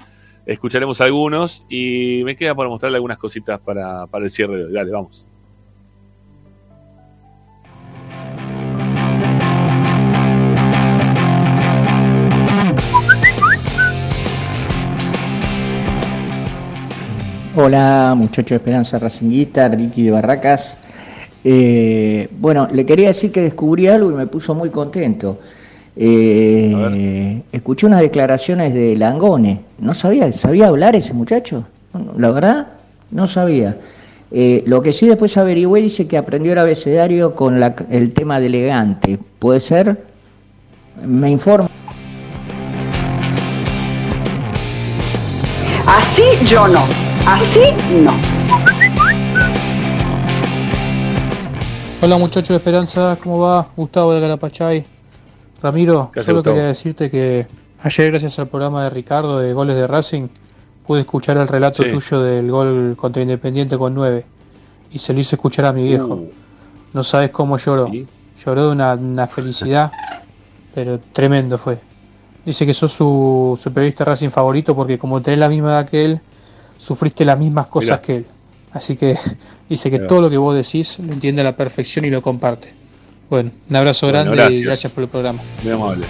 Escucharemos 0.47 1.00
algunos 1.00 1.65
y 1.68 2.23
me 2.25 2.36
queda 2.36 2.55
por 2.55 2.68
mostrarle 2.68 2.99
algunas 2.99 3.18
cositas 3.18 3.58
para, 3.58 4.07
para 4.07 4.25
el 4.25 4.31
cierre 4.31 4.58
de 4.58 4.65
hoy. 4.66 4.73
Dale, 4.73 4.92
vamos. 4.92 5.26
Hola, 17.57 18.15
muchacho 18.16 18.55
de 18.55 18.58
Esperanza 18.58 19.00
Racinguista, 19.00 19.66
Ricky 19.66 20.05
de 20.05 20.10
Barracas. 20.12 20.78
Eh, 21.42 22.28
bueno, 22.39 22.68
le 22.70 22.86
quería 22.86 23.08
decir 23.08 23.33
que 23.33 23.41
descubrí 23.41 23.89
algo 23.89 24.12
y 24.12 24.15
me 24.15 24.28
puso 24.28 24.55
muy 24.55 24.70
contento. 24.70 25.41
Eh, 25.99 27.42
escuché 27.52 27.86
unas 27.86 28.00
declaraciones 28.00 28.75
de 28.75 28.97
Langone. 28.97 29.60
No 29.78 29.94
sabía, 29.94 30.31
¿sabía 30.33 30.68
hablar 30.68 30.94
ese 30.94 31.15
muchacho? 31.15 31.65
La 32.18 32.31
verdad, 32.31 32.66
no 33.10 33.26
sabía. 33.26 33.78
Eh, 34.31 34.62
lo 34.66 34.83
que 34.83 34.92
sí 34.92 35.07
después 35.07 35.36
averigüé 35.39 35.81
dice 35.81 36.07
que 36.07 36.18
aprendió 36.18 36.52
el 36.52 36.58
abecedario 36.58 37.34
con 37.34 37.60
la- 37.60 37.75
el 37.91 38.12
tema 38.12 38.41
de 38.41 38.47
elegante. 38.47 39.18
¿Puede 39.39 39.60
ser? 39.60 40.05
Me 41.07 41.31
informo. 41.31 41.68
Así 45.86 46.23
yo 46.44 46.66
no. 46.68 46.81
Así 47.26 47.60
no. 48.02 48.12
Hola 52.02 52.18
muchachos 52.18 52.49
de 52.50 52.57
Esperanza, 52.57 53.16
¿cómo 53.23 53.39
va? 53.39 53.68
Gustavo 53.76 54.12
de 54.12 54.20
Carapachay. 54.20 54.84
Ramiro, 55.62 56.10
¿Qué 56.12 56.20
hace, 56.20 56.26
solo 56.31 56.43
quería 56.43 56.65
decirte 56.65 57.10
que 57.10 57.47
ayer 57.83 58.10
gracias 58.10 58.39
al 58.39 58.49
programa 58.49 58.85
de 58.85 58.91
Ricardo 58.91 59.39
de 59.39 59.52
Goles 59.52 59.76
de 59.76 59.86
Racing 59.86 60.28
pude 60.86 61.01
escuchar 61.01 61.36
el 61.39 61.49
relato 61.49 61.83
Sí. 61.83 61.91
tuyo 61.91 62.20
del 62.23 62.51
gol 62.51 62.94
contra 62.97 63.23
Independiente 63.23 63.76
con 63.78 63.94
9 63.94 64.25
y 64.93 64.99
se 64.99 65.12
lo 65.12 65.20
hice 65.20 65.36
escuchar 65.36 65.67
a 65.67 65.73
mi 65.73 65.83
viejo. 65.85 66.15
Uh. 66.15 66.31
No 66.93 67.02
sabes 67.02 67.31
cómo 67.31 67.57
lloró. 67.59 67.91
Lloró 68.36 68.67
de 68.67 68.73
una, 68.73 68.94
una 68.94 69.26
felicidad, 69.26 69.91
pero 70.75 71.01
tremendo 71.12 71.59
fue. 71.59 71.78
Dice 72.44 72.65
que 72.65 72.73
sos 72.75 72.93
su, 72.93 73.59
su 73.60 73.73
periodista 73.73 74.05
Racing 74.05 74.28
favorito 74.28 74.76
porque 74.76 74.99
como 74.99 75.20
tenés 75.20 75.41
la 75.41 75.49
misma 75.49 75.70
edad 75.70 75.89
que 75.89 76.05
él, 76.05 76.20
sufriste 76.76 77.25
las 77.25 77.39
mismas 77.39 77.67
cosas 77.67 77.91
Mirá. 77.99 78.01
que 78.02 78.15
él. 78.17 78.26
Así 78.73 78.94
que 78.97 79.17
dice 79.68 79.91
que 79.91 79.97
Mirá. 79.97 80.07
todo 80.07 80.20
lo 80.20 80.31
que 80.31 80.36
vos 80.36 80.55
decís 80.55 80.99
lo 81.01 81.12
entiende 81.12 81.41
a 81.41 81.44
la 81.44 81.57
perfección 81.57 82.05
y 82.05 82.10
lo 82.10 82.23
comparte. 82.23 82.73
Bueno, 83.28 83.50
un 83.68 83.76
abrazo 83.76 84.06
Bueno, 84.06 84.18
grande 84.18 84.34
y 84.34 84.38
gracias. 84.38 84.62
gracias 84.62 84.92
por 84.92 85.05
el 85.05 85.10
programa. 85.10 85.40
Muy 85.62 85.72
amable. 85.72 86.06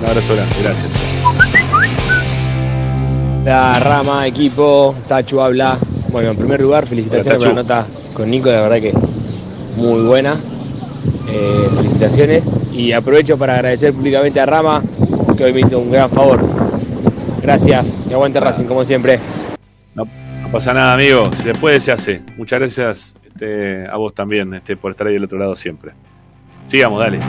Un 0.00 0.08
abrazo 0.08 0.34
grande, 0.34 0.54
gracias. 0.62 0.90
La 3.44 3.80
rama, 3.80 4.26
equipo, 4.26 4.94
Tachu 5.08 5.40
habla. 5.40 5.78
Bueno, 6.10 6.30
en 6.30 6.36
primer 6.36 6.60
lugar, 6.60 6.86
felicitaciones 6.86 7.42
Hola, 7.42 7.48
por 7.48 7.56
la 7.56 7.62
nota 7.62 7.86
con 8.14 8.30
Nico, 8.30 8.50
de 8.50 8.60
verdad 8.60 8.80
que 8.80 8.92
muy 9.76 10.02
buena. 10.02 10.36
Eh, 11.28 11.68
felicitaciones 11.76 12.50
y 12.72 12.92
aprovecho 12.92 13.38
para 13.38 13.54
agradecer 13.54 13.92
públicamente 13.94 14.40
a 14.40 14.46
Rama 14.46 14.82
que 15.36 15.44
hoy 15.44 15.52
me 15.52 15.60
hizo 15.60 15.78
un 15.78 15.90
gran 15.90 16.10
favor. 16.10 16.40
Gracias 17.40 18.00
y 18.08 18.12
aguante 18.12 18.38
Racing 18.38 18.64
como 18.64 18.84
siempre. 18.84 19.18
No, 19.94 20.04
no 20.04 20.52
pasa 20.52 20.72
nada, 20.72 20.92
amigo. 20.94 21.30
Puede, 21.60 21.80
se 21.80 21.92
hace. 21.92 22.20
Muchas 22.36 22.60
gracias 22.60 23.14
este, 23.24 23.86
a 23.86 23.96
vos 23.96 24.14
también 24.14 24.54
este, 24.54 24.76
por 24.76 24.90
estar 24.90 25.06
ahí 25.06 25.14
del 25.14 25.24
otro 25.24 25.38
lado 25.38 25.56
siempre. 25.56 25.92
Sigamos, 26.66 27.00
dale. 27.00 27.20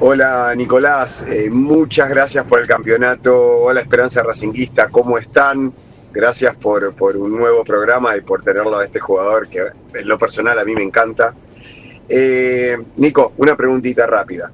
Hola 0.00 0.54
Nicolás, 0.54 1.24
eh, 1.28 1.50
muchas 1.50 2.08
gracias 2.08 2.44
por 2.44 2.60
el 2.60 2.68
campeonato. 2.68 3.34
Hola 3.36 3.80
Esperanza 3.80 4.22
Racinguista, 4.22 4.88
¿cómo 4.90 5.18
están? 5.18 5.72
Gracias 6.12 6.56
por, 6.56 6.94
por 6.94 7.16
un 7.16 7.36
nuevo 7.36 7.64
programa 7.64 8.16
y 8.16 8.20
por 8.20 8.42
tenerlo 8.42 8.78
a 8.78 8.84
este 8.84 9.00
jugador 9.00 9.48
que 9.48 9.58
en 9.94 10.08
lo 10.08 10.16
personal 10.16 10.58
a 10.58 10.64
mí 10.64 10.74
me 10.74 10.84
encanta. 10.84 11.34
Eh, 12.08 12.78
Nico, 12.96 13.32
una 13.38 13.56
preguntita 13.56 14.06
rápida. 14.06 14.52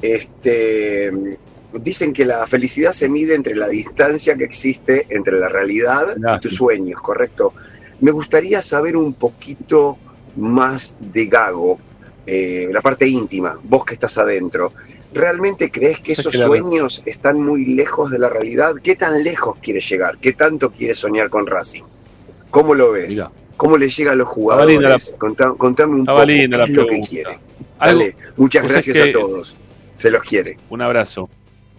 Este, 0.00 1.38
dicen 1.72 2.12
que 2.12 2.24
la 2.24 2.46
felicidad 2.46 2.92
se 2.92 3.08
mide 3.08 3.34
entre 3.34 3.54
la 3.54 3.68
distancia 3.68 4.36
que 4.36 4.44
existe 4.44 5.06
entre 5.10 5.38
la 5.38 5.48
realidad 5.48 6.16
y 6.16 6.40
tus 6.40 6.54
sueños, 6.54 7.00
¿correcto? 7.00 7.52
Me 8.00 8.10
gustaría 8.10 8.60
saber 8.62 8.96
un 8.96 9.14
poquito 9.14 9.96
más 10.36 10.96
de 11.00 11.26
Gago, 11.26 11.76
eh, 12.26 12.68
la 12.72 12.80
parte 12.82 13.06
íntima, 13.06 13.58
vos 13.62 13.84
que 13.84 13.94
estás 13.94 14.18
adentro. 14.18 14.72
¿Realmente 15.12 15.70
crees 15.70 16.00
que 16.00 16.12
Es 16.12 16.18
esos 16.18 16.34
sueños 16.34 17.02
están 17.06 17.40
muy 17.40 17.64
lejos 17.66 18.10
de 18.10 18.18
la 18.18 18.28
realidad? 18.28 18.74
¿Qué 18.82 18.96
tan 18.96 19.22
lejos 19.22 19.54
quiere 19.62 19.80
llegar? 19.80 20.18
¿Qué 20.18 20.32
tanto 20.32 20.70
quiere 20.72 20.94
soñar 20.94 21.30
con 21.30 21.46
Racing? 21.46 21.84
¿Cómo 22.50 22.74
lo 22.74 22.92
ves? 22.92 23.22
¿Cómo 23.56 23.76
le 23.76 23.88
llega 23.88 24.12
a 24.12 24.14
los 24.16 24.26
jugadores? 24.28 25.10
la- 25.12 25.18
contame 25.56 25.92
un 25.92 26.00
Estaba 26.00 26.18
poco 26.18 26.26
qué 26.26 26.44
es 26.44 26.70
lo 26.70 26.86
que 26.86 27.00
quiere. 27.00 27.38
Dale, 27.78 28.16
muchas 28.36 28.66
gracias 28.68 28.96
que- 28.96 29.10
a 29.10 29.12
todos. 29.12 29.56
Se 29.94 30.10
los 30.10 30.22
quiere. 30.22 30.58
Un 30.70 30.82
abrazo. 30.82 31.28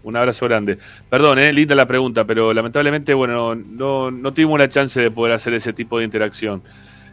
Un 0.06 0.16
abrazo 0.16 0.46
grande. 0.46 0.78
Perdón, 1.10 1.40
eh, 1.40 1.52
linda 1.52 1.74
la 1.74 1.88
pregunta, 1.88 2.26
pero 2.26 2.54
lamentablemente, 2.54 3.16
bueno, 3.16 3.56
no, 3.56 4.12
no 4.12 4.34
tuvimos 4.34 4.60
la 4.60 4.70
chance 4.70 5.02
de 5.02 5.10
poder 5.10 5.34
hacer 5.34 5.56
ese 5.56 5.74
tipo 5.74 5.98
de 5.98 6.06
interacción. 6.06 6.62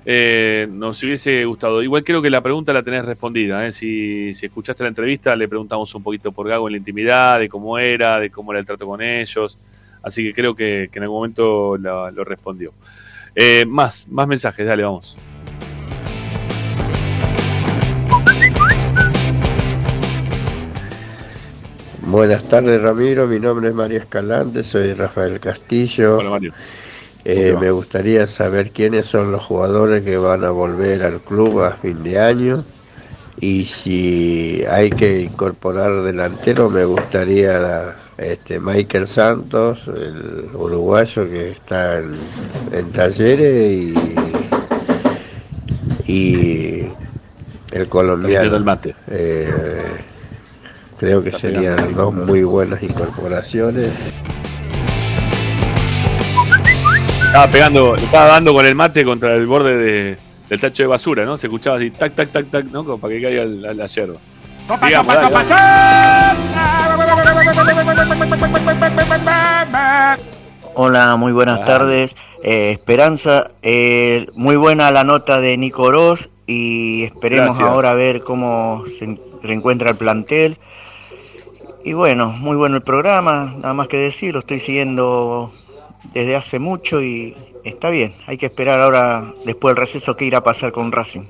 Eh, 0.05 0.69
nos 0.71 1.03
hubiese 1.03 1.43
gustado. 1.47 1.83
Igual 1.83 2.05
creo 2.05 2.21
que 2.21 2.29
la 2.29 2.43
pregunta 2.43 2.71
la 2.75 2.83
tenés 2.83 3.07
respondida. 3.07 3.67
¿eh? 3.67 3.73
Si, 3.73 4.35
si 4.35 4.45
escuchaste 4.45 4.83
la 4.83 4.91
entrevista, 4.91 5.35
le 5.35 5.49
preguntamos 5.49 5.95
un 5.95 6.03
poquito 6.03 6.33
por 6.33 6.47
Gago 6.47 6.69
en 6.69 6.73
la 6.73 6.79
intimidad, 6.79 7.41
de 7.41 7.49
cómo 7.49 7.79
era, 7.79 8.21
de 8.21 8.29
cómo 8.29 8.53
era 8.53 8.61
el 8.61 8.67
trato 8.67 8.87
con 8.87 9.01
ellos. 9.01 9.59
Así 10.03 10.23
que 10.25 10.35
creo 10.35 10.55
que, 10.55 10.91
en 10.93 11.03
algún 11.03 11.17
momento 11.17 11.79
lo 11.79 12.25
respondió. 12.25 12.75
Eh, 13.35 13.65
más, 13.67 14.07
más 14.09 14.29
mensajes, 14.29 14.67
dale, 14.67 14.83
vamos. 14.83 15.17
Buenas 22.13 22.47
tardes 22.47 22.83
Ramiro, 22.83 23.27
mi 23.27 23.41
nombre 23.41 23.71
es 23.71 23.75
María 23.75 24.01
Escalante, 24.01 24.65
soy 24.65 24.93
Rafael 24.93 25.41
Castillo. 25.41 26.19
Hola 26.19 26.29
Mario. 26.29 26.53
Eh, 27.25 27.57
me 27.59 27.71
gustaría 27.71 28.27
saber 28.27 28.71
quiénes 28.71 29.07
son 29.07 29.33
los 29.33 29.41
jugadores 29.43 30.03
que 30.03 30.19
van 30.19 30.45
a 30.45 30.51
volver 30.51 31.05
al 31.05 31.23
club 31.23 31.63
a 31.63 31.73
fin 31.73 32.03
de 32.03 32.21
año 32.21 32.65
y 33.41 33.65
si 33.65 34.63
hay 34.71 34.91
que 34.91 35.21
incorporar 35.23 36.03
delantero 36.03 36.69
me 36.69 36.85
gustaría 36.85 37.97
este 38.19 38.61
Michael 38.61 39.07
Santos, 39.07 39.89
el 39.89 40.51
uruguayo 40.53 41.27
que 41.31 41.53
está 41.53 41.99
en, 42.01 42.11
en 42.73 42.93
talleres 42.93 43.73
y, 43.73 43.95
y 46.07 46.93
el 47.71 47.89
colombiano. 47.89 48.53
del 48.53 48.65
mate. 48.65 48.95
Eh, 49.07 50.12
creo 51.03 51.21
que 51.21 51.33
serían 51.33 51.95
dos 51.97 52.15
muy 52.15 52.45
buenas 52.45 52.81
incorporaciones. 52.81 53.91
Estaba 57.27 57.49
pegando, 57.51 57.97
estaba 57.97 58.27
dando 58.27 58.53
con 58.53 58.65
el 58.65 58.77
mate 58.77 59.05
contra 59.05 59.35
el 59.35 59.49
borde 59.49 59.77
de- 59.77 60.17
del 60.49 60.61
tacho 60.61 60.85
de 60.85 60.87
basura, 60.87 61.25
¿no? 61.25 61.37
Se 61.37 61.49
escuchaba 61.49 61.79
así, 61.79 61.91
tac, 61.91 62.15
tac, 62.15 62.31
tac, 62.31 62.49
tac, 62.51 62.67
¿no? 62.67 62.85
Como 62.85 62.99
para 62.99 63.15
que 63.15 63.21
caiga 63.23 63.43
el- 63.43 63.63
la, 63.63 63.75
la 63.75 63.87
yerba. 63.87 64.15
Sigamos, 64.81 65.13
dale, 65.13 65.35
dale. 65.35 65.49
Hola, 70.75 71.17
muy 71.17 71.33
buenas 71.33 71.59
Ah. 71.63 71.65
tardes. 71.65 72.15
Eh, 72.45 72.71
Esperanza, 72.71 73.51
eh, 73.63 74.27
muy 74.35 74.55
buena 74.55 74.93
la 74.93 75.03
nota 75.03 75.41
de 75.41 75.57
Nico 75.57 75.83
Oroz 75.83 76.29
y 76.47 77.03
esperemos 77.05 77.59
Gracias. 77.59 77.69
ahora 77.69 77.93
ver 77.95 78.23
cómo 78.23 78.85
se 78.87 79.19
reencuentra 79.43 79.91
el 79.91 79.97
plantel. 79.97 80.59
Y 81.85 81.95
bueno, 81.95 82.29
muy 82.29 82.57
bueno 82.57 82.77
el 82.77 82.83
programa, 82.83 83.55
nada 83.59 83.75
más 83.75 83.89
que 83.89 83.97
decir, 83.97 84.35
lo 84.35 84.41
estoy 84.41 84.61
siguiendo 84.61 85.53
desde 86.15 86.37
hace 86.37 86.59
mucho 86.59 87.03
y 87.03 87.37
está 87.65 87.91
bien. 87.91 88.15
Hay 88.27 88.39
que 88.39 88.47
esperar 88.47 88.81
ahora, 88.81 89.35
después 89.45 89.75
del 89.75 89.81
receso, 89.83 90.17
qué 90.17 90.27
irá 90.27 90.39
a 90.39 90.45
pasar 90.45 90.71
con 90.71 90.93
Racing. 90.93 91.27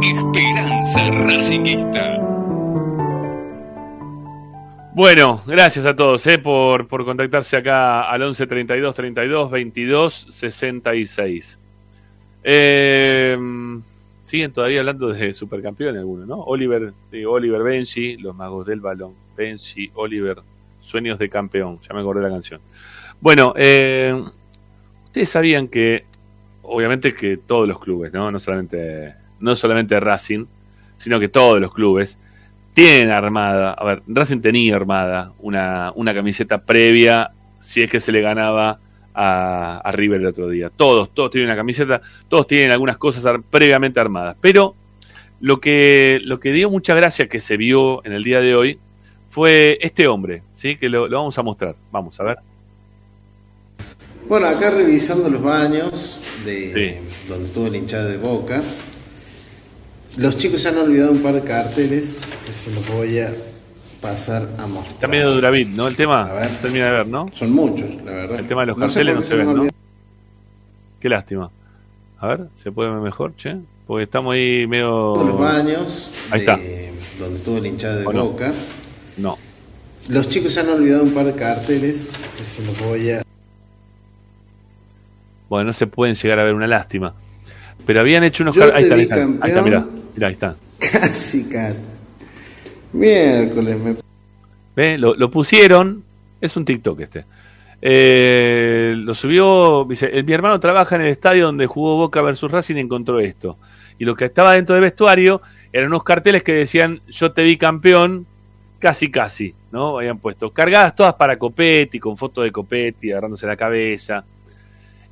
Esperanza 0.00 1.10
Racinguista. 1.10 2.18
Bueno, 4.94 5.42
gracias 5.46 5.86
a 5.86 5.96
todos 5.96 6.26
eh, 6.26 6.38
por, 6.38 6.86
por 6.86 7.04
contactarse 7.04 7.56
acá 7.56 8.02
al 8.02 8.22
11 8.22 8.46
32 8.46 8.94
32 8.94 9.50
22 9.50 10.26
66. 10.30 11.60
Eh, 12.44 13.38
siguen 14.22 14.52
todavía 14.52 14.80
hablando 14.80 15.12
de 15.12 15.34
supercampeones 15.34 16.00
algunos, 16.00 16.26
¿no? 16.26 16.40
Oliver, 16.44 16.94
sí, 17.10 17.24
Oliver 17.24 17.62
Benji, 17.62 18.16
Los 18.16 18.34
Magos 18.34 18.64
del 18.64 18.80
Balón, 18.80 19.14
Benji, 19.36 19.90
Oliver, 19.94 20.38
Sueños 20.80 21.18
de 21.18 21.28
Campeón, 21.28 21.80
ya 21.80 21.92
me 21.92 22.00
acordé 22.00 22.22
de 22.22 22.28
la 22.28 22.34
canción. 22.34 22.60
Bueno, 23.20 23.52
eh, 23.56 24.14
ustedes 25.04 25.28
sabían 25.28 25.68
que, 25.68 26.06
obviamente 26.62 27.12
que 27.12 27.36
todos 27.36 27.68
los 27.68 27.80
clubes, 27.80 28.12
¿no? 28.12 28.30
No 28.30 28.38
solamente, 28.38 29.14
no 29.40 29.56
solamente 29.56 29.98
Racing, 29.98 30.46
sino 30.96 31.18
que 31.18 31.28
todos 31.28 31.60
los 31.60 31.74
clubes 31.74 32.16
tienen 32.74 33.10
armada, 33.10 33.72
a 33.72 33.84
ver, 33.84 34.02
Racing 34.06 34.40
tenía 34.40 34.76
armada 34.76 35.32
una, 35.40 35.92
una 35.96 36.14
camiseta 36.14 36.64
previa 36.64 37.32
si 37.58 37.82
es 37.82 37.90
que 37.90 38.00
se 38.00 38.12
le 38.12 38.20
ganaba 38.20 38.80
a, 39.14 39.78
a 39.78 39.92
River 39.92 40.20
el 40.20 40.26
otro 40.26 40.48
día. 40.48 40.70
Todos, 40.74 41.10
todos 41.14 41.30
tienen 41.30 41.48
una 41.48 41.56
camiseta, 41.56 42.00
todos 42.28 42.46
tienen 42.46 42.70
algunas 42.70 42.96
cosas 42.96 43.24
ar- 43.26 43.42
previamente 43.42 44.00
armadas. 44.00 44.36
Pero 44.40 44.74
lo 45.40 45.60
que, 45.60 46.20
lo 46.24 46.38
que 46.40 46.52
dio 46.52 46.70
mucha 46.70 46.94
gracia 46.94 47.28
que 47.28 47.40
se 47.40 47.56
vio 47.56 48.04
en 48.04 48.12
el 48.12 48.22
día 48.24 48.40
de 48.40 48.54
hoy 48.54 48.78
fue 49.28 49.78
este 49.80 50.06
hombre, 50.06 50.42
¿sí? 50.54 50.76
Que 50.76 50.88
lo, 50.88 51.08
lo 51.08 51.18
vamos 51.18 51.38
a 51.38 51.42
mostrar. 51.42 51.74
Vamos 51.90 52.18
a 52.20 52.24
ver. 52.24 52.36
Bueno, 54.28 54.46
acá 54.46 54.70
revisando 54.70 55.28
los 55.28 55.42
baños 55.42 56.20
de 56.44 57.00
donde 57.28 57.44
estuvo 57.44 57.66
el 57.66 57.76
hinchada 57.76 58.06
de 58.06 58.18
Boca, 58.18 58.62
los 60.16 60.36
chicos 60.38 60.60
se 60.60 60.68
han 60.68 60.78
olvidado 60.78 61.10
un 61.12 61.22
par 61.22 61.34
de 61.34 61.42
carteles 61.42 62.20
que 62.46 62.52
se 62.52 62.74
los 62.74 62.86
voy 62.88 63.18
a 63.18 63.32
pasar 64.02 64.46
a 64.58 64.66
mostrar. 64.66 64.92
Está 64.94 65.08
medio 65.08 65.30
Duravit, 65.32 65.68
¿no? 65.68 65.88
El 65.88 65.96
tema, 65.96 66.28
no 66.28 66.48
se 66.50 66.56
termina 66.62 66.86
de 66.86 66.90
ver, 66.92 67.06
¿no? 67.06 67.28
Son 67.32 67.50
muchos, 67.52 67.94
la 68.04 68.12
verdad. 68.12 68.38
El 68.40 68.46
tema 68.48 68.60
de 68.62 68.66
los 68.66 68.76
No 68.76 68.86
carteles 68.86 69.14
no 69.14 69.22
se 69.22 69.34
ven, 69.36 69.54
¿no? 69.54 69.68
Qué 71.00 71.08
lástima. 71.08 71.50
A 72.18 72.26
ver, 72.26 72.48
¿se 72.54 72.70
puede 72.70 72.90
ver 72.90 73.00
mejor, 73.00 73.34
che? 73.36 73.56
Porque 73.86 74.04
estamos 74.04 74.34
ahí 74.34 74.66
medio... 74.66 75.14
Los 75.16 75.38
baños 75.38 76.12
Ahí 76.30 76.40
de 76.40 76.44
está. 76.44 76.58
donde 77.18 77.36
estuvo 77.36 77.56
el 77.58 77.66
hinchada 77.66 77.96
de. 77.96 78.04
Boca. 78.04 78.52
No. 79.16 79.38
Los 80.08 80.28
chicos 80.28 80.52
se 80.52 80.60
han 80.60 80.68
olvidado 80.68 81.02
un 81.04 81.12
par 81.12 81.24
de 81.26 81.34
carteles 81.34 82.10
que 82.36 82.44
se 82.44 82.64
los 82.64 82.78
voy 82.80 83.10
a... 83.10 83.22
Bueno, 85.48 85.66
no 85.66 85.72
se 85.72 85.86
pueden 85.86 86.14
llegar 86.14 86.38
a 86.38 86.44
ver 86.44 86.54
una 86.54 86.66
lástima. 86.66 87.14
Pero 87.86 88.00
habían 88.00 88.24
hecho 88.24 88.42
unos... 88.42 88.54
Yo 88.56 88.62
car- 88.62 88.76
Ahí 88.76 88.82
está, 88.84 88.94
ahí 88.94 89.02
está, 89.02 89.14
ahí 89.16 89.50
está, 89.50 89.62
mirá, 89.62 89.86
mirá, 90.14 90.26
ahí 90.28 90.32
está. 90.34 90.56
Casi, 90.92 91.48
casi. 91.48 91.91
Miércoles 92.92 93.78
me 93.78 93.96
¿Ve? 94.74 94.98
Lo, 94.98 95.30
pusieron, 95.30 96.02
es 96.40 96.56
un 96.56 96.64
TikTok 96.64 97.00
este. 97.00 97.24
Eh, 97.80 98.94
lo 98.96 99.14
subió, 99.14 99.84
dice, 99.88 100.06
"El- 100.12 100.24
mi 100.24 100.32
hermano 100.32 100.60
trabaja 100.60 100.94
en 100.96 101.02
el 101.02 101.08
estadio 101.08 101.46
donde 101.46 101.66
jugó 101.66 101.96
Boca 101.96 102.22
versus 102.22 102.50
Racing 102.50 102.76
y 102.76 102.80
encontró 102.80 103.18
esto. 103.20 103.58
Y 103.98 104.04
lo 104.04 104.14
que 104.14 104.26
estaba 104.26 104.52
dentro 104.54 104.74
del 104.74 104.82
vestuario 104.84 105.42
eran 105.72 105.88
unos 105.88 106.04
carteles 106.04 106.42
que 106.42 106.52
decían, 106.54 107.00
yo 107.08 107.32
te 107.32 107.42
vi 107.42 107.56
campeón, 107.56 108.24
casi 108.78 109.10
casi, 109.10 109.54
¿no? 109.70 109.98
Habían 109.98 110.18
puesto, 110.18 110.50
cargadas 110.50 110.94
todas 110.94 111.14
para 111.14 111.36
Copetti, 111.38 111.98
con 111.98 112.16
fotos 112.16 112.44
de 112.44 112.52
Copetti, 112.52 113.10
agarrándose 113.10 113.46
la 113.46 113.56
cabeza. 113.56 114.24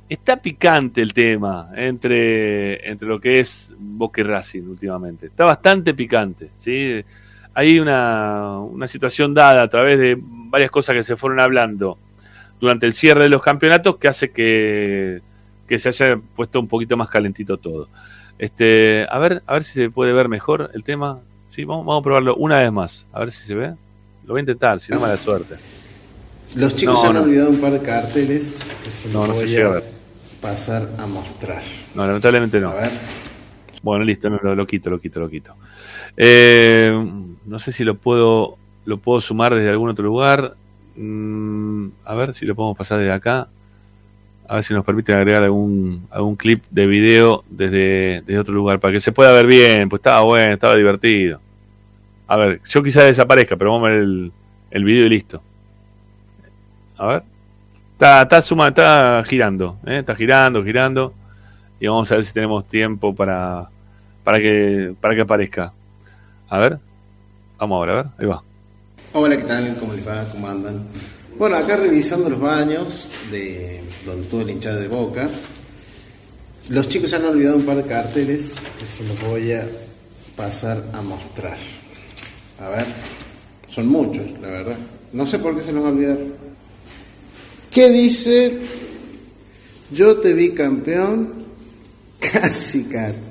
Está 0.09 0.41
picante 0.41 1.01
el 1.01 1.13
tema 1.13 1.69
entre, 1.75 2.89
entre 2.89 3.07
lo 3.07 3.19
que 3.19 3.39
es 3.39 3.73
Boca 3.77 4.21
y 4.21 4.23
Racing 4.25 4.63
últimamente. 4.63 5.27
Está 5.27 5.45
bastante 5.45 5.93
picante, 5.93 6.49
¿sí? 6.57 7.01
Hay 7.53 7.79
una, 7.79 8.59
una 8.59 8.87
situación 8.87 9.33
dada 9.33 9.63
a 9.63 9.67
través 9.67 9.99
de 9.99 10.17
varias 10.21 10.71
cosas 10.71 10.95
que 10.95 11.03
se 11.03 11.15
fueron 11.17 11.39
hablando 11.39 11.97
durante 12.59 12.85
el 12.85 12.93
cierre 12.93 13.23
de 13.23 13.29
los 13.29 13.41
campeonatos 13.41 13.97
que 13.97 14.07
hace 14.07 14.31
que, 14.31 15.21
que 15.67 15.79
se 15.79 15.89
haya 15.89 16.19
puesto 16.35 16.59
un 16.59 16.67
poquito 16.67 16.95
más 16.97 17.09
calentito 17.09 17.57
todo. 17.57 17.89
Este, 18.37 19.05
a 19.09 19.19
ver, 19.19 19.43
a 19.45 19.53
ver 19.53 19.63
si 19.63 19.73
se 19.73 19.89
puede 19.89 20.13
ver 20.13 20.27
mejor 20.29 20.71
el 20.73 20.83
tema. 20.83 21.21
Sí, 21.49 21.65
vamos, 21.65 21.85
vamos 21.85 22.01
a 22.01 22.03
probarlo 22.03 22.35
una 22.35 22.57
vez 22.57 22.71
más, 22.71 23.05
a 23.11 23.19
ver 23.19 23.31
si 23.31 23.43
se 23.45 23.55
ve. 23.55 23.67
Lo 24.23 24.33
voy 24.33 24.39
a 24.39 24.41
intentar, 24.41 24.79
si 24.79 24.91
no 24.93 24.99
mala 24.99 25.17
suerte. 25.17 25.55
Los 26.55 26.75
chicos 26.75 26.95
No, 26.95 27.01
se 27.01 27.07
han 27.07 27.13
no. 27.15 27.21
olvidado 27.23 27.49
un 27.49 27.59
par 27.59 27.71
de 27.73 27.81
carteles 27.81 28.59
que 28.83 28.89
se 28.91 29.09
No, 29.09 29.27
no 29.27 29.33
se 29.35 29.47
llega 29.47 29.67
a 29.67 29.71
a 29.71 29.75
ver. 29.75 29.83
pasar 30.41 30.87
a 30.97 31.07
mostrar. 31.07 31.61
No, 31.95 32.05
lamentablemente 32.05 32.59
no. 32.59 32.73
Bueno, 33.83 34.03
listo, 34.05 34.29
lo, 34.29 34.55
lo 34.55 34.67
quito, 34.67 34.89
lo 34.89 34.99
quito, 34.99 35.19
lo 35.19 35.29
quito. 35.29 35.55
Eh, 36.15 36.91
no 37.45 37.59
sé 37.59 37.71
si 37.71 37.83
lo 37.83 37.95
puedo, 37.95 38.57
lo 38.85 38.97
puedo 38.97 39.21
sumar 39.21 39.53
desde 39.55 39.69
algún 39.69 39.89
otro 39.89 40.05
lugar. 40.05 40.55
Mm, 40.95 41.87
a 42.05 42.15
ver 42.15 42.33
si 42.33 42.45
lo 42.45 42.55
podemos 42.55 42.77
pasar 42.77 42.99
desde 42.99 43.11
acá. 43.11 43.47
A 44.47 44.55
ver 44.55 44.63
si 44.63 44.73
nos 44.73 44.83
permite 44.83 45.13
agregar 45.13 45.43
algún, 45.43 46.07
algún 46.11 46.35
clip 46.35 46.63
de 46.69 46.85
video 46.85 47.43
desde, 47.49 48.21
desde 48.25 48.39
otro 48.39 48.53
lugar 48.53 48.79
para 48.79 48.93
que 48.93 48.99
se 48.99 49.11
pueda 49.11 49.31
ver 49.31 49.47
bien. 49.47 49.89
Pues 49.89 49.99
estaba 49.99 50.21
bueno, 50.21 50.53
estaba 50.53 50.75
divertido. 50.75 51.39
A 52.27 52.35
ver, 52.37 52.61
yo 52.63 52.83
quizás 52.83 53.05
desaparezca, 53.05 53.55
pero 53.55 53.71
vamos 53.71 53.87
a 53.87 53.91
ver 53.91 54.01
el, 54.01 54.31
el 54.71 54.83
video 54.83 55.05
y 55.05 55.09
listo. 55.09 55.41
A 56.97 57.07
ver. 57.07 57.23
Está, 57.93 58.23
está, 58.23 58.41
suma, 58.41 58.69
está 58.69 59.23
girando, 59.25 59.77
¿eh? 59.85 59.99
está 59.99 60.15
girando, 60.15 60.63
girando. 60.63 61.13
Y 61.79 61.87
vamos 61.87 62.11
a 62.11 62.15
ver 62.15 62.25
si 62.25 62.33
tenemos 62.33 62.67
tiempo 62.67 63.13
para, 63.13 63.69
para, 64.23 64.39
que, 64.39 64.95
para 64.99 65.15
que 65.15 65.21
aparezca. 65.21 65.73
A 66.49 66.57
ver. 66.57 66.79
Vamos 67.61 67.75
ahora, 67.75 67.93
a 67.93 67.95
ver. 67.97 68.05
Ahí 68.17 68.25
va. 68.25 68.43
Hola, 69.13 69.37
¿qué 69.37 69.43
tal? 69.43 69.77
¿Cómo 69.79 69.93
les 69.93 70.07
va? 70.07 70.27
¿Cómo 70.31 70.47
andan? 70.47 70.81
Bueno, 71.37 71.57
acá 71.57 71.75
revisando 71.77 72.27
los 72.27 72.39
baños 72.39 73.07
de 73.29 73.83
donde 74.03 74.23
estuvo 74.23 74.41
el 74.41 74.49
hinchada 74.49 74.77
de 74.77 74.87
Boca, 74.87 75.29
los 76.69 76.89
chicos 76.89 77.11
se 77.11 77.17
han 77.17 77.25
olvidado 77.25 77.57
un 77.57 77.63
par 77.63 77.77
de 77.77 77.83
carteles 77.83 78.53
que 78.79 78.85
se 78.87 79.07
los 79.07 79.21
voy 79.29 79.51
a 79.51 79.63
pasar 80.35 80.83
a 80.91 81.03
mostrar. 81.03 81.55
A 82.61 82.69
ver, 82.69 82.85
son 83.67 83.89
muchos, 83.89 84.25
la 84.41 84.47
verdad. 84.47 84.77
No 85.13 85.27
sé 85.27 85.37
por 85.37 85.55
qué 85.55 85.61
se 85.61 85.71
los 85.71 85.85
olvidaron. 85.85 86.33
¿Qué 87.69 87.91
dice? 87.91 88.57
Yo 89.91 90.17
te 90.17 90.33
vi 90.33 90.55
campeón, 90.55 91.45
casi, 92.19 92.85
casi. 92.85 93.30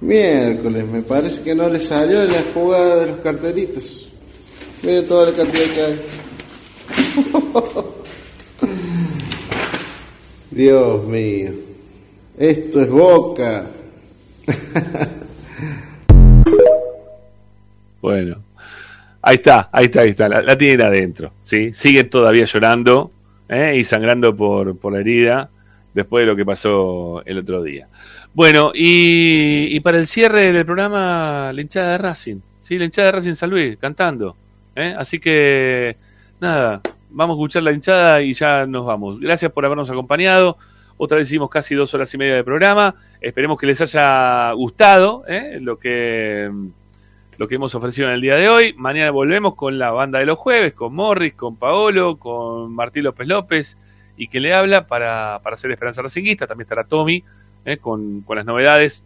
Miércoles, 0.00 0.86
me 0.86 1.02
parece 1.02 1.42
que 1.42 1.54
no 1.54 1.68
le 1.68 1.78
salió 1.78 2.24
la 2.24 2.42
jugada 2.54 2.96
de 3.00 3.06
los 3.08 3.20
cartelitos. 3.20 4.10
Mire 4.82 5.02
toda 5.02 5.30
la 5.30 5.36
cantidad 5.36 5.64
que 5.74 5.82
hay. 5.82 6.00
Dios 10.50 11.04
mío. 11.04 11.50
Esto 12.38 12.82
es 12.82 12.90
boca. 12.90 13.66
Bueno. 18.00 18.42
Ahí 19.20 19.36
está, 19.36 19.68
ahí 19.70 19.84
está, 19.84 20.00
ahí 20.00 20.08
está. 20.08 20.26
La, 20.26 20.40
la 20.40 20.56
tienen 20.56 20.80
adentro. 20.80 21.34
¿sí? 21.42 21.74
Sigue 21.74 22.04
todavía 22.04 22.46
llorando 22.46 23.12
¿eh? 23.46 23.76
y 23.76 23.84
sangrando 23.84 24.34
por, 24.34 24.78
por 24.78 24.94
la 24.94 25.00
herida 25.00 25.50
después 25.92 26.22
de 26.22 26.26
lo 26.26 26.36
que 26.36 26.46
pasó 26.46 27.22
el 27.26 27.38
otro 27.38 27.62
día. 27.62 27.88
Bueno, 28.32 28.70
y, 28.72 29.80
para 29.80 29.98
el 29.98 30.06
cierre 30.06 30.52
del 30.52 30.64
programa, 30.64 31.52
la 31.52 31.60
hinchada 31.60 31.92
de 31.92 31.98
Racing. 31.98 32.40
¿sí? 32.60 32.78
La 32.78 32.84
hinchada 32.84 33.06
de 33.06 33.12
Racing 33.12 33.34
San 33.34 33.50
Luis, 33.50 33.76
cantando. 33.76 34.36
¿eh? 34.76 34.94
Así 34.96 35.18
que, 35.18 35.96
nada, 36.40 36.80
vamos 37.10 37.34
a 37.34 37.38
escuchar 37.38 37.64
la 37.64 37.72
hinchada 37.72 38.22
y 38.22 38.32
ya 38.32 38.66
nos 38.66 38.86
vamos. 38.86 39.18
Gracias 39.18 39.50
por 39.50 39.64
habernos 39.64 39.90
acompañado. 39.90 40.56
Otra 40.96 41.16
vez 41.16 41.28
hicimos 41.28 41.50
casi 41.50 41.74
dos 41.74 41.92
horas 41.92 42.12
y 42.14 42.18
media 42.18 42.36
de 42.36 42.44
programa. 42.44 42.94
Esperemos 43.20 43.58
que 43.58 43.66
les 43.66 43.80
haya 43.80 44.52
gustado 44.52 45.24
¿eh? 45.26 45.58
lo 45.60 45.78
que 45.78 46.50
lo 47.36 47.48
que 47.48 47.54
hemos 47.54 47.74
ofrecido 47.74 48.08
en 48.08 48.14
el 48.14 48.20
día 48.20 48.34
de 48.34 48.50
hoy. 48.50 48.74
Mañana 48.76 49.10
volvemos 49.10 49.54
con 49.54 49.78
la 49.78 49.90
banda 49.92 50.18
de 50.18 50.26
los 50.26 50.36
jueves, 50.36 50.74
con 50.74 50.94
Morris, 50.94 51.32
con 51.32 51.56
Paolo, 51.56 52.18
con 52.18 52.72
Martín 52.74 53.04
López 53.04 53.26
López 53.26 53.78
y 54.18 54.28
que 54.28 54.40
le 54.40 54.52
habla 54.52 54.86
para, 54.86 55.40
para 55.42 55.54
hacer 55.54 55.70
Esperanza 55.70 56.02
Racinguista. 56.02 56.46
También 56.46 56.66
estará 56.66 56.84
Tommy 56.84 57.24
¿eh? 57.64 57.76
con, 57.76 58.24
las 58.28 58.44
novedades. 58.44 59.04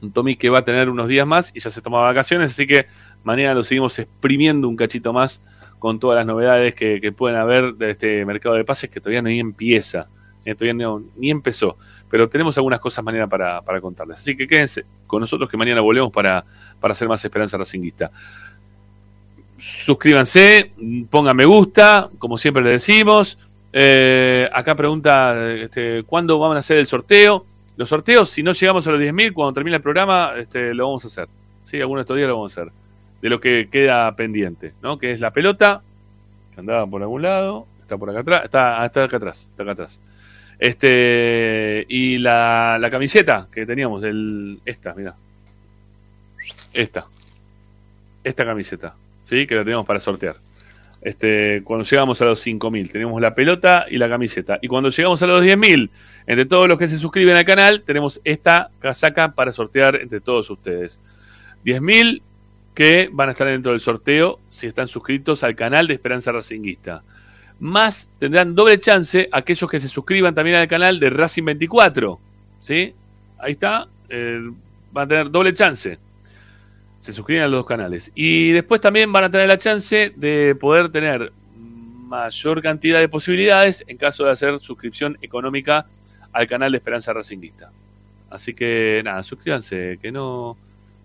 Un 0.00 0.12
Tommy 0.12 0.36
que 0.36 0.48
va 0.48 0.58
a 0.58 0.64
tener 0.64 0.88
unos 0.88 1.08
días 1.08 1.26
más 1.26 1.52
y 1.54 1.60
ya 1.60 1.70
se 1.70 1.82
toma 1.82 2.00
vacaciones, 2.00 2.52
así 2.52 2.66
que 2.66 2.86
mañana 3.22 3.52
lo 3.52 3.62
seguimos 3.62 3.98
exprimiendo 3.98 4.66
un 4.66 4.76
cachito 4.76 5.12
más 5.12 5.42
con 5.78 5.98
todas 5.98 6.16
las 6.16 6.26
novedades 6.26 6.74
que, 6.74 7.12
pueden 7.12 7.36
haber 7.36 7.74
de 7.74 7.90
este 7.90 8.24
mercado 8.24 8.54
de 8.54 8.64
pases 8.64 8.88
que 8.88 9.00
todavía 9.00 9.20
ni 9.20 9.38
empieza, 9.38 10.08
eh, 10.44 10.54
todavía 10.54 10.88
ni 11.16 11.30
empezó, 11.30 11.76
pero 12.08 12.28
tenemos 12.30 12.56
algunas 12.56 12.80
cosas 12.80 13.04
mañana 13.04 13.26
para, 13.26 13.60
para 13.60 13.80
contarles. 13.80 14.18
Así 14.18 14.34
que 14.34 14.46
quédense 14.46 14.84
con 15.06 15.20
nosotros 15.20 15.50
que 15.50 15.56
mañana 15.58 15.82
volvemos 15.82 16.10
para, 16.10 16.44
para 16.80 16.92
hacer 16.92 17.06
más 17.06 17.22
Esperanza 17.22 17.58
Racinguista. 17.58 18.10
Suscríbanse, 19.58 20.72
pongan 21.10 21.36
me 21.36 21.44
gusta, 21.44 22.08
como 22.18 22.38
siempre 22.38 22.62
les 22.62 22.72
decimos. 22.72 23.36
Eh, 23.72 24.48
acá 24.52 24.74
pregunta, 24.74 25.52
este, 25.52 26.02
¿cuándo 26.04 26.38
van 26.38 26.56
a 26.56 26.60
hacer 26.60 26.78
el 26.78 26.86
sorteo? 26.86 27.44
Los 27.80 27.88
sorteos, 27.88 28.28
si 28.28 28.42
no 28.42 28.52
llegamos 28.52 28.86
a 28.86 28.90
los 28.90 29.00
10.000, 29.00 29.32
cuando 29.32 29.54
termine 29.54 29.78
el 29.78 29.82
programa, 29.82 30.34
este, 30.36 30.74
lo 30.74 30.88
vamos 30.88 31.02
a 31.04 31.06
hacer. 31.06 31.28
Sí, 31.62 31.80
algunos 31.80 32.00
de 32.00 32.02
estos 32.02 32.16
días 32.18 32.28
lo 32.28 32.34
vamos 32.34 32.58
a 32.58 32.60
hacer. 32.60 32.72
De 33.22 33.30
lo 33.30 33.40
que 33.40 33.70
queda 33.70 34.14
pendiente, 34.16 34.74
¿no? 34.82 34.98
Que 34.98 35.12
es 35.12 35.20
la 35.20 35.30
pelota, 35.30 35.80
que 36.52 36.60
andaba 36.60 36.86
por 36.86 37.00
algún 37.00 37.22
lado, 37.22 37.66
está 37.80 37.96
por 37.96 38.10
acá 38.10 38.20
atrás, 38.20 38.44
está, 38.44 38.82
ah, 38.82 38.84
está 38.84 39.04
acá 39.04 39.16
atrás, 39.16 39.48
está 39.50 39.62
acá 39.62 39.72
atrás. 39.72 39.98
Este, 40.58 41.86
y 41.88 42.18
la, 42.18 42.86
camiseta 42.90 43.48
que 43.50 43.64
teníamos, 43.64 44.02
del, 44.02 44.60
esta, 44.66 44.92
mira. 44.92 45.16
Esta. 46.74 47.06
Esta 48.22 48.44
camiseta, 48.44 48.94
¿sí? 49.22 49.46
Que 49.46 49.54
la 49.54 49.64
tenemos 49.64 49.86
para 49.86 50.00
sortear. 50.00 50.36
Este, 51.02 51.62
cuando 51.64 51.84
llegamos 51.84 52.20
a 52.20 52.26
los 52.26 52.46
5.000, 52.46 52.90
tenemos 52.92 53.20
la 53.20 53.34
pelota 53.34 53.86
y 53.90 53.96
la 53.96 54.08
camiseta. 54.08 54.58
Y 54.60 54.68
cuando 54.68 54.90
llegamos 54.90 55.22
a 55.22 55.26
los 55.26 55.42
10.000, 55.42 55.88
entre 56.26 56.44
todos 56.44 56.68
los 56.68 56.78
que 56.78 56.88
se 56.88 56.98
suscriben 56.98 57.36
al 57.36 57.44
canal, 57.44 57.82
tenemos 57.82 58.20
esta 58.24 58.70
casaca 58.80 59.32
para 59.32 59.50
sortear 59.50 59.96
entre 59.96 60.20
todos 60.20 60.50
ustedes. 60.50 61.00
10.000 61.64 62.20
que 62.74 63.08
van 63.12 63.28
a 63.28 63.32
estar 63.32 63.48
dentro 63.48 63.72
del 63.72 63.80
sorteo 63.80 64.38
si 64.50 64.66
están 64.66 64.88
suscritos 64.88 65.42
al 65.42 65.54
canal 65.54 65.86
de 65.86 65.94
Esperanza 65.94 66.32
Racinguista. 66.32 67.02
Más 67.58 68.10
tendrán 68.18 68.54
doble 68.54 68.78
chance 68.78 69.28
aquellos 69.32 69.70
que 69.70 69.80
se 69.80 69.88
suscriban 69.88 70.34
también 70.34 70.56
al 70.56 70.68
canal 70.68 71.00
de 71.00 71.10
Racing 71.10 71.44
24. 71.44 72.18
¿Sí? 72.62 72.94
Ahí 73.38 73.52
está. 73.52 73.88
eh, 74.08 74.50
van 74.92 75.04
a 75.04 75.08
tener 75.08 75.30
doble 75.30 75.52
chance. 75.52 75.98
Se 77.00 77.12
suscriben 77.12 77.44
a 77.44 77.48
los 77.48 77.58
dos 77.58 77.66
canales. 77.66 78.12
Y 78.14 78.52
después 78.52 78.80
también 78.80 79.12
van 79.12 79.24
a 79.24 79.30
tener 79.30 79.48
la 79.48 79.58
chance 79.58 80.12
de 80.16 80.54
poder 80.54 80.90
tener 80.90 81.32
mayor 81.56 82.60
cantidad 82.60 82.98
de 82.98 83.08
posibilidades 83.08 83.84
en 83.86 83.96
caso 83.96 84.24
de 84.24 84.32
hacer 84.32 84.58
suscripción 84.58 85.16
económica 85.22 85.86
al 86.32 86.46
canal 86.46 86.72
de 86.72 86.78
Esperanza 86.78 87.12
Racinguista. 87.12 87.70
Así 88.28 88.54
que 88.54 89.00
nada, 89.04 89.22
suscríbanse, 89.22 89.98
que 90.00 90.12
no, 90.12 90.56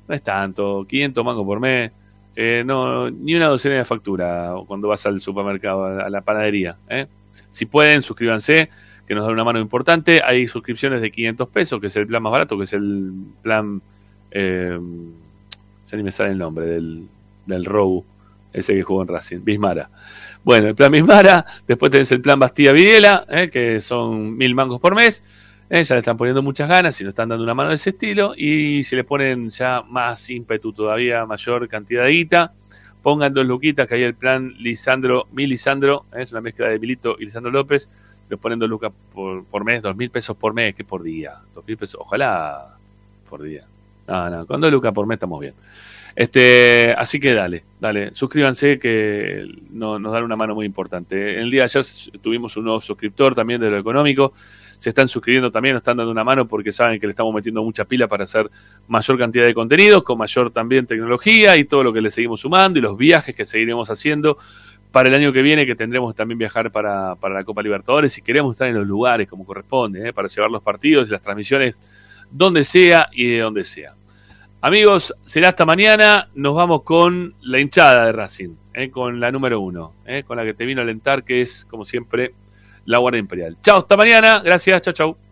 no 0.08 0.16
es 0.16 0.22
tanto, 0.22 0.86
500 0.88 1.26
mangos 1.26 1.46
por 1.46 1.60
mes, 1.60 1.92
eh, 2.36 2.64
no, 2.66 3.10
ni 3.10 3.34
una 3.36 3.48
docena 3.48 3.76
de 3.76 3.86
factura 3.86 4.54
cuando 4.68 4.90
vas 4.90 5.06
al 5.06 5.20
supermercado, 5.22 5.86
a 5.86 6.10
la 6.10 6.22
panadería. 6.22 6.78
¿eh? 6.90 7.08
Si 7.50 7.66
pueden, 7.66 8.02
suscríbanse, 8.02 8.70
que 9.08 9.16
nos 9.16 9.26
da 9.26 9.32
una 9.32 9.44
mano 9.44 9.60
importante. 9.60 10.22
Hay 10.24 10.48
suscripciones 10.48 11.02
de 11.02 11.12
500 11.12 11.50
pesos, 11.50 11.80
que 11.80 11.88
es 11.88 11.96
el 11.96 12.08
plan 12.08 12.22
más 12.22 12.32
barato, 12.32 12.58
que 12.58 12.66
es 12.66 12.74
el 12.74 13.12
plan, 13.42 13.82
eh, 14.32 14.78
ya 15.96 15.98
ni 15.98 16.04
me 16.04 16.12
sale 16.12 16.32
el 16.32 16.38
nombre, 16.38 16.66
del, 16.66 17.08
del 17.46 17.66
Row, 17.66 18.04
ese 18.52 18.74
que 18.74 18.84
jugó 18.84 19.02
en 19.02 19.08
Racing, 19.08 19.40
Bismara. 19.44 19.90
Bueno, 20.44 20.68
el 20.68 20.76
plan 20.76 20.92
Bismara, 20.92 21.46
después 21.68 21.92
tenés 21.92 22.12
el 22.12 22.22
plan 22.22 22.40
Bastilla 22.40 22.72
Videla, 22.72 23.26
¿eh? 23.30 23.50
que 23.50 23.80
son 23.80 24.38
mil 24.38 24.56
mangos 24.56 24.80
por 24.80 24.96
mes. 24.96 25.24
¿eh? 25.70 25.84
Ya 25.84 25.96
le 25.96 26.00
están 26.00 26.18
poniendo 26.18 26.42
muchas 26.42 26.70
ganas 26.70 27.00
y 27.02 27.04
nos 27.04 27.12
están 27.12 27.30
dando 27.30 27.44
una 27.44 27.54
mano 27.54 27.70
de 27.70 27.76
ese 27.76 27.92
estilo. 27.92 28.34
Y 28.38 28.84
si 28.84 28.96
le 28.96 29.04
ponen 29.04 29.50
ya 29.50 29.82
más 29.82 30.30
ímpetu 30.30 30.72
todavía, 30.72 31.26
mayor 31.26 31.68
cantidad 31.68 32.04
de 32.04 32.12
guita, 32.12 32.54
pongan 33.02 33.34
dos 33.34 33.46
luquitas, 33.46 33.88
que 33.88 33.96
hay 33.96 34.04
el 34.04 34.16
plan 34.16 34.54
Lisandro, 34.60 35.28
mi 35.32 35.48
Lisandro, 35.48 36.06
¿eh? 36.14 36.22
es 36.22 36.32
una 36.32 36.42
mezcla 36.42 36.68
de 36.68 36.80
Milito 36.80 37.18
y 37.20 37.26
Lisandro 37.26 37.52
López. 37.52 37.90
Le 38.30 38.38
ponen 38.38 38.58
dos 38.58 38.70
lucas 38.70 38.92
por, 39.14 39.46
por 39.46 39.64
mes, 39.64 39.82
dos 39.82 39.96
mil 39.96 40.10
pesos 40.10 40.36
por 40.36 40.54
mes, 40.54 40.74
que 40.74 40.84
por 40.84 41.04
día. 41.04 41.34
Dos 41.54 41.66
mil 41.68 41.78
pesos, 41.78 42.00
ojalá 42.02 42.78
por 43.30 43.44
día. 43.44 43.68
No, 44.08 44.30
no, 44.30 44.46
con 44.46 44.62
lucas 44.72 44.94
por 44.94 45.08
mes 45.08 45.16
estamos 45.16 45.40
bien. 45.40 45.54
Este, 46.16 46.94
así 46.98 47.20
que 47.20 47.34
dale, 47.34 47.66
dale, 47.80 48.14
suscríbanse 48.16 48.80
que 48.80 49.46
no- 49.72 50.00
nos 50.00 50.14
dan 50.14 50.24
una 50.24 50.36
mano 50.38 50.56
muy 50.56 50.66
importante. 50.66 51.40
El 51.42 51.52
día 51.52 51.62
de 51.62 51.66
ayer 51.66 51.84
tuvimos 52.22 52.56
un 52.56 52.64
nuevo 52.66 52.80
suscriptor 52.80 53.36
también 53.36 53.60
de 53.60 53.70
lo 53.70 53.78
económico. 53.78 54.32
Se 54.78 54.90
están 54.90 55.08
suscribiendo 55.08 55.52
también, 55.52 55.74
nos 55.74 55.82
están 55.82 55.98
dando 55.98 56.12
una 56.12 56.24
mano 56.24 56.48
porque 56.48 56.72
saben 56.72 57.00
que 57.00 57.08
le 57.08 57.12
estamos 57.12 57.34
metiendo 57.34 57.64
mucha 57.64 57.84
pila 57.86 58.08
para 58.08 58.24
hacer 58.26 58.50
mayor 58.88 59.18
cantidad 59.18 59.46
de 59.46 59.54
contenidos, 59.54 60.04
con 60.04 60.18
mayor 60.18 60.52
también 60.52 60.86
tecnología 60.86 61.58
y 61.58 61.66
todo 61.66 61.84
lo 61.84 61.92
que 61.92 62.02
le 62.02 62.10
seguimos 62.10 62.42
sumando 62.42 62.80
y 62.80 62.82
los 62.82 62.96
viajes 62.98 63.36
que 63.36 63.46
seguiremos 63.46 63.90
haciendo 63.90 64.38
para 64.92 65.10
el 65.10 65.16
año 65.16 65.34
que 65.34 65.42
viene, 65.42 65.66
que 65.66 65.76
tendremos 65.76 66.16
también 66.16 66.38
viajar 66.38 66.72
para, 66.72 67.16
para 67.16 67.34
la 67.36 67.44
Copa 67.44 67.62
Libertadores 67.62 68.18
y 68.18 68.22
queremos 68.22 68.54
estar 68.54 68.68
en 68.70 68.76
los 68.76 68.88
lugares 68.88 69.28
como 69.28 69.46
corresponde, 69.46 70.10
¿eh? 70.10 70.14
para 70.14 70.30
llevar 70.30 70.50
los 70.52 70.62
partidos 70.62 71.10
y 71.10 71.12
las 71.12 71.22
transmisiones 71.22 71.82
donde 72.32 72.64
sea 72.64 73.10
y 73.12 73.28
de 73.32 73.40
donde 73.40 73.66
sea. 73.66 73.96
Amigos, 74.62 75.14
será 75.26 75.50
hasta 75.50 75.66
mañana. 75.66 76.30
Nos 76.34 76.56
vamos 76.56 76.82
con 76.82 77.36
la 77.42 77.60
hinchada 77.60 78.08
de 78.08 78.12
Racing, 78.12 78.56
¿eh? 78.74 78.90
con 78.90 79.20
la 79.20 79.32
número 79.32 79.60
uno, 79.60 79.94
¿eh? 80.06 80.24
con 80.24 80.38
la 80.38 80.44
que 80.44 80.54
te 80.54 80.66
vino 80.66 80.82
a 80.82 80.84
alentar, 80.84 81.24
que 81.24 81.42
es, 81.42 81.66
como 81.70 81.86
siempre, 81.86 82.34
la 82.86 82.98
Guardia 82.98 83.20
Imperial. 83.20 83.58
Chao, 83.62 83.78
hasta 83.78 83.96
mañana. 83.96 84.42
Gracias, 84.44 84.82
chao, 84.82 84.94
chao. 84.94 85.25